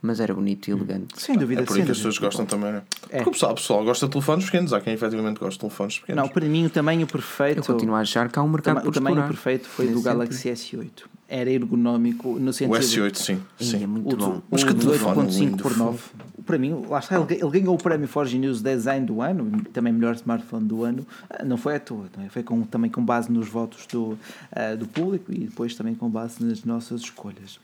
mas 0.07 0.21
era 0.21 0.33
bonito 0.33 0.69
e 0.69 0.71
elegante. 0.71 1.21
Sem 1.21 1.37
dúvida. 1.37 1.63
É 1.63 1.65
por 1.65 1.77
aí 1.77 1.85
que 1.85 1.91
as 1.91 1.97
pessoas 1.99 2.19
gostam 2.19 2.47
também, 2.47 2.73
né? 2.73 2.83
É. 3.11 3.17
Porque 3.17 3.29
o 3.29 3.33
pessoal, 3.33 3.53
o 3.53 3.55
pessoal 3.57 3.85
gosta 3.85 4.07
de 4.07 4.13
telefones 4.13 4.45
pequenos. 4.47 4.73
Há 4.73 4.81
quem 4.81 4.95
efetivamente 4.95 5.39
gosta 5.41 5.55
de 5.55 5.59
telefones 5.61 5.99
pequenos. 5.99 6.23
Não, 6.23 6.29
para 6.29 6.47
mim 6.47 6.65
o 6.67 6.71
tamanho 6.71 7.07
perfeito. 7.07 7.59
Eu 7.59 7.65
continuo 7.65 7.95
a 7.97 8.01
achar 8.01 8.31
que 8.31 8.39
há 8.39 8.43
um 8.43 8.49
mercado 8.49 8.81
por 8.81 8.89
o 8.89 8.93
tamanho 8.93 9.15
explorar. 9.17 9.29
perfeito 9.29 9.69
foi 9.69 9.87
do 9.87 9.93
Nesse 9.93 10.05
Galaxy 10.05 10.49
S8. 10.49 10.91
Era 11.29 11.51
ergonómico 11.51 12.39
no 12.39 12.53
sentido. 12.53 12.75
o 12.75 12.79
S8, 12.79 13.17
sim. 13.17 13.43
Ih, 13.59 13.65
sim. 13.65 13.83
é 13.83 13.87
muito 13.87 14.15
O, 14.15 14.17
bom. 14.17 14.43
Mas 14.49 14.63
que 14.63 14.73
telefone 14.73 15.29
18.5 15.29 15.39
lindo, 15.41 15.63
por 15.63 15.77
9. 15.77 15.99
Para 16.47 16.59
mim, 16.59 16.85
lá 16.89 17.01
está, 17.01 17.17
ele, 17.21 17.35
ele 17.35 17.51
ganhou 17.51 17.75
o 17.75 17.79
prémio 17.79 18.07
Forge 18.07 18.39
News 18.39 18.63
Design 18.63 19.05
do 19.05 19.21
ano, 19.21 19.65
também 19.73 19.93
melhor 19.93 20.15
smartphone 20.15 20.65
do 20.65 20.85
ano. 20.85 21.05
Ah, 21.29 21.45
Não 21.45 21.57
foi 21.57 21.75
à 21.75 21.81
toa, 21.81 22.05
não 22.17 22.25
é? 22.25 22.29
foi 22.29 22.45
com, 22.45 22.63
também 22.63 22.89
com 22.89 23.05
base 23.05 23.33
nos 23.33 23.49
votos 23.49 23.85
do, 23.87 24.17
ah, 24.53 24.77
do 24.77 24.87
público 24.87 25.33
e 25.33 25.39
depois 25.41 25.75
também 25.75 25.97
com 25.97 26.09
base 26.09 26.45
nas 26.45 26.63
nossas 26.63 27.01
escolhas. 27.01 27.59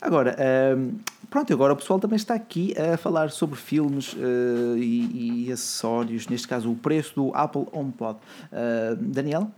Agora, 0.00 0.34
ahm, 0.38 0.92
pronto, 1.28 1.52
agora 1.52 1.72
o 1.72 1.76
pessoal 1.76 2.00
também 2.00 2.16
está 2.16 2.34
aqui 2.34 2.74
a 2.78 2.96
falar 2.96 3.30
sobre 3.30 3.56
filmes 3.58 4.16
ah, 4.18 4.76
e, 4.78 5.46
e 5.48 5.52
acessórios, 5.52 6.26
neste 6.28 6.48
caso 6.48 6.70
o 6.70 6.74
preço 6.76 7.14
do 7.14 7.34
Apple 7.34 7.66
HomePod. 7.72 8.18
Ah, 8.52 8.96
Daniel? 8.98 9.50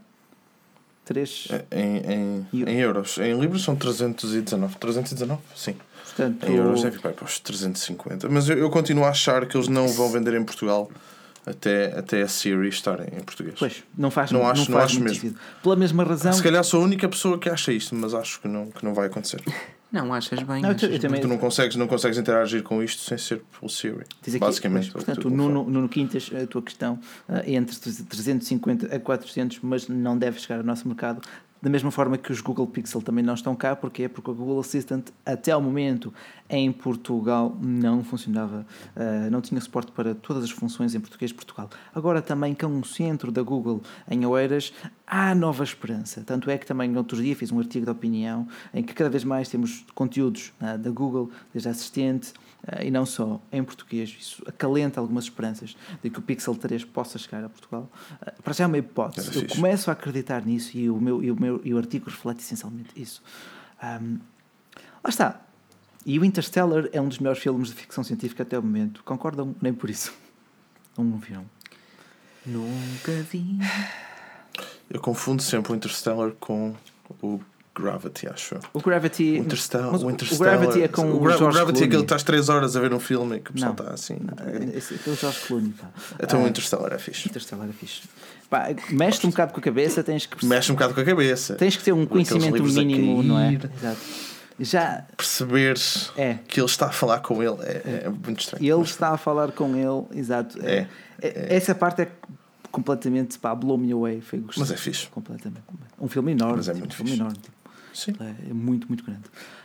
Três. 1.04 1.48
É, 1.50 1.64
Em, 1.80 2.46
em, 2.52 2.64
em 2.68 2.78
euros. 2.80 3.18
Em 3.18 3.38
libras 3.38 3.62
são 3.62 3.74
319. 3.76 4.76
319? 4.76 5.40
Sim. 5.54 5.74
Portanto, 6.04 6.46
Em 6.46 6.54
euros 6.56 6.82
deve 6.82 6.96
ir 6.96 7.00
para 7.00 7.24
os 7.24 7.40
350. 7.40 8.28
Mas 8.28 8.48
eu, 8.48 8.56
eu 8.58 8.70
continuo 8.70 9.04
a 9.04 9.08
achar 9.08 9.46
que 9.46 9.56
eles 9.56 9.66
não 9.68 9.88
vão 9.88 10.10
vender 10.10 10.34
em 10.34 10.44
Portugal 10.44 10.90
até, 11.44 11.86
até 11.98 12.22
a 12.22 12.28
Siri 12.28 12.68
estar 12.68 13.00
em 13.00 13.20
português. 13.20 13.56
Pois, 13.58 13.82
não 13.98 14.10
faz, 14.12 14.30
Não 14.30 14.40
não 14.40 14.48
acho- 14.48 14.70
não 14.70 14.78
faz 14.78 14.92
acho 14.92 15.00
mesmo. 15.00 15.14
sentido. 15.20 15.38
Pela 15.62 15.74
mesma 15.74 16.04
razão. 16.04 16.32
Se 16.32 16.42
calhar 16.42 16.62
sou 16.62 16.82
a 16.82 16.84
única 16.84 17.08
pessoa 17.08 17.36
que 17.38 17.48
acha 17.48 17.72
isto, 17.72 17.94
mas 17.96 18.14
acho 18.14 18.40
que 18.40 18.46
não, 18.46 18.66
que 18.70 18.84
não 18.84 18.94
vai 18.94 19.06
acontecer. 19.06 19.42
Não, 19.92 20.12
achas 20.14 20.42
bem. 20.42 20.62
Não, 20.62 20.70
achas 20.70 20.90
eu 20.90 20.98
também, 20.98 21.20
Tu 21.20 21.28
não 21.28 21.36
consegues, 21.36 21.76
não 21.76 21.86
consegues 21.86 22.16
interagir 22.16 22.62
com 22.62 22.82
isto 22.82 23.02
sem 23.02 23.18
ser 23.18 23.42
pelo 23.58 23.68
Siri. 23.68 24.04
Aqui, 24.22 24.38
Basicamente. 24.38 24.88
o 24.88 24.92
portanto, 24.92 25.28
Nuno. 25.28 25.64
Nuno 25.64 25.88
Quintas, 25.88 26.30
a 26.34 26.46
tua 26.46 26.62
questão 26.62 26.98
é 27.28 27.52
entre 27.52 27.76
350 27.76 28.94
a 28.94 28.98
400, 28.98 29.58
mas 29.62 29.88
não 29.88 30.16
deve 30.16 30.40
chegar 30.40 30.58
ao 30.58 30.64
nosso 30.64 30.88
mercado. 30.88 31.20
Da 31.62 31.70
mesma 31.70 31.92
forma 31.92 32.18
que 32.18 32.32
os 32.32 32.40
Google 32.40 32.66
Pixel 32.66 33.00
também 33.00 33.22
não 33.22 33.34
estão 33.34 33.54
cá, 33.54 33.76
porquê? 33.76 34.08
Porque 34.08 34.28
o 34.28 34.34
Google 34.34 34.58
Assistant, 34.58 35.10
até 35.24 35.52
ao 35.52 35.62
momento, 35.62 36.12
em 36.50 36.72
Portugal, 36.72 37.56
não 37.62 38.02
funcionava, 38.02 38.66
ah, 38.96 39.30
não 39.30 39.40
tinha 39.40 39.60
suporte 39.60 39.92
para 39.92 40.12
todas 40.12 40.42
as 40.42 40.50
funções 40.50 40.92
em 40.92 40.98
português 40.98 41.30
de 41.30 41.36
Portugal. 41.36 41.70
Agora, 41.94 42.20
também 42.20 42.52
com 42.52 42.66
um 42.66 42.82
centro 42.82 43.30
da 43.30 43.42
Google 43.42 43.80
em 44.10 44.26
Oeiras, 44.26 44.72
há 45.06 45.36
nova 45.36 45.62
esperança. 45.62 46.24
Tanto 46.26 46.50
é 46.50 46.58
que 46.58 46.66
também, 46.66 46.90
no 46.90 46.98
outro 46.98 47.22
dia, 47.22 47.36
fiz 47.36 47.52
um 47.52 47.60
artigo 47.60 47.84
de 47.84 47.92
opinião 47.92 48.48
em 48.74 48.82
que 48.82 48.92
cada 48.92 49.08
vez 49.08 49.22
mais 49.22 49.48
temos 49.48 49.86
conteúdos 49.94 50.52
ah, 50.60 50.76
da 50.76 50.90
Google, 50.90 51.30
desde 51.52 51.68
assistente, 51.68 52.32
e 52.82 52.90
não 52.90 53.04
só 53.04 53.40
em 53.50 53.62
português. 53.64 54.14
Isso 54.18 54.42
acalenta 54.46 55.00
algumas 55.00 55.24
esperanças 55.24 55.76
de 56.02 56.10
que 56.10 56.18
o 56.18 56.22
Pixel 56.22 56.54
3 56.54 56.84
possa 56.84 57.18
chegar 57.18 57.42
a 57.44 57.48
Portugal. 57.48 57.90
Ah, 58.20 58.32
Para 58.42 58.52
já 58.52 58.64
é 58.64 58.66
uma 58.66 58.78
hipótese. 58.78 59.28
Era 59.28 59.36
Eu 59.36 59.42
fixe. 59.42 59.56
começo 59.56 59.90
a 59.90 59.92
acreditar 59.94 60.44
nisso 60.46 60.76
e 60.76 60.88
o, 60.88 61.00
meu, 61.00 61.22
e 61.22 61.30
o, 61.30 61.40
meu, 61.40 61.60
e 61.64 61.74
o 61.74 61.78
artigo 61.78 62.08
reflete 62.08 62.40
essencialmente 62.40 62.90
isso. 62.94 63.22
Ahm, 63.82 64.18
lá 65.02 65.08
está. 65.10 65.40
E 66.06 66.18
o 66.18 66.24
Interstellar 66.24 66.88
é 66.92 67.00
um 67.00 67.08
dos 67.08 67.18
melhores 67.18 67.40
filmes 67.42 67.68
de 67.68 67.74
ficção 67.74 68.02
científica 68.04 68.42
até 68.42 68.58
o 68.58 68.62
momento. 68.62 69.02
Concordam? 69.04 69.54
Nem 69.60 69.72
por 69.72 69.88
isso. 69.90 70.12
Não 70.98 71.18
viram. 71.18 71.44
Nunca 72.44 73.12
vi. 73.30 73.58
Eu 74.90 75.00
confundo 75.00 75.40
sempre 75.42 75.72
o 75.72 75.74
Interstellar 75.76 76.32
com 76.40 76.74
o 77.22 77.40
Gravity, 77.74 78.28
acho. 78.28 78.56
O 78.74 78.80
Gravity. 78.80 79.22
O 79.32 79.36
Interstellar. 79.36 79.94
O, 79.94 80.06
o 80.06 80.10
Interstellar, 80.10 80.58
Gravity 80.58 80.82
é 80.82 80.88
com 80.88 81.02
o, 81.02 81.16
o, 81.16 81.20
Gra- 81.20 81.36
o 81.36 81.38
Gravity 81.38 81.58
é 81.58 81.60
aquele 81.60 81.72
Clooney. 81.74 81.88
que 81.90 81.96
estás 82.04 82.22
3 82.22 82.48
horas 82.50 82.76
a 82.76 82.80
ver 82.80 82.92
um 82.92 83.00
filme 83.00 83.36
e 83.36 83.40
que 83.40 83.50
o 83.50 83.54
pessoal 83.54 83.72
está 83.72 83.90
assim. 83.94 84.18
Ah, 84.36 84.76
esse- 84.76 84.94
Aquele 84.94 85.16
Clooney, 85.46 85.70
pá. 85.72 85.88
Então 86.22 86.42
o 86.42 86.44
Ah, 86.44 86.48
Interstellar 86.48 86.92
é 86.92 86.98
fixe. 86.98 87.28
Interstellar 87.28 87.68
é 87.68 87.72
fixe. 87.72 88.02
Pá, 88.50 88.66
mexe-te 88.90 89.26
um 89.26 89.30
bocado 89.30 89.52
com 89.54 89.60
a 89.60 89.62
cabeça, 89.62 90.02
tens 90.04 90.26
que, 90.26 90.44
Mexe 90.44 90.70
um 90.70 90.74
bocado 90.74 90.92
com 90.94 91.00
a 91.00 91.04
cabeça. 91.04 91.54
tens 91.54 91.74
que 91.76 91.82
ter 91.82 91.92
um 91.92 92.04
conhecimento 92.04 92.62
mínimo, 92.62 93.22
não 93.22 93.38
é? 93.38 93.54
Exato. 93.54 94.00
Já 94.60 95.04
Perceberes 95.16 96.12
é. 96.14 96.34
que 96.46 96.60
ele 96.60 96.66
está 96.66 96.86
a 96.86 96.92
falar 96.92 97.20
com 97.20 97.42
ele 97.42 97.56
é, 97.62 98.02
é 98.04 98.08
muito 98.10 98.38
estranho. 98.40 98.62
Ele 98.62 98.82
está 98.82 99.08
a 99.08 99.16
falar 99.16 99.50
com 99.52 99.74
ele, 99.74 100.18
exato. 100.20 100.58
É, 100.62 100.86
É- 101.22 101.56
Essa 101.56 101.74
parte 101.74 102.02
é 102.02 102.08
completamente, 102.70 103.38
pá, 103.38 103.54
blow 103.54 103.78
me 103.78 103.90
away. 103.92 104.20
Foi 104.20 104.38
gostoso. 104.40 104.60
Mas 104.60 104.70
é 104.70 104.76
fixe. 104.76 105.06
Completamente. 105.08 105.62
Um 106.00 106.08
filme 106.08 106.32
enorme. 106.32 106.56
Mas 106.56 106.68
é 106.68 106.72
tipo, 106.72 106.80
muito 106.80 106.92
um 106.92 106.96
filme 106.96 107.12
enorme. 107.14 107.36
tipo. 107.38 107.52
Sim. 107.92 108.12
É 108.20 108.50
é 108.50 108.52
muito, 108.52 108.88
muito 108.88 109.04
grande. 109.04 109.22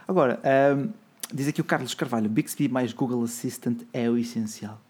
Agora, 0.07 0.39
ahm, 0.43 0.89
diz 1.33 1.47
aqui 1.47 1.61
o 1.61 1.63
Carlos 1.63 1.93
Carvalho: 1.93 2.29
Bixby 2.29 2.67
mais 2.67 2.93
Google 2.93 3.23
Assistant 3.23 3.81
é 3.93 4.09
o 4.09 4.17
essencial. 4.17 4.81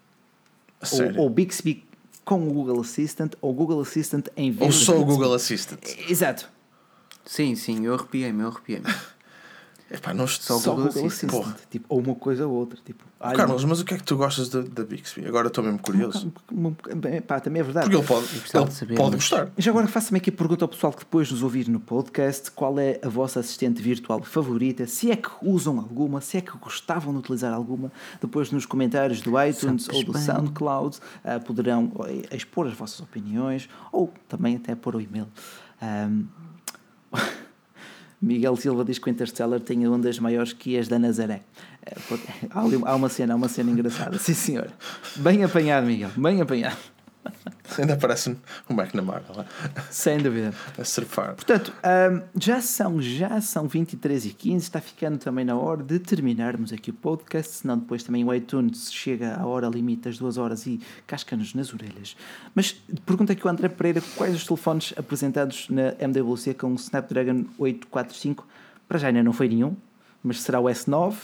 Sério. 0.82 1.18
Ou, 1.18 1.24
ou 1.24 1.30
Bixby 1.30 1.84
com 2.24 2.48
o 2.48 2.54
Google 2.54 2.82
Assistant 2.82 3.34
ou 3.42 3.54
Google 3.54 3.82
Assistant 3.82 4.28
em 4.36 4.52
vez 4.52 4.62
Ou 4.62 4.72
só 4.72 5.00
o. 5.00 5.06
Google 5.06 5.34
Assistant. 5.34 5.80
Exato. 6.10 6.50
Sim, 7.26 7.56
sim, 7.56 7.86
eu 7.86 7.94
arrepiei-me, 7.94 8.42
eu 8.42 8.50
arrepiei-me. 8.50 8.86
Epá, 9.90 10.14
não 10.14 10.26
estou... 10.26 10.60
Só 10.60 10.72
Google, 10.72 10.88
Google 10.92 11.08
Assistant. 11.08 11.32
Porra. 11.32 11.56
Tipo, 11.70 11.86
ou 11.88 12.00
uma 12.02 12.14
coisa 12.16 12.46
ou 12.46 12.54
outra. 12.54 12.78
Tipo, 12.84 13.06
ah, 13.22 13.34
Carlos, 13.34 13.64
mas 13.64 13.80
o 13.80 13.86
que 13.86 13.94
é 13.94 13.98
que 13.98 14.04
tu 14.04 14.18
gostas 14.18 14.50
da, 14.50 14.62
da 14.62 14.84
Bixby? 14.84 15.26
Agora 15.26 15.48
estou 15.48 15.64
mesmo 15.64 15.80
curioso. 15.80 16.32
Pá, 17.26 17.40
também 17.40 17.62
é 17.62 17.64
verdade. 17.64 17.90
Porque 17.90 17.98
ele 17.98 18.06
pode, 18.08 18.28
ele 18.36 18.72
saber, 18.72 18.96
pode 18.96 19.12
mas- 19.16 19.30
gostar. 19.30 19.50
Já 19.58 19.72
agora 19.72 19.88
faço-me 19.88 20.18
aqui 20.20 20.30
a 20.30 20.34
pergunta 20.34 20.66
ao 20.66 20.68
pessoal 20.70 20.92
que 20.92 21.00
depois 21.00 21.32
nos 21.32 21.42
ouvir 21.42 21.70
no 21.70 21.80
podcast: 21.80 22.52
qual 22.52 22.78
é 22.78 23.00
a 23.02 23.08
vossa 23.08 23.40
assistente 23.40 23.82
virtual 23.82 24.22
favorita? 24.24 24.86
Se 24.86 25.10
é 25.10 25.16
que 25.16 25.30
usam 25.42 25.80
alguma, 25.80 26.20
se 26.20 26.38
é 26.38 26.42
que 26.42 26.56
gostavam 26.58 27.14
de 27.14 27.20
utilizar 27.20 27.54
alguma, 27.54 27.90
depois 28.22 28.52
nos 28.52 28.66
comentários 28.66 29.22
do 29.22 29.42
iTunes 29.42 29.84
Sabes 29.86 30.00
ou 30.00 30.04
do 30.04 30.12
bem. 30.14 30.22
SoundCloud 30.22 31.00
ah, 31.24 31.40
poderão 31.40 31.92
eh, 32.08 32.36
expor 32.36 32.68
as 32.68 32.74
vossas 32.74 33.00
opiniões 33.00 33.70
ou 33.92 34.14
também 34.28 34.58
até 34.58 34.76
pôr 34.76 34.98
o 34.98 35.02
e-mail. 35.02 35.28
Ahm, 35.82 36.26
Miguel 38.22 38.56
Silva 38.56 38.84
diz 38.84 38.98
que 38.98 39.10
o 39.10 39.12
Interstellar 39.12 39.60
tem 39.60 39.88
ondas 39.88 40.20
maiores 40.20 40.52
que 40.52 40.78
as 40.78 40.88
da 40.88 40.98
Nazaré. 40.98 41.42
Eh, 41.86 41.96
há 42.86 42.96
uma 42.96 43.10
cena, 43.10 43.34
há 43.34 43.38
uma 43.38 43.48
cena 43.48 43.70
engraçada. 43.72 44.18
Sim, 44.20 44.34
senhor. 44.34 44.72
Bem 45.18 45.44
apanhado, 45.44 45.86
Miguel. 45.86 46.10
Bem 46.18 46.42
apanhado. 46.42 46.78
Ainda 47.78 47.98
parece 47.98 48.30
um 48.70 48.74
McNamara 48.74 49.24
lá, 49.36 49.46
Sem 49.92 50.18
dúvida. 50.20 50.54
a 50.78 50.84
surfar. 50.84 51.36
Portanto, 51.36 51.74
ahm, 51.84 52.22
já, 52.40 52.62
são, 52.62 53.02
já 53.02 53.40
são 53.42 53.68
23 53.68 54.26
e 54.26 54.30
15 54.30 54.64
está 54.64 54.82
ficando 54.82 55.18
também 55.18 55.44
na 55.46 55.56
hora 55.56 55.84
de 55.84 56.00
terminarmos 56.00 56.72
aqui 56.74 56.90
o 56.92 56.94
podcast, 56.94 57.54
senão 57.54 57.78
depois 57.78 58.04
também 58.04 58.24
o 58.24 58.34
iTunes 58.34 58.92
chega 58.92 59.36
à 59.36 59.46
hora 59.46 59.68
limite 59.68 60.04
das 60.04 60.18
duas 60.18 60.38
horas 60.38 60.66
e 60.66 60.80
casca-nos 61.06 61.54
nas 61.54 61.74
orelhas. 61.74 62.16
Mas 62.56 62.72
pergunta 63.06 63.34
aqui 63.34 63.46
o 63.46 63.50
André 63.50 63.70
Pereira 63.70 64.02
quais 64.16 64.36
os 64.36 64.46
telefones 64.46 64.94
apresentados 64.98 65.68
na 65.70 65.94
MWC 66.00 66.54
com 66.54 66.72
o 66.72 66.76
Snapdragon 66.76 67.46
845. 67.58 68.48
Para 68.88 68.98
já 68.98 69.08
ainda 69.08 69.22
não 69.24 69.34
foi 69.34 69.50
nenhum, 69.50 69.76
mas 70.24 70.42
será 70.42 70.60
o 70.60 70.66
S9, 70.66 71.16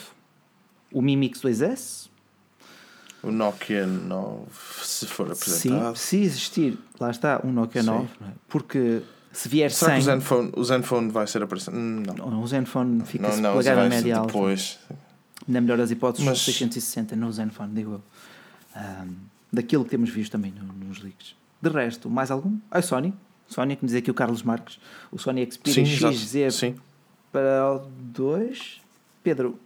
o 0.91 1.01
Mi 1.01 1.15
Mix 1.15 1.41
2S, 1.41 2.09
O 3.23 3.31
Nokia 3.31 3.87
9, 3.87 4.41
se 4.83 5.05
for 5.07 5.27
sim, 5.27 5.31
apresentado. 5.71 5.95
se 5.97 6.17
existir, 6.21 6.77
lá 6.99 7.09
está, 7.09 7.39
um 7.43 7.51
Nokia 7.53 7.81
Sim. 7.81 7.87
9, 7.87 8.07
não 8.19 8.27
é? 8.27 8.31
porque 8.49 9.01
se 9.31 9.47
vier 9.49 9.71
Será 9.71 9.93
que 9.93 9.99
o. 9.99 10.01
Zenfone, 10.03 10.51
o 10.55 10.63
Zenfone 10.63 11.09
vai 11.09 11.25
ser 11.25 11.41
apresentado? 11.41 12.17
Não. 12.17 12.29
Não, 12.29 12.41
o 12.43 12.47
Zenfone 12.47 13.03
fica-se 13.05 13.41
plagado 13.41 13.63
ser 13.63 13.89
média 13.89 14.17
alta. 14.17 14.27
depois. 14.27 14.77
Na 15.47 15.59
melhor 15.61 15.77
das 15.77 15.89
hipóteses, 15.91 16.25
Mas- 16.25 16.39
660 16.39 17.15
no 17.15 17.31
Zenfone, 17.31 17.73
digo 17.73 17.91
eu. 17.93 18.01
Ahm, 18.75 19.13
daquilo 19.51 19.83
que 19.85 19.89
temos 19.91 20.09
visto 20.09 20.31
também 20.33 20.51
no- 20.51 20.73
nos 20.87 20.99
leaks. 21.01 21.35
De 21.61 21.69
resto, 21.69 22.09
mais 22.09 22.29
algum? 22.29 22.57
A 22.69 22.81
Sony. 22.81 23.13
Sony, 23.47 23.75
que 23.75 23.83
me 23.85 23.87
diz 23.87 23.97
aqui 23.97 24.09
o 24.11 24.13
Carlos 24.13 24.43
Marques. 24.43 24.79
O 25.11 25.17
Sony 25.17 25.47
Xperia 25.49 25.85
Sim. 25.85 26.11
XZ 26.13 26.55
Sim. 26.55 26.75
para 27.31 27.71
o 27.73 27.79
2. 27.99 28.81
Pedro, 29.23 29.57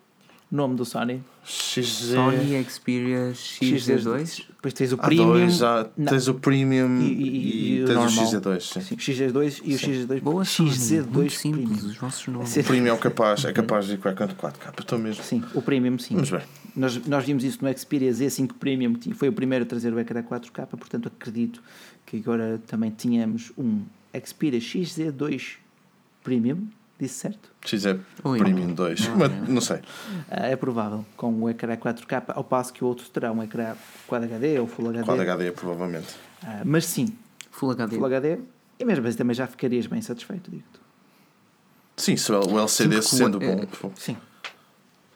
nome 0.50 0.76
do 0.76 0.86
Sony. 0.86 1.22
XZ. 1.44 2.14
Sony 2.14 2.64
Xperia 2.70 3.32
XZ2. 3.34 4.46
Depois 4.48 4.74
tens 4.74 4.92
o 4.94 4.98
Premium. 4.98 5.28
dois, 5.28 5.60
Não. 5.98 6.06
tens 6.08 6.28
o 6.28 6.34
Premium 6.36 7.02
E- 7.02 7.06
e, 7.06 7.28
e- 7.28 7.76
e 7.78 7.84
o 7.84 7.86
tens 7.86 7.96
o 7.96 8.00
normal. 8.02 8.26
XZ2. 8.26 8.60
Sim. 8.74 8.82
Sim, 8.82 8.96
XZ2 8.98 9.62
e 9.64 9.76
o 9.76 9.80
XZ2. 9.80 10.20
Boa 10.22 10.46
Sony, 10.46 10.70
muito 10.70 10.82
XZ2 10.82 11.30
simples 11.32 11.64
Premium. 11.70 11.90
os 11.90 11.98
vossos 11.98 12.28
nomes. 12.28 12.50
Sim. 12.50 12.60
O 12.60 12.64
Premium 12.64 12.94
é 12.94 12.98
capaz, 12.98 13.46
é 13.46 13.54
capaz 13.54 13.86
de 13.86 13.94
ir 13.94 13.98
com 13.98 14.10
a 14.10 14.14
4K. 14.14 14.74
Estou 14.80 15.00
mesmo. 15.00 15.24
Sim, 15.24 15.44
o 15.54 15.62
Premium, 15.62 15.98
sim. 16.00 16.16
Vamos 16.16 16.30
bem. 16.30 16.42
Nós, 16.76 17.06
nós 17.08 17.26
vimos 17.26 17.44
isso 17.44 17.60
no 17.64 17.78
Xperia 17.78 18.12
Z5 18.12 18.54
Premium, 18.60 18.94
que 18.94 19.14
foi 19.14 19.30
o 19.30 19.34
primeiro 19.34 19.64
a 19.64 19.68
trazer 19.68 19.94
o 19.94 20.00
ecrã 20.00 20.22
4K, 20.22 20.66
portanto 20.78 21.08
acredito 21.08 21.62
que 22.06 22.18
agora 22.18 22.62
também 22.68 22.92
tínhamos 22.92 23.52
um 23.58 23.82
Xperia 24.26 24.60
XZ2 24.60 25.56
Premium, 26.24 26.68
disse 27.00 27.16
certo? 27.16 27.52
XZ 27.66 28.00
Oi. 28.24 28.40
Premium 28.40 28.74
2. 28.74 29.08
Não, 29.10 29.18
Mas, 29.18 29.32
não. 29.32 29.46
não 29.48 29.62
sei. 29.62 29.80
Ah, 30.30 30.48
é 30.48 30.56
provável, 30.56 31.06
com 31.16 31.32
o 31.44 31.50
ecrã 31.50 31.76
4K, 31.78 32.24
ao 32.30 32.44
passo 32.44 32.74
que 32.74 32.84
o 32.84 32.88
outro 32.88 33.08
terá 33.10 33.32
um 33.32 33.42
ecrã 33.44 33.76
Quad 34.08 34.24
HD 34.24 34.60
ou 34.60 34.68
Full 34.68 34.90
HD. 34.90 35.04
Quad 35.06 35.20
HD, 35.22 35.52
provavelmente. 35.52 36.16
Ah, 36.44 36.62
mas 36.66 36.86
sim, 36.86 37.16
Full 37.52 37.72
HD. 37.72 37.96
Full 37.98 38.06
HD, 38.06 38.40
e 38.80 38.86
mesmo 38.86 39.08
assim 39.08 39.18
também 39.18 39.34
já 39.36 39.46
ficarias 39.48 39.86
bem 39.88 40.02
satisfeito, 40.02 40.50
digo-te. 40.52 40.80
Sim, 41.96 42.16
se 42.16 42.32
o 42.32 42.60
LCD 42.60 43.02
Sim, 43.02 43.18
sendo 43.18 43.38
o- 43.38 43.40
bom. 43.40 43.46
é-. 43.48 43.92
Sim, 43.96 44.18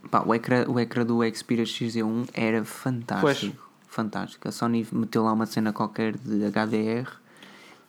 Pá, 0.10 0.24
o, 0.26 0.34
ecrã, 0.34 0.66
o 0.68 0.80
ecrã 0.80 1.06
do 1.06 1.20
Xperia 1.34 1.64
XZ1 1.64 2.28
era 2.34 2.66
fantástico. 2.66 3.70
Fantástico. 3.88 4.48
A 4.48 4.52
Sony 4.52 4.88
meteu 4.92 5.24
lá 5.24 5.32
uma 5.32 5.46
cena 5.46 5.72
qualquer 5.72 6.18
de 6.18 6.44
HDR 6.46 7.08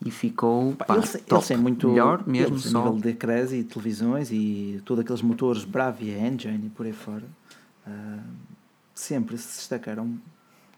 e 0.05 0.11
ficou 0.11 0.73
Pá, 0.75 0.85
eles, 0.95 1.11
top. 1.11 1.23
eles 1.35 1.47
têm 1.47 1.57
muito 1.57 1.87
melhor 1.89 2.23
mesmo 2.27 2.55
eles, 2.55 2.63
só. 2.65 2.83
nível 2.83 2.99
de 3.01 3.09
ecrãs 3.09 3.51
e 3.53 3.63
televisões 3.63 4.29
e 4.31 4.81
todos 4.85 5.03
aqueles 5.03 5.21
motores 5.21 5.63
Bravia 5.63 6.17
Engine 6.27 6.65
e 6.67 6.69
por 6.69 6.85
aí 6.85 6.93
fora 6.93 7.23
ah, 7.87 8.19
sempre 8.93 9.37
se 9.37 9.57
destacaram 9.57 10.17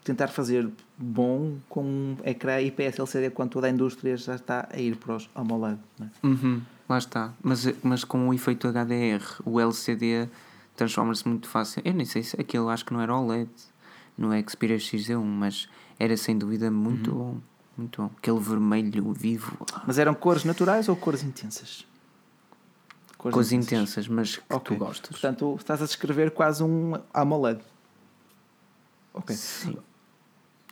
tentar 0.04 0.28
fazer 0.28 0.68
bom 0.96 1.56
com 1.68 1.82
um 1.82 2.16
ecrã 2.24 2.60
IPS 2.60 2.98
LCD 3.00 3.30
quando 3.30 3.50
toda 3.50 3.66
a 3.66 3.70
indústria 3.70 4.16
já 4.16 4.36
está 4.36 4.68
a 4.72 4.78
ir 4.78 4.96
para 4.96 5.16
os 5.16 5.28
AMOLED 5.34 5.78
não 5.98 6.06
é? 6.06 6.10
Uhum, 6.26 6.62
lá 6.88 6.98
está. 6.98 7.32
Mas, 7.42 7.66
mas 7.82 8.04
com 8.04 8.28
o 8.28 8.32
efeito 8.34 8.68
HDR, 8.68 9.24
o 9.44 9.60
LCD 9.60 10.28
transforma-se 10.76 11.26
muito 11.26 11.48
fácil. 11.48 11.82
Eu 11.84 11.92
nem 11.94 12.04
sei 12.06 12.22
se 12.22 12.40
aquilo 12.40 12.68
acho 12.68 12.84
que 12.84 12.92
não 12.94 13.00
era 13.00 13.16
OLED 13.16 13.50
no 14.16 14.28
Xperia 14.48 14.76
XZ1, 14.76 15.20
mas 15.24 15.68
era 15.98 16.16
sem 16.16 16.38
dúvida 16.38 16.70
muito 16.70 17.10
Uhum. 17.10 17.16
bom. 17.32 17.36
Muito 17.76 18.00
bom. 18.02 18.10
Aquele 18.16 18.40
vermelho 18.40 19.12
vivo. 19.12 19.56
mas 19.86 19.98
eram 19.98 20.14
cores 20.14 20.44
naturais 20.44 20.88
ou 20.88 20.96
cores 20.96 21.22
intensas? 21.22 21.84
Coisas 23.18 23.50
intensas, 23.52 24.06
mas 24.08 24.36
que 24.36 24.42
Ok. 24.54 24.76
tu 24.76 24.78
gostas. 24.84 25.10
portanto 25.10 25.56
estás 25.58 25.82
a 25.82 25.84
descrever 25.86 26.30
quase 26.30 26.62
um 26.62 26.94
AMOLED 27.12 27.60
ok 29.12 29.34
Sim. 29.34 29.76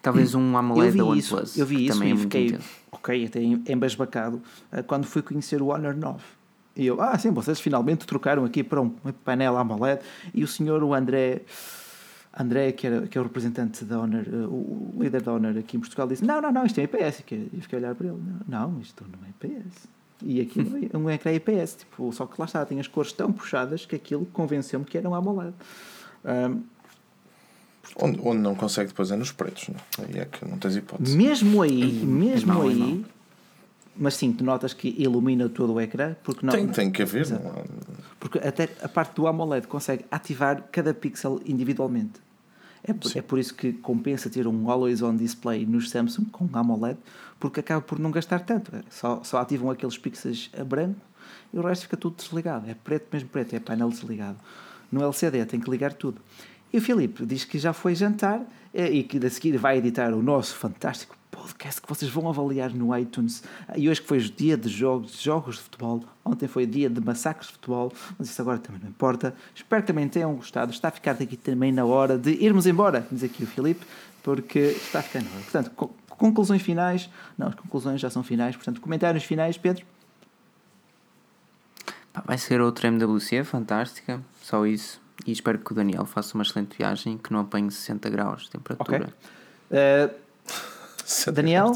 Talvez 0.01 0.35
um 0.35 0.57
AMOLED 0.57 0.97
da 0.99 1.05
vi 1.05 1.19
isso, 1.19 1.35
OnePlus. 1.35 1.57
eu 1.57 1.67
vi 1.67 1.87
isso 1.87 1.95
também 1.99 2.11
e 2.11 2.13
é 2.13 2.17
fiquei, 2.19 2.47
intenso. 2.49 2.69
ok, 2.93 3.25
até 3.27 3.41
em- 3.41 3.65
embasbacado 3.67 4.43
eh, 4.71 4.83
quando 4.83 5.07
fui 5.07 5.23
conhecer 5.23 5.63
o 5.63 5.69
Honor 5.69 5.95
9. 5.97 6.23
E 6.77 6.87
eu, 6.87 7.01
ah, 7.01 7.17
sim, 7.19 7.31
vocês 7.31 7.59
finalmente 7.59 8.05
trocaram 8.07 8.45
aqui 8.45 8.63
para 8.63 8.83
um 8.83 8.91
painel 8.91 9.57
AMOLED. 9.57 10.03
E 10.35 10.45
o 10.45 10.49
senhor, 10.49 10.83
o 10.83 10.93
André, 10.93 11.41
André 12.37 12.73
que, 12.73 12.87
era, 12.87 13.07
que 13.07 13.17
é 13.17 13.21
o 13.21 13.25
representante 13.25 13.85
da 13.85 14.01
Honor, 14.01 14.25
eh, 14.27 14.47
o 14.47 14.93
líder 14.99 15.23
da 15.23 15.33
Honor 15.33 15.57
aqui 15.59 15.77
em 15.77 15.81
Portugal, 15.81 16.09
disse: 16.09 16.25
Não, 16.25 16.41
não, 16.41 16.51
não, 16.51 16.67
isto 16.67 16.79
é 16.81 16.85
IPS. 16.85 17.23
E 17.31 17.51
eu 17.55 17.63
fiquei 17.63 17.79
a 17.79 17.83
olhar 17.83 17.95
para 17.95 18.09
ele: 18.09 18.19
Não, 18.49 18.71
não, 18.71 18.81
isto 18.81 19.05
não 19.05 19.27
é 19.27 19.31
IPS. 19.31 19.89
E 20.23 20.41
aquilo 20.41 20.71
é 20.93 20.97
um 20.97 21.11
ecrã 21.11 21.33
IPS, 21.33 21.77
tipo, 21.77 22.13
só 22.13 22.27
que 22.27 22.35
lá 22.39 22.47
está, 22.47 22.65
tem 22.65 22.81
as 22.81 22.89
cores 22.89 23.13
tão 23.13 23.33
puxadas 23.33 23.85
que 23.85 23.95
aquilo 23.97 24.25
convenceu-me 24.27 24.85
que 24.85 24.97
era 24.97 25.09
um 25.09 25.15
AMOLED. 25.15 25.55
Ahm, 26.25 26.63
Onde, 27.97 28.19
onde 28.25 28.41
não 28.41 28.55
consegue 28.55 28.89
depois 28.89 29.11
é 29.11 29.17
nos 29.17 29.31
pretos. 29.31 29.69
Não? 29.69 30.05
Aí 30.05 30.19
é 30.19 30.25
que 30.25 30.45
não 30.49 30.59
tens 30.59 30.75
hipótese. 30.77 31.17
Mesmo 31.17 31.61
aí, 31.63 31.93
mesmo 31.93 32.55
Não, 32.55 32.65
é 32.65 32.69
aí, 32.69 32.79
não. 32.79 33.05
mas 33.95 34.15
sim, 34.15 34.33
tu 34.33 34.43
notas 34.43 34.73
que 34.73 34.95
ilumina 34.99 35.49
todo 35.51 35.75
o 35.75 35.81
ecrã, 35.81 36.17
porque 36.25 36.45
não, 36.47 36.53
Tem, 36.53 36.67
tem 36.69 36.91
que 36.91 37.03
haver. 37.03 37.31
É? 37.31 37.65
porque 38.19 38.39
até 38.39 38.71
a 38.83 38.89
parte 38.89 39.15
do 39.15 39.27
AMOLED 39.27 39.67
consegue 39.67 40.05
ativar 40.11 40.67
cada 40.73 40.95
pixel 40.95 41.41
individualmente. 41.45 42.24
É 42.87 42.93
por, 42.93 43.11
Sim. 43.11 43.19
é 43.19 43.23
por 43.23 43.39
isso 43.39 43.55
que 43.55 43.73
compensa 43.73 44.29
ter 44.29 44.47
um 44.47 44.71
Always 44.71 45.01
On 45.01 45.17
Display 45.17 45.65
nos 45.65 45.91
Samsung 45.91 46.27
com 46.27 46.47
AMOLED, 46.53 46.99
porque 47.41 47.61
acaba 47.61 47.81
por 47.81 47.99
não 47.99 48.11
gastar 48.11 48.41
tanto. 48.41 48.77
É 48.77 48.83
Só, 48.91 49.23
só 49.25 49.39
ativam 49.39 49.71
aqueles 49.71 49.97
pixels 49.97 50.51
a 50.59 50.63
branco 50.63 51.01
e 51.53 51.59
o 51.59 51.63
resto 51.63 51.83
fica 51.83 51.97
tudo 51.97 52.17
desligado. 52.17 52.69
É 52.69 52.75
preto, 52.75 53.07
mesmo 53.11 53.31
preto, 53.31 53.57
é 53.57 53.61
painel 53.61 53.89
desligado. 53.89 54.37
No 54.93 55.03
LCD 55.03 55.45
tem 55.47 55.59
que 55.59 55.71
ligar 55.71 55.95
tudo. 55.95 56.21
E 56.73 56.79
o 56.79 56.81
Filipe 56.81 57.25
diz 57.25 57.45
que 57.45 57.59
já 57.59 57.73
foi 57.73 57.95
jantar 57.95 58.43
e 58.75 59.03
que 59.05 59.25
a 59.25 59.31
seguir 59.31 59.57
vai 59.57 59.79
editar 59.79 60.13
o 60.13 60.21
nosso 60.23 60.57
fantástico 60.57 61.17
podcast 61.31 61.81
que 61.81 61.89
vocês 61.89 62.11
vão 62.11 62.29
avaliar 62.29 62.73
no 62.73 62.97
iTunes. 62.97 63.43
E 63.77 63.89
hoje 63.89 64.01
que 64.01 64.07
foi 64.09 64.19
dia 64.19 64.57
de 64.57 64.69
jogos, 64.69 65.21
jogos 65.21 65.57
de 65.57 65.63
futebol, 65.63 66.03
ontem 66.25 66.49
foi 66.49 66.67
dia 66.67 66.89
de 66.91 67.01
massacres 67.01 67.49
de 67.49 67.53
futebol, 67.55 67.93
mas 68.19 68.29
isso 68.31 68.41
agora 68.43 68.59
também 68.59 68.81
não 68.83 68.89
importa. 68.89 69.35
Espero 69.55 69.83
que 69.83 69.87
também 69.89 70.09
tenham 70.09 70.35
gostado. 70.35 70.73
Está 70.73 70.89
a 70.89 70.91
ficar 70.91 71.13
aqui 71.13 71.37
também 71.37 71.71
na 71.71 71.85
hora 71.85 72.17
de 72.19 72.31
irmos 72.43 72.67
embora, 72.67 73.07
diz 73.13 73.23
aqui 73.23 73.45
o 73.45 73.47
Filipe, 73.47 73.85
porque 74.23 74.59
está 74.59 75.01
a 75.01 75.03
ficar 75.03 75.23
na 75.23 75.31
hora. 75.31 75.41
Portanto, 75.43 75.71
co- 75.77 75.95
conclusões 76.09 76.63
finais. 76.63 77.11
Não, 77.37 77.49
as 77.49 77.55
conclusões 77.55 78.01
já 78.01 78.09
são 78.11 78.23
finais. 78.23 78.57
Portanto, 78.57 78.81
comentários 78.81 79.25
finais, 79.25 79.59
Pedro. 79.59 79.85
Vai 82.25 82.39
ser 82.39 82.61
outra 82.61 82.89
MWC 82.89 83.43
fantástica, 83.45 84.23
só 84.41 84.65
isso. 84.67 85.01
E 85.27 85.33
espero 85.33 85.59
que 85.59 85.73
o 85.73 85.75
Daniel 85.75 86.05
faça 86.05 86.35
uma 86.35 86.43
excelente 86.43 86.77
viagem 86.77 87.19
que 87.19 87.33
não 87.33 87.41
apanhe 87.41 87.71
60 87.71 88.11
graus 88.11 88.45
de 88.45 88.51
temperatura. 88.51 89.09
Ok. 89.71 90.11
Uh, 90.11 90.25
Daniel, 91.33 91.73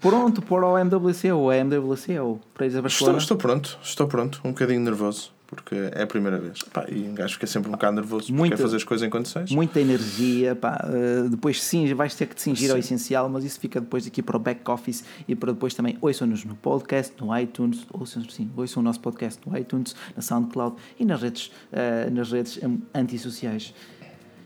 pronto 0.00 0.40
para 0.42 0.66
o 0.66 0.78
MWC 0.78 1.32
ou 1.32 1.50
a 1.50 1.56
MWC 1.56 2.18
ou 2.20 2.40
para 2.54 2.66
ir 2.66 2.76
a 2.76 2.86
Estou, 2.86 3.16
estou 3.16 3.36
pronto, 3.36 3.78
estou 3.82 4.06
pronto. 4.06 4.40
Um 4.44 4.50
bocadinho 4.50 4.80
nervoso, 4.80 5.32
porque 5.48 5.74
é 5.92 6.02
a 6.02 6.06
primeira 6.06 6.38
vez. 6.38 6.62
Pá, 6.62 6.84
e 6.88 7.08
um 7.08 7.14
gajo 7.14 7.34
fica 7.34 7.46
sempre 7.46 7.70
um 7.70 7.72
bocado 7.72 7.96
nervoso 7.96 8.26
porque 8.26 8.38
Muito. 8.38 8.56
quer 8.56 8.62
fazer 8.62 8.76
as 8.76 8.84
coisas 8.84 9.06
em 9.06 9.10
condições. 9.10 9.50
Muita 9.50 9.80
energia, 9.80 10.54
pá. 10.54 10.84
uh, 10.84 11.28
depois 11.28 11.62
sim, 11.62 11.92
vais 11.94 12.14
ter 12.14 12.26
que 12.26 12.34
te 12.34 12.42
cingir 12.42 12.70
ao 12.70 12.76
Sim. 12.76 12.80
essencial, 12.80 13.28
mas 13.30 13.44
isso 13.44 13.58
fica 13.58 13.80
depois 13.80 14.06
aqui 14.06 14.22
para 14.22 14.36
o 14.36 14.38
back 14.38 14.70
office 14.70 15.02
e 15.26 15.34
para 15.34 15.52
depois 15.52 15.72
também 15.72 15.96
ouçam-nos 16.02 16.44
no 16.44 16.54
podcast, 16.54 17.14
no 17.18 17.36
iTunes, 17.36 17.86
ouçam, 17.90 18.22
sim, 18.28 18.50
ouçam 18.54 18.82
o 18.82 18.84
nosso 18.84 19.00
podcast 19.00 19.40
no 19.46 19.56
iTunes, 19.56 19.96
na 20.14 20.20
SoundCloud 20.20 20.76
e 21.00 21.04
nas 21.06 21.22
redes, 21.22 21.46
uh, 21.46 22.10
nas 22.12 22.30
redes 22.30 22.60
antissociais. 22.94 23.72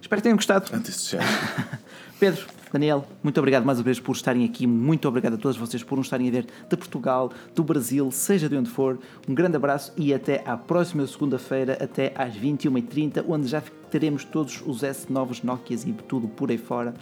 Espero 0.01 0.21
que 0.21 0.23
tenham 0.23 0.37
gostado. 0.37 0.75
Antissociais. 0.75 1.27
Pedro, 2.21 2.47
Daniel, 2.73 3.05
muito 3.23 3.39
obrigado 3.39 3.67
mais 3.67 3.79
uma 3.79 3.85
vez 3.85 4.01
por 4.01 4.17
estarem 4.17 4.47
aqui. 4.47 4.67
Muito 4.67 5.07
obrigado 5.07 5.35
a 5.35 5.37
todos 5.37 5.59
vocês 5.59 5.83
por 5.83 5.99
nos 5.99 6.07
estarem 6.07 6.27
a 6.29 6.31
ver 6.31 6.47
de 6.71 6.77
Portugal, 6.77 7.31
do 7.55 7.63
Brasil, 7.63 8.11
seja 8.11 8.49
de 8.49 8.57
onde 8.57 8.71
for. 8.71 8.99
Um 9.29 9.35
grande 9.35 9.57
abraço 9.57 9.93
e 9.95 10.15
até 10.15 10.43
à 10.47 10.57
próxima 10.57 11.07
segunda-feira, 11.07 11.77
até 11.79 12.15
às 12.17 12.35
21h30, 12.35 13.25
onde 13.29 13.47
já 13.47 13.63
teremos 13.91 14.25
todos 14.25 14.63
os 14.65 14.83
S 14.83 15.13
novos 15.13 15.43
Nokias 15.43 15.85
e 15.85 15.93
tudo 15.93 16.29
por 16.29 16.51
aí 16.51 16.57
fora. 16.57 16.95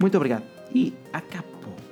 Muito 0.00 0.16
obrigado 0.16 0.42
e 0.74 0.92
acabou. 1.12 1.83